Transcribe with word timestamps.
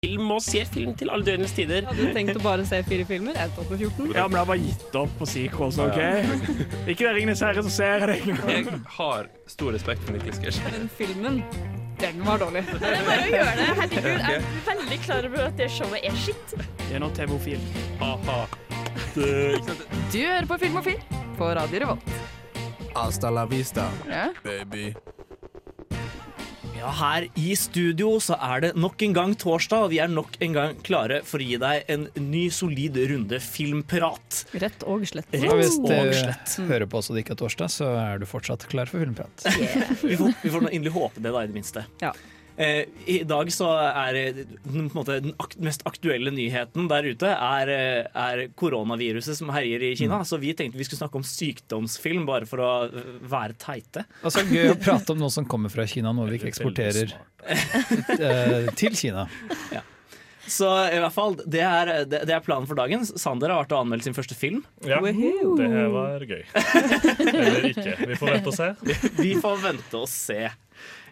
film 0.00 0.30
og 0.32 0.38
ser 0.40 0.64
film 0.64 0.94
til 0.96 1.10
alle 1.12 1.26
døgnets 1.26 1.52
tider. 1.52 1.84
Hadde 1.84 2.06
du 2.08 2.14
tenkt 2.16 2.38
å 2.38 2.40
bare 2.40 2.62
se 2.64 2.78
fire 2.88 3.04
filmer? 3.04 3.34
Jeg 3.36 3.50
tok 3.52 3.66
på 3.68 3.76
14. 3.76 4.06
Ja, 4.16 4.22
men 4.30 4.38
jeg 4.38 4.40
har 4.40 4.46
bare 4.48 4.62
gitt 4.62 4.94
opp 4.96 5.10
på 5.18 5.26
sequels, 5.28 5.76
OK? 5.84 5.98
Ikke 6.88 7.04
det 7.04 7.10
Ringenes 7.18 7.42
herre, 7.44 7.60
som 7.66 7.74
ser 7.74 8.06
deg. 8.08 8.22
det. 8.24 8.46
Jeg 8.48 8.78
har 8.96 9.28
stor 9.52 9.76
respekt 9.76 10.06
for 10.06 10.16
Nicolas 10.16 10.40
Cage. 10.40 10.72
Men 10.72 10.88
filmen, 10.96 11.36
den 12.00 12.22
var 12.24 12.40
dårlig. 12.40 12.62
Det 12.70 12.94
er 12.94 13.04
bare 13.10 13.26
å 13.26 13.34
gjøre 13.34 13.52
det. 13.60 13.68
Herregud, 13.82 14.08
jeg 14.24 14.40
er 14.40 14.48
veldig 14.70 15.00
klar 15.04 15.28
over 15.28 15.44
at 15.50 15.60
det 15.60 15.68
showet 15.76 16.08
er 16.08 16.16
skitt. 16.24 16.56
Det 16.86 16.96
er 16.96 17.04
nå 17.04 17.12
TV-ofil. 17.20 17.68
Ha-ha. 18.00 18.40
Du 19.12 19.20
hører 20.16 20.48
på 20.48 20.60
Filmofil 20.64 21.04
på 21.36 21.52
Radio 21.60 21.84
Revolt. 21.84 22.16
Hasta 22.96 23.28
la 23.36 23.44
vista, 23.52 23.90
Ja. 24.08 24.30
baby. 24.48 24.94
Ja, 26.80 26.88
her 26.96 27.26
i 27.36 27.50
studio 27.60 28.14
så 28.24 28.38
er 28.40 28.62
det 28.64 28.70
nok 28.80 29.02
en 29.04 29.12
gang 29.16 29.34
torsdag, 29.36 29.82
og 29.84 29.90
vi 29.92 29.98
er 30.00 30.08
nok 30.08 30.38
en 30.40 30.54
gang 30.56 30.78
klare 30.86 31.18
for 31.28 31.42
å 31.42 31.44
gi 31.44 31.58
deg 31.60 31.90
en 31.92 32.06
ny, 32.16 32.46
solid 32.54 32.96
runde 33.10 33.36
filmprat. 33.44 34.44
Rett 34.62 34.86
og 34.88 35.04
slett. 35.10 35.28
Rett 35.34 35.44
Og 35.52 35.60
slett. 35.60 36.46
hvis 36.48 36.56
du 36.56 36.64
hører 36.70 36.88
på 36.88 37.02
så 37.04 37.12
det 37.16 37.26
ikke 37.26 37.36
er 37.36 37.40
torsdag, 37.42 37.72
så 37.74 37.90
er 38.00 38.22
du 38.22 38.26
fortsatt 38.30 38.64
klar 38.72 38.88
for 38.88 39.02
filmprat. 39.04 39.44
Vi 40.10 40.16
får, 40.16 40.32
vi 40.42 40.50
får 40.54 40.64
nå 40.64 40.70
inderlig 40.72 40.94
håpe 40.96 41.20
det, 41.20 41.30
da, 41.34 41.42
i 41.44 41.50
det 41.50 41.54
minste. 41.54 41.84
Ja. 42.00 42.14
Eh, 42.60 42.84
I 43.06 43.22
dag 43.24 43.48
så 43.52 43.70
er 43.72 44.16
eh, 44.20 44.34
den, 44.36 44.90
på 44.90 44.92
en 44.92 44.98
måte, 44.98 45.14
den 45.24 45.32
ak 45.40 45.54
mest 45.64 45.84
aktuelle 45.88 46.32
nyheten 46.34 46.90
der 46.90 47.06
ute 47.08 47.30
er, 47.32 47.72
eh, 47.72 48.08
er 48.12 48.42
koronaviruset 48.60 49.38
som 49.38 49.52
herjer 49.54 49.86
i 49.88 49.94
Kina. 49.96 50.18
Så 50.28 50.36
vi 50.42 50.52
tenkte 50.56 50.76
vi 50.76 50.84
skulle 50.84 51.00
snakke 51.00 51.20
om 51.22 51.24
sykdomsfilm, 51.24 52.26
bare 52.28 52.48
for 52.50 52.60
å 52.64 52.72
være 53.32 53.56
teite. 53.60 54.04
Altså, 54.20 54.44
gøy 54.44 54.74
å 54.74 54.80
prate 54.84 55.14
om 55.14 55.22
noe 55.22 55.32
som 55.32 55.48
kommer 55.48 55.72
fra 55.72 55.88
Kina, 55.88 56.12
noe 56.12 56.28
vi 56.28 56.40
ikke 56.40 56.52
eksporterer 56.52 57.16
til 58.76 59.00
Kina. 59.00 59.24
Så 60.50 60.66
i 60.90 60.98
hvert 60.98 61.14
fall, 61.14 61.36
det 61.46 61.60
er, 61.62 61.90
det, 62.10 62.24
det 62.26 62.34
er 62.34 62.42
planen 62.42 62.66
for 62.66 62.78
dagen. 62.78 63.04
Sander 63.06 63.52
har 63.52 63.62
vært 63.62 63.74
og 63.76 63.84
anmeldt 63.84 64.08
sin 64.08 64.16
første 64.16 64.34
film. 64.34 64.64
Ja, 64.82 64.98
det 64.98 65.68
var 65.94 66.24
gøy. 66.26 66.42
Eller 67.30 67.68
ikke. 67.70 67.94
Vi 68.10 68.18
får 68.18 68.32
vente 68.34 68.50
og 68.50 68.56
se. 68.56 68.68
Vi 69.24 69.36
får 69.38 69.62
vente 69.62 70.00
og 70.00 70.10
se. 70.10 70.40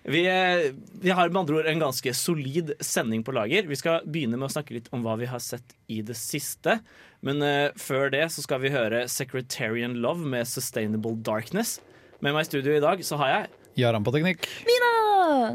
Vi, 0.09 0.23
eh, 0.27 0.73
vi 1.01 1.11
har 1.11 1.29
med 1.29 1.41
andre 1.41 1.57
ord 1.57 1.67
en 1.67 1.79
ganske 1.79 2.15
solid 2.15 2.73
sending 2.81 3.25
på 3.25 3.33
lager. 3.37 3.67
Vi 3.69 3.77
skal 3.77 4.07
begynne 4.09 4.39
med 4.41 4.49
å 4.49 4.55
snakke 4.55 4.73
litt 4.73 4.89
om 4.97 5.03
hva 5.05 5.19
vi 5.21 5.29
har 5.29 5.43
sett 5.45 5.75
i 5.93 6.01
det 6.01 6.17
siste. 6.17 6.79
Men 7.21 7.43
uh, 7.45 7.75
før 7.77 8.09
det 8.15 8.23
så 8.33 8.41
skal 8.45 8.63
vi 8.63 8.71
høre 8.73 9.03
Secretarian 9.13 9.99
Love 10.01 10.25
med 10.25 10.49
Sustainable 10.49 11.13
Darkness. 11.27 11.83
Med 12.25 12.33
meg 12.33 12.47
i 12.47 12.49
studio 12.49 12.79
i 12.79 12.81
dag 12.81 13.03
så 13.05 13.19
har 13.21 13.35
jeg, 13.35 13.51
Jaran 13.79 14.07
på 14.07 14.15
teknikk. 14.15 14.49
Mina! 14.67 14.93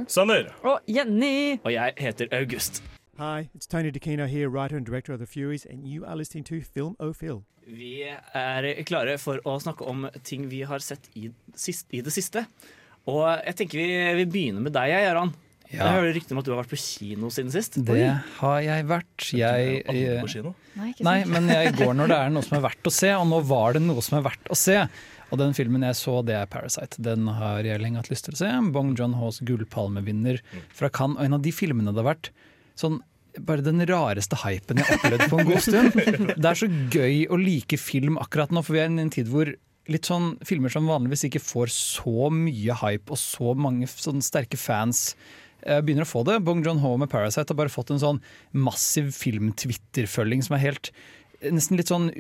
Sander. 0.07 0.53
Og 0.61 0.85
Jenny! 0.85 1.57
og 1.63 1.73
jeg 1.73 1.97
heter 1.97 2.29
August. 2.31 2.83
Hi, 3.17 3.49
it's 3.55 3.65
Tony 3.65 3.89
DeCino 3.89 4.27
here, 4.27 4.49
writer 4.49 4.77
and 4.77 4.85
director 4.85 5.13
of 5.13 5.19
The 5.19 5.25
Furies, 5.25 5.65
and 5.65 5.87
you 5.87 6.05
are 6.05 6.15
listening 6.15 6.43
to 6.45 6.61
Film 6.61 6.95
O'Phil. 6.99 7.41
Vi 7.65 8.03
er 8.05 8.69
klare 8.85 9.17
for 9.17 9.41
å 9.45 9.57
snakke 9.61 9.85
om 9.87 10.07
ting 10.23 10.45
vi 10.51 10.61
har 10.67 10.79
sett 10.83 11.09
i, 11.17 11.31
sist, 11.55 11.87
i 11.89 12.01
det 12.05 12.13
siste. 12.13 12.45
Og 13.11 13.23
jeg 13.27 13.55
tenker 13.59 13.81
vi, 13.81 13.87
vi 14.21 14.27
begynner 14.29 14.63
med 14.63 14.75
deg, 14.75 14.93
Jaran. 15.03 15.33
Ja. 15.73 15.87
Jeg 15.87 15.95
hører 15.97 16.11
rykter 16.13 16.35
om 16.35 16.39
at 16.43 16.45
du 16.45 16.51
har 16.53 16.59
vært 16.61 16.73
på 16.75 16.77
kino 16.77 17.31
siden 17.33 17.49
sist. 17.53 17.79
Det 17.81 18.03
har 18.37 18.59
jeg 18.61 18.85
vært. 18.91 19.25
Jeg, 19.33 19.79
jeg 19.81 20.19
på 20.21 20.29
kino. 20.35 20.53
Nei, 20.77 20.91
nei, 21.01 21.15
men 21.29 21.49
jeg 21.49 21.73
går 21.79 21.95
når 21.97 22.11
det 22.11 22.19
er 22.19 22.35
noe 22.35 22.45
som 22.45 22.59
er 22.59 22.63
verdt 22.67 22.89
å 22.89 22.93
se, 22.93 23.09
og 23.17 23.25
nå 23.31 23.39
var 23.49 23.75
det 23.77 23.81
noe 23.81 24.03
som 24.05 24.19
er 24.19 24.27
verdt 24.29 24.53
å 24.53 24.57
se. 24.57 24.77
Og 25.33 25.39
den 25.41 25.55
filmen 25.57 25.81
jeg 25.87 25.97
så, 25.97 26.19
det 26.21 26.35
er 26.37 26.45
'Parasite'. 26.45 27.01
Den 27.01 27.25
har 27.39 27.65
jeg 27.65 27.81
lenge 27.81 27.97
hatt 27.97 28.11
lyst 28.13 28.29
til 28.29 28.37
å 28.37 28.41
se. 28.43 28.51
Bong 28.75 28.93
John 28.99 29.17
Haas 29.17 29.41
gullpalmevinner 29.41 30.43
fra 30.77 30.91
Cannes. 30.93 31.17
Og 31.17 31.25
en 31.25 31.39
av 31.39 31.41
de 31.41 31.55
filmene 31.55 31.89
det 31.89 32.03
har 32.03 32.11
vært 32.11 32.29
sånn 32.77 33.01
bare 33.41 33.65
den 33.65 33.81
rareste 33.89 34.37
hypen 34.43 34.77
jeg 34.77 34.85
har 34.85 34.99
opplevd 34.99 35.29
på 35.31 35.39
en 35.41 35.47
god 35.47 35.63
stund. 35.65 35.95
Det 36.43 36.49
er 36.51 36.59
så 36.59 36.69
gøy 36.69 37.23
å 37.33 37.39
like 37.41 37.79
film 37.81 38.19
akkurat 38.21 38.53
nå, 38.53 38.61
for 38.61 38.77
vi 38.77 38.83
er 38.83 38.91
i 38.91 39.01
en 39.01 39.13
tid 39.13 39.31
hvor 39.31 39.49
litt 39.91 40.07
sånn 40.07 40.37
filmer 40.47 40.71
som 40.71 40.87
vanligvis 40.87 41.25
ikke 41.27 41.43
får 41.43 41.71
så 41.75 42.29
mye 42.33 42.75
hype 42.83 43.11
og 43.11 43.19
så 43.19 43.55
mange 43.57 43.89
sånn 43.91 44.23
sterke 44.23 44.59
fans 44.59 45.11
eh, 45.65 45.81
begynner 45.83 46.07
å 46.07 46.11
få 46.13 46.23
det. 46.27 46.39
Bong 46.45 46.63
John 46.65 46.79
Ho 46.83 46.95
med 46.97 47.11
'Parasite' 47.11 47.51
har 47.51 47.59
bare 47.59 47.73
fått 47.73 47.91
en 47.91 48.03
sånn 48.03 48.21
massiv 48.55 49.11
film-Twitter-følging 49.17 50.45
som 50.47 50.55
er 50.57 50.65
helt 50.67 50.93
nesten 51.43 51.79
litt 51.79 51.91
sånn 51.91 52.11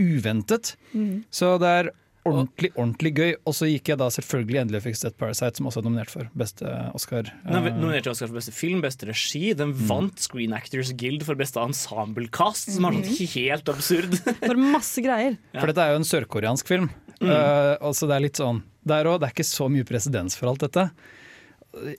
uventet. 0.00 0.74
uventet. 0.94 1.24
Så 1.30 1.58
det 1.60 1.74
er 1.80 1.92
ordentlig, 2.28 2.70
ordentlig 2.76 3.12
gøy. 3.16 3.30
Og 3.48 3.54
så 3.56 3.68
gikk 3.70 3.90
jeg 3.92 3.98
da 4.00 4.08
selvfølgelig 4.12 4.60
endelig 4.62 4.80
og 4.80 4.86
fikk 4.88 4.98
sett 5.00 5.16
'Parasite', 5.18 5.56
som 5.60 5.66
også 5.70 5.80
er 5.80 5.86
nominert 5.86 6.10
for 6.12 6.28
beste 6.36 6.66
Oscar. 6.94 7.22
Den 7.44 7.54
er 7.56 7.66
Eh, 7.70 7.76
nominert 7.78 8.02
til 8.04 8.12
Oscar 8.12 8.28
for 8.28 8.38
beste 8.40 8.52
film, 8.52 8.80
beste 8.82 9.06
regi. 9.08 9.54
Den 9.56 9.72
vant 9.72 10.18
Screen 10.18 10.52
Actors 10.52 10.92
Guild 10.92 11.24
for 11.24 11.34
beste 11.34 11.60
ensemble-cast, 11.60 12.70
som 12.74 12.84
er 12.84 12.98
sånn 13.00 13.32
helt 13.34 13.68
absurd. 13.68 14.18
For 14.50 14.54
masse 14.56 15.00
greier. 15.00 15.38
For 15.58 15.66
dette 15.66 15.78
er 15.86 15.94
jo 15.94 16.00
en 16.02 16.08
sørkoreansk 16.10 16.66
film. 16.66 16.90
Eh, 17.20 17.76
altså 17.80 18.06
det 18.08 18.16
er 18.16 18.20
litt 18.24 18.36
sånn 18.40 18.62
Der 18.86 19.04
òg, 19.04 19.20
det 19.20 19.28
er 19.28 19.34
ikke 19.34 19.44
så 19.44 19.68
mye 19.68 19.84
presedens 19.84 20.34
for 20.38 20.48
alt 20.48 20.62
dette. 20.64 20.86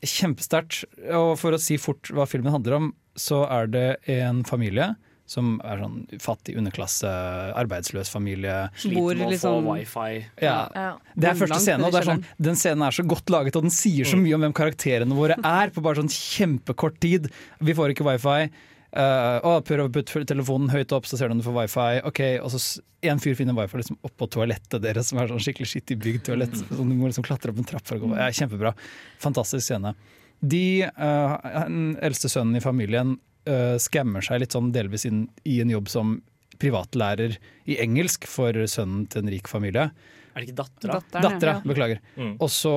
Kjempesterkt. 0.01 0.83
Og 1.13 1.37
for 1.39 1.53
å 1.55 1.59
si 1.61 1.77
fort 1.77 2.09
hva 2.09 2.25
filmen 2.27 2.51
handler 2.51 2.73
om, 2.79 2.93
så 3.15 3.43
er 3.51 3.67
det 3.71 3.87
en 4.09 4.43
familie 4.43 4.95
som 5.31 5.53
er 5.63 5.79
sånn 5.79 5.99
fattig 6.19 6.57
underklasse, 6.59 7.11
arbeidsløs 7.55 8.11
familie. 8.11 8.65
Sliter 8.75 8.99
med 8.99 9.21
å 9.21 9.29
få 9.29 9.29
liksom- 9.31 9.69
wifi. 9.69 10.25
Ja, 10.41 10.57
Ja. 10.75 10.97
Det 11.15 11.29
er 11.29 11.39
første 11.39 11.61
scene, 11.61 11.85
og 11.85 11.93
det 11.93 12.01
er 12.01 12.09
sånn, 12.11 12.25
den 12.39 12.55
scenen 12.55 12.83
er 12.87 12.91
så 12.91 13.05
godt 13.07 13.29
laget, 13.29 13.55
og 13.55 13.63
den 13.63 13.71
sier 13.71 14.05
så 14.05 14.17
mye 14.19 14.35
om 14.35 14.41
hvem 14.41 14.53
karakterene 14.53 15.15
våre 15.15 15.37
er, 15.39 15.69
på 15.69 15.81
bare 15.81 16.01
sånn 16.01 16.11
kjempekort 16.11 16.99
tid. 16.99 17.31
Vi 17.61 17.73
får 17.73 17.95
ikke 17.95 18.05
wifi. 18.09 18.51
Uh, 18.91 19.39
å, 19.47 19.63
prøv 19.63 19.87
å 19.87 19.89
putte 19.89 20.25
telefonen 20.27 20.67
høyt 20.69 20.91
opp, 20.91 21.05
så 21.07 21.17
ser 21.17 21.29
du 21.29 21.31
om 21.31 21.39
du 21.39 21.45
får 21.47 21.61
wifi. 21.61 22.01
Ok, 22.03 22.19
og 22.43 22.51
så 22.51 22.81
En 23.03 23.17
fyr 23.17 23.33
finner 23.33 23.55
wifi 23.55 23.77
liksom 23.79 23.97
oppå 24.05 24.29
toalettet 24.29 24.79
deres, 24.79 25.07
som 25.07 25.17
er 25.17 25.27
sånn 25.27 25.39
skikkelig 25.41 25.65
skittig 25.65 25.97
bygd 25.97 26.25
toalett. 26.27 26.53
Sånn, 26.53 26.91
du 26.91 26.93
må 26.93 27.07
liksom 27.09 27.23
klatre 27.23 27.49
opp 27.49 27.57
en 27.57 27.63
trapp 27.63 27.87
for 27.87 27.97
å 27.97 27.99
gå. 28.03 28.15
Ja, 28.15 28.27
kjempebra. 28.29 28.75
Fantastisk 29.17 29.65
scene. 29.65 29.95
De, 30.43 30.83
uh, 30.85 31.37
den 31.65 31.95
eldste 31.97 32.29
sønnen 32.29 32.57
i 32.57 32.61
familien 32.61 33.17
uh, 33.49 33.77
skammer 33.81 34.25
seg 34.25 34.43
litt 34.43 34.55
sånn 34.57 34.71
delvis 34.75 35.07
inn 35.09 35.25
i 35.47 35.59
en 35.63 35.73
jobb 35.73 35.89
som 35.91 36.19
privatlærer 36.61 37.37
i 37.69 37.77
engelsk 37.81 38.27
for 38.29 38.55
sønnen 38.69 39.07
til 39.09 39.23
en 39.23 39.31
rik 39.33 39.49
familie. 39.49 39.89
Er 40.31 40.43
det 40.43 40.47
ikke 40.47 40.59
dattera? 40.61 40.99
Dattera, 41.11 41.55
ja. 41.57 41.63
Beklager. 41.67 41.99
Mm. 42.15 42.35
Og 42.39 42.51
så 42.53 42.75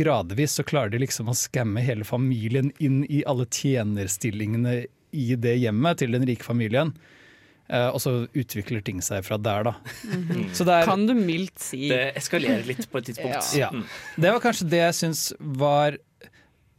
gradvis 0.00 0.56
så 0.58 0.64
klarer 0.66 0.90
de 0.94 1.02
liksom 1.04 1.30
å 1.30 1.36
skamme 1.36 1.82
hele 1.84 2.06
familien 2.08 2.72
inn 2.82 3.04
i 3.06 3.22
alle 3.28 3.46
tjenerstillingene 3.46 4.80
i 5.14 5.28
det 5.40 5.54
hjemmet 5.60 6.02
til 6.02 6.16
den 6.16 6.26
rike 6.28 6.46
familien. 6.46 6.92
Uh, 7.68 7.90
og 7.92 8.00
så 8.00 8.12
utvikler 8.32 8.80
ting 8.80 9.02
seg 9.04 9.20
fra 9.26 9.36
der, 9.36 9.68
da. 9.68 9.74
Så 10.56 10.64
det 10.64 10.78
er, 10.78 10.88
Kan 10.88 11.04
du 11.06 11.12
mildt 11.14 11.60
si. 11.60 11.84
Det 11.92 12.14
eskalerer 12.16 12.64
litt 12.66 12.86
på 12.88 13.02
et 13.02 13.10
tidspunkt. 13.10 13.52
Ja. 13.58 13.68
Ja. 13.68 13.82
det 14.16 14.32
var 14.32 14.42
kanskje 14.42 14.70
det 14.72 14.80
jeg 14.86 14.96
syns 15.02 15.26
var 15.38 16.00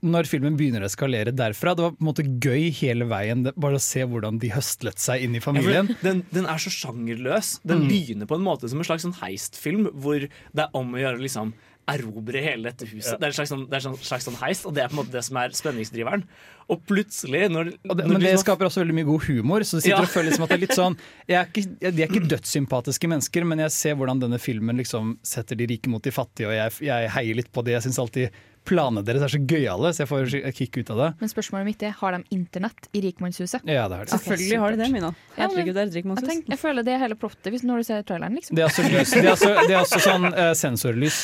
når 0.04 0.28
filmen 0.28 0.56
begynner 0.58 0.82
å 0.82 0.90
eskalere 0.90 1.32
derfra. 1.36 1.76
Det 1.76 1.84
var 1.84 1.92
på 1.92 2.02
en 2.02 2.08
måte 2.14 2.26
gøy 2.40 2.70
hele 2.82 3.06
veien, 3.10 3.44
bare 3.56 3.76
å 3.76 3.82
se 3.84 4.02
hvordan 4.08 4.40
de 4.40 4.50
høstlet 4.50 4.98
seg 5.00 5.24
inn 5.26 5.36
i 5.36 5.40
Ja, 5.42 5.46
familien. 5.50 5.96
den, 6.02 6.24
den 6.32 6.46
er 6.46 6.58
så 6.58 6.70
sjangerløs. 6.72 7.60
Den 7.66 7.82
Mm. 7.84 7.90
begynner 7.90 8.26
på 8.28 8.36
en 8.36 8.46
måte 8.46 8.70
som 8.70 8.80
en 8.80 8.86
slags 8.86 9.04
sånn 9.04 9.18
heistfilm, 9.20 9.90
hvor 9.94 10.20
det 10.20 10.64
er 10.64 10.70
om 10.74 10.94
å 10.94 10.98
gjøre 11.00 11.20
liksom 11.22 11.54
erobre 11.90 12.38
hele 12.44 12.70
dette 12.70 12.86
huset. 12.86 13.18
Det 13.18 13.24
er 13.26 13.32
en 13.32 13.34
slags, 13.34 13.50
sånn, 13.50 13.64
det 13.68 13.80
en 13.84 13.96
slags 13.98 14.26
sånn 14.28 14.36
heist, 14.38 14.66
og 14.70 14.76
det 14.76 14.84
er 14.84 14.90
på 14.92 14.94
en 14.94 15.00
måte 15.06 15.12
det 15.16 15.24
som 15.26 15.38
er 15.42 15.50
spenningsdriveren. 15.50 16.22
Og 16.70 16.84
plutselig, 16.86 17.50
når, 17.50 17.72
Og 17.90 17.98
det, 17.98 18.06
når 18.06 18.14
men 18.14 18.22
det 18.22 18.30
liksom- 18.36 18.44
skaper 18.46 18.66
også 18.70 18.84
veldig 18.86 18.94
mye 18.94 19.06
god 19.06 19.24
humor. 19.24 19.60
Så 19.66 19.82
sitter 19.82 19.98
Ja. 19.98 20.02
og 20.02 20.08
føler 20.08 20.30
liksom 20.30 20.44
at 20.44 20.50
det 20.50 20.58
er 20.58 20.66
litt 20.68 20.78
sånn 20.78 20.98
er 21.28 21.46
ikke, 21.48 21.80
De 21.80 22.04
er 22.04 22.08
ikke 22.08 22.28
dødssympatiske 22.36 23.08
mennesker, 23.10 23.44
men 23.44 23.58
jeg 23.58 23.72
ser 23.72 23.96
hvordan 23.96 24.20
denne 24.22 24.38
filmen 24.40 24.78
liksom 24.78 25.18
setter 25.24 25.56
de 25.58 25.66
rike 25.66 25.88
mot 25.90 26.02
de 26.04 26.12
fattige, 26.12 26.46
og 26.46 26.54
jeg, 26.54 26.88
jeg 26.88 27.10
heier 27.10 27.36
litt 27.36 27.52
på 27.52 27.64
det. 27.66 27.82
Jeg 27.82 27.90
syns 27.92 27.98
alltid 27.98 28.30
planene 28.70 29.04
deres 29.06 29.26
er 29.26 29.34
så 29.34 29.40
gøyale, 29.42 29.92
så 29.96 30.04
jeg 30.04 30.10
får 30.10 30.36
et 30.40 30.58
kick 30.58 30.80
ut 30.80 30.92
av 30.94 31.02
det. 31.02 31.10
Men 31.22 31.32
spørsmålet 31.32 31.70
mitt 31.72 31.86
er, 31.86 31.96
har 32.00 32.16
de 32.16 32.22
internett 32.36 32.90
i 32.94 33.02
rikmannshuset? 33.08 33.66
Ja, 33.66 33.88
det 33.90 34.00
har 34.00 34.08
de. 34.08 34.14
Selvfølgelig 34.14 34.62
har 34.64 34.76
de 34.76 34.82
det, 34.84 34.90
Mina. 34.94 35.12
Herregud, 35.38 35.74
det 35.74 35.84
er 35.84 35.92
et 35.92 35.98
Jeg, 36.00 36.28
tenker, 36.30 36.54
jeg 36.54 36.62
føler 36.62 36.86
det 36.86 36.96
er 36.96 37.04
hele 37.04 37.18
plottet 37.20 37.52
hvis 37.54 37.66
når 37.68 37.82
du 37.82 37.90
ser 37.90 38.06
traileren, 38.08 38.38
liksom. 38.38 38.58
Det 38.58 38.66
er 38.66 38.70
også, 38.70 38.86
lys, 38.88 39.14
det 39.16 39.26
er 39.26 39.32
også, 39.34 39.52
det 39.66 39.76
er 39.76 39.82
også 39.82 40.02
sånn 40.06 40.30
uh, 40.30 40.52
sensorlys. 40.58 41.20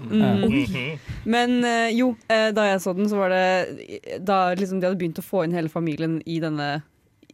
Mm. 0.00 0.98
Men 1.28 1.58
uh, 1.64 1.88
jo, 1.94 2.12
uh, 2.30 2.48
da 2.56 2.66
jeg 2.70 2.82
så 2.84 2.94
den, 2.96 3.08
så 3.10 3.18
var 3.20 3.34
det 3.34 4.20
Da 4.24 4.38
liksom 4.56 4.80
de 4.80 4.88
hadde 4.88 4.96
begynt 4.96 5.20
å 5.20 5.24
få 5.24 5.44
inn 5.44 5.52
hele 5.52 5.68
familien 5.72 6.18
i 6.24 6.38
denne 6.42 6.80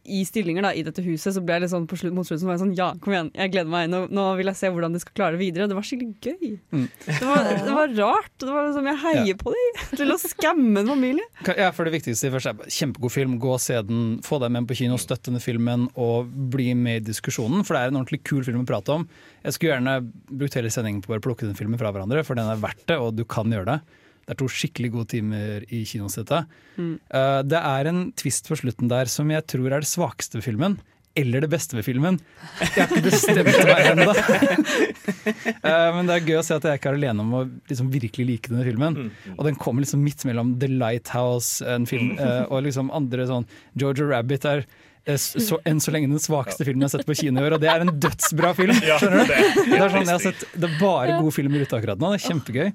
i 0.07 0.23
stillinger 0.27 0.65
da, 0.65 0.71
i 0.73 0.83
dette 0.85 1.03
huset, 1.05 1.33
så 1.35 1.43
ble 1.43 1.57
jeg 1.57 1.65
litt 1.65 1.73
sånn 1.73 1.87
på 1.89 1.99
slutt, 1.99 2.15
mot 2.15 2.27
slutten 2.27 2.43
så 2.45 2.49
var 2.49 2.57
jeg 2.57 2.63
sånn 2.63 2.75
Ja, 2.77 2.87
kom 3.03 3.13
igjen, 3.13 3.31
jeg 3.35 3.53
gleder 3.53 3.71
meg. 3.71 3.89
Nå, 3.91 4.03
nå 4.13 4.25
vil 4.39 4.49
jeg 4.51 4.59
se 4.59 4.71
hvordan 4.73 4.95
de 4.95 5.01
skal 5.03 5.15
klare 5.17 5.35
det 5.35 5.41
videre. 5.41 5.67
Det 5.69 5.77
var 5.77 5.87
skikkelig 5.87 6.15
gøy. 6.23 6.53
Mm. 6.71 6.85
Det, 7.05 7.17
var, 7.21 7.49
det 7.51 7.75
var 7.77 7.95
rart. 7.99 8.31
Det 8.39 8.49
var 8.51 8.69
liksom, 8.69 8.89
Jeg 8.91 9.01
heier 9.03 9.39
på 9.41 9.53
dem 9.55 9.81
til 10.01 10.15
å 10.15 10.19
skamme 10.21 10.83
en 10.83 10.93
familie. 10.93 11.27
Ja, 11.59 11.69
for 11.75 11.87
det 11.87 11.95
viktigste 11.97 12.31
først 12.33 12.51
er 12.51 12.73
Kjempegod 12.77 13.13
film, 13.13 13.37
gå 13.41 13.53
og 13.55 13.61
se 13.63 13.79
den, 13.87 14.17
få 14.25 14.41
deg 14.43 14.53
med 14.55 14.69
på 14.69 14.79
kino, 14.79 14.99
støtt 15.01 15.27
denne 15.27 15.43
filmen 15.43 15.87
og 15.99 16.31
bli 16.53 16.71
med 16.77 17.01
i 17.01 17.05
diskusjonen, 17.11 17.65
for 17.67 17.75
det 17.75 17.83
er 17.83 17.93
en 17.93 18.01
ordentlig 18.01 18.23
kul 18.27 18.43
film 18.47 18.63
å 18.63 18.67
prate 18.69 18.95
om. 18.95 19.07
Jeg 19.43 19.55
skulle 19.55 19.75
gjerne 19.75 19.99
brukt 20.29 20.57
hele 20.57 20.71
sendingen 20.73 21.03
på 21.05 21.15
å 21.15 21.23
plukke 21.23 21.47
den 21.47 21.57
filmen 21.57 21.79
fra 21.79 21.93
hverandre, 21.93 22.23
for 22.27 22.39
den 22.39 22.49
er 22.51 22.59
verdt 22.61 22.85
det, 22.89 22.99
og 23.01 23.15
du 23.17 23.25
kan 23.27 23.51
gjøre 23.53 23.77
det. 23.77 24.03
Det 24.27 24.35
er 24.35 24.39
to 24.41 24.47
skikkelig 24.51 24.89
gode 24.91 25.07
timer 25.15 25.63
i 25.71 25.85
kinosettet. 25.87 26.49
Mm. 26.75 26.97
Uh, 27.07 27.39
det 27.47 27.61
er 27.63 27.87
en 27.93 28.01
twist 28.19 28.49
på 28.51 28.57
slutten 28.59 28.89
der 28.91 29.07
som 29.07 29.29
jeg 29.31 29.45
tror 29.47 29.71
er 29.71 29.85
det 29.85 29.87
svakeste 29.87 30.35
ved 30.41 30.43
filmen. 30.49 30.75
Eller 31.17 31.41
det 31.41 31.47
beste 31.49 31.73
ved 31.73 31.85
filmen. 31.87 32.19
Jeg 32.59 32.73
har 32.75 32.91
ikke 32.91 33.05
bestemt 33.07 33.47
meg 33.65 33.87
ennå. 33.93 34.11
uh, 34.11 35.87
men 35.95 36.09
det 36.09 36.17
er 36.17 36.25
gøy 36.27 36.35
å 36.41 36.43
se 36.45 36.57
at 36.59 36.67
jeg 36.67 36.77
ikke 36.81 36.91
er 36.91 36.97
alene 36.99 37.23
om 37.23 37.31
å 37.39 37.45
liksom 37.71 37.87
virkelig 37.93 38.25
like 38.29 38.51
denne 38.51 38.65
filmen. 38.67 38.99
Og 39.37 39.47
den 39.47 39.57
kommer 39.57 39.81
liksom 39.85 40.03
midt 40.05 40.25
mellom 40.29 40.51
The 40.61 40.69
Lighthouse 40.75 41.63
en 41.65 41.87
film, 41.89 42.11
uh, 42.19 42.43
og 42.51 42.67
liksom 42.67 42.91
andre 42.93 43.25
sånn 43.31 43.47
Georgia 43.79 44.11
Rabbit 44.11 44.45
er 44.51 44.67
så, 45.17 45.55
enn 45.63 45.79
så 45.79 45.93
lenge 45.95 46.09
den 46.11 46.19
svakeste 46.19 46.65
filmen 46.67 46.83
jeg 46.83 46.89
har 46.91 46.97
sett 46.99 47.07
på 47.07 47.15
kino 47.15 47.39
i 47.39 47.47
år, 47.47 47.53
og 47.55 47.61
det 47.63 47.69
er 47.71 47.85
en 47.85 47.93
dødsbra 47.95 48.49
film! 48.57 48.75
Skjønner 48.75 49.23
du? 49.23 49.31
det- 49.31 49.39
Det 49.71 49.79
er, 49.79 49.89
sånn, 49.93 50.03
jeg 50.03 50.11
har 50.17 50.23
sett, 50.25 50.43
det 50.51 50.67
er 50.67 50.73
bare 50.81 51.15
gode 51.21 51.31
filmer 51.37 51.63
ute 51.63 51.77
akkurat 51.79 52.01
nå. 52.03 52.09
Det 52.11 52.19
er 52.19 52.25
kjempegøy. 52.27 52.73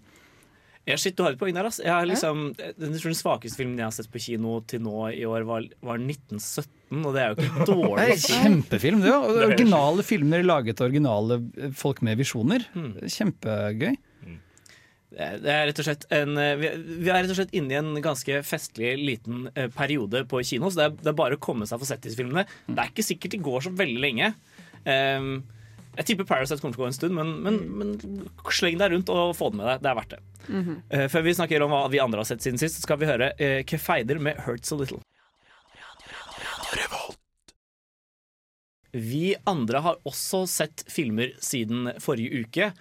Ja, 0.89 0.97
shit, 0.99 1.15
du 1.15 1.23
har 1.23 1.37
et 1.37 1.39
poeng 1.39 1.55
der, 1.55 1.69
har 1.87 2.07
liksom, 2.11 2.49
den, 2.59 2.97
den 2.97 3.15
svakeste 3.15 3.61
filmen 3.61 3.79
jeg 3.79 3.87
har 3.87 3.95
sett 3.95 4.09
på 4.11 4.19
kino 4.23 4.57
til 4.67 4.83
nå 4.83 5.05
i 5.15 5.23
år, 5.29 5.45
var, 5.47 5.69
var 5.79 6.01
1917, 6.03 7.05
og 7.07 7.13
det 7.15 7.23
er 7.23 7.29
jo 7.31 7.37
ikke 7.37 7.53
Det 7.53 7.63
er 7.63 7.69
dårlig. 7.71 8.07
en 8.17 8.25
kjempefilm. 8.25 9.05
Det 9.05 9.13
er 9.13 9.15
jo 9.15 9.29
Det 9.37 9.45
er 9.45 9.53
originale 9.53 10.07
filmer 10.09 10.43
laget 10.43 10.83
av 10.83 10.89
originale 10.91 11.39
folk 11.79 12.03
med 12.03 12.19
visjoner. 12.19 12.67
Hmm. 12.75 12.97
Kjempegøy. 13.07 13.95
Det 15.13 15.45
er- 15.53 15.67
rett 15.69 15.79
og 15.79 15.85
slett 15.87 16.07
en, 16.17 16.39
eh, 16.41 16.57
vi 16.57 17.11
er 17.13 17.19
rett 17.21 17.31
og 17.31 17.37
slett 17.37 17.55
inne 17.55 17.75
i 17.75 17.79
en 17.79 17.95
ganske 18.03 18.39
festlig 18.49 18.95
liten 18.97 19.51
eh, 19.55 19.69
periode 19.69 20.25
på 20.27 20.41
kino, 20.49 20.71
så 20.73 20.81
det 20.81 20.87
er, 20.87 20.95
det 21.03 21.11
er 21.13 21.19
bare 21.19 21.37
å 21.37 21.43
komme 21.43 21.69
seg 21.69 21.79
for 21.83 21.87
disse 22.01 22.17
filmene. 22.19 22.47
Det 22.67 22.79
er 22.81 22.91
ikke 22.91 23.05
sikkert 23.05 23.37
de 23.37 23.43
går 23.45 23.67
så 23.69 23.75
veldig 23.77 24.01
lenge. 24.03 24.33
Um, 24.83 25.35
jeg 25.93 26.09
tipper 26.09 26.25
Parasite 26.29 26.61
kommer 26.63 26.77
til 26.77 26.81
å 26.81 26.85
gå 26.87 26.89
en 26.89 26.97
stund, 26.97 27.17
men, 27.19 27.33
men, 27.45 27.57
men 27.77 27.91
sleng 28.55 28.79
deg 28.81 28.95
rundt 28.95 29.11
og 29.13 29.35
få 29.37 29.51
det 29.53 29.61
med 29.61 29.69
deg. 29.69 29.83
Det 29.85 29.91
er 29.91 29.99
verdt 29.99 30.15
det. 30.15 30.21
Eh, 30.97 31.07
før 31.13 31.27
vi 31.27 31.35
snakker 31.37 31.65
om 31.65 31.75
hva 31.75 31.83
vi 31.93 32.01
andre 32.01 32.23
har 32.23 32.29
sett 32.29 32.45
siden 32.45 32.61
sist, 32.61 32.81
skal 32.85 33.01
vi 33.03 33.11
høre 33.11 33.33
uh, 33.37 33.61
Kefeider 33.69 34.23
med 34.23 34.41
'Hurts 34.41 34.73
A 34.73 34.81
Little'. 34.81 35.03
Vi 38.93 39.35
andre 39.49 39.81
har 39.81 40.01
også 40.09 40.43
sett 40.49 40.85
filmer 40.93 41.33
siden 41.41 41.95
forrige 42.01 42.45
uke. 42.45 42.73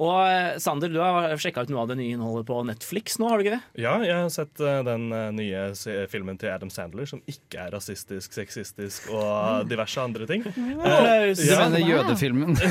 Og 0.00 0.16
eh, 0.24 0.54
Sander, 0.62 0.88
du 0.88 0.96
har 1.02 1.34
sjekka 1.40 1.66
ut 1.66 1.70
noe 1.72 1.82
av 1.82 1.90
det 1.90 1.98
nye 1.98 2.14
innholdet 2.16 2.46
på 2.48 2.56
Netflix 2.64 3.18
nå, 3.20 3.28
har 3.28 3.36
du 3.36 3.44
ikke 3.44 3.58
det? 3.58 3.82
Ja, 3.84 3.98
jeg 4.00 4.16
har 4.16 4.30
sett 4.32 4.62
eh, 4.64 4.78
den 4.86 5.10
eh, 5.12 5.26
nye 5.36 5.64
filmen 6.08 6.38
til 6.40 6.48
Adam 6.54 6.70
Sandler 6.72 7.04
som 7.10 7.20
ikke 7.28 7.66
er 7.66 7.74
rasistisk, 7.76 8.32
sexistisk 8.32 9.10
og 9.12 9.68
diverse 9.68 10.00
andre 10.00 10.24
ting. 10.30 10.46
Wow. 10.56 11.34
Du 11.36 11.44
Ja. 11.44 11.60
mener 11.68 11.84
jødefilmen? 11.84 12.56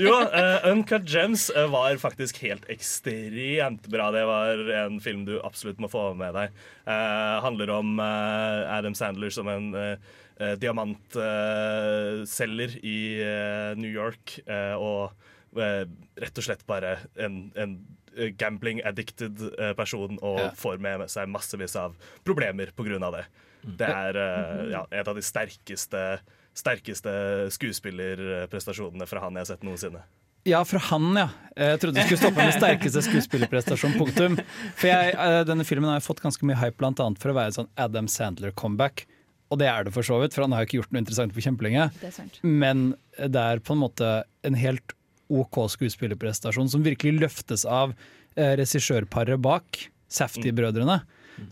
Jo, 0.00 0.12
uh, 0.32 0.66
Uncut 0.70 1.06
Gems 1.08 1.48
var 1.70 1.96
faktisk 2.00 2.38
helt 2.44 2.64
ekstremt 2.72 3.86
bra. 3.92 4.08
Det 4.14 4.24
var 4.28 4.62
en 4.86 4.98
film 5.02 5.24
du 5.28 5.36
absolutt 5.44 5.80
må 5.82 5.88
få 5.92 6.08
med 6.18 6.34
deg. 6.36 6.54
Uh, 6.86 7.38
handler 7.44 7.72
om 7.76 7.96
uh, 8.00 8.66
Adam 8.76 8.94
Sandler 8.98 9.32
som 9.34 9.48
en 9.52 9.68
uh, 9.74 10.14
diamantselger 10.60 12.76
i 12.84 13.22
eh, 13.22 13.76
New 13.78 13.90
York. 13.90 14.38
eh, 14.46 14.74
og 14.76 15.10
eh, 15.58 15.84
rett 16.20 16.38
og 16.38 16.44
slett 16.44 16.66
bare 16.68 16.98
en, 17.16 17.38
en 17.56 17.78
eh, 18.16 18.32
gambling-addicted 18.36 19.40
eh, 19.58 19.72
person 19.78 20.18
og 20.22 20.38
Ja. 20.40 20.50
får 20.56 20.78
med 20.84 21.06
seg 21.12 21.28
massevis 21.32 21.76
av 21.80 21.94
problemer 22.24 22.66
pga. 22.76 23.10
det. 23.16 23.24
Det 23.66 23.88
er 23.88 24.16
eh, 24.20 24.70
ja, 24.74 24.84
et 24.90 25.08
av 25.08 25.14
de 25.16 25.22
sterkeste 25.24 26.18
sterkeste 26.56 27.10
skuespillerprestasjonene 27.52 29.06
fra 29.08 29.20
han 29.26 29.34
jeg 29.36 29.40
har 29.44 29.50
sett 29.50 29.62
noensinne. 29.66 30.00
Ja, 30.46 30.60
fra 30.64 30.78
han, 30.92 31.10
ja. 31.18 31.28
Jeg 31.58 31.80
trodde 31.82 31.98
du 31.98 32.02
skulle 32.06 32.20
stoppe 32.22 32.38
med 32.46 32.54
sterkeste 32.54 33.02
skuespillerprestasjon, 33.02 33.96
punktum. 33.98 34.36
For 34.78 34.86
jeg, 34.88 35.14
eh, 35.18 35.42
denne 35.48 35.64
filmen 35.66 35.88
har 35.90 35.96
jeg 35.98 36.06
fått 36.06 36.22
ganske 36.22 36.46
mye 36.46 36.56
hype, 36.60 36.78
annet 36.86 37.18
for 37.20 37.30
å 37.32 37.34
være 37.36 37.46
en 37.50 37.56
sånn 37.58 37.70
Adam 37.76 38.06
Sandler-comeback. 38.06 39.06
Og 39.52 39.60
det 39.60 39.68
er 39.70 39.86
det 39.86 39.94
for 39.94 40.06
så 40.06 40.18
vidt, 40.20 40.34
for 40.34 40.46
han 40.46 40.54
har 40.54 40.64
jo 40.64 40.68
ikke 40.70 40.80
gjort 40.80 40.94
noe 40.94 41.02
interessant 41.04 41.34
på 41.34 41.44
kjempelenge. 41.44 41.88
Det. 42.02 42.12
Men 42.42 42.88
det 43.16 43.42
er 43.42 43.62
på 43.62 43.76
en 43.76 43.82
måte 43.84 44.10
en 44.46 44.58
helt 44.58 44.96
OK 45.32 45.58
skuespillerprestasjon 45.74 46.70
som 46.70 46.84
virkelig 46.86 47.20
løftes 47.20 47.66
av 47.66 47.94
eh, 48.36 48.54
regissørparet 48.58 49.42
bak, 49.42 49.86
Safety-brødrene. 50.12 51.00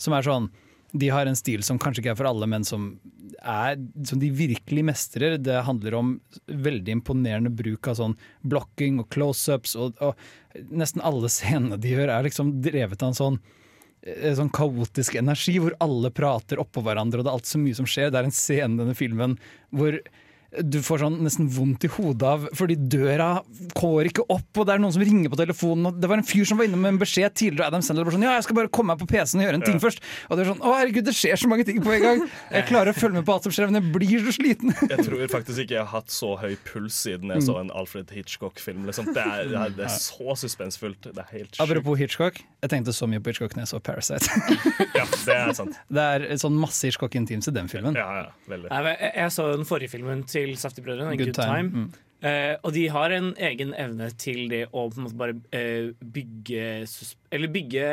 Som 0.01 0.15
er 0.17 0.25
sånn 0.25 0.47
De 0.95 1.09
har 1.11 1.27
en 1.27 1.37
stil 1.37 1.65
som 1.67 1.79
kanskje 1.83 2.05
ikke 2.05 2.13
er 2.13 2.19
for 2.21 2.29
alle, 2.31 2.47
men 2.47 2.63
som, 2.67 2.93
er, 3.43 3.81
som 4.07 4.21
de 4.23 4.31
virkelig 4.31 4.85
mestrer. 4.87 5.35
Det 5.43 5.65
handler 5.67 5.97
om 5.99 6.13
veldig 6.47 7.01
imponerende 7.01 7.51
bruk 7.51 7.91
av 7.91 7.99
sånn 7.99 8.15
blocking 8.47 9.01
og 9.03 9.09
close-ups. 9.11 9.75
Og, 9.75 9.99
og 9.99 10.71
nesten 10.71 11.03
alle 11.03 11.31
scenene 11.35 11.81
de 11.83 11.97
gjør, 11.97 12.15
er 12.15 12.29
liksom 12.29 12.55
drevet 12.63 13.03
av 13.03 13.11
en 13.11 13.19
sånn 13.19 13.41
sånn 14.37 14.53
kaotisk 14.53 15.17
energi 15.17 15.57
hvor 15.63 15.77
alle 15.85 16.11
prater 16.13 16.61
oppå 16.61 16.83
hverandre, 16.85 17.21
og 17.21 17.27
det 17.27 17.33
er 17.33 17.39
alt 17.39 17.49
så 17.49 17.61
mye 17.61 17.79
som 17.79 17.89
skjer. 17.89 18.11
Det 18.13 18.21
er 18.21 18.29
en 18.29 18.37
scene 18.37 18.77
i 18.77 18.83
denne 18.83 18.97
filmen 18.99 19.39
hvor 19.75 19.97
du 20.63 20.79
får 20.85 21.01
sånn 21.03 21.17
nesten 21.25 21.49
vondt 21.51 21.85
i 21.87 21.91
hodet 21.97 22.23
av 22.29 22.45
fordi 22.55 22.77
døra 22.79 23.29
går 23.75 24.11
ikke 24.11 24.25
opp, 24.31 24.51
og 24.61 24.67
det 24.69 24.75
er 24.77 24.83
noen 24.83 24.95
som 24.95 25.03
ringer 25.05 25.33
på 25.33 25.39
telefonen. 25.41 25.89
Og 25.91 25.99
det 26.01 26.11
var 26.11 26.21
en 26.21 26.27
fyr 26.29 26.45
som 26.49 26.61
var 26.61 26.69
inne 26.69 26.79
med 26.81 26.93
en 26.95 27.01
beskjed 27.01 27.35
tidligere, 27.35 27.67
Adam 27.73 27.83
Sandler 27.85 28.07
bare 28.07 28.17
sånn 28.19 28.27
Ja, 28.27 28.35
jeg 28.39 28.47
skal 28.47 28.59
bare 28.61 28.71
komme 28.75 28.95
meg 28.95 29.03
på 29.03 29.09
PC-en 29.11 29.43
og 29.43 29.47
gjøre 29.49 29.59
en 29.61 29.67
ting 29.67 29.81
først. 29.83 30.03
Og 30.29 30.37
det 30.39 30.45
er 30.45 30.51
sånn 30.53 30.63
Å, 30.65 30.75
herregud, 30.79 31.07
det 31.09 31.15
skjer 31.19 31.41
så 31.43 31.51
mange 31.51 31.67
ting 31.69 31.81
på 31.85 31.95
en 31.97 32.05
gang. 32.05 32.23
Jeg 32.55 32.67
klarer 32.71 32.93
å 32.95 32.97
følge 32.99 33.19
med 33.21 33.27
på 33.29 33.35
alt 33.37 33.49
som 33.49 33.55
skjer, 33.57 33.71
men 33.73 33.81
jeg 33.81 33.95
blir 33.97 34.25
så 34.29 34.35
sliten. 34.39 34.75
Jeg 34.91 35.07
tror 35.09 35.25
faktisk 35.33 35.65
ikke 35.65 35.77
jeg 35.79 35.83
har 35.83 35.93
hatt 35.95 36.15
så 36.15 36.35
høy 36.41 36.55
puls 36.69 37.01
siden 37.05 37.33
jeg 37.35 37.47
så 37.49 37.59
en 37.61 37.73
Alfred 37.75 38.13
Hitchcock-film. 38.15 38.85
Liksom. 38.89 39.11
Det, 39.17 39.25
er- 39.25 39.49
det, 39.51 39.59
er- 39.65 39.75
det 39.81 39.87
er 39.89 39.95
så 39.99 40.37
suspensfullt. 40.45 41.11
Det 41.11 41.25
er 41.25 41.31
helt 41.33 41.51
sjukt. 41.55 41.63
Apropos 41.65 41.99
Hitchcock, 42.01 42.39
jeg 42.63 42.71
tenkte 42.73 42.95
så 42.97 43.09
mye 43.11 43.21
på 43.25 43.33
Hitchcock 43.33 43.57
når 43.59 43.67
jeg 43.67 43.73
så 43.75 43.83
Parasite. 43.85 44.29
Ja, 44.95 45.05
det 45.27 45.35
er 45.35 45.53
sant. 45.57 45.79
Det 45.91 46.03
er 46.15 46.25
sånn 46.39 46.55
masse 46.61 46.87
Hitchcock 46.87 47.15
intims 47.19 47.49
i 47.51 47.55
den 47.55 47.67
filmen. 47.71 47.97
Ja, 47.99 48.07
ja, 48.23 48.27
veldig. 48.51 48.69
Nei, 48.71 48.81
jeg, 48.93 49.11
jeg 49.19 49.33
så 49.35 49.47
den 49.57 49.67
forrige 49.69 49.91
filmen 49.97 50.23
til 50.31 50.44
Safety-brødrene, 50.61 51.17
Good, 51.17 51.33
Good 51.33 51.39
Time. 51.41 51.71
Time. 51.71 51.87
Mm. 51.87 52.11
Uh, 52.25 52.55
og 52.65 52.71
de 52.73 52.85
har 52.89 53.13
en 53.13 53.33
egen 53.51 53.75
evne 53.77 54.07
til 54.17 54.47
det 54.49 54.63
å 54.71 54.87
på 54.89 54.97
en 54.97 55.05
måte 55.05 55.19
bare 55.21 55.35
uh, 55.37 55.91
bygge 56.01 56.87
Eller 57.37 57.51
bygge 57.53 57.89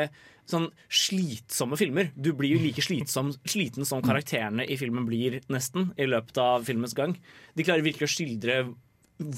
sånn 0.48 0.70
slitsomme 0.88 1.76
filmer. 1.80 2.08
Du 2.16 2.32
blir 2.36 2.54
jo 2.56 2.62
like 2.62 2.84
slitsom, 2.88 3.32
sliten 3.48 3.88
som 3.88 4.02
karakterene 4.04 4.66
i 4.66 4.78
filmen 4.80 5.06
blir, 5.08 5.40
nesten, 5.52 5.90
i 6.00 6.08
løpet 6.08 6.40
av 6.42 6.66
filmens 6.68 6.96
gang. 6.98 7.14
De 7.56 7.66
klarer 7.66 7.84
virkelig 7.86 8.08
å 8.08 8.14
skildre 8.14 8.56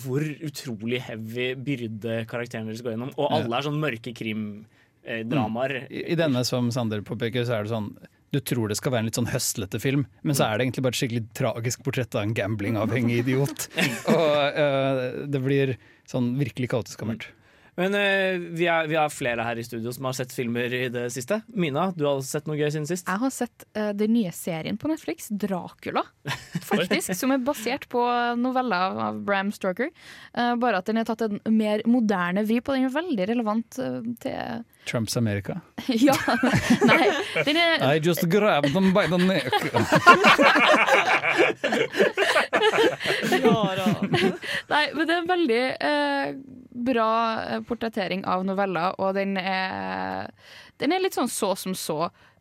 hvor 0.05 0.25
utrolig 0.47 1.03
heavy 1.05 1.51
byrde 1.61 2.23
karakterene 2.31 2.71
deres 2.71 2.85
går 2.85 2.95
gjennom. 2.95 3.13
Og 3.19 3.35
alle 3.37 3.59
er 3.59 3.67
sånn 3.67 3.83
mørke 3.83 4.15
krimdramaer. 4.17 5.85
I, 5.91 6.07
I 6.15 6.19
denne 6.19 6.45
som 6.49 6.71
Sander 6.75 7.05
påpeker, 7.05 7.45
så 7.45 7.59
er 7.59 7.67
det 7.67 7.75
sånn 7.75 7.91
du 8.35 8.41
tror 8.43 8.71
det 8.71 8.79
skal 8.81 8.95
være 8.95 9.05
en 9.05 9.11
litt 9.11 9.21
sånn 9.21 9.31
høstlete 9.31 9.81
film, 9.83 10.05
men 10.27 10.37
så 10.37 10.49
er 10.49 10.59
det 10.59 10.67
egentlig 10.67 10.85
bare 10.87 10.97
et 10.97 11.01
skikkelig 11.03 11.25
tragisk 11.39 11.87
portrett 11.87 12.19
av 12.19 12.27
en 12.27 12.35
gamblingavhengig 12.37 13.23
idiot. 13.23 13.69
Og 14.17 14.59
uh, 14.59 15.25
det 15.31 15.41
blir 15.45 15.79
sånn 16.11 16.35
virkelig 16.41 16.73
kaotisk 16.75 17.05
og 17.05 17.15
mørkt. 17.15 17.33
Men 17.79 17.95
uh, 17.99 18.39
vi, 18.55 18.69
er, 18.71 18.87
vi 18.91 18.99
har 18.99 19.11
flere 19.11 19.47
her 19.47 19.59
i 19.59 19.65
studio 19.67 19.93
som 19.95 20.07
har 20.07 20.15
sett 20.17 20.35
filmer 20.35 20.75
i 20.75 20.85
det 20.95 21.09
siste. 21.15 21.41
Mina, 21.51 21.89
du 21.97 22.05
har 22.07 22.21
sett 22.27 22.47
noe 22.47 22.59
gøy 22.59 22.69
siden 22.71 22.87
sist? 22.91 23.09
Jeg 23.11 23.23
har 23.23 23.33
sett 23.35 23.67
uh, 23.79 23.91
den 23.97 24.15
nye 24.15 24.31
serien 24.35 24.79
på 24.79 24.91
Netflix, 24.91 25.31
'Dracula', 25.31 26.05
faktisk. 26.71 27.15
som 27.19 27.35
er 27.35 27.43
basert 27.43 27.89
på 27.93 28.05
noveller 28.39 29.01
av 29.09 29.19
Bram 29.27 29.51
Stoker. 29.55 29.91
Uh, 30.37 30.55
bare 30.63 30.83
at 30.83 30.91
den 30.91 31.03
har 31.03 31.09
tatt 31.11 31.27
en 31.27 31.41
mer 31.51 31.83
moderne 31.91 32.47
vri 32.47 32.61
på 32.63 32.77
den. 32.77 32.87
er 32.87 32.95
Veldig 32.95 33.29
relevant 33.33 33.83
til 34.23 34.63
Trumps 34.85 35.17
Amerika? 35.17 35.61
Ja. 35.89 36.15
Nei, 36.85 37.11
den 37.45 37.57
er 37.61 37.83
I 37.95 38.01
just 38.01 38.23
grabbed 38.33 38.73
them 38.73 38.93
by 38.95 39.07
the 39.09 39.19
neck. 39.19 39.53
Nei, 44.69 44.85
men 44.95 45.07
det 45.07 45.13
er 45.15 45.19
en 45.19 45.29
veldig 45.29 45.63
eh, 45.89 46.35
bra 46.89 47.09
eh, 47.43 47.61
portrettering 47.69 48.25
av 48.29 48.45
noveller, 48.47 48.97
og 49.01 49.15
den 49.19 49.37
er, 49.41 50.31
den 50.81 50.93
er 50.95 51.03
litt 51.05 51.17
sånn 51.19 51.31
så 51.31 51.55
som 51.59 51.75
så 51.79 51.99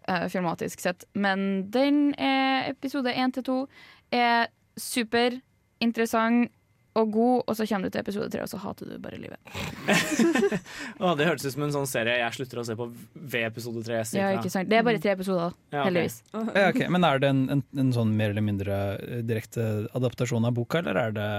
eh, 0.08 0.28
filmatisk 0.32 0.84
sett. 0.84 1.06
Men 1.14 1.72
den 1.74 2.14
er 2.16 2.72
episode 2.72 3.12
én 3.14 3.34
til 3.36 3.44
to 3.48 3.58
er 4.14 4.48
super 4.80 5.40
interessant 5.84 6.52
og 7.00 7.12
god, 7.14 7.44
og 7.48 7.58
så 7.58 7.66
kommer 7.70 7.90
du 7.90 7.96
til 7.96 8.04
episode 8.04 8.30
tre, 8.34 8.44
og 8.46 8.52
så 8.52 8.60
hater 8.62 8.92
du 8.92 8.98
bare 9.02 9.18
livet. 9.22 9.40
oh, 11.02 11.16
det 11.18 11.26
hørtes 11.28 11.48
ut 11.48 11.56
som 11.56 11.66
en 11.66 11.74
sånn 11.74 11.90
serie 11.90 12.20
jeg 12.20 12.38
slutter 12.38 12.62
å 12.62 12.66
se 12.68 12.78
på 12.78 12.88
ved 13.14 13.48
episode 13.48 13.84
tre. 13.88 14.04
Ja, 14.18 14.30
ikke 14.38 14.54
sant? 14.54 14.70
Det 14.70 14.78
er 14.80 14.86
bare 14.86 15.02
tre 15.02 15.16
episoder, 15.16 15.56
Ja, 15.74 15.82
okay. 15.82 15.88
heldigvis. 15.90 16.20
Ja, 16.34 16.68
okay. 16.70 16.92
Men 16.94 17.08
er 17.10 17.24
det 17.24 17.34
en, 17.34 17.44
en, 17.58 17.66
en 17.86 17.92
sånn 17.96 18.14
mer 18.20 18.36
eller 18.36 18.46
mindre 18.46 18.80
eh, 19.00 19.26
direkte 19.26 19.68
adaptasjon 19.98 20.46
av 20.50 20.56
boka, 20.58 20.84
eller 20.84 21.02
er 21.08 21.18
det 21.18 21.30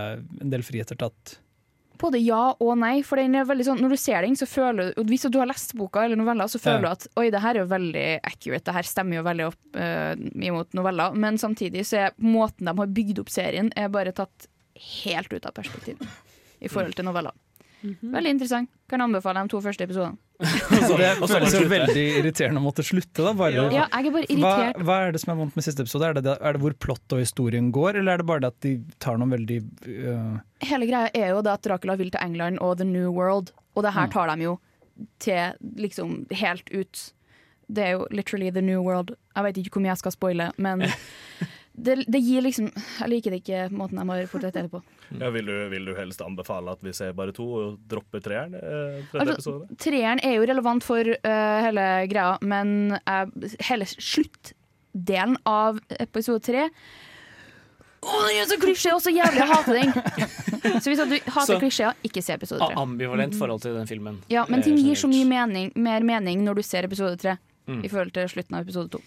en 0.43 0.55
del 0.55 0.67
friheter 0.67 0.99
tatt? 1.01 1.39
Både 2.01 2.19
ja 2.19 2.49
og 2.59 2.73
nei. 2.81 2.97
For 3.07 3.21
den 3.21 3.37
er 3.39 3.47
sånn, 3.67 3.79
når 3.83 3.95
du 3.95 4.01
ser 4.01 4.27
den, 4.27 4.35
så 4.39 4.49
føler 4.51 4.93
du 4.97 5.05
Hvis 5.09 5.27
du 5.31 5.39
har 5.39 5.49
lest 5.49 5.77
boka 5.79 6.05
eller 6.05 6.19
noveller, 6.19 6.51
så 6.51 6.59
føler 6.59 6.83
Ja. 6.83 6.95
du 6.95 7.05
at 7.05 7.07
oi, 7.21 7.29
det 7.31 7.43
her 7.45 7.55
er 7.55 7.63
jo 7.63 7.71
veldig 7.71 8.09
accurate, 8.23 8.65
det 8.67 8.75
her 8.75 8.89
stemmer 8.89 9.21
jo 9.21 9.23
veldig 9.23 9.47
opp 9.47 9.79
uh, 9.79 10.15
imot 10.43 10.75
noveller. 10.75 11.15
Men 11.15 11.39
samtidig 11.39 11.87
så 11.87 12.01
er 12.09 12.19
måten 12.19 12.67
de 12.67 12.75
har 12.77 12.91
bygd 12.99 13.23
opp 13.23 13.31
serien, 13.31 13.71
er 13.77 13.89
bare 13.95 14.13
tatt 14.13 14.49
helt 14.75 15.33
ut 15.33 15.47
av 15.47 15.53
perspektiv 15.57 16.01
i 16.65 16.69
forhold 16.69 16.95
til 16.99 17.05
noveller. 17.07 17.33
Veldig 17.85 18.31
interessant. 18.33 18.71
Kan 18.89 19.03
anbefale 19.05 19.43
de 19.45 19.51
to 19.53 19.59
første 19.61 19.85
episodene. 19.85 20.17
Så 20.89 20.97
det 20.99 21.11
og 21.21 21.29
så 21.29 21.37
føles 21.37 21.53
jo 21.55 21.67
veldig 21.69 22.05
irriterende 22.19 22.59
å 22.59 22.65
måtte 22.65 22.83
slutte. 22.83 23.21
Da. 23.23 23.35
Bare, 23.37 23.67
Ja, 23.71 23.85
jeg 23.93 24.09
er 24.09 24.15
bare 24.15 24.25
hva, 24.25 24.53
irritert. 24.55 24.81
hva 24.89 24.97
er 25.05 25.13
det 25.13 25.21
som 25.21 25.33
er 25.35 25.37
vondt 25.43 25.59
med 25.59 25.67
siste 25.67 25.85
episode? 25.85 26.09
Er 26.09 26.17
det, 26.17 26.23
det, 26.25 26.35
er 26.41 26.57
det 26.57 26.63
hvor 26.65 26.75
plott 26.81 27.13
og 27.15 27.21
historien 27.21 27.69
går, 27.77 28.01
eller 28.01 28.15
er 28.17 28.23
det 28.25 28.27
bare 28.31 28.43
det 28.47 28.51
at 28.55 28.61
de 28.65 28.73
tar 29.05 29.21
noen 29.21 29.35
veldig 29.37 29.59
uh... 29.85 30.39
Hele 30.65 30.89
greia 30.89 31.11
er 31.13 31.35
jo 31.37 31.43
det 31.45 31.53
at 31.53 31.69
Dracula 31.69 31.99
vil 32.01 32.11
til 32.15 32.25
England 32.25 32.59
og 32.65 32.79
The 32.81 32.89
New 32.89 33.13
World, 33.15 33.53
og 33.77 33.85
det 33.85 33.93
her 33.99 34.09
Mm. 34.09 34.15
tar 34.17 34.33
de 34.33 34.49
jo 34.49 34.57
til 35.21 35.77
liksom 35.85 36.17
helt 36.41 36.73
ut. 36.73 37.05
Det 37.69 37.85
er 37.85 37.93
jo 37.99 38.07
literally 38.11 38.49
The 38.51 38.63
New 38.65 38.81
World. 38.83 39.13
Jeg 39.37 39.45
vet 39.51 39.61
ikke 39.61 39.77
hvor 39.77 39.85
mye 39.85 39.93
jeg 39.93 40.03
skal 40.07 40.17
spoile, 40.17 40.51
men 40.57 40.87
det, 41.77 42.05
det 42.07 42.21
gir 42.23 42.41
liksom 42.45 42.69
Jeg 42.71 43.09
liker 43.11 43.35
det 43.35 43.41
ikke 43.43 43.63
måten 43.75 43.99
de 43.99 44.05
har 44.09 44.27
portrettert 44.31 44.69
det 44.69 44.71
på. 44.71 44.81
Ja, 45.21 45.31
vil, 45.35 45.47
du, 45.51 45.55
vil 45.73 45.85
du 45.89 45.95
helst 45.99 46.21
anbefale 46.23 46.71
at 46.73 46.83
vi 46.87 46.93
ser 46.95 47.13
bare 47.19 47.33
to 47.35 47.45
og 47.59 47.79
dropper 47.91 48.23
treeren? 48.23 48.55
Eh, 48.55 49.19
Altså, 49.25 49.57
treeren 49.83 50.23
er 50.23 50.37
jo 50.39 50.47
relevant 50.47 50.85
for 50.87 51.03
uh, 51.03 51.59
hele 51.67 51.87
greia, 52.11 52.37
men 52.47 52.95
uh, 53.09 53.27
hele 53.69 53.85
sluttdelen 53.91 55.37
av 55.51 55.81
episode 56.01 56.41
tre 56.47 56.69
Å, 58.05 58.19
den 58.29 58.37
er 58.43 58.49
så 58.51 58.59
klisjé 58.61 58.91
og 58.93 59.01
så 59.01 59.13
jævlig! 59.15 59.41
Jeg 59.41 59.49
hater 59.49 59.79
den! 59.81 59.93
Så 60.85 60.91
hvis 60.91 61.01
du 61.01 61.15
hater 61.31 61.55
Så- 61.55 61.59
klisjeer, 61.61 61.97
ikke 62.05 62.23
se 62.25 62.35
episode 62.37 62.61
tre. 62.65 62.77
Ambivalent 62.81 63.35
forhold 63.37 63.61
til 63.65 63.75
den 63.77 63.87
filmen. 63.89 64.19
Ja, 64.33 64.47
men 64.49 64.61
Eh, 64.61 64.65
ting 64.71 64.77
gir 64.81 64.97
så 64.97 65.09
mye 65.09 65.25
mening, 65.29 65.71
mer 65.77 66.05
mening 66.05 66.43
når 66.45 66.61
du 66.61 66.63
ser 66.63 66.85
episode 66.89 67.17
tre 67.21 67.37
Mm. 67.65 67.79
i 67.81 67.89
forhold 67.89 68.11
til 68.13 68.27
slutten 68.29 68.57
av 68.59 68.67
episode 68.67 68.91
to. 68.93 68.99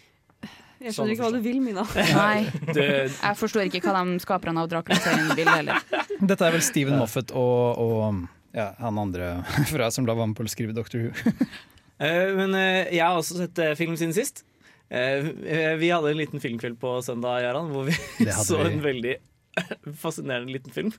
Jeg 0.83 0.93
skjønner 0.93 1.15
ikke 1.15 1.25
hva 1.25 1.33
du 1.33 1.41
vil, 1.41 1.59
Mina. 1.63 1.83
Nei, 1.95 2.47
jeg 2.77 3.37
forstår 3.39 3.67
ikke 3.67 3.81
hva 3.85 4.03
de 4.05 4.17
skaperne 4.23 4.63
av 4.63 4.69
Dracula-serien 4.71 5.31
vil 5.37 5.49
heller. 5.49 5.81
Dette 6.17 6.45
er 6.45 6.53
vel 6.53 6.65
Steven 6.65 6.99
Moffat 6.99 7.33
og, 7.35 7.81
og 7.81 8.27
ja, 8.57 8.71
han 8.79 8.97
andre 8.97 9.31
fra 9.71 9.89
som 9.93 10.07
la 10.07 10.15
å 10.17 10.51
skrive 10.51 10.75
Doctor 10.77 11.07
Who. 11.07 11.33
Eh, 11.97 12.27
men 12.37 12.51
eh, 12.53 12.91
jeg 12.93 13.01
har 13.01 13.15
også 13.17 13.39
sett 13.39 13.57
eh, 13.57 13.71
film 13.73 13.95
siden 13.97 14.11
sist. 14.13 14.43
Vi 14.85 15.87
hadde 15.89 16.11
en 16.11 16.19
liten 16.19 16.37
filmkveld 16.37 16.75
på 16.77 16.91
søndag, 17.01 17.39
Jaran, 17.41 17.71
hvor 17.73 17.87
vi 17.87 17.95
så 18.29 18.59
vi. 18.59 18.67
en 18.67 18.83
veldig 18.83 19.15
fascinerende 19.97 20.53
liten 20.53 20.75
film. 20.75 20.91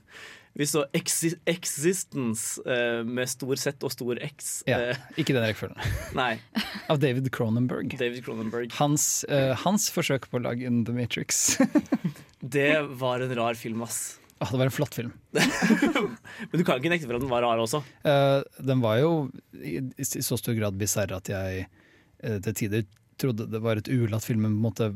Vi 0.59 0.65
så 0.67 0.81
Exi 0.91 1.29
Existence 1.47 2.59
uh, 2.67 2.99
med 3.07 3.29
stor 3.31 3.55
Z 3.55 3.85
og 3.87 3.93
stor 3.95 4.19
X. 4.25 4.57
Ja, 4.67 4.79
Eh, 4.89 4.97
ikke 5.21 5.31
den 5.35 5.45
rekkefølgen. 5.45 5.79
nei, 6.19 6.33
Av 6.91 6.99
David 6.99 7.29
Cronenberg. 7.35 7.95
David 7.99 8.25
Cronenberg. 8.25 8.73
Hans, 8.75 9.23
uh, 9.31 9.53
hans 9.63 9.87
forsøk 9.95 10.27
på 10.27 10.39
å 10.39 10.43
lage 10.43 10.67
In 10.67 10.81
The 10.87 10.95
Matrix. 10.95 11.55
Det 12.39 12.73
var 12.99 13.23
en 13.23 13.31
rar 13.39 13.55
film, 13.59 13.83
ass. 13.83 14.17
Ah, 14.39 14.47
det 14.51 14.59
var 14.61 14.69
en 14.69 14.71
flott 14.71 14.95
film. 14.95 15.11
Men 15.35 16.53
du 16.55 16.63
kan 16.63 16.79
ikke 16.79 16.91
nekte 16.91 17.09
for 17.09 17.17
at 17.17 17.23
den 17.23 17.31
var 17.31 17.43
rar 17.43 17.59
også. 17.59 17.81
Uh, 18.07 18.39
den 18.63 18.79
var 18.83 19.01
jo 19.01 19.09
i, 19.59 19.81
i 19.99 20.07
så 20.07 20.39
stor 20.39 20.55
grad 20.55 20.79
bisarr 20.79 21.11
at 21.17 21.27
jeg 21.31 21.67
til 22.19 22.55
tider 22.55 22.87
trodde 23.21 23.47
det 23.51 23.61
var 23.63 23.79
et 23.79 23.89
uhell 23.91 24.15
at 24.15 24.25
filmen 24.25 24.55
måte 24.59 24.89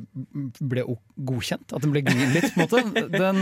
ble 0.60 0.86
godkjent. 1.28 1.74
At 1.76 1.86
den 1.86 1.94
ble 1.94 2.04
litt, 2.34 2.50
på 2.56 2.64
en 2.64 2.92
måte. 2.92 3.06
Den, 3.14 3.42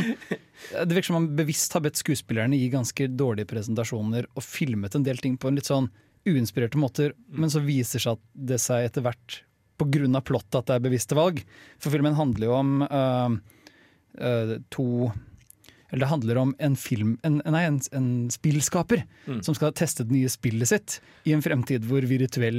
det 0.74 0.96
virker 0.96 1.12
som 1.12 1.20
man 1.20 1.30
bevisst 1.38 1.76
har 1.78 1.84
bedt 1.86 2.02
skuespillerne 2.02 2.60
gi 2.60 2.72
ganske 2.74 3.10
dårlige 3.14 3.50
presentasjoner 3.52 4.30
og 4.34 4.46
filmet 4.46 4.98
en 4.98 5.08
del 5.08 5.22
ting 5.22 5.38
på 5.40 5.52
en 5.52 5.60
litt 5.60 5.70
sånn 5.70 5.92
uinspirerte 6.28 6.78
måter, 6.78 7.16
men 7.34 7.50
så 7.50 7.64
viser 7.66 8.02
seg 8.04 8.20
at 8.20 8.26
det 8.52 8.60
seg 8.62 8.86
etter 8.86 9.06
hvert 9.06 9.42
av 9.82 10.22
plottet 10.22 10.60
at 10.60 10.68
det 10.70 10.76
er 10.76 10.84
bevisste 10.86 11.18
valg. 11.18 11.40
For 11.82 11.90
filmen 11.90 12.14
handler 12.14 12.46
jo 12.46 12.54
om 12.54 12.84
øh, 12.86 13.38
øh, 14.22 14.52
to 14.70 15.10
eller 15.92 16.06
det 16.06 16.10
handler 16.12 16.38
om 16.42 16.56
en 16.60 16.76
film 16.80 17.18
en, 17.28 17.42
Nei, 17.46 17.64
en, 17.68 17.80
en 17.92 18.10
spillskaper 18.32 19.04
Mm. 19.28 19.44
som 19.46 19.54
skal 19.54 19.72
teste 19.78 20.02
det 20.08 20.16
nye 20.16 20.30
spillet 20.32 20.66
sitt 20.68 20.96
i 21.30 21.34
en 21.36 21.44
fremtid 21.46 21.84
hvor 21.86 22.02
virtuell 22.10 22.58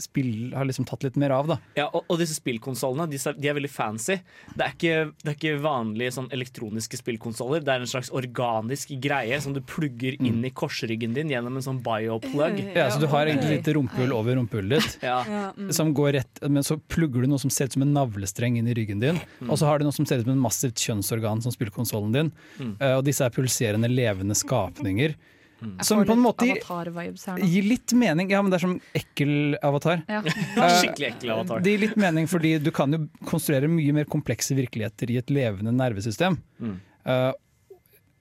spill 0.00 0.52
har 0.56 0.66
liksom 0.66 0.84
tatt 0.88 1.04
litt 1.06 1.16
mer 1.20 1.30
av. 1.34 1.46
da 1.52 1.56
Ja, 1.78 1.86
og, 1.94 2.04
og 2.10 2.18
disse 2.20 2.34
spillkonsollene 2.38 3.06
de, 3.10 3.20
er- 3.22 3.36
de 3.38 3.50
er 3.50 3.56
veldig 3.58 3.70
fancy. 3.70 4.16
Det 4.56 4.64
er 4.66 4.74
ikke, 4.74 4.96
det 5.22 5.30
er 5.32 5.36
ikke 5.38 5.60
vanlige 5.62 6.14
sånn 6.16 6.28
elektroniske 6.34 6.98
spillkonsoller. 7.00 7.62
Det 7.64 7.74
er 7.74 7.84
en 7.84 7.90
slags 7.90 8.10
organisk 8.16 8.92
greie 9.02 9.38
som 9.42 9.54
du 9.56 9.60
plugger 9.62 10.16
inn 10.20 10.42
i 10.46 10.50
korsryggen 10.50 11.14
din 11.16 11.30
gjennom 11.32 11.56
en 11.60 11.66
sånn 11.66 11.80
bioplug. 11.84 12.60
Ja, 12.74 12.88
Så 12.90 13.00
du 13.02 13.06
har 13.12 13.26
egentlig 13.30 13.60
et 13.60 13.62
lite 13.62 13.76
rumpehull 13.78 14.12
over 14.16 14.36
rumpehullet 14.40 14.80
ditt. 14.82 14.98
Ja. 15.06 15.20
Ja, 15.30 15.44
mm. 15.56 15.70
Som 15.76 15.94
går 15.94 16.12
rett, 16.18 16.42
men 16.48 16.64
så 16.66 16.78
plugger 16.90 17.22
du 17.24 17.30
noe 17.30 17.38
som 17.42 17.50
ser 17.52 17.70
ut 17.70 17.76
som 17.78 17.82
en 17.86 17.94
navlestreng 17.94 18.58
inn 18.58 18.68
i 18.70 18.74
ryggen 18.76 19.00
din. 19.02 19.20
Og 19.46 19.56
så 19.60 19.68
har 19.70 19.78
du 19.78 19.86
noe 19.86 19.94
som 19.94 20.06
ser 20.08 20.20
ut 20.22 20.26
som 20.26 20.34
en 20.34 20.42
massivt 20.42 20.80
kjønnsorgan 20.82 21.42
som 21.44 21.54
spillkonsollen 21.54 22.12
din. 22.16 22.29
Mm. 22.58 22.72
Eh, 22.78 22.94
og 22.96 23.04
disse 23.06 23.26
er 23.26 23.34
pulserende, 23.34 23.90
levende 23.90 24.36
skapninger. 24.38 25.16
Mm. 25.60 25.74
Som 25.84 26.00
på 26.08 26.14
en 26.16 26.22
måte 26.24 26.46
gir 26.48 27.66
litt 27.68 27.92
mening. 27.92 28.30
Ja, 28.32 28.40
men 28.40 28.52
det 28.52 28.60
er 28.60 28.64
som 28.64 28.78
ekkel 28.96 29.58
avatar. 29.66 30.04
Ja. 30.08 30.22
Eh, 30.24 30.76
Skikkelig 30.80 31.10
ekkel 31.12 31.34
avatar. 31.34 31.64
Det 31.64 31.74
gir 31.74 31.84
litt 31.84 31.98
mening, 32.00 32.30
fordi 32.30 32.54
du 32.62 32.70
kan 32.74 32.96
jo 32.96 33.02
konstruere 33.28 33.68
mye 33.68 33.96
mer 34.00 34.08
komplekse 34.10 34.56
virkeligheter 34.56 35.12
i 35.12 35.20
et 35.20 35.32
levende 35.34 35.74
nervesystem. 35.76 36.38
Mm. 36.62 36.78
Eh, 37.04 37.30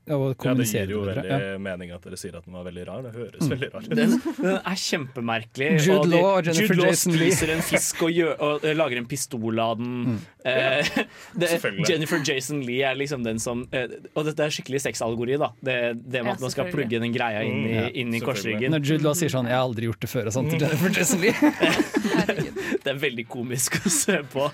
og 0.10 0.36
Ja, 0.46 0.54
det 0.58 0.66
gir 0.66 0.88
jo 0.90 1.02
veldig 1.06 1.22
bedre. 1.22 1.52
Ja. 1.54 1.58
mening 1.60 1.92
at 1.94 2.02
dere 2.02 2.18
sier 2.18 2.36
at 2.38 2.46
den 2.46 2.54
var 2.54 2.64
veldig 2.66 2.86
rar. 2.88 3.02
Det 3.04 3.12
høres 3.14 3.42
Mm. 3.46 3.50
veldig 3.54 3.74
rar 3.74 3.82
ut. 3.84 3.90
Den, 3.90 4.12
den 4.42 4.56
er 4.66 4.76
kjempemerkelig. 4.76 5.68
Jude 5.86 6.00
og 6.00 6.06
de- 6.06 6.16
Law 6.16 6.38
og 6.38 6.46
Jennifer 6.46 6.74
Jude 6.74 6.82
Law 6.82 6.88
Jason 6.90 7.14
spiser 7.14 7.50
en 7.54 7.62
fisk 7.62 8.02
og, 8.04 8.10
gjør, 8.10 8.34
og 8.42 8.64
eh, 8.66 8.74
lager 8.76 8.98
en 8.98 9.06
pistol 9.06 9.60
av 9.60 9.78
den. 9.78 9.92
Mm. 10.06 10.20
Eh, 10.46 10.86
det, 11.40 11.50
Jennifer 11.90 12.20
Jason 12.26 12.62
Lee 12.66 12.82
er 12.90 12.96
liksom 12.96 13.24
den 13.24 13.38
som 13.40 13.68
eh, 13.74 13.88
Og 14.16 14.26
dette 14.26 14.40
er 14.40 14.50
skikkelig 14.50 14.82
sexalgori, 14.82 15.38
da. 15.38 15.52
Det, 15.62 15.78
det 16.10 16.24
med 16.24 16.32
Ja, 16.32 16.34
at 16.34 16.42
man 16.42 16.50
skal 16.52 16.72
plugge 16.72 17.00
den 17.00 17.14
greia 17.14 17.44
inn 17.44 17.66
i, 17.66 17.70
Mm, 17.70 17.76
ja, 17.76 17.88
inn 17.94 18.14
i 18.16 18.20
korsryggen. 18.24 18.72
Når 18.72 18.86
Jude 18.88 19.04
Law 19.04 19.14
sier 19.14 19.30
sånn 19.30 19.46
'jeg 19.46 19.54
har 19.54 19.68
aldri 19.68 19.86
gjort 19.86 20.00
det 20.00 20.10
før' 20.10 20.26
og 20.28 20.34
sånn 20.34 20.50
til 20.50 20.60
Jennifer 20.60 20.90
Jason 20.90 21.22
Lee. 21.22 21.34
Det 22.84 22.88
er 22.88 22.98
veldig 23.02 23.28
komisk 23.28 23.76
å 23.86 23.90
se 23.92 24.18
på. 24.32 24.50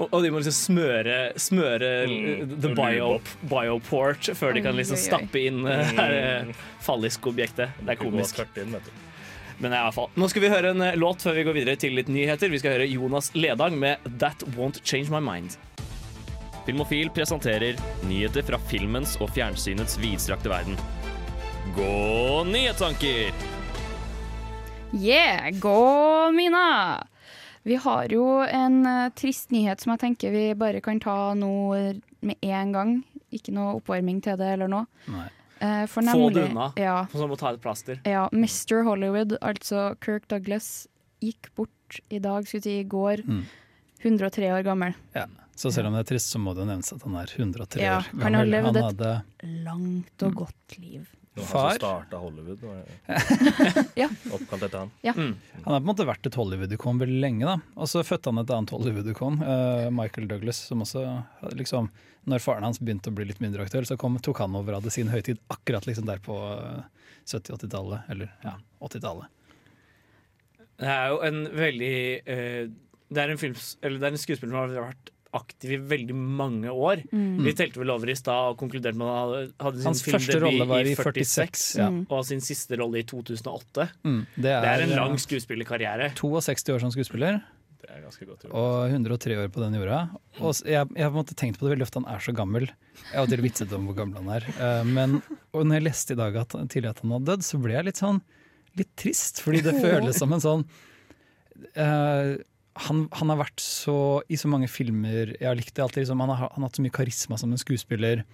Og, 0.00 0.08
og 0.16 0.22
de 0.24 0.30
må 0.32 0.40
liksom 0.40 0.56
smøre, 0.56 1.16
smøre 1.36 1.90
Mm, 2.08 2.54
the 2.62 2.70
bio, 2.72 3.10
bioport 3.50 4.30
før 4.38 4.54
de 4.56 4.62
kan 4.64 4.76
liksom 4.78 4.96
Oi, 4.96 5.00
oi, 5.00 5.04
oi. 5.04 5.10
stappe 5.10 5.42
inn 5.50 5.60
eh, 5.68 5.92
det 5.98 6.20
eh, 6.24 6.52
falliske 6.80 7.28
objektet. 7.28 7.74
Det 7.84 7.94
er 7.94 8.00
komisk. 8.00 8.40
Men 9.60 9.74
i 9.76 9.76
hvert 9.76 9.92
fall. 9.94 10.08
Nå 10.16 10.28
skal 10.32 10.46
vi 10.46 10.48
høre 10.52 10.72
en 10.72 10.80
eh, 10.86 10.96
låt 10.96 11.20
før 11.26 11.36
vi 11.36 11.44
går 11.44 11.58
videre 11.60 11.76
til 11.80 11.92
litt 11.98 12.08
nyheter. 12.08 12.48
Vi 12.48 12.62
skal 12.62 12.78
høre 12.78 12.88
Jonas 12.88 13.28
Ledang 13.36 13.76
med 13.78 14.00
'That 14.16 14.46
Won't 14.56 14.80
Change 14.84 15.12
My 15.12 15.20
Mind'. 15.20 15.58
Filmofil 16.64 17.10
presenterer 17.12 17.76
nyheter 18.08 18.44
fra 18.46 18.58
filmens 18.70 19.16
og 19.20 19.32
fjernsynets 19.36 19.98
vidstrakte 20.00 20.48
verden. 20.52 20.76
Gå 21.76 22.44
nyhetstanker! 22.48 23.32
Yeah, 24.92 25.50
gå 25.60 26.30
Mina! 26.34 27.02
Vi 27.68 27.76
har 27.76 28.08
jo 28.12 28.24
en 28.46 28.78
eh, 28.86 29.10
trist 29.18 29.50
nyhet 29.52 29.82
som 29.82 29.92
jeg 29.94 30.00
tenker 30.04 30.32
vi 30.32 30.44
bare 30.58 30.80
kan 30.80 31.00
ta 31.02 31.34
nå 31.36 31.50
med 32.24 32.36
en 32.40 32.72
gang. 32.72 32.94
Ikke 33.30 33.52
noe 33.54 33.76
oppvarming 33.78 34.22
til 34.24 34.38
det 34.40 34.54
eller 34.56 34.70
noe. 34.70 34.86
Nei. 35.12 35.28
For 35.92 36.00
nemlig, 36.00 36.22
Få 36.24 36.28
det 36.32 36.42
unna. 36.48 36.66
Ja, 36.80 36.94
Som 37.12 37.34
å 37.34 37.36
ta 37.36 37.50
et 37.52 37.60
plaster. 37.60 37.98
ja, 38.08 38.22
Mr. 38.32 38.80
Hollywood, 38.86 39.34
altså 39.44 39.90
Kirk 40.00 40.24
Douglas, 40.32 40.86
gikk 41.20 41.50
bort 41.54 41.98
i 42.08 42.16
dag, 42.18 42.46
skulle 42.48 42.64
si 42.64 42.78
i 42.80 42.86
går. 42.88 43.20
Mm. 43.28 43.42
103 44.02 44.50
år 44.56 44.64
gammel. 44.66 44.94
Ja. 45.16 45.26
Så 45.60 45.68
selv 45.74 45.90
om 45.90 45.96
det 45.96 46.06
er 46.06 46.10
trist, 46.14 46.30
så 46.32 46.38
må 46.40 46.54
det 46.56 46.64
nevnes 46.64 46.88
at 46.94 47.02
han 47.04 47.16
er 47.20 47.32
103 47.36 47.80
Ja, 47.82 47.98
år 48.00 48.22
han 48.22 48.34
har 48.38 48.46
levd 48.48 48.76
et- 48.76 48.84
hadde 48.86 49.10
Langt 49.66 50.22
og 50.24 50.34
godt 50.44 50.78
liv. 50.80 51.08
Det 51.34 51.44
var 51.44 51.46
Far? 51.46 51.60
han 51.60 51.70
som 51.70 51.78
starta 51.78 52.18
Hollywood. 52.18 52.62
Ja. 54.00 54.08
Oppkalt 54.34 54.64
etter 54.66 54.78
han. 54.78 54.90
Mm. 55.04 55.36
Han 55.64 55.72
har 55.72 55.80
på 55.80 55.84
en 55.84 55.90
måte 55.90 56.06
vært 56.08 56.26
et 56.26 56.34
Hollywood-ikon 56.34 56.98
veldig 56.98 57.20
lenge. 57.22 57.44
da 57.46 57.58
Og 57.76 57.86
så 57.92 58.02
fødte 58.02 58.32
han 58.32 58.38
et 58.42 58.50
annet 58.50 58.72
Hollywood-ikon, 58.74 59.36
uh, 59.44 59.90
Michael 59.94 60.26
Douglas, 60.32 60.56
som 60.66 60.82
også 60.82 61.04
liksom 61.54 61.90
Når 62.26 62.42
faren 62.44 62.64
hans 62.66 62.80
begynte 62.80 63.08
å 63.12 63.14
bli 63.14 63.24
litt 63.28 63.40
mindre 63.40 63.62
aktuell, 63.64 63.86
så 63.86 63.96
kom, 63.96 64.18
tok 64.18 64.38
han 64.42 64.56
over 64.58 64.74
av 64.76 64.82
det 64.82 64.90
sin 64.92 65.08
høytid 65.08 65.38
akkurat 65.48 65.86
liksom 65.88 66.04
der 66.04 66.18
på 66.20 66.34
eh, 66.36 66.82
70-80-tallet. 67.26 68.10
Eller 68.12 68.28
ja, 68.44 68.56
80-tallet. 68.84 69.24
Det 70.80 70.88
er 70.88 71.08
jo 71.14 71.18
en 71.24 71.38
veldig 71.56 71.94
eh, 72.26 72.68
det, 73.10 73.22
er 73.24 73.30
en 73.34 73.40
film, 73.40 73.54
det 73.82 74.02
er 74.02 74.12
en 74.14 74.20
skuespiller 74.22 74.52
som 74.54 74.60
har 74.60 74.90
vært 74.90 75.10
aktiv 75.32 75.70
i 75.76 75.76
veldig 75.92 76.14
mange 76.16 76.72
år. 76.74 77.04
Mm. 77.14 77.44
Vi 77.46 77.52
telte 77.54 77.78
vel 77.78 77.92
over 77.94 78.10
i 78.10 78.16
stad 78.18 78.48
og 78.50 78.56
konkluderte 78.58 78.98
med 78.98 79.06
at 79.06 79.14
han 79.14 79.28
hadde- 79.30 79.52
hadde 79.62 79.76
sin 79.78 79.86
Hans 79.86 80.02
første 80.02 80.40
rolle 80.42 80.66
var 80.66 80.80
i 80.90 80.94
46. 80.98 81.22
46. 81.30 81.78
Ja. 81.78 81.86
Mm. 81.94 82.00
Og 82.10 82.24
sin 82.26 82.40
siste 82.42 82.78
rolle 82.80 82.98
i 82.98 83.04
2008. 83.06 83.86
Mm, 84.02 84.26
det, 84.34 84.42
Det 84.42 84.72
er 84.72 84.82
en 84.82 84.90
eh, 84.90 84.96
lang 84.98 85.14
skuespillerkarriere. 85.22 86.10
62 86.18 86.74
år 86.74 86.80
som 86.82 86.90
skuespiller. 86.90 87.38
Det 87.80 87.94
er 87.96 88.02
ganske 88.02 88.26
godt 88.26 88.44
og 88.50 88.90
103 88.90 89.36
år 89.38 89.48
på 89.54 89.62
den 89.62 89.78
jorda. 89.78 90.00
Og 90.40 90.50
jeg, 90.66 90.82
jeg 90.94 91.02
har 91.02 91.10
på 91.10 91.16
en 91.16 91.22
måte 91.24 91.34
tenkt 91.38 91.58
på 91.58 91.66
det 91.66 91.72
veldig 91.78 91.86
ofte, 91.86 92.02
han 92.02 92.10
er 92.14 92.18
så 92.26 92.34
gammel. 92.36 92.66
Jeg 92.66 93.14
har 93.14 93.22
alltid 93.24 93.40
vitset 93.46 93.72
om 93.78 93.86
hvor 93.88 93.96
gammel 94.02 94.18
han 94.20 94.34
er. 94.34 94.50
Eh, 94.58 94.82
Men 94.84 95.22
og 95.54 95.62
når 95.64 95.78
jeg 95.78 95.86
leste 95.88 96.12
i 96.14 96.20
dag 96.20 96.36
at, 96.42 96.48
tidligere 96.68 96.90
at 96.98 97.00
han 97.06 97.14
hadde 97.16 97.30
dødd, 97.32 97.46
så 97.46 97.62
ble 97.62 97.72
jeg 97.78 97.84
litt 97.86 98.02
sånn 98.02 98.20
litt 98.78 98.92
trist. 98.98 99.40
Fordi 99.46 99.62
det 99.62 99.78
føles 99.86 100.18
som 100.18 100.32
en 100.34 100.42
sånn 100.42 100.66
eh, 101.74 102.36
han, 102.74 103.08
han 103.12 103.28
har 103.32 103.36
vært 103.42 103.60
så 103.60 104.22
i 104.30 104.36
så 104.38 104.48
mange 104.48 104.68
filmer 104.70 105.32
Jeg 105.40 105.46
har 105.48 105.56
likt 105.58 105.74
det 105.74 105.82
alltid. 105.82 106.02
Liksom, 106.04 106.20
han, 106.22 106.28
har, 106.30 106.50
han 106.54 106.62
har 106.62 106.68
hatt 106.68 106.76
så 106.78 106.82
mye 106.84 106.94
karisma 106.94 107.36
som 107.38 107.50
en 107.52 107.58
skuespiller. 107.60 108.24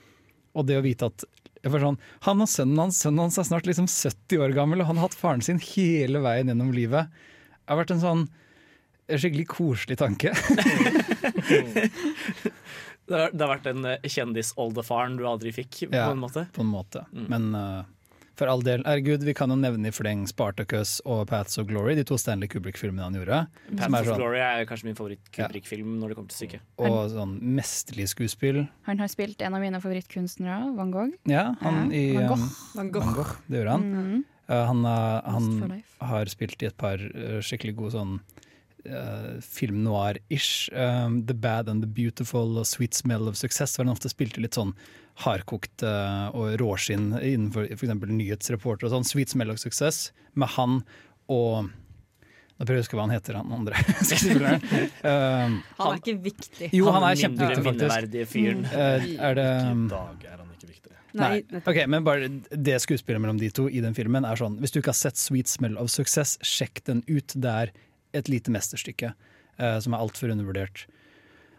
Og 0.57 0.67
det 0.69 0.77
å 0.79 0.85
vite 0.85 1.09
at 1.09 1.25
sånn, 1.67 1.97
han 2.23 2.41
og 2.45 2.49
sønnen 2.49 2.79
hans 2.79 3.01
sønnen 3.03 3.25
hans 3.25 3.39
er 3.41 3.47
snart 3.49 3.67
liksom 3.67 3.89
70 3.91 4.39
år 4.45 4.53
gammel, 4.55 4.81
og 4.81 4.87
han 4.87 5.01
har 5.01 5.09
hatt 5.09 5.17
faren 5.19 5.43
sin 5.43 5.59
hele 5.59 6.21
veien 6.23 6.49
gjennom 6.53 6.71
livet. 6.77 7.09
Det 7.65 7.73
har 7.73 7.81
vært 7.81 7.95
en 7.97 8.05
sånn 8.05 8.27
en 9.07 9.21
skikkelig 9.23 9.47
koselig 9.51 9.97
tanke. 10.01 10.33
Det 13.07 13.15
har, 13.15 13.31
det 13.31 13.39
har 13.45 13.51
vært 13.53 13.67
en 13.71 13.85
eh, 13.87 14.07
kjendis-oldefaren 14.11 15.13
du 15.15 15.21
aldri 15.31 15.53
fikk, 15.55 15.85
Ja. 15.93 16.09
på 16.09 16.17
en 16.17 16.19
måte. 16.25 16.43
på 16.57 16.65
en 16.65 16.71
måte. 16.73 17.05
Men 17.15 17.45
eh, 17.55 17.85
for 18.37 18.51
all 18.53 18.63
del, 18.65 18.83
herregud, 18.87 19.25
vi 19.25 19.35
kan 19.37 19.51
jo 19.53 19.57
nevne 19.59 19.91
i 19.91 19.95
fleng 19.95 20.27
Spartacus 20.29 20.99
og 21.09 21.27
Paths 21.31 21.59
of 21.61 21.69
Glory, 21.71 21.95
de 21.97 22.05
to 22.07 22.19
Stanley 22.21 22.51
Kubrick-filmene 22.53 23.07
han 23.07 23.17
gjorde. 23.17 23.41
Paths 23.73 23.89
of 24.03 24.11
sånn, 24.11 24.21
Glory 24.21 24.43
er 24.45 24.69
kanskje 24.69 24.91
min 24.91 24.99
favoritt-Kubrick-film 24.99 25.97
når 26.01 26.13
det 26.13 26.19
kommer 26.19 26.33
til 26.35 26.41
stykket. 26.43 26.67
og 26.77 26.99
sånn 27.15 27.35
mesterlig 27.57 28.09
skuespill. 28.13 28.63
Han 28.91 29.03
har 29.03 29.13
spilt 29.13 29.43
en 29.43 29.57
av 29.57 29.65
mine 29.65 29.81
favorittkunstnere, 29.83 30.73
Van 30.77 30.93
Gogh. 30.95 31.17
Ja, 31.25 31.55
han 31.63 31.91
Ja, 31.91 31.97
i 31.97 32.07
Van 32.17 32.29
Gogh. 32.29 32.47
um, 32.47 32.57
Van 32.75 32.93
Van 32.93 33.15
Gogh, 33.15 33.37
det 33.49 33.63
gjorde 33.63 33.71
han. 33.71 33.83
Mm 33.83 34.05
-hmm. 34.05 34.25
uh, 34.51 34.67
han, 34.67 34.85
uh, 34.85 35.23
han 35.25 35.83
har 36.01 36.25
spilt 36.27 36.63
i 36.63 36.67
et 36.67 36.77
par 36.77 36.99
uh, 36.99 37.41
skikkelig 37.41 37.77
gode 37.77 37.93
sånn 37.93 38.21
uh, 38.91 39.41
film 39.43 39.83
noir-ish. 39.87 40.69
Um, 40.73 41.23
the 41.27 41.35
Bad 41.35 41.69
and 41.69 41.83
the 41.85 41.89
Beautiful 41.91 42.59
og 42.61 42.67
Sweet 42.67 42.95
Smell 42.95 43.29
of 43.29 43.37
Success. 43.37 43.77
Hvor 43.77 43.87
han 43.87 43.95
ofte 43.95 44.11
spilte 44.13 44.43
litt 44.45 44.59
sånn 44.59 44.75
hardkokt 45.25 45.83
uh, 45.87 46.29
og 46.37 46.59
råskinn 46.61 47.15
innenfor 47.19 47.69
f.eks. 47.73 47.95
nyhetsreporter 48.11 48.89
og 48.91 48.95
sånn. 48.99 49.09
Sweet 49.09 49.33
Smell 49.33 49.53
of 49.55 49.61
Success 49.63 50.11
med 50.35 50.53
han 50.59 50.81
og 51.33 51.73
Nå 52.57 52.65
prøver 52.65 52.79
jeg 52.79 52.81
å 52.81 52.85
huske 52.87 52.97
hva 52.97 53.03
han 53.05 53.11
heter, 53.13 53.37
han 53.37 53.51
andre 53.53 53.81
skuespilleren. 54.09 54.63
Um, 55.05 55.57
Han 55.77 55.91
er 55.91 55.99
ikke 56.01 56.15
viktig. 56.25 56.69
jo, 56.73 56.87
han 56.89 57.05
er 57.05 57.19
kjempeviktig, 57.21 57.65
faktisk. 57.91 58.31
fyren. 58.33 58.63
Uh, 58.71 59.05
er 59.29 59.37
det 59.37 59.45
um, 59.67 59.83
I 59.85 59.91
dag 59.91 60.23
er 60.31 60.39
han 60.41 60.55
ikke 60.55 60.71
viktig. 60.71 60.95
Nei, 61.21 61.29
nei. 61.53 61.61
Okay, 61.61 61.85
men 61.93 62.07
bare 62.07 62.31
det 62.57 62.79
skuespillet 62.81 63.21
mellom 63.21 63.37
de 63.43 63.51
to 63.53 63.67
i 63.69 63.83
den 63.85 63.93
filmen 63.97 64.25
er 64.29 64.41
sånn 64.41 64.57
Hvis 64.61 64.73
du 64.73 64.79
ikke 64.81 64.93
har 64.95 64.99
sett 65.03 65.21
Sweet 65.21 65.53
Smell 65.53 65.77
of 65.81 65.93
Success, 65.93 66.39
sjekk 66.45 66.81
den 66.89 67.05
ut. 67.13 67.37
Det 67.37 67.53
er 67.53 67.75
et 68.19 68.31
lite 68.33 68.53
mesterstykke 68.55 69.13
eh, 69.13 69.79
som 69.83 69.95
er 69.95 70.03
altfor 70.03 70.33
undervurdert. 70.33 70.87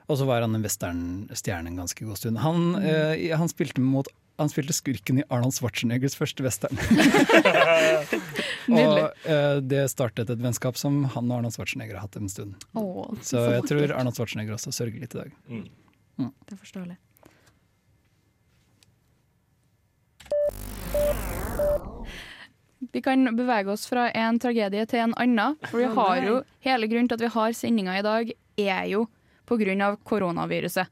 Og 0.08 0.20
så 0.20 0.28
var 0.28 0.44
han 0.44 0.56
en 0.56 0.64
westernstjerne 0.64 1.74
en 1.74 1.82
ganske 1.82 2.06
god 2.08 2.20
stund. 2.20 2.40
Han, 2.44 2.76
eh, 2.80 3.28
han, 3.38 3.52
spilte 3.52 3.84
mot, 3.84 4.08
han 4.40 4.52
spilte 4.52 4.76
skurken 4.76 5.20
i 5.20 5.26
Arnold 5.28 5.58
Schwarzeneggers 5.58 6.16
første 6.16 6.46
western. 6.46 6.80
Og 8.68 9.00
eh, 9.28 9.58
det 9.64 9.84
startet 9.92 10.32
et 10.32 10.44
vennskap 10.44 10.80
som 10.80 11.04
han 11.16 11.32
og 11.32 11.40
Arnold 11.40 11.56
Schwarzenegger 11.56 12.00
har 12.00 12.08
hatt 12.08 12.20
en 12.20 12.32
stund. 12.32 12.56
Åh, 12.76 13.14
Så 13.24 13.44
jeg 13.58 13.68
tror 13.70 13.96
Arnold 13.96 14.20
Schwarzenegger 14.20 14.58
også 14.58 14.76
sørger 14.76 15.04
litt 15.04 15.16
i 15.16 15.24
dag. 15.26 15.36
Det 16.18 16.56
er 16.56 16.64
forståelig. 16.64 16.98
Vi 22.94 23.02
kan 23.02 23.26
bevege 23.38 23.72
oss 23.74 23.88
fra 23.90 24.10
en 24.12 24.40
tragedie 24.40 24.86
til 24.90 25.02
en 25.06 25.16
annen. 25.18 25.58
For 25.66 25.82
vi 25.82 25.90
har 25.98 26.26
jo, 26.26 26.42
hele 26.66 26.90
grunnen 26.90 27.10
til 27.10 27.18
at 27.18 27.26
vi 27.26 27.34
har 27.34 27.56
sendinga 27.58 27.98
i 27.98 28.06
dag, 28.06 28.34
er 28.58 28.84
jo 28.92 29.08
av 29.82 29.98
koronaviruset. 30.04 30.92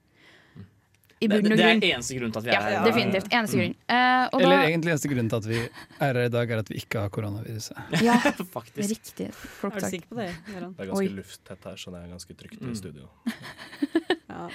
I 1.25 1.29
Det, 1.31 1.41
bunn 1.41 1.51
og 1.55 1.57
det 1.57 1.65
er 1.65 1.85
eneste 1.95 2.17
grunn 2.19 2.31
til 2.35 2.39
at 2.41 2.45
vi 2.45 2.51
Ja, 2.53 2.59
er 2.59 2.65
her. 2.65 2.75
dag. 2.77 2.87
definitivt. 2.91 3.29
Eneste 3.33 3.57
grunn. 3.61 3.75
Eh, 3.89 4.25
og 4.31 4.41
Eller 4.45 4.55
da, 4.61 4.67
egentlig 4.69 4.91
eneste 4.95 5.09
grunn 5.11 5.29
til 5.33 5.37
at 5.41 5.47
vi 5.49 5.59
er 5.59 5.69
her 6.05 6.19
i 6.25 6.29
dag, 6.37 6.51
er 6.51 6.61
at 6.63 6.69
vi 6.69 6.75
ikke 6.81 6.99
har 7.05 7.09
koronaviruset. 7.09 7.77
ja, 8.05 8.17
Faktisk. 8.53 8.89
riktig. 8.93 9.29
Folk 9.33 9.75
Er 9.75 9.79
du 9.79 9.89
sikker 9.95 10.07
på 10.13 10.19
det, 10.21 10.29
Jørgen? 10.53 10.75
Det 10.77 10.85
er 10.85 10.91
ganske 10.91 11.01
Oi. 11.01 11.07
lufttett 11.17 11.63
her, 11.71 11.75
så 11.81 11.91
det 11.95 12.03
er 12.03 12.11
ganske 12.13 12.37
trygt 12.43 12.61
Mm. 12.61 12.71
i 12.71 12.75
studio. 12.75 13.09
Ja. 14.35 14.49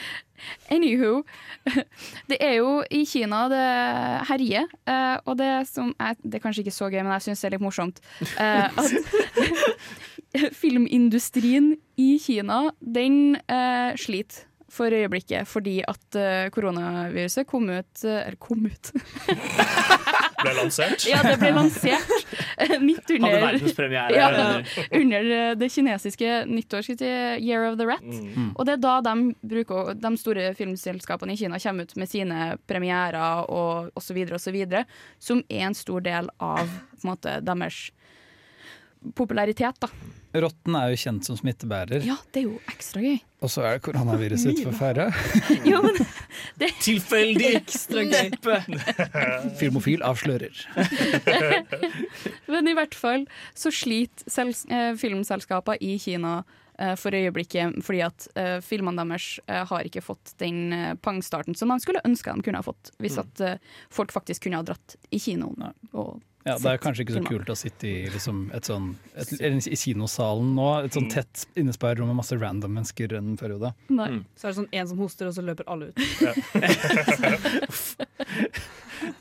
Anywho, 0.70 1.22
det 2.28 2.36
er 2.42 2.56
jo 2.58 2.82
i 2.92 3.04
Kina 3.08 3.46
det 3.48 3.60
herjer, 4.28 4.66
eh, 4.86 5.16
og 5.24 5.38
det 5.40 5.66
som 5.70 5.94
er, 5.98 6.16
det 6.20 6.34
er 6.36 6.42
kanskje 6.44 6.64
ikke 6.66 6.74
så 6.74 6.90
gøy, 6.92 7.00
men 7.00 7.14
jeg 7.16 7.24
syns 7.30 7.40
det 7.40 7.48
er 7.48 7.54
litt 7.56 7.64
morsomt, 7.64 8.00
eh, 8.36 8.68
at 8.68 10.52
filmindustrien 10.52 11.72
i 11.96 12.10
Kina, 12.22 12.70
den 12.80 13.36
eh, 13.48 13.96
sliter 14.00 14.44
for 14.70 14.94
øyeblikket 14.94 15.48
fordi 15.50 15.80
at 15.88 16.18
uh, 16.18 16.48
koronaviruset 16.54 17.46
kom 17.48 17.68
ut 17.70 18.04
uh, 18.04 18.20
Eller 18.20 18.38
kom 18.40 18.66
ut? 18.66 18.92
Ble 20.40 20.52
lansert. 20.56 21.04
Ja, 21.04 21.20
det 21.24 21.34
ble 21.40 21.50
lansert 21.52 22.12
eh, 22.56 22.78
midt 22.80 23.10
under 23.12 23.34
ja, 24.14 24.28
under- 24.96 25.58
det 25.60 25.68
kinesiske 25.68 26.46
nyttår, 26.48 26.86
skal 26.86 26.96
vi 26.96 27.02
si, 27.02 27.10
Year 27.44 27.66
of 27.68 27.76
the 27.76 27.84
Rat. 27.84 28.06
Mm. 28.06 28.54
Og 28.54 28.64
det 28.64 28.78
er 28.78 28.80
da 28.80 28.94
de, 29.04 29.34
bruker, 29.52 29.92
de 30.00 30.12
store 30.16 30.46
filmselskapene 30.56 31.36
i 31.36 31.40
Kina 31.42 31.60
kommer 31.60 31.84
ut 31.84 31.92
med 32.00 32.08
sine 32.08 32.54
premierer 32.70 33.44
og 33.52 33.92
osv., 34.00 34.22
osv., 34.38 34.58
som 35.20 35.44
er 35.48 35.66
en 35.68 35.76
stor 35.76 36.00
del 36.08 36.32
av 36.40 36.64
på 36.64 37.04
en 37.04 37.12
måte, 37.12 37.36
deres 37.44 37.82
popularitet. 39.16 39.76
da. 39.80 39.88
Rotten 40.34 40.76
er 40.78 40.92
jo 40.92 40.98
kjent 41.02 41.26
som 41.26 41.36
smittebærer, 41.38 42.04
Ja, 42.06 42.14
det 42.32 42.42
er 42.42 42.46
jo 42.46 42.60
ekstra 42.70 43.00
gøy. 43.02 43.16
og 43.42 43.50
så 43.50 43.64
er 43.66 43.72
det 43.78 43.82
koronaviruset 43.82 44.52
utenfor 44.52 44.76
ferde. 44.78 45.08
Jo, 45.70 45.80
men 45.82 46.70
Tilfeldig 46.80 47.50
neppe! 48.06 48.60
Filmofil 49.58 50.02
avslører. 50.06 50.54
Men 52.50 52.68
i 52.70 52.74
hvert 52.76 52.94
fall 52.94 53.26
så 53.58 53.72
sliter 53.74 54.50
eh, 54.70 54.94
filmselskaper 55.00 55.80
i 55.82 55.96
Kina 56.02 56.40
eh, 56.78 56.94
for 57.00 57.14
øyeblikket 57.16 57.80
fordi 57.86 58.02
at 58.06 58.28
eh, 58.38 58.58
filmene 58.64 59.04
deres 59.10 59.38
har 59.48 59.86
ikke 59.88 60.02
fått 60.04 60.34
den 60.42 60.96
pangstarten 61.02 61.56
som 61.58 61.70
man 61.72 61.80
skulle 61.82 62.02
ønske 62.06 62.32
de 62.36 62.42
kunne 62.46 62.60
ha 62.62 62.66
fått, 62.66 62.92
hvis 63.02 63.18
Mm. 63.18 63.24
at 63.26 63.60
folk 63.90 64.12
faktisk 64.14 64.44
kunne 64.46 64.60
ha 64.60 64.62
dratt 64.66 64.94
i 65.10 65.18
kinoen. 65.18 65.72
Og 65.92 66.20
Ja, 66.44 66.54
det 66.56 66.70
er 66.70 66.78
kanskje 66.80 67.02
ikke 67.04 67.12
så 67.18 67.22
kult 67.26 67.50
å 67.52 67.56
sitte 67.58 67.84
i, 67.88 68.06
liksom, 68.08 68.46
et 68.56 68.64
sånn, 68.64 68.86
et, 69.20 69.28
i 69.68 69.76
kinosalen 69.76 70.54
nå, 70.56 70.68
et 70.86 70.94
sånn 70.96 71.10
tett 71.12 71.42
innesperret 71.60 71.98
rom 72.00 72.08
med 72.08 72.16
masse 72.22 72.32
random 72.40 72.72
mennesker 72.78 73.12
en 73.18 73.34
periode. 73.40 73.74
Nei. 73.92 74.06
Mm. 74.14 74.22
Så 74.40 74.48
er 74.48 74.54
det 74.54 74.58
sånn 74.62 74.72
en 74.80 74.88
som 74.88 74.98
hoster, 75.04 75.28
og 75.28 75.34
så 75.36 75.44
løper 75.44 75.68
alle 75.68 75.90
ut. 75.90 76.00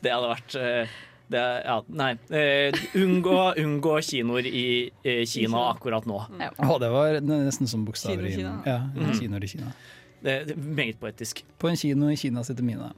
Det 0.00 0.10
hadde 0.12 0.28
vært 0.28 0.54
eh, 0.60 0.88
det, 1.30 1.40
ja, 1.62 1.76
Nei. 1.94 2.08
Uh, 2.26 2.74
unngå, 2.98 3.34
unngå 3.62 3.92
kinoer 4.02 4.46
i 4.50 4.64
uh, 5.06 5.20
Kina 5.30 5.60
akkurat 5.70 6.02
nå. 6.08 6.16
Ja. 6.40 6.48
Oh, 6.66 6.74
det 6.82 6.88
var 6.90 7.20
nesten 7.22 7.70
som 7.70 7.84
bokstaver 7.86 8.26
i 8.26 8.32
Kino-Kina. 8.34 8.64
ja, 8.66 8.80
Mm. 8.90 9.12
kinoer 9.14 9.44
i 9.46 9.50
Kina. 9.52 9.70
Det, 10.20 10.34
er 10.52 10.56
Meget 10.56 10.98
poetisk. 11.00 11.44
På 11.58 11.68
en 11.70 11.76
kino 11.76 12.08
i 12.12 12.16
Kina 12.16 12.42
sitter 12.44 12.64
Mina. 12.66 12.90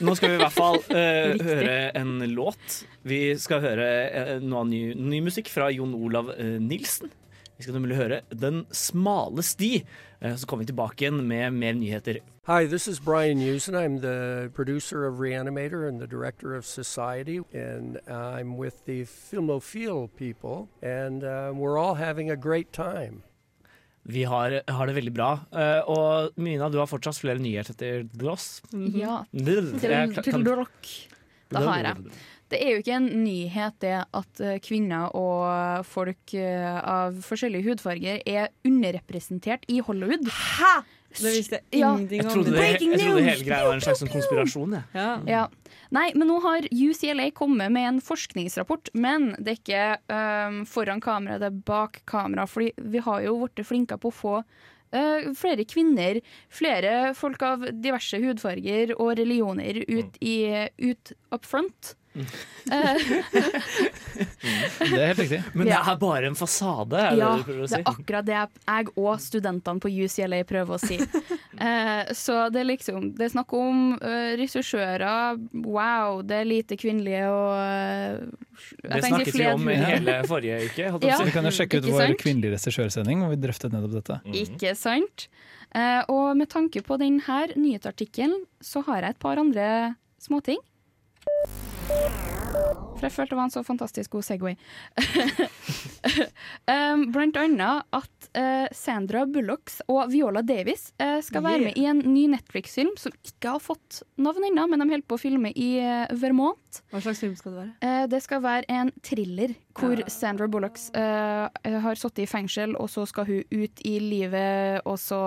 Nå 0.00 0.14
skal 0.14 0.30
vi 0.32 0.38
i 0.38 0.42
hvert 0.42 0.56
fall 0.56 0.80
uh, 0.92 1.44
høre 1.46 1.76
en 1.96 2.18
låt. 2.34 2.82
Vi 3.02 3.20
skal 3.40 3.64
høre 3.64 3.88
uh, 4.12 4.34
noe 4.44 4.66
ny, 4.68 4.82
ny 4.96 5.22
musikk 5.24 5.50
fra 5.52 5.70
Jon 5.72 5.94
Olav 5.96 6.34
uh, 6.36 6.56
Nilsen. 6.62 7.12
Vi 7.56 7.64
skal 7.64 7.78
nemlig 7.78 7.96
høre 7.96 8.20
Den 8.28 8.66
smale 8.68 9.42
sti. 9.42 9.78
Så 10.20 10.48
kommer 10.48 10.64
vi 10.64 10.72
tilbake 10.72 11.04
igjen 11.04 11.22
med 11.28 11.56
mer 11.56 11.72
nyheter. 11.76 12.20
Hi, 12.46 12.64
this 12.64 12.86
is 12.86 13.00
Brian 13.00 13.40
Usen. 13.40 13.74
I'm 13.74 14.00
the 14.00 14.50
producer 14.54 15.04
of 15.04 15.18
Reanimator 15.18 15.88
and 15.88 16.00
the 16.00 16.06
director 16.06 16.54
of 16.54 16.64
Society, 16.64 17.40
and 17.52 17.98
I'm 18.08 18.56
with 18.56 18.84
the 18.84 19.04
Filmophile 19.04 20.08
people, 20.14 20.68
and 20.80 21.24
uh, 21.24 21.52
we're 21.52 21.76
all 21.76 21.94
having 21.94 22.30
a 22.30 22.36
great 22.36 22.72
time. 22.72 23.24
Vi 24.06 24.22
har, 24.28 24.60
har 24.70 24.86
det 24.86 24.94
veldig 24.96 25.12
bra. 25.16 25.32
Uh, 25.50 25.90
og 25.90 26.38
Mina, 26.38 26.70
du 26.70 26.78
har 26.78 26.88
fortsatt 26.90 27.18
flere 27.18 27.42
nyheter 27.42 27.74
til 27.78 28.30
oss. 28.30 28.60
Ja, 28.94 29.24
Til, 29.34 29.72
til, 29.82 30.22
til 30.22 30.50
rock. 30.54 30.90
Da 31.50 31.62
har 31.66 31.84
jeg. 31.90 32.16
Det 32.46 32.60
er 32.62 32.76
jo 32.76 32.82
ikke 32.82 32.98
en 33.00 33.08
nyhet 33.24 33.78
det 33.82 33.94
at 34.14 34.42
eh, 34.42 34.58
kvinner 34.62 35.10
og 35.18 35.86
folk 35.90 36.34
eh, 36.38 36.76
av 36.78 37.16
forskjellige 37.26 37.66
hudfarger 37.72 38.20
er 38.22 38.52
underrepresentert 38.66 39.66
i 39.72 39.80
Hollywood. 39.82 40.30
Hæ?! 40.30 40.76
Det 41.22 41.32
visste 41.34 41.58
jeg 41.58 41.80
Ja. 41.80 41.92
om. 41.94 42.06
Jeg 42.08 42.24
trodde, 42.28 42.52
det, 42.52 42.66
jeg 42.80 43.00
trodde 43.00 43.22
hele 43.24 43.44
greia 43.46 43.64
var 43.66 43.74
en 43.74 43.80
slags 43.84 44.02
sånn 44.02 44.12
konspirasjon. 44.12 44.76
Ja. 44.94 45.08
Ja. 45.26 45.48
Nei, 45.94 46.10
men 46.14 46.28
nå 46.28 46.40
har 46.42 46.66
UCLA 46.72 47.30
kommet 47.36 47.70
med 47.72 47.88
en 47.88 48.00
forskningsrapport, 48.02 48.90
men 48.94 49.34
det 49.38 49.52
er 49.54 49.60
ikke 49.60 49.82
um, 50.48 50.62
foran 50.66 51.00
kamera, 51.00 51.38
det 51.38 51.50
er 51.52 51.60
bak 51.68 52.00
kamera. 52.10 52.46
Fordi 52.50 52.72
vi 52.76 52.98
har 53.06 53.22
jo 53.26 53.36
blitt 53.46 53.66
flinke 53.66 53.98
på 54.02 54.10
å 54.10 54.16
få 54.16 54.34
uh, 54.42 55.28
flere 55.38 55.64
kvinner, 55.68 56.20
flere 56.50 57.14
folk 57.14 57.42
av 57.46 57.68
diverse 57.72 58.18
hudfarger 58.22 58.96
og 58.98 59.14
religioner 59.18 59.82
ut, 59.88 60.18
i, 60.20 60.66
ut 60.82 61.12
up 61.32 61.46
front. 61.46 61.94
Eh, 62.16 62.96
Det 64.78 64.98
er 64.98 65.06
helt 65.10 65.20
riktig. 65.20 65.40
Men 65.54 65.68
det 65.68 65.76
er 65.76 65.98
bare 66.00 66.30
en 66.30 66.36
fasade, 66.38 66.98
er 66.98 67.18
ja, 67.18 67.32
det 67.36 67.42
du 67.42 67.48
prøver 67.48 67.64
å 67.64 67.68
det 67.70 67.78
er 67.78 67.90
akkurat 67.90 68.26
det 68.26 68.36
jeg 68.36 68.92
og 68.94 69.20
studentene 69.22 69.82
på 69.82 69.90
UCLA 69.92 70.40
prøver 70.48 70.78
å 70.78 70.80
si. 70.82 71.00
Eh, 71.56 72.10
så 72.12 72.50
det 72.52 72.58
er 72.60 72.66
liksom 72.68 73.06
Det 73.16 73.24
er 73.24 73.30
snakk 73.32 73.52
om 73.56 73.94
uh, 73.96 74.34
regissører. 74.36 75.38
Wow, 75.64 76.18
det 76.20 76.42
er 76.42 76.44
lite 76.44 76.76
kvinnelige 76.76 77.22
og 77.32 77.54
eh, 77.56 78.18
jeg 78.82 78.90
Det 78.92 79.00
snakket 79.06 79.38
vi 79.38 79.46
om 79.48 79.70
i 79.72 79.78
hele 79.80 80.18
forrige 80.28 80.58
uke. 80.66 80.90
Ja. 81.08 81.16
Vi 81.24 81.32
kan 81.32 81.48
jo 81.48 81.54
sjekke 81.56 81.80
ut 81.80 81.88
vår 81.88 82.12
kvinnelige 82.20 82.58
regissørsending, 82.58 83.24
hvor 83.24 83.32
vi 83.32 83.40
drøftet 83.40 83.72
nettopp 83.72 83.96
dette. 83.96 84.20
Ikke 84.44 84.74
sant? 84.76 85.30
Eh, 85.72 86.02
og 86.12 86.36
med 86.36 86.52
tanke 86.52 86.84
på 86.84 87.00
denne 87.00 87.40
nyhetsartikkelen, 87.56 88.36
så 88.60 88.84
har 88.90 89.06
jeg 89.06 89.16
et 89.16 89.22
par 89.24 89.40
andre 89.40 89.68
småting. 90.22 90.60
For 92.96 93.04
jeg 93.04 93.12
følte 93.12 93.34
det 93.34 93.38
var 93.38 93.48
en 93.48 93.52
så 93.52 93.62
fantastisk 93.66 94.14
god 94.16 94.24
Segway. 94.24 94.54
um, 96.72 97.02
blant 97.12 97.36
annet 97.40 97.84
at 97.96 98.28
uh, 98.38 98.66
Sandra 98.74 99.26
Bullocks 99.28 99.82
og 99.92 100.08
Viola 100.12 100.40
Davis 100.46 100.88
uh, 101.02 101.18
skal 101.24 101.44
være 101.44 101.56
Yeah. 101.56 101.64
med 101.64 101.78
i 101.80 101.84
en 101.88 102.00
ny 102.12 102.26
Netflix-film 102.32 102.90
som 103.00 103.12
ikke 103.24 103.54
har 103.54 103.62
fått 103.62 104.02
navn 104.20 104.44
ennå, 104.48 104.66
men 104.68 104.82
de 104.82 104.88
holder 104.90 105.06
på 105.08 105.16
å 105.16 105.20
filme 105.20 105.52
i 105.52 105.68
uh, 105.80 106.08
Vermont. 106.20 106.80
Hva 106.92 107.00
slags 107.04 107.22
film 107.24 107.36
skal 107.38 107.54
det 107.54 107.62
være? 107.62 107.92
Det 108.12 108.20
skal 108.24 108.42
være 108.44 108.68
en 108.72 108.90
thriller 109.04 109.54
hvor 109.76 110.00
Sandra 110.12 110.48
Bullocks 110.48 110.88
har 110.94 111.98
sittet 112.00 112.24
i 112.24 112.28
fengsel, 112.28 112.74
og 112.80 112.90
så 112.92 113.04
skal 113.08 113.28
hun 113.28 113.42
ut 113.52 113.82
i 113.88 113.94
livet, 114.00 114.82
og 114.84 114.98
så 115.00 115.20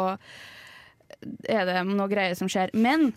er 1.49 1.65
det 1.69 1.81
noe 1.89 2.09
greier 2.11 2.37
som 2.37 2.49
skjer. 2.51 2.73
Men 2.73 3.11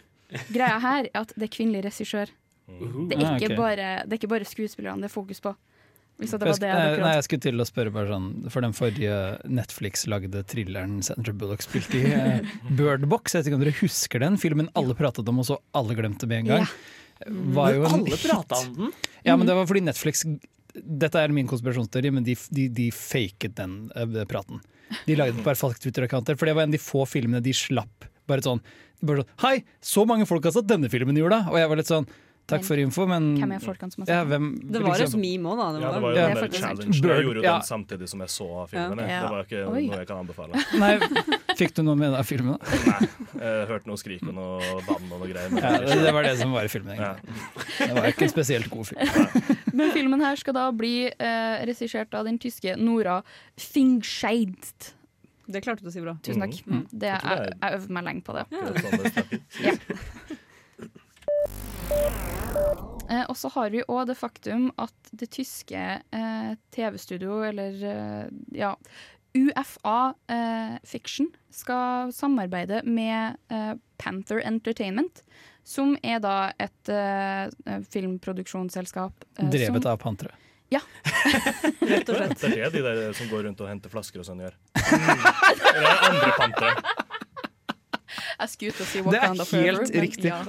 greia 0.53 0.81
her 0.83 1.09
er 1.11 1.21
at 1.25 1.35
det 1.37 1.49
er 1.49 1.55
kvinnelig 1.57 1.85
regissør. 1.89 2.33
Det 2.69 3.17
er, 3.19 3.25
Ah, 3.27 3.37
ikke 3.39 3.57
bare, 3.59 3.91
det 4.07 4.15
er 4.17 4.21
ikke 4.21 4.31
bare 4.33 4.47
skuespillerne 4.49 5.03
det 5.03 5.11
er 5.11 5.15
fokus 5.15 5.41
på. 5.43 5.53
Hvis 6.21 6.31
det 6.31 6.39
var 6.45 6.59
det 6.61 6.69
nei, 6.71 6.99
nei, 7.01 7.13
jeg 7.17 7.25
skulle 7.27 7.43
til 7.43 7.63
å 7.63 7.65
spørre 7.67 7.91
bare 7.91 8.11
sånn 8.13 8.27
For 8.53 8.63
den 8.63 8.75
forrige 8.77 9.15
Netflix-lagde 9.49 10.43
thrilleren 10.47 10.99
Sandra 11.03 11.33
Bullock 11.35 11.65
spilte 11.65 11.97
i, 11.99 12.03
eh, 12.13 12.51
Bird 12.79 13.07
Box, 13.11 13.33
jeg 13.35 13.43
vet 13.43 13.49
ikke 13.51 13.59
om 13.59 13.65
dere 13.65 13.75
husker 13.81 14.23
den? 14.23 14.37
Filmen 14.39 14.69
alle 14.79 14.95
pratet 14.99 15.27
om, 15.33 15.41
og 15.43 15.49
så 15.49 15.57
alle 15.75 15.97
glemte 15.99 16.29
med 16.31 16.45
en 16.45 16.51
gang. 16.53 16.69
Var 17.57 17.75
jo 17.79 17.85
en 17.89 17.97
Alle 17.97 18.19
prata 18.21 18.61
hit. 18.61 18.69
om 18.69 18.77
den. 18.85 18.93
Ja, 19.25 19.37
men 19.41 19.49
det 19.49 19.57
var 19.57 19.67
fordi 19.71 19.83
Netflix 19.89 20.23
Dette 20.73 21.21
er 21.21 21.33
min 21.35 21.49
konspirasjonsteori, 21.51 22.11
men 22.15 22.25
de, 22.25 22.37
de, 22.57 22.69
de 22.73 22.87
faket 22.97 23.57
den 23.59 23.75
uh, 23.97 24.23
praten. 24.29 24.63
De 25.09 25.17
lagde 25.19 25.37
bare 25.43 25.57
på 25.57 25.65
falske 25.67 25.83
Twitter-akkanter, 25.85 26.37
for 26.41 26.49
det 26.49 26.55
var 26.57 26.65
en 26.65 26.73
av 26.73 26.77
de 26.77 26.81
få 26.81 27.03
filmene 27.09 27.43
de 27.45 27.53
slapp. 27.57 28.07
Bare 28.31 28.45
sånn, 28.45 28.61
bare 29.05 29.21
sånn 29.25 29.35
Hei, 29.45 29.57
så 29.85 30.07
mange 30.09 30.25
folk 30.29 30.45
har 30.49 30.55
sett 30.57 30.69
denne 30.71 30.89
filmen 30.93 31.17
i 31.19 31.21
jula! 31.25 31.43
Og 31.53 31.59
jeg 31.61 31.69
var 31.73 31.81
litt 31.81 31.91
sånn 31.91 32.09
Takk 32.51 32.65
for 32.67 32.81
info, 32.83 33.05
men 33.07 33.29
Hvem 33.39 33.53
er 33.55 33.63
folkene 33.63 33.95
som 33.95 34.03
har 34.03 34.11
ja, 34.11 34.23
hvem, 34.27 34.49
Det 34.75 34.81
var 34.83 34.99
jo 34.99 35.07
et 35.07 35.15
meme 35.23 35.53
òg, 35.53 35.61
da. 35.61 35.67
Ja, 35.79 35.91
det 35.95 36.03
var 36.03 36.11
jo 36.11 36.17
Ja. 36.17 36.23
Det 36.23 36.23
var 36.23 36.35
der 36.35 36.43
faktisk 36.43 36.65
sant. 36.65 36.81
challengen. 36.83 37.11
Jeg 37.13 37.27
gjorde 37.27 37.39
jo 37.39 37.45
ja. 37.47 37.53
den 37.53 37.67
samtidig 37.69 38.09
som 38.11 38.25
jeg 38.25 38.33
så 38.35 38.49
filmen. 38.73 39.03
Ja. 39.03 39.21
Det 39.23 39.31
var 39.33 39.47
ikke 39.47 39.63
Oi. 39.71 39.83
noe 39.87 40.01
jeg 40.01 40.09
kan 40.09 40.23
anbefale. 40.25 40.63
Nei, 40.83 40.93
fikk 41.61 41.77
du 41.77 41.83
noe 41.87 41.99
med 42.01 42.17
den 42.17 42.27
filmen? 42.29 42.59
da? 42.59 42.81
Nei, 42.91 43.11
jeg 43.39 43.69
hørte 43.71 43.91
noe 43.93 44.01
skrik 44.03 44.25
og 44.27 44.35
noe 44.37 44.73
vann 44.89 45.07
og 45.07 45.15
noe 45.23 45.29
greier. 45.31 45.55
Ja, 45.63 45.75
det, 45.85 45.99
det 46.03 46.15
var 46.19 46.27
det 46.27 46.35
som 46.41 46.57
var 46.57 46.67
i 46.67 46.73
filmen. 46.73 46.97
Ja. 46.99 47.13
egentlig. 47.15 47.79
Det 47.79 47.93
var 48.01 48.09
ikke 48.11 48.27
en 48.27 48.35
spesielt 48.35 48.73
god 48.73 48.91
film. 48.91 49.61
Men 49.73 49.95
filmen 49.95 50.27
her 50.27 50.41
skal 50.41 50.59
da 50.59 50.67
bli 50.77 50.97
eh, 51.11 51.63
regissert 51.69 52.19
av 52.19 52.27
den 52.29 52.41
tyske 52.43 52.75
Nora 52.81 53.21
Fingscheid. 53.57 54.93
Det 55.53 55.61
klarte 55.65 55.83
du 55.85 55.91
å 55.91 55.93
si 55.93 56.03
bra. 56.03 56.15
Tusen 56.25 56.43
takk. 56.45 56.59
Mm. 56.67 56.83
Det, 56.91 57.11
Jeg 57.13 57.47
jeg, 57.51 57.79
øvde 57.79 57.97
meg 57.97 58.05
lenge 58.07 58.23
på 58.27 58.37
det. 58.37 58.45
Ja. 58.53 58.69
sånn 58.79 59.09
snakker. 59.17 60.21
Eh, 61.91 63.25
og 63.29 63.37
så 63.37 63.51
har 63.53 63.71
vi 63.75 63.83
òg 63.91 64.07
det 64.09 64.17
faktum 64.19 64.71
at 64.81 65.11
det 65.13 65.29
tyske 65.35 65.81
eh, 66.01 66.53
TV-studio, 66.75 67.43
eller 67.49 67.83
eh, 67.85 68.29
ja 68.57 68.75
UFA 69.33 70.13
eh, 70.29 70.75
Fiction 70.85 71.31
skal 71.53 72.11
samarbeide 72.13 72.83
med 72.85 73.39
eh, 73.53 73.73
Panther 74.01 74.43
Entertainment, 74.45 75.23
som 75.65 75.95
er 76.05 76.21
da 76.25 76.53
et 76.61 76.91
eh, 76.93 77.81
filmproduksjonsselskap. 77.93 79.25
eh, 79.39 79.49
Drevet 79.53 79.83
som, 79.83 79.93
av 79.93 80.01
pantere. 80.03 80.37
Rett 80.73 82.09
og 82.09 82.17
slett. 82.19 82.39
Det 82.41 82.53
er 82.57 82.71
det 82.73 82.81
de 82.81 82.83
der 82.87 83.17
som 83.17 83.29
går 83.33 83.45
rundt 83.49 83.61
og 83.61 83.69
henter 83.69 83.93
flasker 83.93 84.23
og 84.23 84.29
sånn 84.29 84.41
gjør. 84.45 84.55
Eller 84.81 86.05
andre 86.09 86.31
pantere. 86.39 86.97
Jeg 88.41 88.49
skulle 88.53 88.73
ut 88.75 88.81
og 88.81 88.87
si 88.91 89.03
Det 89.03 89.19
er 89.19 89.27
helt 89.29 89.49
Forever. 89.49 89.81
men 89.93 90.03
riktig. 90.07 90.31
ja. 90.31 90.43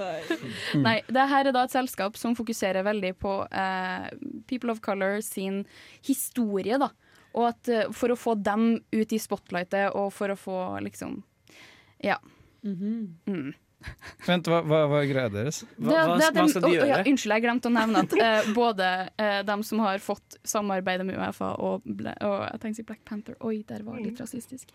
Nei, 0.83 0.95
det 1.07 1.27
her 1.29 1.47
er 1.49 1.55
da 1.55 1.63
et 1.67 1.71
selskap 1.75 2.17
som 2.19 2.35
fokuserer 2.35 2.83
veldig 2.83 3.13
på 3.23 3.33
eh, 3.51 4.07
People 4.47 4.71
of 4.71 4.81
Color 4.85 5.21
sin 5.25 5.63
historie, 6.05 6.77
da. 6.81 6.89
Og 7.33 7.47
at 7.49 7.69
eh, 7.73 7.87
for 7.95 8.13
å 8.13 8.19
få 8.19 8.35
dem 8.43 8.81
ut 8.93 9.13
i 9.13 9.19
spotlightet, 9.21 9.91
og 9.95 10.11
for 10.13 10.33
å 10.33 10.37
få 10.39 10.59
liksom 10.85 11.21
Ja. 12.03 12.17
Mm. 12.63 13.53
Vent, 14.27 14.47
hva, 14.47 14.61
hva 14.63 14.79
var 14.91 15.05
greia 15.09 15.29
deres? 15.33 15.61
Hva, 15.77 15.91
hva, 15.91 16.17
Det- 16.17 16.19
det 16.19 16.27
er 16.27 16.41
hva 16.41 16.47
skal 16.49 16.61
de 16.61 16.67
å, 16.69 16.73
gjøre? 16.77 16.87
Ja, 16.93 16.97
unnskyld, 17.11 17.33
jeg 17.35 17.43
glemte 17.45 17.69
å 17.69 17.73
nevne 17.75 18.03
at 18.05 18.13
eh, 18.17 18.49
både 18.61 18.89
eh, 19.19 19.39
dem 19.43 19.63
som 19.67 19.79
har 19.83 19.99
fått 20.03 20.37
samarbeide 20.47 21.05
med 21.07 21.17
UFA 21.19 21.51
og, 21.59 21.81
ble, 21.85 22.13
og 22.21 22.37
jeg 22.51 22.59
tenkte 22.63 22.85
Black 22.91 23.03
Panther 23.05 23.35
Oi, 23.41 23.63
der 23.67 23.83
var 23.83 23.99
litt 23.99 24.19
rasistisk. 24.23 24.69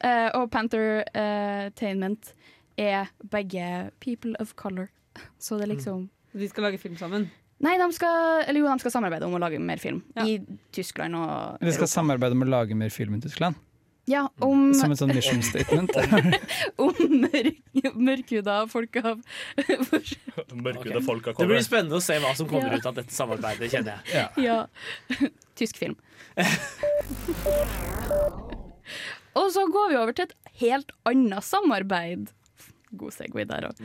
Eh, 0.00 0.28
og 0.34 0.50
Panther 0.54 1.04
eh, 1.14 1.68
Tainment 1.78 2.32
er 2.78 3.08
begge 3.30 3.90
people 4.00 4.34
of 4.40 4.54
color. 4.56 4.88
Så 5.42 5.58
det 5.58 5.68
er 5.68 5.74
liksom 5.76 6.08
De 6.38 6.46
skal 6.48 6.68
lage 6.68 6.78
film 6.78 6.96
sammen. 7.00 7.30
Nei, 7.58 7.72
de 7.80 7.86
skal, 7.90 8.44
eller 8.46 8.60
jo, 8.60 8.66
de 8.70 8.78
skal 8.84 8.92
samarbeide 8.94 9.26
om 9.26 9.34
å 9.34 9.40
lage 9.42 9.58
mer 9.58 9.80
film 9.82 10.02
Ja. 10.14 10.22
i 10.30 10.36
Tyskland 10.70 11.16
og 11.18 11.58
De 11.58 11.72
skal 11.74 11.88
Europa. 11.88 11.94
samarbeide 11.96 12.36
om 12.38 12.44
å 12.46 12.50
lage 12.52 12.76
mer 12.78 12.92
film 12.94 13.16
i 13.16 13.20
Tyskland? 13.24 13.56
Ja, 14.08 14.22
om, 14.40 14.70
Som 14.72 14.92
et 14.94 15.00
sånn 15.02 15.10
mission 15.12 15.42
statement? 15.44 15.92
om 16.84 16.94
mørk, 17.26 17.58
mørkhuda 17.92 18.54
folk 18.72 18.96
av 19.02 19.18
Mørkhuda 20.64 21.02
folk 21.04 21.28
har 21.28 21.36
Det 21.36 21.48
blir 21.50 21.60
spennende 21.66 21.98
å 21.98 22.04
se 22.04 22.16
hva 22.22 22.30
som 22.38 22.48
kommer 22.48 22.72
Ja. 22.72 22.78
ut 22.80 22.88
av 22.88 22.96
dette 22.96 23.12
samarbeidet, 23.12 23.68
kjenner 23.74 24.00
jeg. 24.08 24.46
Ja. 24.46 24.62
Tysk 25.60 25.76
film. 25.82 25.96
Og 29.38 29.50
så 29.54 29.66
går 29.70 29.92
vi 29.92 29.98
over 30.00 30.16
til 30.16 30.28
et 30.28 30.34
helt 30.62 30.90
annet 31.08 31.44
samarbeid. 31.46 32.30
God 32.98 33.12
Segway 33.14 33.44
der 33.48 33.68
òg. 33.68 33.82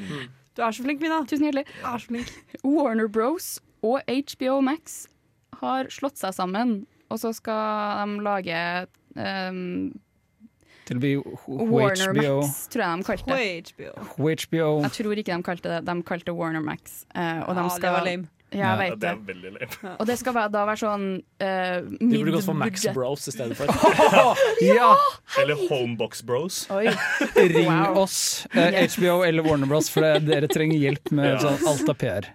Du 0.55 0.61
er 0.63 0.71
så 0.73 0.85
flink, 0.85 1.01
Mina. 1.03 1.19
Tusen 1.27 1.47
hjertelig. 1.49 1.65
Er 1.83 1.99
så 2.01 2.09
flink. 2.13 2.31
Warner 2.63 3.09
Bros 3.11 3.57
og 3.83 3.99
HBO 4.07 4.59
Max 4.63 5.03
har 5.59 5.89
slått 5.93 6.17
seg 6.21 6.33
sammen, 6.37 6.75
og 7.11 7.19
så 7.21 7.33
skal 7.35 8.07
de 8.13 8.23
lage 8.25 8.59
um, 9.17 9.91
Til 10.85 10.99
Warner 11.47 12.13
HBO. 12.13 12.35
Max, 12.41 12.67
tror 12.73 12.83
jeg 12.83 12.97
de 12.97 13.03
kalte 13.07 13.25
det. 13.39 13.73
HBO. 13.73 13.91
HBO. 14.43 14.69
Jeg 14.83 14.91
tror 14.99 15.17
ikke 15.23 15.35
de 15.37 15.43
kalte 15.43 15.69
det 15.77 15.81
De 15.87 15.97
kalte 16.03 16.25
det 16.31 16.35
Warner 16.37 16.61
Max. 16.61 17.03
Uh, 17.15 17.43
og 17.47 17.55
de 17.55 17.61
Ja, 17.63 17.69
skal, 17.69 17.81
det 17.81 17.91
var 17.97 18.05
lame. 18.09 18.27
Ja, 18.53 18.59
Ja, 18.59 18.75
jeg 18.77 18.91
vet 18.91 18.91
det 18.91 18.99
det. 19.01 19.09
er 19.09 19.21
veldig 19.33 19.51
lame. 19.55 19.91
Og 19.99 20.05
det 20.05 20.15
skal 20.19 20.33
være, 20.35 20.51
da 20.53 20.63
være 20.69 20.77
sånn 20.83 21.05
uh, 21.41 21.79
De 21.97 22.09
burde 22.19 22.33
gått 22.35 22.45
for 22.45 22.53
Max. 22.59 22.83
Bros 22.93 23.23
i 23.27 23.33
stedet 23.33 23.57
for. 23.57 23.65
Ja! 24.61 24.91
Eller 25.41 25.57
Homebox 25.71 26.21
Bros. 26.21 26.59
Oi. 26.69 26.83
Ring 27.55 27.65
Wow. 27.71 27.97
oss, 28.03 28.45
eh, 28.53 28.77
HBO 28.93 29.23
eller 29.25 29.41
Warner 29.47 29.65
Bros, 29.71 29.89
for 29.89 30.05
det- 30.05 30.27
dere 30.29 30.47
trenger 30.51 30.77
hjelp 30.77 31.09
med 31.17 31.31
Ja. 31.33 31.39
sånn 31.47 31.65
alt 31.71 31.89
av 31.89 31.97
PR. 31.97 32.29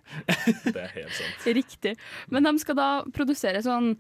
Det 0.65 0.75
er 0.75 0.91
helt 0.97 1.15
sant. 1.21 1.47
Riktig. 1.61 1.95
Men 2.35 2.43
de 2.51 2.59
skal 2.59 2.75
da 2.83 2.89
produsere 3.15 3.63
sånn 3.63 3.95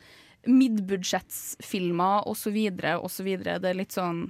midbudsjettsfilmer 0.49 2.29
osv. 2.29 2.59
osv. 2.99 3.31
Det 3.45 3.57
er 3.71 3.79
litt 3.79 3.95
sånn 3.97 4.29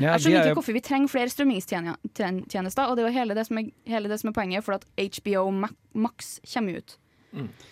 Ja, 0.00 0.14
Jeg 0.14 0.24
skjønner 0.24 0.40
er 0.40 0.50
ikke 0.50 0.60
hvorfor 0.60 0.76
vi 0.76 0.84
trenger 0.84 1.12
flere 1.12 1.32
strømmingstjenester, 1.32 2.88
og 2.88 2.96
det 2.96 3.02
er 3.04 3.08
jo 3.10 3.16
hele 3.18 3.36
det 3.36 3.44
som 3.48 3.58
er, 3.60 3.68
hele 3.90 4.08
det 4.08 4.20
som 4.22 4.30
er 4.30 4.36
poenget, 4.36 4.64
for 4.64 4.78
at 4.78 4.86
HBO 4.96 5.50
Max 5.92 6.38
kommer 6.54 6.80
ut. 6.80 6.96
ut. 7.36 7.66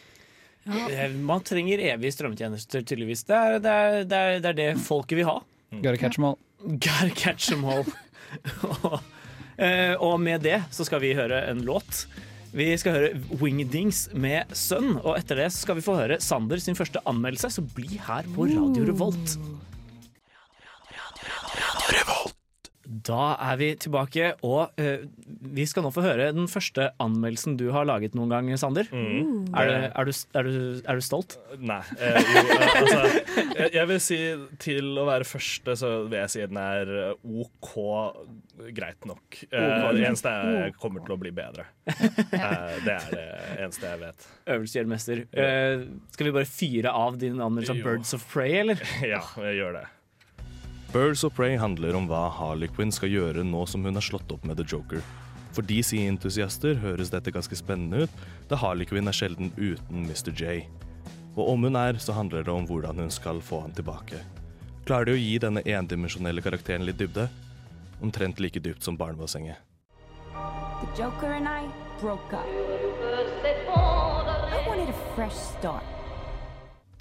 Ja. 0.69 1.09
Man 1.15 1.41
trenger 1.47 1.81
evige 1.95 2.13
strømtjenester, 2.13 2.83
tydeligvis. 2.85 3.25
Det 3.25 3.37
er 3.37 3.59
det, 3.59 3.71
er, 3.73 4.03
det, 4.05 4.19
er, 4.19 4.41
det 4.45 4.51
er 4.51 4.59
det 4.59 4.69
folket 4.85 5.17
vil 5.21 5.29
ha. 5.31 5.39
Gotta 5.73 5.97
catch 5.97 6.19
them 6.19 6.29
all. 6.29 6.39
Gotta 6.61 7.09
catch 7.15 7.49
them 7.49 7.65
all. 7.65 7.87
og, 8.69 8.99
eh, 9.57 9.95
og 9.95 10.19
med 10.21 10.45
det 10.45 10.63
så 10.75 10.85
skal 10.85 11.01
vi 11.05 11.15
høre 11.17 11.47
en 11.49 11.63
låt. 11.65 12.05
Vi 12.49 12.71
skal 12.81 12.95
høre 12.97 13.39
Wingdings 13.43 14.07
med 14.17 14.55
Sønn, 14.57 14.95
og 15.03 15.19
etter 15.19 15.43
det 15.43 15.51
skal 15.53 15.77
vi 15.79 15.85
få 15.85 15.99
høre 15.99 16.21
Sander 16.25 16.61
sin 16.63 16.79
første 16.79 17.03
anmeldelse, 17.09 17.51
så 17.53 17.65
bli 17.77 18.01
her 18.07 18.29
på 18.35 18.49
Radio 18.49 18.87
Revolt. 18.89 19.37
Da 22.89 23.35
er 23.51 23.59
vi 23.61 23.67
tilbake, 23.77 24.31
og 24.47 24.73
uh, 24.81 25.03
vi 25.53 25.67
skal 25.69 25.85
nå 25.85 25.91
få 25.93 26.05
høre 26.07 26.31
den 26.33 26.49
første 26.49 26.89
anmeldelsen 27.03 27.59
du 27.61 27.67
har 27.75 27.85
laget 27.89 28.17
noen 28.17 28.33
gang, 28.33 28.49
Sander. 28.61 28.89
Mm. 28.89 29.51
Er, 29.53 29.69
du, 29.69 29.75
er, 29.89 30.09
du, 30.09 30.13
er, 30.41 30.49
du, 30.49 30.81
er 30.89 31.01
du 31.01 31.05
stolt? 31.05 31.37
Nei. 31.61 31.83
Eh, 32.01 32.19
jo, 32.33 32.45
eh, 32.55 32.79
altså, 32.81 33.03
jeg, 33.59 33.69
jeg 33.77 33.91
vil 33.93 34.01
si 34.03 34.21
til 34.65 34.91
å 35.01 35.05
være 35.09 35.29
første, 35.29 35.77
så 35.77 35.93
vil 36.09 36.21
jeg 36.23 36.33
si 36.33 36.45
den 36.49 36.61
er 36.63 36.95
eh, 37.11 37.43
OK 37.45 37.75
greit 38.75 39.05
nok. 39.07 39.43
Eh, 39.51 39.93
det 39.95 40.07
eneste 40.09 40.33
er 40.33 40.73
kommer 40.79 41.05
til 41.05 41.15
å 41.17 41.21
bli 41.21 41.35
bedre. 41.35 41.69
Eh, 42.39 42.75
det 42.85 42.93
er 42.93 43.07
det 43.11 43.23
eneste 43.65 43.89
jeg 43.89 43.99
vet. 44.03 44.27
Øvelse 44.55 44.77
gjør 44.79 44.89
mester. 44.91 45.21
Eh, 45.33 45.85
skal 46.15 46.29
vi 46.29 46.35
bare 46.37 46.49
fyre 46.49 46.93
av 46.95 47.17
din 47.21 47.41
anmeldelse 47.41 47.75
av 47.75 47.81
Birds 47.83 48.15
of 48.17 48.27
Prey, 48.31 48.59
eller? 48.61 48.83
Ja, 49.15 49.23
jeg 49.43 49.59
gjør 49.59 49.81
det. 49.81 49.87
Birds 50.93 51.25
of 51.25 51.35
Prey 51.37 51.57
handler 51.61 51.93
om 51.99 52.07
hva 52.09 52.31
Harley 52.33 52.69
Quinn 52.73 52.89
skal 52.95 53.11
gjøre 53.13 53.43
nå 53.45 53.67
som 53.69 53.85
hun 53.85 53.99
har 53.99 54.05
slått 54.05 54.31
opp 54.33 54.47
med 54.49 54.57
The 54.57 54.65
Joker. 54.65 55.03
For 55.53 55.61
DC-entusiaster 55.69 56.79
høres 56.81 57.11
dette 57.13 57.33
ganske 57.35 57.59
spennende 57.61 58.07
ut, 58.07 58.23
da 58.49 58.57
Harley 58.57 58.89
Quinn 58.89 59.11
er 59.11 59.17
sjelden 59.17 59.51
uten 59.59 60.07
Mr. 60.07 60.33
J. 60.33 60.63
Og 61.37 61.53
om 61.53 61.69
hun 61.69 61.77
er, 61.77 62.01
så 62.01 62.17
handler 62.17 62.47
det 62.47 62.55
om 62.55 62.65
hvordan 62.71 63.05
hun 63.05 63.13
skal 63.13 63.43
få 63.45 63.61
han 63.67 63.77
tilbake. 63.77 64.23
Klarer 64.89 65.11
de 65.11 65.19
å 65.19 65.21
gi 65.21 65.37
denne 65.45 65.61
endimensjonelle 65.69 66.41
karakteren 66.41 66.89
litt 66.89 66.97
dybde? 67.03 67.29
Omtrent 68.01 68.41
like 68.41 68.65
dypt 68.65 68.89
som 68.89 68.97
barnebassenget. 68.97 69.61
The 70.33 70.89
Joker 70.97 71.37
and 71.37 71.45
I 71.45 71.69
broke 72.01 72.33
up. 72.33 72.49
I 73.45 74.65
wanted 74.67 74.89
a 74.89 74.99
fresh 75.15 75.37
start. 75.37 75.98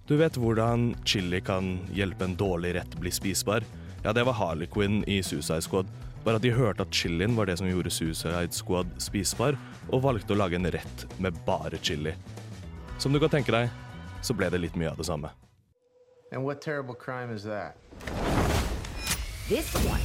Du 0.07 0.15
vet 0.15 0.37
hvordan 0.39 0.93
chili 1.03 1.41
kan 1.43 1.73
hjelpe 1.91 2.23
en 2.23 2.35
dårlig 2.39 2.75
rett 2.75 2.93
bli 2.95 3.11
spisbar? 3.11 3.63
Ja, 4.03 4.13
det 4.13 4.23
var 4.23 4.33
Harley 4.33 4.67
Quinn 4.71 5.03
i 5.03 5.23
Suicide 5.23 5.61
Squad. 5.61 5.89
Bare 6.23 6.39
at 6.39 6.45
de 6.45 6.51
hørte 6.55 6.85
at 6.85 6.93
chilien 6.95 7.35
var 7.35 7.49
det 7.49 7.57
som 7.59 7.67
gjorde 7.67 7.91
Suicide 7.91 8.55
Squad 8.55 8.93
spisbar, 9.03 9.57
og 9.91 10.05
valgte 10.05 10.31
å 10.31 10.39
lage 10.39 10.55
en 10.55 10.71
rett 10.71 11.03
med 11.19 11.35
bare 11.43 11.75
chili. 11.83 12.13
Som 13.03 13.11
du 13.11 13.19
kan 13.19 13.33
tenke 13.35 13.51
deg, 13.51 13.67
så 14.23 14.31
ble 14.31 14.47
det 14.47 14.63
litt 14.63 14.79
mye 14.79 14.93
av 14.93 15.01
det 15.01 15.09
samme. 15.09 15.33
And 16.31 16.45
what 16.47 16.61
terrible 16.61 16.95
crime 16.95 17.35
is 17.35 17.43
that? 17.43 17.75
This 19.49 19.75
one. 19.83 19.99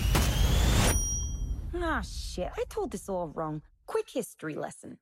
Ah, 1.79 2.03
shit. 2.03 2.51
I 2.59 2.65
told 2.69 2.91
this 2.91 3.09
all 3.09 3.29
wrong. 3.29 3.63
Quick 3.87 4.11
history 4.11 4.55
lesson. 4.55 4.99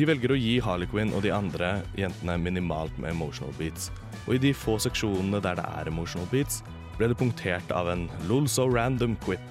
De 0.00 0.06
velger 0.08 0.32
å 0.32 0.36
gi 0.38 0.54
Harley 0.64 0.88
Quinn 0.88 1.10
og 1.12 1.20
de 1.26 1.28
andre 1.36 1.82
jentene 1.92 2.38
minimalt 2.40 2.94
med 2.96 3.12
emotional 3.12 3.50
beats, 3.58 3.90
og 4.22 4.32
i 4.32 4.38
de 4.40 4.54
få 4.56 4.78
seksjonene 4.80 5.42
der 5.44 5.58
det 5.58 5.64
er 5.76 5.90
emotional 5.90 6.24
beats, 6.30 6.62
ble 6.96 7.10
det 7.10 7.18
punktert 7.20 7.74
av 7.76 7.90
en 7.92 8.06
lol 8.30 8.46
so 8.48 8.64
random 8.64 9.18
quip. 9.20 9.42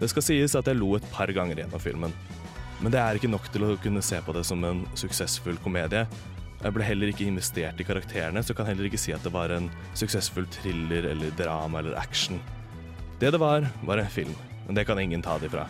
Det 0.00 0.08
skal 0.10 0.24
sies 0.26 0.56
at 0.58 0.66
jeg 0.66 0.80
lo 0.80 0.96
et 0.96 1.06
par 1.14 1.30
ganger 1.30 1.60
gjennom 1.62 1.84
filmen, 1.84 2.16
men 2.80 2.90
det 2.90 2.98
er 2.98 3.20
ikke 3.20 3.30
nok 3.30 3.46
til 3.54 3.68
å 3.68 3.76
kunne 3.84 4.02
se 4.02 4.18
på 4.26 4.34
det 4.34 4.42
som 4.48 4.66
en 4.66 4.80
suksessfull 4.98 5.60
komedie. 5.62 6.02
Jeg 6.58 6.74
ble 6.74 6.88
heller 6.88 7.12
ikke 7.12 7.28
investert 7.30 7.78
i 7.78 7.86
karakterene, 7.86 8.42
så 8.42 8.50
jeg 8.50 8.58
kan 8.58 8.66
heller 8.72 8.90
ikke 8.90 8.98
si 8.98 9.14
at 9.14 9.22
det 9.22 9.34
var 9.36 9.54
en 9.54 9.70
suksessfull 9.94 10.50
thriller 10.58 11.06
eller 11.12 11.38
drama 11.38 11.84
eller 11.84 11.94
action. 12.02 12.42
Det 13.22 13.30
det 13.30 13.38
var, 13.38 13.70
var 13.86 14.02
en 14.02 14.10
film, 14.10 14.34
men 14.66 14.74
det 14.74 14.88
kan 14.90 14.98
ingen 14.98 15.22
ta 15.22 15.38
det 15.38 15.52
ifra. 15.52 15.68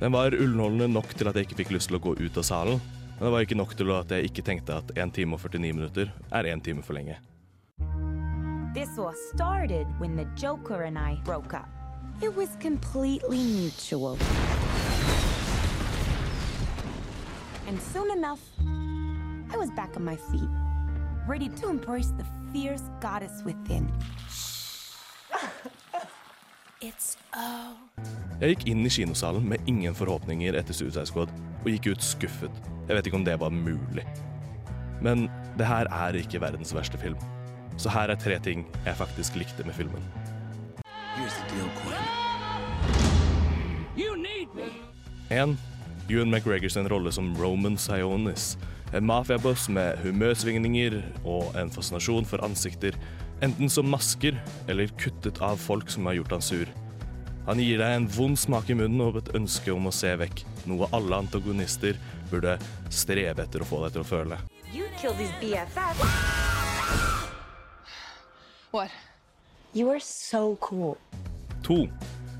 Den 0.00 0.16
var 0.16 0.32
underholdende 0.32 0.88
nok 0.96 1.12
til 1.12 1.28
at 1.28 1.36
jeg 1.36 1.50
ikke 1.50 1.60
fikk 1.60 1.76
lyst 1.76 1.92
til 1.92 2.00
å 2.00 2.04
gå 2.08 2.16
ut 2.16 2.40
av 2.40 2.48
salen, 2.48 2.80
men 3.22 3.26
det 3.26 3.32
var 3.32 3.44
ikke 3.44 3.54
nok 3.54 3.76
til 3.78 3.90
at 3.94 4.10
jeg 4.10 4.26
ikke 4.26 4.42
tenkte 4.42 4.74
at 4.74 4.88
1 4.98 5.12
time 5.14 5.36
og 5.36 5.40
49 5.40 5.72
minutter 5.72 6.08
er 6.34 6.46
1 6.50 6.64
time 6.64 6.82
for 6.82 6.92
lenge. 6.92 7.14
This 8.74 8.98
all 8.98 9.14
started 9.14 9.86
when 10.00 10.16
the 10.16 10.26
Joker 10.34 10.82
and 10.82 10.98
I 10.98 11.20
broke 11.24 11.54
up. 11.54 11.68
It 12.20 12.34
was 12.36 12.48
completely 12.60 13.38
mutual. 13.38 14.18
And 17.68 17.78
soon 17.92 18.10
enough, 18.10 18.42
I 19.54 19.56
was 19.56 19.70
back 19.70 19.96
on 19.96 20.04
my 20.04 20.16
feet, 20.16 20.50
ready 21.28 21.48
to 21.60 21.68
embrace 21.68 22.10
the 22.18 22.26
fierce 22.52 22.90
goddess 23.00 23.44
within. 23.44 23.86
It's. 26.82 27.16
Jeg 28.42 28.56
gikk 28.56 28.64
inn 28.72 28.82
i 28.82 28.90
kinosalen 28.90 29.44
med 29.46 29.68
ingen 29.70 29.94
forhåpninger 29.94 30.56
etter 30.58 30.74
Suicide 30.74 31.06
Squad, 31.06 31.30
og 31.62 31.68
gikk 31.70 31.92
ut 31.92 32.02
skuffet. 32.02 32.56
Jeg 32.88 32.96
vet 32.98 33.06
ikke 33.06 33.20
om 33.20 33.26
det 33.26 33.36
var 33.38 33.54
mulig. 33.54 34.02
Men 35.02 35.28
det 35.58 35.68
her 35.68 35.86
er 35.86 36.18
ikke 36.18 36.40
verdens 36.42 36.74
verste 36.74 36.98
film. 36.98 37.18
Så 37.78 37.92
her 37.94 38.10
er 38.10 38.18
tre 38.18 38.40
ting 38.42 38.66
jeg 38.82 38.98
faktisk 38.98 39.38
likte 39.38 39.62
med 39.62 39.78
filmen. 39.78 40.02
Here's 41.14 41.38
the 41.38 41.46
deal, 41.54 41.70
Quinn. 41.78 42.02
You 43.94 44.16
need 44.18 44.50
me. 44.58 44.66
1. 45.30 45.54
Ewan 46.10 46.34
McGregor 46.34 46.68
sin 46.68 46.90
rolle 46.90 47.12
som 47.12 47.30
Roman 47.38 47.78
Sionis. 47.78 48.58
En 48.94 49.06
mafiaboss 49.06 49.68
med 49.68 50.02
humørsvingninger 50.02 50.98
og 51.24 51.54
en 51.56 51.70
fascinasjon 51.70 52.26
for 52.26 52.42
ansikter, 52.44 52.98
enten 53.42 53.70
som 53.70 53.90
masker 53.90 54.38
eller 54.70 54.86
kuttet 54.98 55.40
av 55.42 55.56
folk 55.56 55.90
som 55.90 56.06
har 56.06 56.14
gjort 56.14 56.30
han 56.36 56.42
sur. 56.42 56.68
Han 57.46 57.58
gir 57.58 57.80
deg 57.82 57.96
en 57.96 58.06
vond 58.06 58.38
smak 58.38 58.70
i 58.70 58.76
munnen 58.78 59.02
og 59.02 59.18
et 59.18 59.32
ønske 59.34 59.72
om 59.74 59.88
å 59.90 59.94
se 59.94 60.12
vekk, 60.14 60.44
noe 60.70 60.86
alle 60.94 61.18
antagonister 61.24 61.98
burde 62.30 62.54
streve 62.94 63.42
etter 63.42 63.64
å 63.64 63.66
få 63.66 63.80
deg 63.82 63.96
til 63.96 64.04
å 64.04 64.06
føle. 64.06 64.38
You 64.72 64.86
killed 65.00 65.18
his 65.18 65.32
BFF. 65.40 66.04
What? 68.70 68.94
You 69.74 69.90
are 69.90 70.00
so 70.00 70.56
cool. 70.60 70.96
2. 71.62 71.88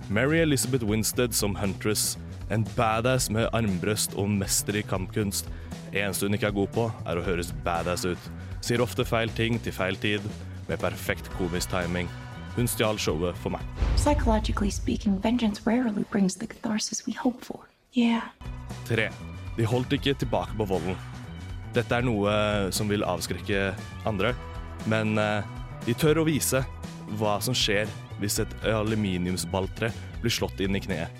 Mary 0.08 0.40
Elizabeth 0.40 0.84
Winstead 0.86 1.34
som 1.34 1.56
Huntress. 1.56 2.16
En 2.50 2.64
badass 2.76 3.28
med 3.30 3.50
armbrøst 3.52 4.14
og 4.14 4.30
mester 4.30 4.78
i 4.78 4.84
kampkunst. 4.86 5.50
Eneste 5.92 6.28
hun 6.28 6.38
ikke 6.38 6.48
er 6.52 6.56
god 6.56 6.72
på, 6.72 6.86
er 7.08 7.18
å 7.18 7.26
høres 7.26 7.52
badass 7.66 8.06
ut. 8.06 8.30
Sier 8.62 8.80
ofte 8.84 9.04
feil 9.08 9.32
ting 9.34 9.58
til 9.60 9.74
feil 9.74 9.98
tid, 10.00 10.24
med 10.68 10.81
perfekt 10.81 11.31
komisk 11.38 11.70
timing. 11.72 12.11
Hun 12.57 12.68
stjal 12.68 12.98
showet 13.01 13.37
for 13.40 13.51
meg. 13.51 13.62
Speaking, 14.70 15.18
vengeance 15.22 15.62
rarely 15.66 16.05
brings 16.11 16.35
the 16.37 16.46
catharsis 16.46 17.07
we 17.07 17.12
hope 17.12 17.44
for. 17.44 17.68
Yeah. 17.96 18.22
3. 18.88 19.09
De 19.57 19.64
holdt 19.64 19.92
ikke 19.92 20.14
tilbake 20.14 20.57
på 20.57 20.64
volden. 20.64 20.96
Dette 21.72 21.96
er 21.96 22.05
noe 22.05 22.33
som 22.72 22.88
vil 22.88 23.05
avskrekke 23.05 23.72
andre, 24.09 24.35
men 24.88 25.16
eh, 25.20 25.44
de 25.87 25.94
tør 25.96 26.20
å 26.22 26.29
vise 26.29 26.61
hva 27.18 27.38
som 27.44 27.57
skjer 27.57 27.88
hvis 28.20 28.38
et 28.42 28.53
aluminiumsballtre 28.68 29.90
blir 30.22 30.33
slått 30.33 30.61
inn 30.62 30.77
i 30.77 30.83
kneet. 30.85 31.11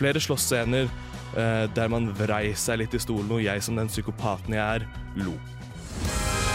Flere 0.00 0.20
slåssscener 0.20 0.88
eh, 0.88 1.64
der 1.76 1.92
man 1.92 2.10
vrei 2.16 2.54
seg 2.58 2.80
litt 2.82 2.96
i 2.96 3.02
stolen, 3.02 3.30
og 3.36 3.44
jeg 3.44 3.64
som 3.64 3.78
den 3.78 3.92
psykopaten 3.92 4.56
jeg 4.56 4.80
er, 4.80 4.88
lo. 5.20 5.36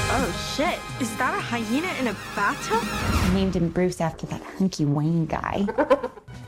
Oh 0.10 0.32
shit, 0.56 0.80
is 1.02 1.10
that 1.18 1.34
a 1.36 1.42
hyena 1.42 1.92
in 2.00 2.08
a 2.08 2.16
bathtub? 2.34 2.80
I 2.82 3.34
named 3.34 3.56
him 3.58 3.68
Bruce 3.68 4.00
after 4.00 4.26
that 4.28 4.42
hunky 4.58 4.86
Wayne 4.86 5.26
guy. 5.26 5.68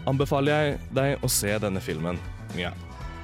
Anbefaler 0.07 0.53
jeg 0.53 0.77
deg 0.95 1.25
å 1.25 1.27
se 1.27 1.51
denne 1.59 1.81
filmen. 1.83 2.15
Ja. 2.55 2.71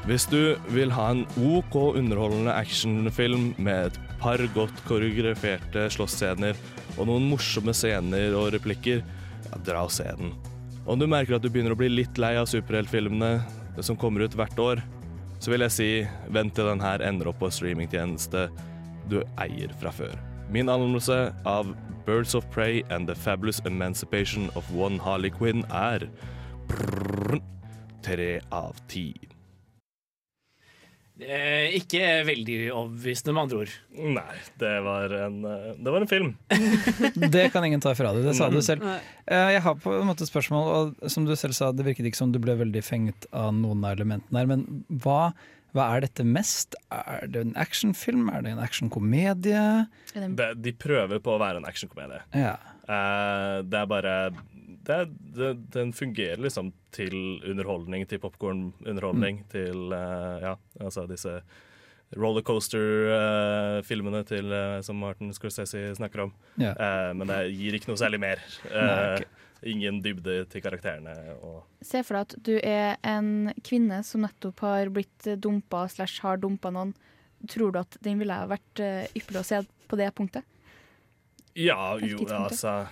Hvis 0.03 0.27
du 0.27 0.57
vil 0.75 0.91
ha 0.91 1.05
en 1.13 1.23
OK 1.39 1.77
underholdende 1.95 2.51
actionfilm 2.51 3.53
med 3.55 3.93
et 3.93 4.19
par 4.19 4.43
godt 4.57 4.83
koreograferte 4.89 5.87
slåssscener 5.95 6.59
og 6.97 7.07
noen 7.07 7.31
morsomme 7.31 7.71
scener 7.71 8.35
og 8.35 8.51
replikker, 8.57 9.07
ja, 9.47 9.63
dra 9.63 9.87
og 9.87 9.95
se 9.95 10.11
den. 10.19 10.35
Om 10.83 10.99
du 10.99 11.07
merker 11.07 11.39
at 11.39 11.47
du 11.47 11.49
begynner 11.49 11.73
å 11.73 11.79
bli 11.79 11.93
litt 11.93 12.19
lei 12.19 12.35
av 12.35 12.51
superheltfilmene 12.51 13.79
som 13.79 13.95
kommer 13.95 14.27
ut 14.27 14.35
hvert 14.35 14.59
år, 14.59 14.83
så 15.39 15.55
vil 15.55 15.63
jeg 15.63 15.79
si 15.79 15.91
vent 16.27 16.59
til 16.59 16.67
den 16.73 16.83
her 16.83 16.99
ender 17.07 17.31
opp 17.31 17.39
på 17.39 17.55
streamingtjeneste 17.55 18.49
du 19.09 19.21
eier 19.41 19.73
fra 19.81 19.91
før. 19.95 20.15
Min 20.53 20.69
anmeldelse 20.69 21.33
av 21.49 21.71
Birds 22.05 22.35
of 22.37 22.45
Prey 22.53 22.83
and 22.93 23.07
The 23.09 23.15
Fabulous 23.15 23.61
Emancipation 23.65 24.49
of 24.55 24.67
One 24.75 24.99
Harley 25.01 25.31
Quinn 25.33 25.63
er 25.73 26.05
tre 28.05 28.35
av 28.53 28.77
ti. 28.91 29.07
Eh, 31.15 31.71
ikke 31.77 32.01
veldig 32.27 32.55
overbevisende, 32.75 33.31
med 33.31 33.45
andre 33.45 33.59
ord. 33.63 33.73
Nei, 34.17 34.33
det 34.59 34.71
var 34.83 35.13
en, 35.15 35.37
eh, 35.47 35.69
det 35.79 35.93
var 35.93 36.03
en 36.03 36.09
film. 36.11 36.33
Det 37.31 37.45
kan 37.53 37.63
ingen 37.63 37.79
ta 37.79 37.93
ifra 37.95 38.11
deg, 38.11 38.25
det 38.27 38.33
sa 38.35 38.49
du 38.51 38.59
selv. 38.59 38.83
Eh, 38.83 39.53
Jeg 39.55 39.61
har 39.63 39.77
på 39.79 39.93
en 39.95 40.09
måte 40.09 40.27
et 40.27 40.31
spørsmål, 40.31 40.67
og 40.75 41.09
som 41.09 41.23
du 41.23 41.31
selv 41.39 41.55
sa, 41.55 41.71
det 41.71 41.85
virket 41.87 42.09
ikke 42.11 42.19
som 42.19 42.33
du 42.35 42.39
ble 42.43 42.57
veldig 42.59 42.83
fengt 42.83 43.29
av 43.31 43.53
noen 43.55 43.85
av 43.87 43.95
elementene 43.95 44.41
her, 44.43 44.49
men 44.51 44.83
hva, 44.91 45.31
hva 45.75 45.89
er 45.91 46.05
dette 46.05 46.23
mest? 46.23 46.77
Er 46.93 47.27
det 47.27 47.41
en 47.43 47.55
actionfilm? 47.59 48.29
Er 48.31 48.45
det 48.45 48.53
en 48.55 48.63
actionkomedie? 48.63 49.63
De, 50.15 50.47
de 50.55 50.73
prøver 50.79 51.19
på 51.23 51.35
å 51.35 51.41
være 51.41 51.59
en 51.59 51.67
actionkomedie. 51.67 52.21
Ja. 52.31 52.55
Uh, 52.87 53.59
det 53.65 53.81
er 53.81 53.89
bare 53.89 54.13
det, 54.85 54.99
det, 55.35 55.49
Den 55.73 55.91
fungerer 55.97 56.39
liksom 56.45 56.71
til 56.95 57.15
underholdning, 57.43 58.05
til 58.07 58.21
popkornunderholdning, 58.23 59.43
til 59.51 59.91
uh, 59.91 60.39
ja, 60.43 60.55
altså 60.79 61.07
disse 61.09 61.41
rollercoaster-filmene 62.15 64.21
til 64.29 64.51
eh, 64.53 64.81
som 64.85 64.99
Martin 65.01 65.33
Scorsese 65.35 65.95
snakker 65.97 66.19
om. 66.27 66.31
Ja. 66.61 66.71
Eh, 66.71 67.11
men 67.17 67.25
det 67.31 67.39
gir 67.55 67.73
ikke 67.75 67.89
noe 67.91 67.99
særlig 67.99 68.19
mer. 68.23 68.37
Uh, 68.69 68.75
Nei, 68.75 69.15
ok. 69.15 69.23
Ingen 69.63 70.01
dybde 70.03 70.43
til 70.51 70.61
karakterene. 70.61 71.13
Se 71.85 72.01
for 72.05 72.17
deg 72.17 72.25
at 72.27 72.35
du 72.45 72.53
er 72.59 72.97
en 73.07 73.53
kvinne 73.65 74.01
som 74.05 74.25
nettopp 74.25 74.65
har 74.65 74.91
blitt 74.93 75.29
dumpa 75.41 75.85
slash 75.91 76.25
har 76.25 76.41
dumpa 76.41 76.73
noen. 76.75 76.93
Tror 77.51 77.71
du 77.71 77.79
at 77.79 77.97
den 78.03 78.19
ville 78.21 78.35
vært 78.49 78.81
eh, 78.83 79.07
ypperlig 79.15 79.41
å 79.41 79.47
se 79.47 79.61
på 79.89 79.99
det 79.99 80.09
punktet? 80.17 80.45
Ja, 81.55 81.95
jo, 82.03 82.25
altså 82.35 82.83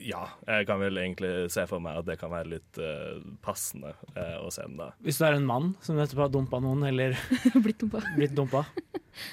Ja, 0.00 0.22
jeg 0.48 0.66
kan 0.68 0.80
vel 0.80 0.96
egentlig 1.02 1.30
se 1.52 1.66
for 1.68 1.82
meg 1.84 1.98
at 2.00 2.06
det 2.08 2.16
kan 2.20 2.30
være 2.32 2.48
litt 2.54 2.80
uh, 2.80 3.18
passende 3.44 3.92
uh, 4.16 4.38
å 4.44 4.50
se 4.54 4.64
den 4.64 4.78
da. 4.80 4.90
Hvis 5.04 5.18
du 5.20 5.26
er 5.28 5.36
en 5.36 5.46
mann 5.48 5.72
som 5.84 5.98
nettopp 6.00 6.24
har 6.26 6.32
dumpa 6.34 6.60
noen, 6.64 6.86
eller 6.88 7.18
blitt 7.64 7.80
dumpa. 7.84 8.00
Blitt 8.16 8.36
dumpa. 8.38 8.64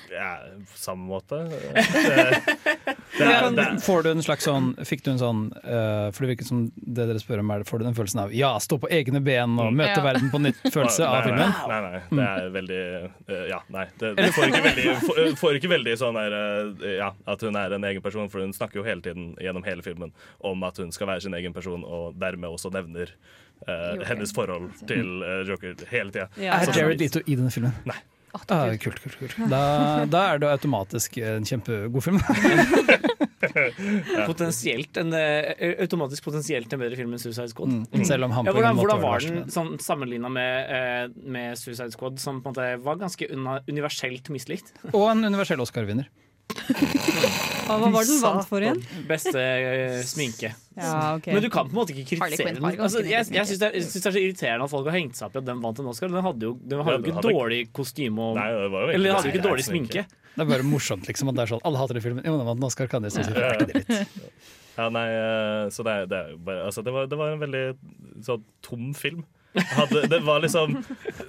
Ja, 0.10 0.40
på 0.66 0.78
samme 0.82 1.06
måte. 1.06 1.38
Det, 3.18 3.24
det, 3.24 3.26
er- 3.26 3.54
det, 3.56 3.66
Får 3.86 4.04
du 4.04 4.10
en 4.12 4.22
slags 4.26 4.46
sånn 4.46 4.72
Fikk 4.86 5.04
du 5.06 5.12
en 5.13 5.20
sånn 5.22 5.40
uh, 5.63 6.10
For 6.13 6.26
det 6.26 6.32
virker 6.34 6.48
som 6.50 6.63
det 6.76 7.06
dere 7.08 7.22
spør 7.22 7.42
om, 7.42 7.52
er 7.54 7.63
Får 7.66 7.82
du 7.82 7.86
den 7.88 7.96
følelsen 7.98 8.20
av 8.26 8.34
ja, 8.36 8.50
stå 8.62 8.78
på 8.84 8.90
egne 8.94 9.22
ben 9.24 9.54
og 9.62 9.72
møte 9.78 9.96
Ja. 9.96 10.04
verden 10.06 10.32
på 10.34 10.42
nytt-følelse 10.44 11.08
av 11.08 11.24
filmen? 11.30 11.54
Nei, 11.72 11.80
nei, 11.86 12.02
det 12.10 12.26
er 12.28 12.50
veldig 12.58 12.80
eh, 12.82 13.46
Ja, 13.54 13.62
nei. 13.74 13.86
Det, 14.02 14.12
får, 14.36 14.50
ikke 14.52 14.63
veldig, 14.66 14.88
får, 15.06 15.22
får 15.40 15.60
ikke 15.62 15.72
veldig 15.72 15.96
sånn 16.02 16.20
der 16.20 16.38
Ja, 16.98 17.12
at 17.34 17.46
hun 17.48 17.58
er 17.62 17.78
en 17.78 17.88
egen 17.94 18.04
person, 18.06 18.28
for 18.34 18.44
hun 18.44 18.54
snakker 18.58 18.82
jo 18.82 18.86
hele 18.90 19.06
tiden 19.06 19.32
gjennom 19.42 19.66
hele 19.66 19.86
filmen 19.86 20.13
om 20.39 20.63
at 20.67 20.80
hun 20.82 20.91
skal 20.95 21.12
være 21.12 21.27
sin 21.27 21.38
egen 21.38 21.56
person, 21.56 21.84
og 21.84 22.17
dermed 22.19 22.49
også 22.49 22.71
nevner 22.73 23.13
uh, 23.13 23.69
Joker. 23.69 24.06
hennes 24.12 24.36
forhold 24.36 24.69
til 24.89 25.23
eh, 25.23 25.41
Joker 25.49 25.73
hele 25.91 26.13
tida. 26.13 26.30
Er 26.38 26.71
Jared 26.75 27.01
Leto 27.01 27.23
i 27.25 27.39
denne 27.39 27.53
filmen? 27.53 27.75
Nei. 27.88 27.99
Ah, 28.38 28.67
kult, 28.77 28.99
kult, 29.01 29.15
kult. 29.17 29.38
Da, 29.49 30.06
da 30.12 30.23
er 30.34 30.41
det 30.41 30.49
automatisk 30.51 31.15
en 31.23 31.45
kjempegod 31.47 32.03
film. 32.06 32.19
Potensielt 34.27 34.97
en, 34.99 35.13
eh, 35.15 35.80
automatisk 35.82 36.25
potensielt 36.27 36.73
en 36.73 36.82
bedre 36.82 36.99
film 36.99 37.15
enn 37.15 37.21
Suicide 37.21 37.49
Squad. 37.53 37.71
Mm, 37.71 38.03
selv 38.06 38.27
om 38.27 38.36
han 38.36 38.49
ja, 38.49 38.53
hvordan, 38.53 38.77
hvordan 38.77 39.01
var 39.01 39.17
var 39.17 39.25
den 39.25 39.49
sånn, 39.53 39.77
sammenligna 39.82 40.30
med, 40.34 41.15
med 41.23 41.58
Suicide 41.58 41.93
Squad, 41.95 42.19
som 42.21 42.43
på 42.43 42.51
en 42.51 42.58
måte 42.58 42.69
var 42.84 42.99
ganske 43.01 43.30
unna, 43.34 43.60
universelt 43.69 44.30
mislikt? 44.34 44.73
Og 44.91 45.08
en 45.13 45.25
universell 45.25 45.63
Oscar-vinner. 45.63 46.12
Hva 47.67 47.77
var 47.93 48.06
det 48.06 48.10
den 48.13 48.21
vant 48.23 48.47
for 48.49 48.63
igjen? 48.65 48.80
Beste 49.10 49.41
eh, 49.43 49.97
sminke. 50.08 50.53
Ja, 50.77 51.15
okay. 51.17 51.34
Men 51.34 51.43
du 51.43 51.49
kan 51.53 51.67
på 51.67 51.73
en 51.75 51.80
måte 51.82 51.93
ikke 51.95 52.17
kritisere 52.17 52.53
den. 52.58 52.67
Altså, 52.77 53.01
jeg 53.06 53.25
jeg 53.34 53.49
syns 53.49 53.62
det, 53.63 53.71
det 53.77 54.01
er 54.06 54.13
så 54.15 54.21
irriterende 54.21 54.67
at 54.67 54.73
folk 54.73 54.88
har 54.89 54.97
hengt 54.97 55.17
seg 55.19 55.27
opp 55.30 55.38
i 55.38 55.41
at 55.41 55.47
den 55.49 55.62
vant 55.63 55.82
en 55.84 55.89
Oscar. 55.91 56.12
Den 56.13 56.25
hadde 56.25 56.49
jo, 56.49 56.53
den 56.62 56.84
hadde 56.84 56.97
jo 56.99 57.03
ikke 57.06 57.17
hadde- 57.19 57.36
dårlig 57.39 57.62
kostyme 57.75 58.30
og 58.30 58.38
Nei, 58.39 58.47
det 58.53 58.69
var 58.75 58.86
jo 58.88 58.93
Eller 58.95 59.10
den 59.10 59.17
hadde 59.17 59.32
jo 59.32 59.36
ikke 59.36 59.47
dårlig 59.49 59.65
sminke. 59.67 60.06
Det 60.38 60.45
er 60.45 60.51
bare 60.51 60.67
morsomt, 60.69 61.08
liksom. 61.10 61.32
At 61.32 61.39
det 61.39 61.43
er 61.47 61.53
sånn, 61.56 61.63
alle 61.65 61.80
hater 61.82 61.97
den 61.97 62.03
filmen. 62.06 62.25
Jo, 62.25 62.38
den 62.38 62.45
vant 62.45 62.62
en 62.62 62.67
Oscar, 62.69 62.88
kan 62.91 63.01
de 63.01 63.10
synes 63.10 63.32
si 63.32 63.34
Ja, 63.34 63.53
ja. 63.53 63.65
det 63.65 63.82
litt. 63.82 64.12
Ja, 64.77 64.89
nei, 64.93 65.08
eh, 65.10 65.63
så 65.73 65.82
det, 65.88 65.95
det, 66.12 66.19
altså, 66.62 66.84
det, 66.86 66.93
var, 66.93 67.08
det 67.10 67.17
var 67.17 67.32
en 67.34 67.41
veldig 67.41 67.63
sånn 68.27 68.43
tom 68.62 68.91
film. 68.93 69.23
Hadde, 69.78 70.08
det 70.12 70.20
var 70.26 70.41
liksom 70.43 70.76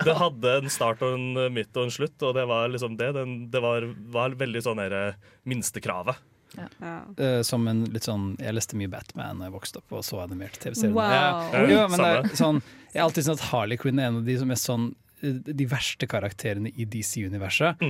Det 0.04 0.14
hadde 0.18 0.56
en 0.60 0.72
start 0.72 1.02
og 1.06 1.14
en 1.16 1.44
eh, 1.44 1.52
midt 1.52 1.76
og 1.76 1.88
en 1.88 1.94
slutt, 1.94 2.16
og 2.22 2.34
det 2.36 2.46
var 2.50 2.68
liksom 2.72 2.96
det. 3.00 3.12
Den, 3.16 3.36
det 3.52 3.62
var, 3.64 3.86
var 4.14 4.36
veldig 4.38 4.64
sånn 4.64 4.82
der, 4.82 4.96
eh, 4.98 5.38
minstekravet. 5.48 6.20
Eh, 6.56 7.42
som 7.44 7.66
en 7.68 7.82
litt 7.92 8.06
sånn 8.08 8.30
Jeg 8.40 8.54
leste 8.56 8.76
mye 8.80 8.88
Batman 8.90 9.42
da 9.42 9.50
jeg 9.50 9.54
vokste 9.54 9.82
opp 9.82 9.98
og 9.98 10.06
så 10.06 10.22
animerte 10.24 10.62
TV-serier. 10.62 10.94
Wow. 10.96 11.68
Ja, 11.68 11.84
sånn, 12.32 12.62
jeg 12.92 13.02
har 13.02 13.08
alltid 13.08 13.26
syntes 13.28 13.42
at 13.42 13.50
Harley 13.52 13.80
Quinn 13.80 14.00
er 14.00 14.10
en 14.10 14.22
av 14.22 14.28
de 14.28 14.38
som 14.40 14.54
er 14.54 14.60
sånn 14.60 14.88
de 15.22 15.66
verste 15.70 16.06
karakterene 16.10 16.70
i 16.74 16.86
DC-universet. 16.88 17.82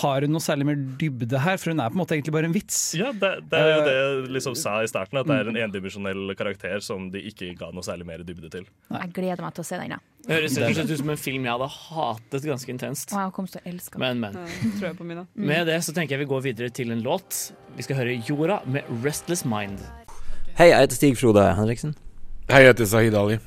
Har 0.00 0.26
hun 0.26 0.34
noe 0.34 0.44
særlig 0.44 0.68
mer 0.68 0.80
dybde 1.00 1.40
her? 1.42 1.58
For 1.60 1.72
hun 1.72 1.82
er 1.82 1.92
på 1.92 1.98
en 1.98 2.02
måte 2.02 2.16
egentlig 2.16 2.34
bare 2.36 2.50
en 2.50 2.56
vits. 2.56 2.80
Ja, 2.98 3.12
det, 3.12 3.32
det 3.50 3.60
er 3.62 3.72
jo 3.72 3.80
det 3.86 3.94
jeg 3.96 4.34
liksom 4.38 4.58
sa 4.58 4.78
i 4.84 4.90
starten, 4.90 5.20
at 5.20 5.30
det 5.30 5.38
er 5.40 5.50
en 5.52 5.60
endimensjonell 5.66 6.36
karakter 6.38 6.82
som 6.84 7.10
de 7.12 7.22
ikke 7.30 7.52
ga 7.58 7.72
noe 7.74 7.86
særlig 7.86 8.08
mer 8.08 8.22
dybde 8.26 8.52
til. 8.52 8.68
Jeg 8.92 9.12
gleder 9.16 9.42
meg 9.44 9.56
til 9.56 9.66
å 9.66 9.68
se 9.70 9.80
den. 9.82 9.96
Ja. 9.96 10.02
Det 10.26 10.34
høres 10.40 10.56
rett 10.58 10.90
ut 10.90 10.98
som 10.98 11.10
en 11.12 11.20
film 11.20 11.44
jeg 11.46 11.54
hadde 11.54 11.68
hatet 11.70 12.46
ganske 12.50 12.72
intenst. 12.72 13.12
Og 13.14 13.20
jeg 13.20 13.34
kom 13.36 13.50
til 13.50 13.60
å 13.60 13.68
elske. 13.70 14.00
Men, 14.02 14.22
men. 14.24 14.38
Tror 14.78 14.88
jeg 14.88 14.96
på 14.98 15.06
min, 15.06 15.22
mm. 15.22 15.44
Med 15.52 15.68
det 15.70 15.76
så 15.86 15.94
tenker 15.94 16.16
jeg 16.16 16.24
vi 16.24 16.30
går 16.32 16.42
videre 16.48 16.70
til 16.74 16.90
en 16.94 17.04
låt. 17.04 17.44
Vi 17.76 17.86
skal 17.86 18.00
høre 18.00 18.16
Jorda 18.26 18.62
med 18.66 18.88
'Restless 19.04 19.46
Mind'. 19.46 19.84
Hei, 20.58 20.72
jeg 20.72 20.86
heter 20.86 20.98
Stig 20.98 21.18
Frode 21.20 21.44
Henriksen. 21.54 21.94
Hei, 22.50 22.64
jeg 22.64 22.72
heter 22.72 22.90
Sahid 22.90 23.14
Ali. 23.14 23.38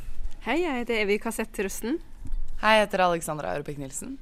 Hei, 0.45 0.61
jeg 0.61 0.83
heter 0.83 1.01
Evy 1.01 1.17
Kassett 1.19 1.59
Rusten. 1.59 1.99
Hei, 2.59 2.73
jeg 2.75 2.87
heter 2.89 3.05
Alexandra 3.05 3.53
Aurebekk 3.53 3.77
Nilsen. 3.79 4.17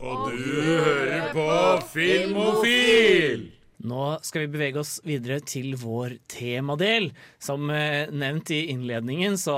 Og 0.00 0.28
du 0.30 0.44
hører 0.62 1.32
på 1.34 1.46
Filmofil! 1.90 3.48
Nå 3.80 4.04
skal 4.22 4.42
vi 4.44 4.50
bevege 4.52 4.76
oss 4.82 4.98
videre 5.08 5.38
til 5.40 5.72
vår 5.80 6.18
temadel. 6.28 7.08
Som 7.42 7.70
eh, 7.72 8.10
nevnt 8.12 8.52
i 8.52 8.58
innledningen, 8.74 9.38
så 9.40 9.54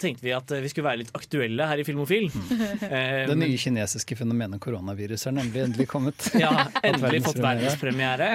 tenkte 0.00 0.24
vi 0.24 0.32
at 0.32 0.50
eh, 0.56 0.62
vi 0.64 0.70
skulle 0.72 0.88
være 0.88 1.02
litt 1.02 1.12
aktuelle 1.16 1.66
her 1.70 1.82
i 1.82 1.86
Filmofil. 1.86 2.26
Eh, 2.86 3.22
Det 3.28 3.36
nye 3.38 3.56
kinesiske 3.60 4.16
fenomenet 4.18 4.60
koronavirus 4.64 5.26
er 5.28 5.36
nemlig 5.38 5.62
endelig 5.68 5.86
kommet. 5.92 6.26
Ja, 6.42 6.66
endelig 6.82 7.22
fått 7.28 7.40
verdenspremiere. 7.44 8.30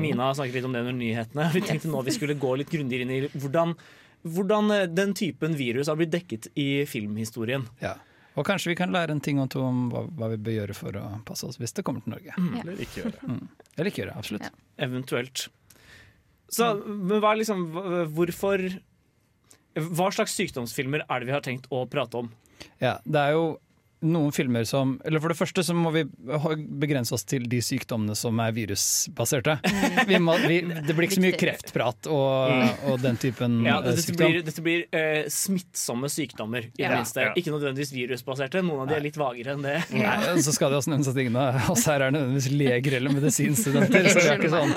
Mina 0.00 0.26
har 0.30 0.36
snakket 0.36 0.58
litt 0.58 0.66
om 0.68 0.74
det 0.74 0.82
under 0.84 0.96
nyhetene. 0.96 1.46
Vi 1.54 1.62
tenkte 1.64 1.88
nå 1.92 2.02
vi 2.04 2.12
skulle 2.18 2.34
gå 2.40 2.56
litt 2.60 2.72
grundigere 2.72 3.06
inn 3.06 3.12
i 3.14 3.20
hvordan, 3.40 3.72
hvordan 4.26 4.72
den 4.92 5.14
typen 5.16 5.54
virus 5.56 5.88
har 5.88 5.96
blitt 6.00 6.12
dekket 6.12 6.50
i 6.60 6.82
filmhistorien. 6.88 7.64
Ja. 7.80 7.94
Og 8.38 8.46
kanskje 8.48 8.72
vi 8.72 8.76
kan 8.78 8.92
lære 8.94 9.12
en 9.14 9.20
ting 9.24 9.40
og 9.42 9.50
to 9.52 9.62
om 9.66 9.88
hva, 9.92 10.04
hva 10.18 10.30
vi 10.32 10.38
bør 10.40 10.56
gjøre 10.60 10.76
for 10.76 10.96
å 10.98 11.04
passe 11.28 11.48
oss 11.48 11.58
hvis 11.60 11.74
det 11.76 11.84
kommer 11.86 12.04
til 12.04 12.14
Norge. 12.14 12.36
Mm. 12.38 12.54
Eller 12.62 12.84
ikke 12.84 13.02
gjøre. 13.02 13.26
Mm. 13.28 13.42
Eller 13.74 13.90
ikke 13.90 14.02
gjøre, 14.02 14.14
absolutt. 14.22 14.62
Eventuelt. 14.86 15.48
Så 16.52 16.70
men 16.84 17.20
hva 17.22 17.32
er 17.32 17.38
liksom 17.40 17.62
Hvorfor 18.12 18.60
Hva 19.72 20.08
slags 20.12 20.34
sykdomsfilmer 20.36 21.06
er 21.06 21.22
det 21.22 21.30
vi 21.30 21.32
har 21.32 21.44
tenkt 21.44 21.68
å 21.72 21.86
prate 21.88 22.20
om? 22.20 22.32
Ja, 22.82 22.98
det 23.04 23.20
er 23.20 23.36
jo 23.36 23.46
noen 24.02 24.32
filmer 24.34 24.64
som 24.66 24.96
Eller 25.06 25.20
for 25.22 25.32
det 25.32 25.36
første 25.38 25.62
så 25.64 25.74
må 25.74 25.90
vi 25.94 26.02
begrense 26.82 27.14
oss 27.14 27.24
til 27.28 27.44
de 27.50 27.60
sykdommene 27.62 28.16
som 28.18 28.38
er 28.42 28.52
virusbaserte. 28.56 29.54
Vi 30.08 30.18
må, 30.22 30.34
vi, 30.46 30.60
det 30.62 30.94
blir 30.96 31.06
ikke 31.08 31.18
så 31.20 31.24
mye 31.24 31.38
kreftprat 31.38 32.08
og, 32.10 32.52
og 32.90 32.98
den 33.02 33.16
typen 33.22 33.60
Ja, 33.66 33.78
eh, 33.78 33.86
dette 33.90 34.02
sykdom. 34.06 34.32
blir, 34.32 34.42
dette 34.48 34.64
blir 34.66 34.84
uh, 34.90 35.28
smittsomme 35.30 36.10
sykdommer, 36.12 36.66
i 36.66 36.72
det 36.76 36.84
Ja. 36.86 36.96
minste. 36.98 37.28
Ja. 37.28 37.32
Ikke 37.38 37.54
nødvendigvis 37.54 37.94
virusbaserte. 37.94 38.62
Noen 38.66 38.84
av 38.84 38.92
de 38.92 38.98
er 38.98 39.06
litt 39.06 39.18
vagere 39.20 39.54
enn 39.56 39.62
det. 39.66 39.78
Nei, 39.94 40.36
så 40.42 40.52
skal 40.56 40.72
det 40.74 40.80
også 40.82 40.92
nevnes 40.94 41.08
at 41.12 41.22
ingen 41.22 41.36
av 41.38 41.70
oss 41.72 41.86
her 41.90 42.02
er 42.08 42.14
nødvendigvis 42.14 42.50
leger 42.58 42.98
eller 42.98 43.14
medisinstudenter. 43.16 44.10
Så 44.12 44.18
det 44.18 44.28
er 44.34 44.42
ikke 44.42 44.52
sånn 44.56 44.74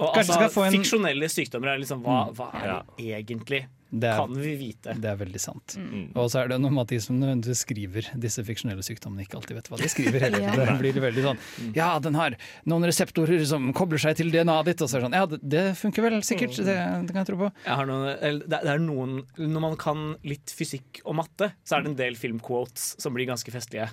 Og 0.00 0.14
altså, 0.16 0.38
en- 0.64 0.72
Fiksjonelle 0.78 1.28
sykdommer 1.28 1.74
er 1.74 1.82
liksom 1.82 2.00
Hva, 2.06 2.20
Mm. 2.30 2.34
hva 2.38 2.46
er 2.56 2.70
det 2.96 3.10
egentlig? 3.18 3.66
Det 3.92 4.06
er- 4.06 4.20
kan 4.20 4.34
vi 4.38 4.52
vite? 4.54 4.92
Det 5.02 5.08
er 5.10 5.16
veldig 5.18 5.40
sant. 5.42 5.74
Mm. 5.76 6.12
Og 6.14 6.28
så 6.30 6.44
er 6.44 6.48
det 6.52 6.60
noe 6.62 6.70
med 6.70 6.82
at 6.82 6.88
de 6.92 6.98
som 7.02 7.16
nødvendigvis 7.18 7.64
skriver 7.66 8.06
disse 8.22 8.44
fiksjonelle 8.46 8.84
sykdommene, 8.86 9.24
ikke 9.26 9.34
alltid 9.40 9.56
vet 9.58 9.68
hva 9.72 9.78
de 9.80 9.88
skriver 9.90 10.20
heller. 10.20 10.40
Ja. 10.46 10.54
Det 10.54 10.76
blir 10.78 11.00
veldig 11.02 11.24
sånn 11.24 11.40
Ja, 11.74 11.88
den 11.98 12.14
har 12.14 12.36
noen 12.70 12.86
reseptorer 12.86 13.42
som 13.50 13.72
kobler 13.74 13.98
seg 13.98 14.16
til 14.20 14.30
DNA-et 14.30 14.70
ditt, 14.70 14.80
og 14.82 14.88
så 14.88 14.96
er 14.96 15.00
det 15.00 15.08
sånn 15.08 15.18
Ja, 15.18 15.26
det, 15.26 15.40
det 15.42 15.64
funker 15.80 16.06
vel 16.06 16.20
sikkert, 16.22 16.54
det, 16.62 16.76
det 17.06 17.10
kan 17.12 17.24
jeg 17.24 17.30
tro 17.32 17.40
på. 17.42 17.50
Jeg 17.66 17.74
har 17.80 17.86
noen, 17.90 18.06
eller, 18.20 18.46
det 18.46 18.62
det 18.62 18.72
er 18.76 18.78
noen 18.78 19.18
Når 19.36 19.60
man 19.66 19.76
kan 19.76 20.06
litt 20.22 20.54
fysikk 20.54 21.02
og 21.04 21.16
matte, 21.18 21.50
så 21.66 21.76
er 21.78 21.82
det 21.82 21.90
en 21.94 21.98
del 21.98 22.14
filmquotes 22.14 22.94
som 23.02 23.12
blir 23.14 23.26
ganske 23.26 23.50
festlige. 23.50 23.90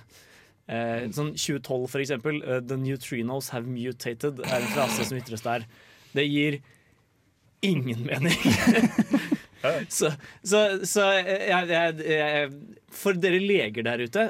Eh, 0.68 1.08
sånn 1.16 1.30
2012, 1.34 1.88
for 1.88 1.98
eksempel. 1.98 2.42
eh, 2.46 2.60
'The 2.60 2.76
neutrinos 2.76 3.48
have 3.50 3.66
mutated' 3.66 4.38
er 4.46 4.60
en 4.62 4.68
frase 4.74 5.04
som 5.08 5.16
ytres 5.18 5.42
der. 5.42 5.64
Det 6.14 6.26
gir 6.28 6.60
ingen 7.62 8.04
mening. 8.06 8.36
så 9.88 10.10
så, 10.42 10.60
så 10.86 11.04
jeg, 11.18 11.68
jeg, 11.68 11.98
jeg, 12.08 12.50
for 12.98 13.12
dere 13.20 13.38
leger 13.42 13.84
der 13.86 14.00
ute, 14.04 14.24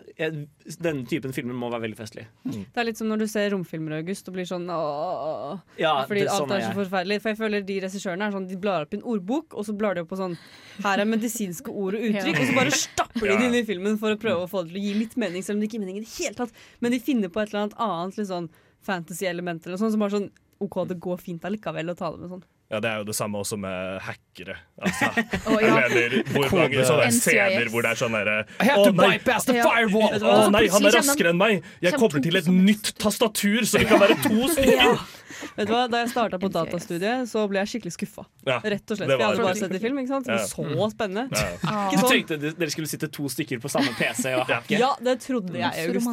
denne 0.83 1.05
typen 1.09 1.33
filmer 1.37 1.55
må 1.57 1.68
være 1.72 1.85
veldig 1.87 1.98
festlige. 1.98 2.27
Det 2.48 2.81
er 2.83 2.87
litt 2.88 2.98
som 3.01 3.09
når 3.11 3.22
du 3.22 3.27
ser 3.31 3.51
romfilmer 3.55 3.94
i 3.96 4.01
august 4.03 4.29
og 4.31 4.35
blir 4.37 4.48
sånn 4.48 4.66
åh, 4.74 5.59
Ja, 5.79 5.92
Fordi 6.09 6.24
det- 6.24 6.31
alt 6.33 6.42
sånn 6.48 6.55
er 6.57 6.64
så 6.66 6.74
forferdelig. 6.77 7.20
For 7.22 7.31
jeg 7.33 7.38
føler 7.38 7.64
de 7.66 7.81
regissørene 7.87 8.27
er 8.29 8.33
sånn 8.35 8.48
De 8.48 8.57
blar 8.57 8.83
opp 8.87 8.94
i 8.94 8.98
en 8.98 9.03
ordbok, 9.14 9.55
og 9.55 9.64
så 9.68 9.77
blar 9.79 9.94
de 9.94 10.03
opp 10.03 10.11
på 10.11 10.18
sånn 10.20 10.37
Her 10.83 10.98
er 11.01 11.05
medisinske 11.09 11.68
ord 11.70 11.94
og 11.94 12.01
uttrykk, 12.11 12.35
Ja. 12.35 12.40
og 12.40 12.46
så 12.51 12.55
bare 12.59 12.70
stapper 12.70 13.27
de 13.29 13.37
det 13.37 13.44
inn 13.48 13.55
i 13.55 13.64
filmen 13.68 13.98
for 13.98 14.14
å 14.14 14.18
prøve 14.20 14.44
å 14.46 14.51
få 14.51 14.64
det 14.64 14.72
til 14.74 14.81
å 14.81 14.85
gi 14.85 14.94
litt 14.94 15.16
mening, 15.16 15.42
selv 15.42 15.57
om 15.57 15.61
det 15.61 15.68
ikke 15.70 15.79
gir 15.79 15.87
mening 15.87 15.96
i 15.98 16.05
det 16.07 16.14
hele 16.18 16.35
tatt. 16.35 16.53
Men 16.81 16.92
de 16.92 16.98
finner 17.01 17.29
på 17.29 17.40
et 17.42 17.48
eller 17.55 17.66
annet 17.68 17.79
annet 17.79 18.18
litt 18.18 18.29
sånn 18.29 18.48
fantasy-element 18.83 19.66
eller 19.66 19.77
noe 19.77 19.83
sånt, 19.87 19.92
som 19.94 20.01
bare 20.01 20.14
sånn 20.18 20.31
OK, 20.61 20.77
det 20.90 20.98
går 20.98 21.20
fint 21.22 21.42
allikevel 21.46 21.90
å 21.92 21.96
ta 21.96 22.11
det 22.11 22.18
med 22.24 22.31
sånn. 22.33 22.42
Ja, 22.68 22.81
Det 22.85 22.88
er 22.90 22.96
jo 23.00 23.04
det 23.09 23.14
samme 23.16 23.38
også 23.40 23.57
med 23.57 24.00
hackere. 24.04 24.57
Altså, 24.76 25.09
oh, 25.48 25.57
ja. 25.62 25.78
Mener, 25.88 26.18
hvor 26.35 26.48
Kode. 26.50 26.59
mange 26.62 26.85
sånne 26.85 27.07
scener 27.16 27.70
hvor 27.72 27.87
det 27.87 27.94
er 27.94 28.00
sånn 28.02 28.12
derre 28.18 28.35
I 28.61 28.74
«Å, 28.76 28.90
nei, 28.92 29.14
ja. 29.16 29.38
firewall!» 29.64 30.11
Vet 30.12 30.20
du 30.20 30.26
hva? 30.28 30.35
Å 30.44 30.50
nei, 30.52 30.66
han 30.74 30.88
er 30.90 30.98
raskere 30.98 31.33
enn 31.33 31.40
meg! 31.40 31.64
Jeg 31.83 31.96
kobler 31.96 32.24
til 32.28 32.37
et 32.42 32.50
nytt 32.52 32.92
tastatur, 33.00 33.64
så 33.64 33.81
vi 33.81 33.88
kan 33.88 34.02
være 34.04 34.18
to 34.26 34.50
stykker! 34.52 35.00
Vet 35.59 35.68
du 35.68 35.72
hva, 35.72 35.85
Da 35.90 36.00
jeg 36.02 36.11
starta 36.11 36.38
på 36.40 36.48
datastudiet, 36.50 37.28
så 37.31 37.44
ble 37.50 37.61
jeg 37.62 37.70
skikkelig 37.72 37.92
skuffa. 37.94 38.24
Ja, 38.48 38.57
Rett 38.64 38.90
og 38.90 38.98
slett. 38.98 39.11
det 39.12 39.18
var 39.20 39.33
hadde 39.33 39.44
bare 39.44 39.59
sett 39.59 39.70
det 39.74 39.78
i 39.78 39.83
film. 39.85 39.98
ikke 40.02 40.12
sant? 40.16 40.28
Ja. 40.31 40.38
Så 40.50 40.64
Mm. 40.68 40.90
spennende. 40.92 41.24
Ja. 41.33 41.46
Ah. 41.68 41.90
Du 41.92 41.98
sånn. 41.98 42.11
tenkte 42.11 42.38
dere 42.59 42.70
skulle 42.72 42.88
sitte 42.90 43.09
to 43.12 43.28
stykker 43.31 43.61
på 43.62 43.70
samme 43.70 43.92
PC 43.98 44.33
og 44.35 44.46
hacke? 44.48 44.78
Ja, 44.81 44.90
det 45.04 45.18
trodde 45.22 45.52
jeg 45.59 45.88
august. 45.88 46.09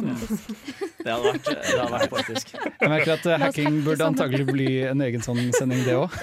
Det 1.06 1.12
hadde 1.12 1.32
vært, 1.32 1.48
det 1.48 1.78
hadde 1.80 1.90
vært 1.96 2.12
poetisk. 2.12 2.52
Jeg 2.56 2.90
merker 2.92 3.12
at 3.16 3.26
eh, 3.30 3.38
hacking 3.44 3.80
burde 3.86 4.06
antagelig 4.06 4.46
bli 4.50 4.68
en 4.90 5.02
egen 5.06 5.24
sånn 5.24 5.40
sending, 5.56 5.82
det 5.86 5.96
òg. 5.96 6.16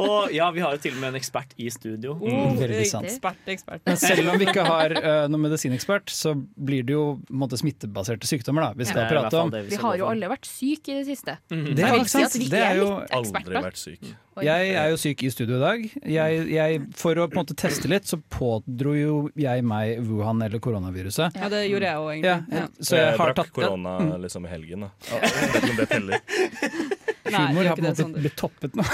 Og 0.00 0.32
ja, 0.34 0.48
vi 0.54 0.62
har 0.64 0.76
jo 0.76 0.80
til 0.82 0.94
og 0.96 1.00
med 1.02 1.12
en 1.14 1.18
ekspert 1.20 1.54
i 1.60 1.68
studio. 1.72 2.14
Mm, 2.20 2.56
veldig 2.60 2.86
sant. 2.88 3.08
Ekspert, 3.10 3.40
ekspert. 3.54 3.82
Men 3.88 3.98
selv 4.00 4.32
om 4.32 4.40
vi 4.40 4.48
ikke 4.50 4.64
har 4.66 4.94
uh, 4.96 5.10
noen 5.30 5.44
medisinekspert, 5.48 6.12
så 6.14 6.34
blir 6.36 6.86
det 6.88 6.96
jo 6.96 7.04
måte, 7.30 7.58
smittebaserte 7.60 8.28
sykdommer 8.28 8.68
da, 8.68 8.72
vi 8.78 8.88
skal 8.88 9.04
hvert 9.06 9.16
prate 9.16 9.42
om. 9.44 9.52
Vi, 9.54 9.62
Vi 9.74 9.80
har 9.82 10.00
jo 10.00 10.08
alle 10.10 10.30
vært 10.32 10.48
syke 10.48 10.94
i 10.94 10.98
det 11.00 11.06
siste. 11.10 11.38
Det 11.50 11.86
er 11.86 11.98
ikke 12.00 12.12
sant. 12.14 12.38
Det 12.50 12.64
er 12.64 12.80
jo. 12.82 12.90
Aldri 13.20 13.56
vært 13.60 13.80
syk. 13.80 14.10
Jeg 14.40 14.70
er 14.78 14.86
jo 14.92 14.96
syk 14.96 15.22
i 15.26 15.30
studio 15.32 15.58
i 15.58 15.60
dag. 15.60 15.82
Jeg, 16.08 16.44
jeg, 16.54 16.76
for 16.96 17.18
å 17.18 17.26
på 17.28 17.34
en 17.36 17.40
måte 17.42 17.56
teste 17.60 17.90
litt, 17.90 18.06
så 18.08 18.16
pådro 18.32 18.94
jo 18.96 19.16
jeg 19.36 19.64
meg 19.66 19.98
Wuhan 20.06 20.40
eller 20.46 20.62
koronaviruset. 20.62 21.36
Ja, 21.36 21.50
det 21.52 21.64
gjorde 21.68 21.90
jeg 21.90 22.00
òg, 22.00 22.10
egentlig. 22.14 22.30
Ja, 22.30 22.60
Ja. 22.60 22.66
Så 22.80 22.96
jeg 22.96 23.18
har 23.18 23.34
drakk 23.34 23.36
tatt 23.42 23.52
korona 23.56 23.98
Mm. 24.00 24.14
liksom 24.22 24.46
i 24.46 24.48
helgen. 24.48 24.80
Da. 24.86 24.90
Ja, 25.10 25.18
Jeg 25.20 25.76
det 25.76 25.88
teller. 25.90 26.20
Humor 27.38 27.64
har 27.70 27.76
på 27.76 27.84
en 27.84 27.88
måte 27.90 28.20
blitt 28.20 28.36
toppet 28.36 28.74
nå. 28.78 28.84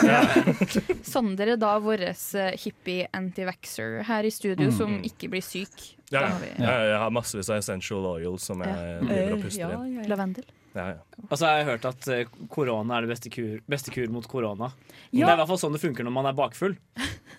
Sander 1.15 1.53
er 1.55 1.57
da 1.61 1.75
vår 1.83 2.03
eh, 2.11 2.57
hippie 2.61 3.07
anti-vaxxer 3.17 4.03
her 4.09 4.25
i 4.29 4.31
studio, 4.35 4.67
Mm. 4.71 4.77
som 4.77 4.95
ikke 5.07 5.29
blir 5.33 5.43
syk. 5.45 5.75
Ja, 6.11 6.21
Da 6.21 6.21
ja. 6.21 6.29
har 6.33 6.41
vi- 6.41 6.65
Jeg, 6.65 6.89
jeg 6.91 6.99
har 6.99 7.11
massevis 7.11 7.51
av 7.51 7.57
essential 7.59 8.07
oil 8.07 8.39
som 8.39 8.61
jeg 8.63 9.01
driver 9.03 9.33
og 9.37 9.43
puster 9.43 9.61
ja, 9.61 9.71
inn. 9.83 9.95
ja, 9.97 10.03
ja. 10.03 10.09
Lavendel. 10.09 10.45
Ja, 10.77 10.87
ja. 10.89 10.97
Altså, 11.31 11.47
jeg 11.47 11.65
har 11.65 11.71
hørt 11.73 11.85
at 11.89 12.09
eh, 12.09 12.25
korona 12.53 12.99
er 12.99 13.01
det 13.07 13.09
beste 13.15 13.31
kur, 13.33 13.61
beste 13.69 13.91
kur 13.95 14.07
mot 14.13 14.27
korona. 14.29 14.73
Ja. 15.11 15.27
Det 15.27 15.33
er 15.33 15.35
i 15.35 15.41
hvert 15.41 15.49
fall 15.49 15.59
sånn 15.59 15.73
det 15.73 15.81
funker 15.81 16.05
når 16.05 16.13
man 16.13 16.27
er 16.27 16.33
bakfull. 16.37 16.77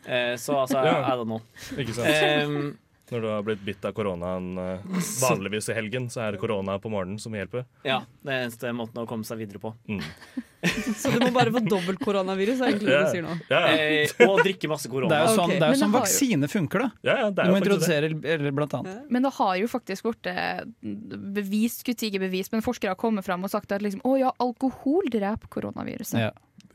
Eh, 0.07 0.35
så 0.41 0.55
altså, 0.63 0.83
Ja. 0.83 1.03
I 1.05 1.11
don't 1.19 1.25
know. 1.29 1.41
Ikke 1.77 1.93
sant? 1.93 2.07
Ehm, 2.07 2.77
Når 3.12 3.22
du 3.24 3.28
har 3.32 3.43
blitt 3.47 3.62
bitt 3.64 3.86
av 3.88 3.93
koronaen 3.95 4.58
eh, 4.60 4.99
vanligvis 5.24 5.70
i 5.72 5.78
helgen, 5.78 6.10
så 6.12 6.26
er 6.26 6.36
det 6.36 6.41
korona 6.41 6.76
på 6.84 6.91
morgenen 6.91 7.22
som 7.24 7.36
hjelper. 7.36 7.64
Ja, 7.88 8.01
det 8.26 8.34
er 8.34 8.45
eneste 8.49 8.74
måten 8.76 8.99
å 9.03 9.08
komme 9.10 9.28
seg 9.28 9.39
videre 9.39 9.62
på. 9.64 9.74
Mm. 9.88 10.01
Så 10.97 11.12
du 11.14 11.20
må 11.22 11.28
bare 11.36 11.51
få 11.53 11.62
dobbelt 11.62 12.01
koronavirus, 12.01 12.60
er 12.66 12.72
egentlig 12.72 12.89
det 12.89 13.01
du 13.05 13.12
sier 13.14 13.24
nå. 13.24 13.36
Eh, 13.53 14.24
og 14.26 14.39
drikke 14.41 14.70
masse 14.72 14.89
korona. 14.89 15.12
Det 15.12 15.20
er 15.20 15.28
jo 15.30 15.36
sånn, 15.38 15.53
det 15.53 15.60
er 15.62 15.76
jo 15.76 15.78
sånn 15.78 15.93
det 15.93 15.99
har 15.99 16.08
jo- 16.10 16.16
vaksine 16.18 16.49
funker, 16.51 16.84
da. 16.84 16.88
Ja, 17.05 17.16
ja, 17.22 17.28
det 17.30 17.43
er 17.43 17.51
du 17.51 17.53
må 17.53 17.60
introdusere 17.62 18.10
eller 18.34 18.55
blant 18.58 18.74
annet. 18.80 19.05
Men 19.14 19.28
det 19.28 19.34
har 19.38 19.53
jo 19.62 19.70
faktisk 19.72 20.10
blitt 20.10 20.32
eh, 20.34 20.64
bevist, 21.38 21.86
skulle 21.86 22.10
ikke 22.10 22.24
bevist, 22.26 22.51
men 22.55 22.66
forskere 22.66 22.95
har 22.95 22.99
kommet 22.99 23.28
fram 23.28 23.45
og 23.45 23.53
sagt 23.53 23.72
at 23.72 23.86
liksom, 23.86 24.01
å 24.03 24.18
ja, 24.20 24.34
alkohol 24.43 25.08
dreper 25.14 25.53
koronaviruset. 25.53 26.18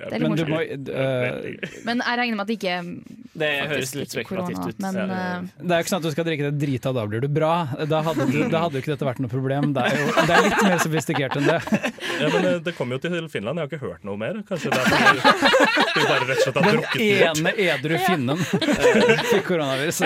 Det 0.02 0.16
er 0.16 0.18
litt 0.18 0.28
Men 0.28 0.38
du 0.38 0.44
må 0.50 0.58
morsomt. 0.58 0.88
øh, 0.88 1.84
Men 1.86 2.02
jeg 2.02 2.18
regner 2.18 2.36
med 2.36 2.42
at 2.42 2.48
det 2.50 2.56
ikke 2.58 2.76
Det 3.42 3.50
høres 3.70 3.92
litt 3.96 4.10
spekulativt 4.12 4.66
ut. 4.68 4.78
Men, 4.82 4.96
eh, 4.98 5.40
Det 5.62 5.70
er 5.70 5.78
jo 5.78 5.84
ikke 5.84 5.92
sånn 5.92 6.02
at 6.02 6.06
du 6.08 6.10
skal 6.14 6.26
drikke 6.28 6.48
det 6.50 6.58
drita, 6.62 6.92
da 6.92 7.04
blir 7.06 7.20
du 7.24 7.28
bra. 7.32 7.52
Da 7.88 8.02
hadde, 8.02 8.26
du, 8.32 8.38
da 8.52 8.64
hadde 8.66 8.76
jo 8.76 8.82
ikke 8.82 8.92
dette 8.96 9.06
vært 9.08 9.22
noe 9.24 9.30
problem. 9.32 9.72
Det 9.76 9.84
er 9.86 9.96
jo 10.00 10.06
det 10.26 10.34
er 10.36 10.42
litt 10.48 10.62
mer 10.66 10.78
sofistikert 10.82 11.36
enn 11.40 11.46
det. 11.48 11.60
Ja, 12.20 12.28
men 12.34 12.44
eh, 12.50 12.58
Det 12.66 12.74
kom 12.76 12.90
jo 12.92 12.98
til 13.02 13.28
Finland, 13.32 13.58
jeg 13.58 13.68
har 13.68 13.70
ikke 13.72 13.82
hørt 13.86 14.04
noe 14.04 14.16
mer. 14.20 14.42
Kanskje 14.48 14.70
det 14.74 14.80
er 14.80 14.86
fordi 14.90 15.20
de 15.92 16.06
bare 16.08 16.26
rett 16.28 16.36
og 16.36 16.44
slett 16.44 16.56
har 16.56 16.62
Den 16.62 16.76
drukket 16.76 16.98
bort. 16.98 17.38
ene 17.38 17.50
edru 17.68 17.98
finnen 18.06 18.38
fikk 19.32 19.44
koronavirus. 19.48 20.02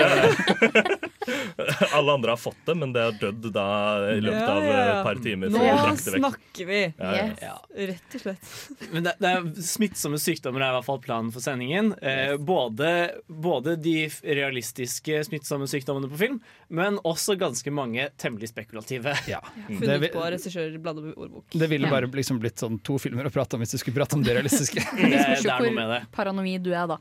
Alle 1.93 2.13
andre 2.13 2.29
har 2.31 2.37
fått 2.39 2.61
det, 2.65 2.75
men 2.75 2.93
det 2.93 3.01
har 3.03 3.15
dødd 3.19 3.47
da 3.55 3.65
i 4.13 4.19
løpet 4.23 4.49
av 4.53 4.63
eh, 4.63 4.81
et 4.91 5.03
par 5.07 5.21
timer. 5.23 5.51
Nå 5.51 5.95
snakker 5.99 6.69
vi! 6.69 6.81
Ja, 6.97 7.13
ja. 7.41 7.55
Yes. 7.75 7.89
Rett 7.91 8.17
og 8.17 8.23
slett. 8.23 8.91
Men 8.93 9.07
det, 9.07 9.13
det 9.21 9.31
er 9.33 9.47
smittsomme 9.87 10.19
sykdommer 10.19 10.61
er 10.61 10.71
i 10.71 10.75
hvert 10.77 10.85
fall 10.87 10.99
planen 11.03 11.31
for 11.33 11.43
sendingen. 11.43 11.93
Eh, 12.03 12.35
både, 12.37 12.89
både 13.27 13.75
de 13.79 14.07
realistiske 14.23 15.21
smittsomme 15.27 15.67
sykdommene 15.69 16.09
på 16.11 16.19
film, 16.19 16.39
men 16.69 16.99
også 17.07 17.37
ganske 17.39 17.71
mange 17.73 18.09
temmelig 18.19 18.49
spekulative. 18.51 19.15
Ja. 19.29 19.39
Det, 19.67 19.79
Funnet 19.79 20.01
vil- 20.03 20.13
på 20.13 20.25
regissør 20.25 20.77
Bladet 20.83 21.13
ordbok. 21.17 21.45
det 21.51 21.69
ville 21.71 21.89
bare 21.91 22.07
liksom 22.11 22.39
blitt 22.43 22.59
sånn 22.59 22.79
to 22.83 22.97
filmer 22.99 23.25
å 23.27 23.31
prate 23.33 23.55
om 23.57 23.63
hvis 23.63 23.71
du 23.71 23.77
skulle 23.81 23.97
prate 23.97 24.15
om 24.19 24.23
det 24.23 24.35
realistiske. 24.37 24.83
Det, 24.97 25.09
det 25.43 25.49
er 25.49 25.63
noe 25.63 25.73
med 25.73 25.89
det. 25.93 25.99
paranoid 26.11 26.63
du 26.65 26.71
er, 26.73 26.87
da. 26.89 26.97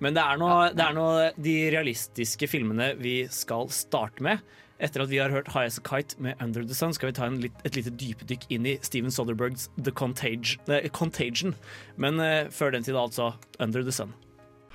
Men 0.00 0.14
det 0.14 0.22
er 0.22 0.38
det 0.78 0.88
noe 0.94 1.30
de 1.40 1.54
realistiske 1.74 2.46
filmene 2.50 2.92
vi 3.00 3.22
skal 3.32 3.68
starte 3.74 4.22
med. 4.22 4.38
Etter 4.78 5.02
at 5.02 5.10
vi 5.10 5.18
har 5.18 5.32
hørt 5.34 5.50
High 5.50 5.66
As 5.66 5.80
A 5.80 5.82
Kite 5.82 6.20
med 6.22 6.38
Under 6.42 6.62
The 6.62 6.74
Sun, 6.76 6.92
skal 6.94 7.10
vi 7.10 7.16
ta 7.18 7.26
en 7.26 7.40
litt, 7.42 7.56
et 7.66 7.74
lite 7.74 7.90
dypdykk 7.98 8.46
inn 8.54 8.66
i 8.70 8.76
Steven 8.86 9.10
Soderbergs 9.10 9.66
The 9.74 9.90
Contagion. 9.90 10.62
Contagion. 10.94 11.56
Men 11.98 12.22
eh, 12.22 12.46
før 12.54 12.76
den 12.76 12.86
tid 12.86 12.98
altså 12.98 13.32
Under 13.58 13.82
The 13.82 13.94
Sun. 13.94 14.14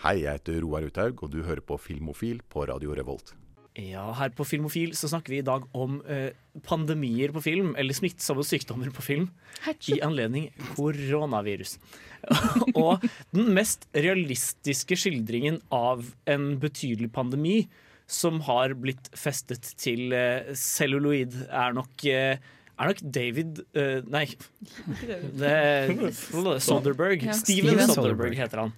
Hei, 0.04 0.18
jeg 0.26 0.41
heter 0.41 0.60
Roar 0.66 0.84
Uthaug, 0.84 1.24
og 1.24 1.32
du 1.32 1.39
hører 1.47 1.64
på 1.64 1.78
Filmofil 1.80 2.43
på 2.51 2.66
Radio 2.68 2.91
Revolt. 2.97 3.32
Ja, 3.80 4.04
her 4.20 4.34
på 4.36 4.45
Filmofil 4.45 4.91
så 4.93 5.08
snakker 5.10 5.34
vi 5.34 5.39
i 5.39 5.45
dag 5.45 5.64
om 5.74 5.95
eh, 6.06 6.36
pandemier 6.68 7.32
på 7.34 7.41
film, 7.41 7.72
eller 7.80 7.95
smittsomme 7.95 8.43
sykdommer 8.45 8.91
på 8.93 9.06
film, 9.06 9.30
i 9.88 10.01
anledning 10.04 10.51
koronavirus. 10.76 11.78
og 12.84 13.08
den 13.32 13.49
mest 13.56 13.88
realistiske 13.95 14.99
skildringen 14.99 15.62
av 15.74 16.06
en 16.30 16.51
betydelig 16.62 17.10
pandemi 17.16 17.64
som 18.08 18.41
har 18.47 18.74
blitt 18.78 19.10
festet 19.18 19.74
til 19.80 20.14
eh, 20.16 20.51
celluloid, 20.58 21.36
er 21.49 21.74
nok 21.78 22.06
eh, 22.10 22.38
er 22.74 22.89
nok 22.89 23.01
David 23.16 23.64
eh, 23.78 23.99
Nei, 24.10 24.26
det 25.39 25.49
er 25.49 25.93
Soderberg. 26.64 27.24
Ja. 27.30 27.36
Steven 27.38 27.78
Steven 27.78 27.93
Soderberg 27.93 28.38
heter 28.38 28.66
han. 28.66 28.74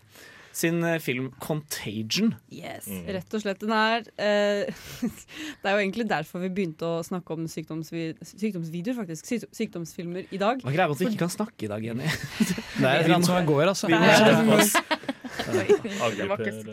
Sin 0.55 0.79
film 1.03 1.33
'Contagion'. 1.43 2.31
Yes, 2.47 2.85
Rett 2.87 3.33
og 3.35 3.41
slett. 3.43 3.59
Den 3.59 3.73
er 3.75 4.05
eh, 4.15 4.69
Det 5.59 5.67
er 5.67 5.73
jo 5.75 5.81
egentlig 5.81 6.05
derfor 6.07 6.39
vi 6.45 6.47
begynte 6.47 6.87
å 6.87 7.01
snakke 7.03 7.35
om 7.35 7.43
sykdomsvi 7.51 8.13
sykdomsvideoer, 8.23 9.01
faktisk. 9.01 9.27
Syk 9.27 9.49
sykdomsfilmer 9.51 10.29
i 10.31 10.39
dag. 10.39 10.63
Hva 10.63 10.71
er 10.71 10.77
greia 10.77 10.87
med 10.87 10.95
at 10.95 11.03
vi 11.03 11.09
ikke 11.11 11.25
kan 11.25 11.33
snakke 11.35 11.67
i 11.67 11.71
dag, 11.73 11.83
Jenny? 11.83 12.07
Det 12.79 12.87
er 12.87 13.03
et 13.03 13.27
som 13.27 13.51
går, 13.51 13.65
altså. 13.73 13.91
Vi 13.91 13.99
må 13.99 14.07
er- 14.07 14.21
skjerpe 14.21 14.61
oss. 14.61 15.03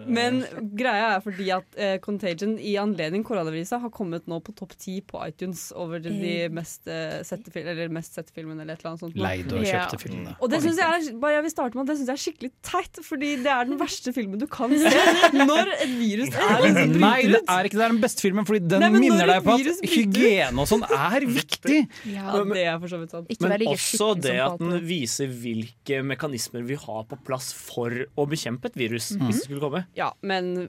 Men 0.07 0.43
greia 0.79 1.17
er 1.17 1.25
fordi 1.25 1.49
at 1.55 1.79
eh, 1.79 1.97
Contagion 2.03 2.57
i 2.59 2.75
anledning 2.81 3.25
koronaviruset 3.27 3.83
har 3.83 3.93
kommet 3.95 4.27
nå 4.31 4.41
på 4.45 4.55
topp 4.57 4.75
ti 4.81 5.01
på 5.05 5.21
iTunes 5.29 5.69
over 5.77 6.01
de 6.03 6.13
Eh. 6.23 6.49
mest, 6.53 6.87
eh, 6.87 7.21
sette, 7.27 7.51
fil 7.53 7.67
eller 7.67 7.91
mest 7.93 8.15
sette 8.17 8.33
filmene 8.35 8.63
eller 8.63 8.77
et 8.77 8.83
eller 8.83 8.93
annet 8.93 9.03
sånt. 9.03 9.17
Leide 9.19 9.57
og 9.59 9.65
kjøpte 9.67 9.99
filmene. 10.01 10.35
Og 10.41 10.51
det 10.53 10.61
synes 10.63 10.79
jeg 10.81 10.87
er, 10.87 11.19
bare 11.23 11.37
jeg 11.37 11.45
vil 11.47 11.53
starte 11.55 11.79
med 11.79 11.87
det 11.91 11.97
synes 11.99 12.11
jeg 12.11 12.19
er 12.19 12.23
skikkelig 12.23 12.51
teit, 12.63 13.01
fordi 13.05 13.31
det 13.43 13.53
er 13.53 13.69
den 13.69 13.79
verste 13.81 14.13
filmen 14.15 14.41
du 14.41 14.47
kan 14.51 14.71
se 14.71 14.93
når 15.51 15.73
et 15.77 15.95
virus 15.99 16.33
er 16.37 16.63
liksom 16.67 16.95
Nei, 17.03 17.23
det 17.33 17.41
er 17.43 17.69
ikke 17.69 17.81
det 17.81 17.87
er 17.87 17.95
den 17.95 18.03
beste 18.03 18.25
filmen, 18.25 18.47
Fordi 18.49 18.63
den 18.69 18.85
Nei, 18.85 18.91
minner 18.95 19.33
deg 19.33 19.43
på 19.47 19.57
at 19.57 19.83
hygiene 19.93 20.63
og 20.63 20.69
sånn 20.71 20.85
er 20.87 21.27
viktig. 21.27 21.81
Ja, 22.13 22.37
det 22.53 22.65
er 22.67 22.79
for 22.83 22.93
så 22.93 23.01
vidt 23.03 23.17
sant. 23.17 23.33
Men 23.43 23.67
også 23.73 24.13
det 24.21 24.37
at 24.45 24.59
den 24.63 24.79
viser 24.87 25.31
hvilke 25.33 26.03
mekanismer 26.07 26.65
vi 26.67 26.79
har 26.79 27.05
på 27.09 27.19
plass 27.27 27.51
for 27.57 27.91
å 27.91 28.27
bekjempe 28.29 28.62
et 28.71 28.77
virus. 28.77 29.13
Mhm. 29.17 29.27
hvis 29.27 29.37
det 29.41 29.45
skulle 29.49 29.61
komme. 29.61 29.85
Ja, 29.97 30.13
men 30.23 30.69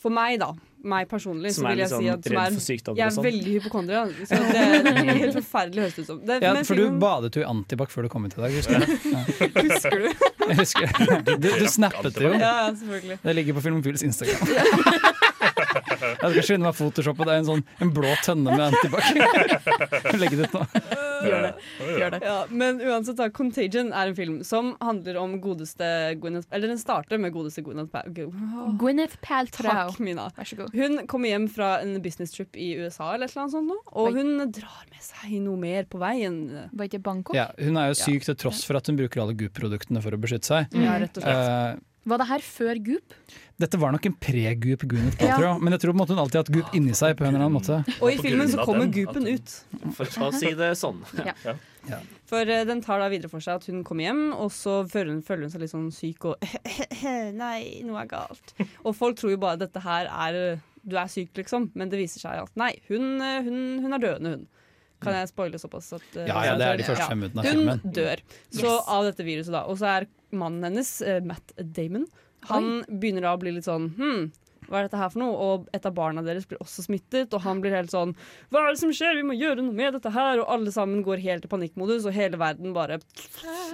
for 0.00 0.10
meg, 0.10 0.38
da. 0.40 0.52
Meg 0.82 1.10
personlig, 1.10 1.50
Som 1.52 1.66
så 1.66 1.68
vil 1.68 1.78
jeg 1.82 1.88
liksom 1.90 2.00
si 2.00 2.06
sånn 2.08 2.14
at 2.16 2.24
som 2.24 2.32
er, 2.32 2.96
Jeg 2.96 3.04
er 3.04 3.10
sånn. 3.12 3.24
veldig 3.26 3.50
hypokondria. 3.60 4.04
Så 4.24 4.38
det 4.40 4.56
er 4.56 5.14
helt 5.20 5.34
forferdelig 5.36 5.82
høres 5.84 5.98
ut 5.98 6.06
som. 6.06 6.20
Det, 6.24 6.38
Ja, 6.40 6.52
men 6.54 6.64
for 6.64 6.74
du 6.74 6.98
badet 6.98 7.36
jo 7.36 7.42
i 7.42 7.44
antibac 7.44 7.92
før 7.92 8.02
du 8.02 8.08
kom 8.08 8.24
hit 8.24 8.38
i 8.38 8.40
dag, 8.40 8.50
husker 8.56 8.80
du? 8.80 8.86
Ja. 9.12 9.24
Husker 9.60 9.98
du? 10.00 10.08
Jeg 10.48 10.56
husker 10.56 10.86
det. 10.88 11.36
Du, 11.44 11.48
du 11.52 11.66
snappet 11.68 12.14
det 12.16 12.22
jo. 12.24 12.32
Ja, 12.32 12.54
ja, 12.64 12.70
selvfølgelig. 12.72 13.18
Det 13.22 13.36
ligger 13.36 13.52
på 13.60 13.60
Filmofils 13.68 14.02
Instagram. 14.08 15.28
Jeg 16.00 16.32
skal 16.34 16.46
skynde 16.46 16.64
meg 16.66 16.72
å 16.74 16.78
photoshoppe. 16.78 17.26
Det 17.28 17.34
er 17.34 17.42
en 17.42 17.48
sånn 17.48 17.64
en 17.84 17.92
blå 17.94 18.10
tønne 18.24 18.56
med 18.56 18.66
antibac. 18.70 19.10
Legge 20.20 20.38
det 20.40 20.48
ut 20.50 20.56
nå. 20.56 20.64
Gjør 21.20 21.42
det. 21.44 21.50
Gjør 22.00 22.14
det. 22.14 22.20
Ja, 22.24 22.36
men 22.48 22.80
uansett, 22.80 23.18
da, 23.18 23.28
'Contagion' 23.28 23.92
er 23.92 24.10
en 24.10 24.16
film 24.16 24.38
som 24.46 24.72
handler 24.80 25.18
om 25.20 25.34
godeste 25.42 25.86
Gwyneth 26.20 26.48
Eller 26.50 26.72
den 26.72 26.80
starter 26.80 27.20
med 27.20 27.34
godeste 27.34 27.62
Gwyneth 27.66 27.92
Paltrow. 27.92 28.32
Gwyneth 28.80 29.18
Paltrow. 29.24 29.70
Takk, 29.92 30.00
Mina. 30.00 30.30
Vær 30.36 30.48
så 30.48 30.56
god. 30.62 30.72
Hun 30.76 31.04
kommer 31.10 31.28
hjem 31.34 31.48
fra 31.52 31.74
en 31.84 31.98
business 32.02 32.32
trip 32.36 32.56
i 32.56 32.72
USA, 32.80 33.12
eller 33.14 33.28
et 33.28 33.34
eller 33.34 33.44
annet 33.44 33.56
sånt 33.58 33.68
nå, 33.68 33.78
og 34.00 34.16
hun 34.16 34.32
drar 34.56 34.86
med 34.88 35.04
seg 35.04 35.36
noe 35.44 35.60
mer 35.60 35.84
på 35.90 36.00
veien. 36.00 36.40
Var 36.72 36.88
ikke 36.88 37.02
Bangkok? 37.04 37.36
Ja, 37.36 37.50
hun 37.60 37.76
er 37.80 37.92
jo 37.92 38.00
syk 38.00 38.24
til 38.28 38.38
tross 38.40 38.64
for 38.66 38.80
at 38.80 38.88
hun 38.88 38.96
bruker 39.00 39.22
alle 39.22 39.36
Goop-produktene 39.38 40.02
for 40.04 40.16
å 40.16 40.20
beskytte 40.20 40.50
seg. 40.54 40.74
Ja, 40.80 40.96
rett 41.02 41.20
og 41.20 41.24
slett. 41.26 41.78
Uh, 41.80 41.86
Var 42.10 42.22
det 42.22 42.26
her 42.30 42.44
før 42.46 42.80
Goop? 42.86 43.16
Dette 43.60 43.78
var 43.80 43.92
nok 43.94 44.06
en 44.08 44.14
pre-Goop 44.16 44.82
Gwyneth 44.88 45.18
Paltrow, 45.20 45.46
Ja. 45.50 45.58
men 45.60 45.74
jeg 45.76 45.82
tror 45.82 45.92
på 45.92 45.96
en 45.98 46.00
måte 46.02 46.14
hun 46.16 46.22
alltid 46.22 46.38
har 46.40 46.44
hatt 46.46 46.52
Goop 46.56 46.74
inni 46.78 46.94
seg. 46.96 47.16
på 47.18 47.24
en 47.26 47.34
eller 47.34 47.44
annen 47.46 47.56
måte. 47.58 47.80
Og 48.00 48.08
i 48.12 48.16
filmen 48.22 48.48
så 48.48 48.64
kommer 48.64 48.88
Goopen 48.94 49.28
ut. 49.28 49.54
For 49.96 50.04
å 50.26 50.30
si 50.34 50.52
det 50.56 50.70
sånn. 50.80 51.02
Ja. 51.20 51.98
For 52.28 52.44
uh, 52.44 52.64
den 52.68 52.82
tar 52.84 53.00
da 53.00 53.06
videre 53.12 53.30
for 53.32 53.40
seg 53.40 53.56
at 53.60 53.64
hun 53.70 53.80
kommer 53.88 54.04
hjem, 54.04 54.24
og 54.36 54.50
så 54.52 54.82
føler 54.90 55.14
hun, 55.14 55.22
føler 55.24 55.46
hun 55.48 55.52
seg 55.54 55.62
litt 55.64 55.72
sånn 55.72 55.86
syk 55.96 56.26
og 56.28 56.42
Nei, 57.40 57.80
noe 57.88 58.02
er 58.04 58.10
galt. 58.10 58.52
Og 58.84 58.92
folk 58.96 59.16
tror 59.20 59.32
jo 59.34 59.40
bare 59.40 59.56
at 59.58 59.64
dette 59.64 59.82
her 59.84 60.08
er 60.10 60.40
Du 60.84 60.96
er 61.00 61.08
syk, 61.12 61.32
liksom. 61.36 61.70
Men 61.76 61.90
det 61.92 61.98
viser 62.00 62.20
seg 62.22 62.40
at 62.44 62.52
nei, 62.60 62.74
hun, 62.88 63.18
eh, 63.20 63.40
hun, 63.44 63.58
hun 63.84 63.96
er 63.96 64.00
døende, 64.04 64.34
hun. 64.36 64.46
Kan 65.00 65.16
jeg 65.16 65.28
spoile 65.32 65.56
såpass? 65.60 65.90
At, 65.96 66.04
uh, 66.16 66.26
Ja, 66.28 66.40
ja, 66.50 66.54
det 66.60 66.66
er 66.68 66.80
de 66.80 66.86
første 66.88 67.08
fem 67.08 67.20
minuttene 67.24 67.40
av 67.40 67.48
filmen. 67.50 67.80
Hun 67.84 67.92
dør 67.96 68.22
så 68.52 68.70
Yes. 68.76 68.88
av 68.96 69.04
dette 69.08 69.24
viruset, 69.26 69.52
da. 69.56 69.62
Og 69.72 69.78
så 69.80 69.88
er 69.94 70.06
mannen 70.36 70.64
hennes, 70.68 70.90
uh, 71.04 71.18
Matt 71.24 71.52
Damon, 71.56 72.04
han 72.48 72.84
begynner 72.88 73.22
da 73.22 73.34
å 73.36 73.40
bli 73.40 73.52
litt 73.52 73.64
sånn 73.68 73.90
Hm, 73.96 74.30
hva 74.68 74.78
er 74.78 74.86
dette 74.86 74.96
her 75.00 75.08
for 75.10 75.18
noe? 75.18 75.34
Og 75.34 75.68
et 75.74 75.86
av 75.86 75.94
barna 75.96 76.22
deres 76.22 76.46
blir 76.46 76.60
også 76.62 76.84
smittet, 76.86 77.32
og 77.34 77.40
han 77.42 77.60
blir 77.60 77.74
helt 77.74 77.90
sånn 77.90 78.14
Hva 78.50 78.62
er 78.66 78.72
det 78.74 78.80
som 78.80 78.92
skjer? 78.94 79.16
Vi 79.18 79.24
må 79.26 79.34
gjøre 79.34 79.64
noe 79.64 79.74
med 79.74 79.94
dette 79.96 80.10
her! 80.14 80.38
Og 80.40 80.48
alle 80.48 80.70
sammen 80.72 81.02
går 81.02 81.18
helt 81.24 81.44
i 81.44 81.48
panikkmodus, 81.50 82.06
og 82.06 82.12
hele 82.14 82.38
verden 82.38 82.72
bare 82.76 83.00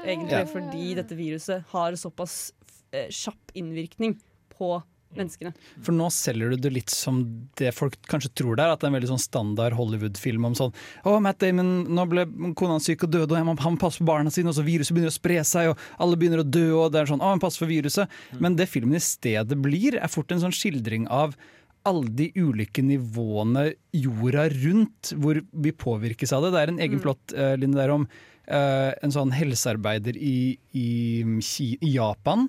Egentlig 0.05 0.31
Ja. 0.33 0.45
fordi 0.47 0.95
dette 0.97 1.15
viruset 1.19 1.65
har 1.73 1.93
såpass 2.01 2.53
eh, 2.93 3.09
kjapp 3.11 3.53
innvirkning 3.55 4.19
på 4.57 4.83
menneskene. 5.19 5.53
For 5.83 5.93
nå 5.97 6.07
selger 6.15 6.51
du 6.53 6.57
det 6.67 6.73
litt 6.75 6.93
som 6.93 7.21
det 7.61 7.73
folk 7.75 7.97
kanskje 8.11 8.31
tror 8.39 8.57
det 8.57 8.65
er, 8.67 8.73
at 8.75 8.81
det 8.81 8.89
er 8.89 8.93
en 8.95 8.99
veldig 9.01 9.11
sånn 9.15 9.23
standard 9.25 9.77
Hollywood-film 9.79 10.45
om 10.51 10.55
sånn 10.59 10.73
Å, 11.05 11.17
Matt 11.25 11.41
Damon, 11.43 11.73
nå 11.97 12.07
ble 12.11 12.27
kona 12.55 12.77
hans 12.77 12.87
syk 12.89 13.05
og 13.09 13.11
døde, 13.15 13.31
og 13.33 13.37
han 13.41 13.47
må- 13.49 13.59
han 13.61 13.77
må 13.77 13.83
passe 13.83 13.99
på 14.03 14.07
barna 14.09 14.31
sine, 14.31 14.49
og 14.49 14.55
så 14.59 14.65
viruset 14.67 14.95
begynner 14.95 15.13
å 15.13 15.19
spre 15.19 15.41
seg, 15.45 15.71
og 15.73 15.79
alle 15.99 16.17
begynner 16.17 16.45
å 16.45 16.51
dø, 16.51 16.67
og 16.79 16.93
det 16.93 17.01
er 17.03 17.07
sånn 17.13 17.21
Å, 17.25 17.31
han 17.35 17.41
passer 17.43 17.65
for 17.65 17.73
viruset. 17.73 18.09
Men 18.41 18.57
det 18.57 18.69
filmen 18.69 18.95
i 18.95 19.03
stedet 19.03 19.57
blir, 19.61 19.97
er 20.01 20.09
fort 20.09 20.31
en 20.33 20.41
sånn 20.41 20.53
skildring 20.55 21.07
av 21.09 21.37
alle 21.87 22.09
de 22.11 22.33
ulike 22.35 22.83
nivåene 22.83 23.75
jorda 23.95 24.49
rundt 24.51 25.13
hvor 25.23 25.39
vi 25.53 25.71
påvirkes 25.71 26.33
av 26.35 26.43
det. 26.43 26.51
Det 26.57 26.63
er 26.65 26.73
en 26.73 26.81
egen 26.83 26.99
plott, 27.01 27.33
uh, 27.37 27.55
Linne, 27.57 27.77
der 27.79 27.93
om 27.95 28.09
uh, 28.51 28.91
en 29.03 29.15
sånn 29.15 29.31
helsearbeider 29.31 30.17
i, 30.19 30.59
i, 30.75 30.89
i 31.23 31.93
Japan 31.95 32.49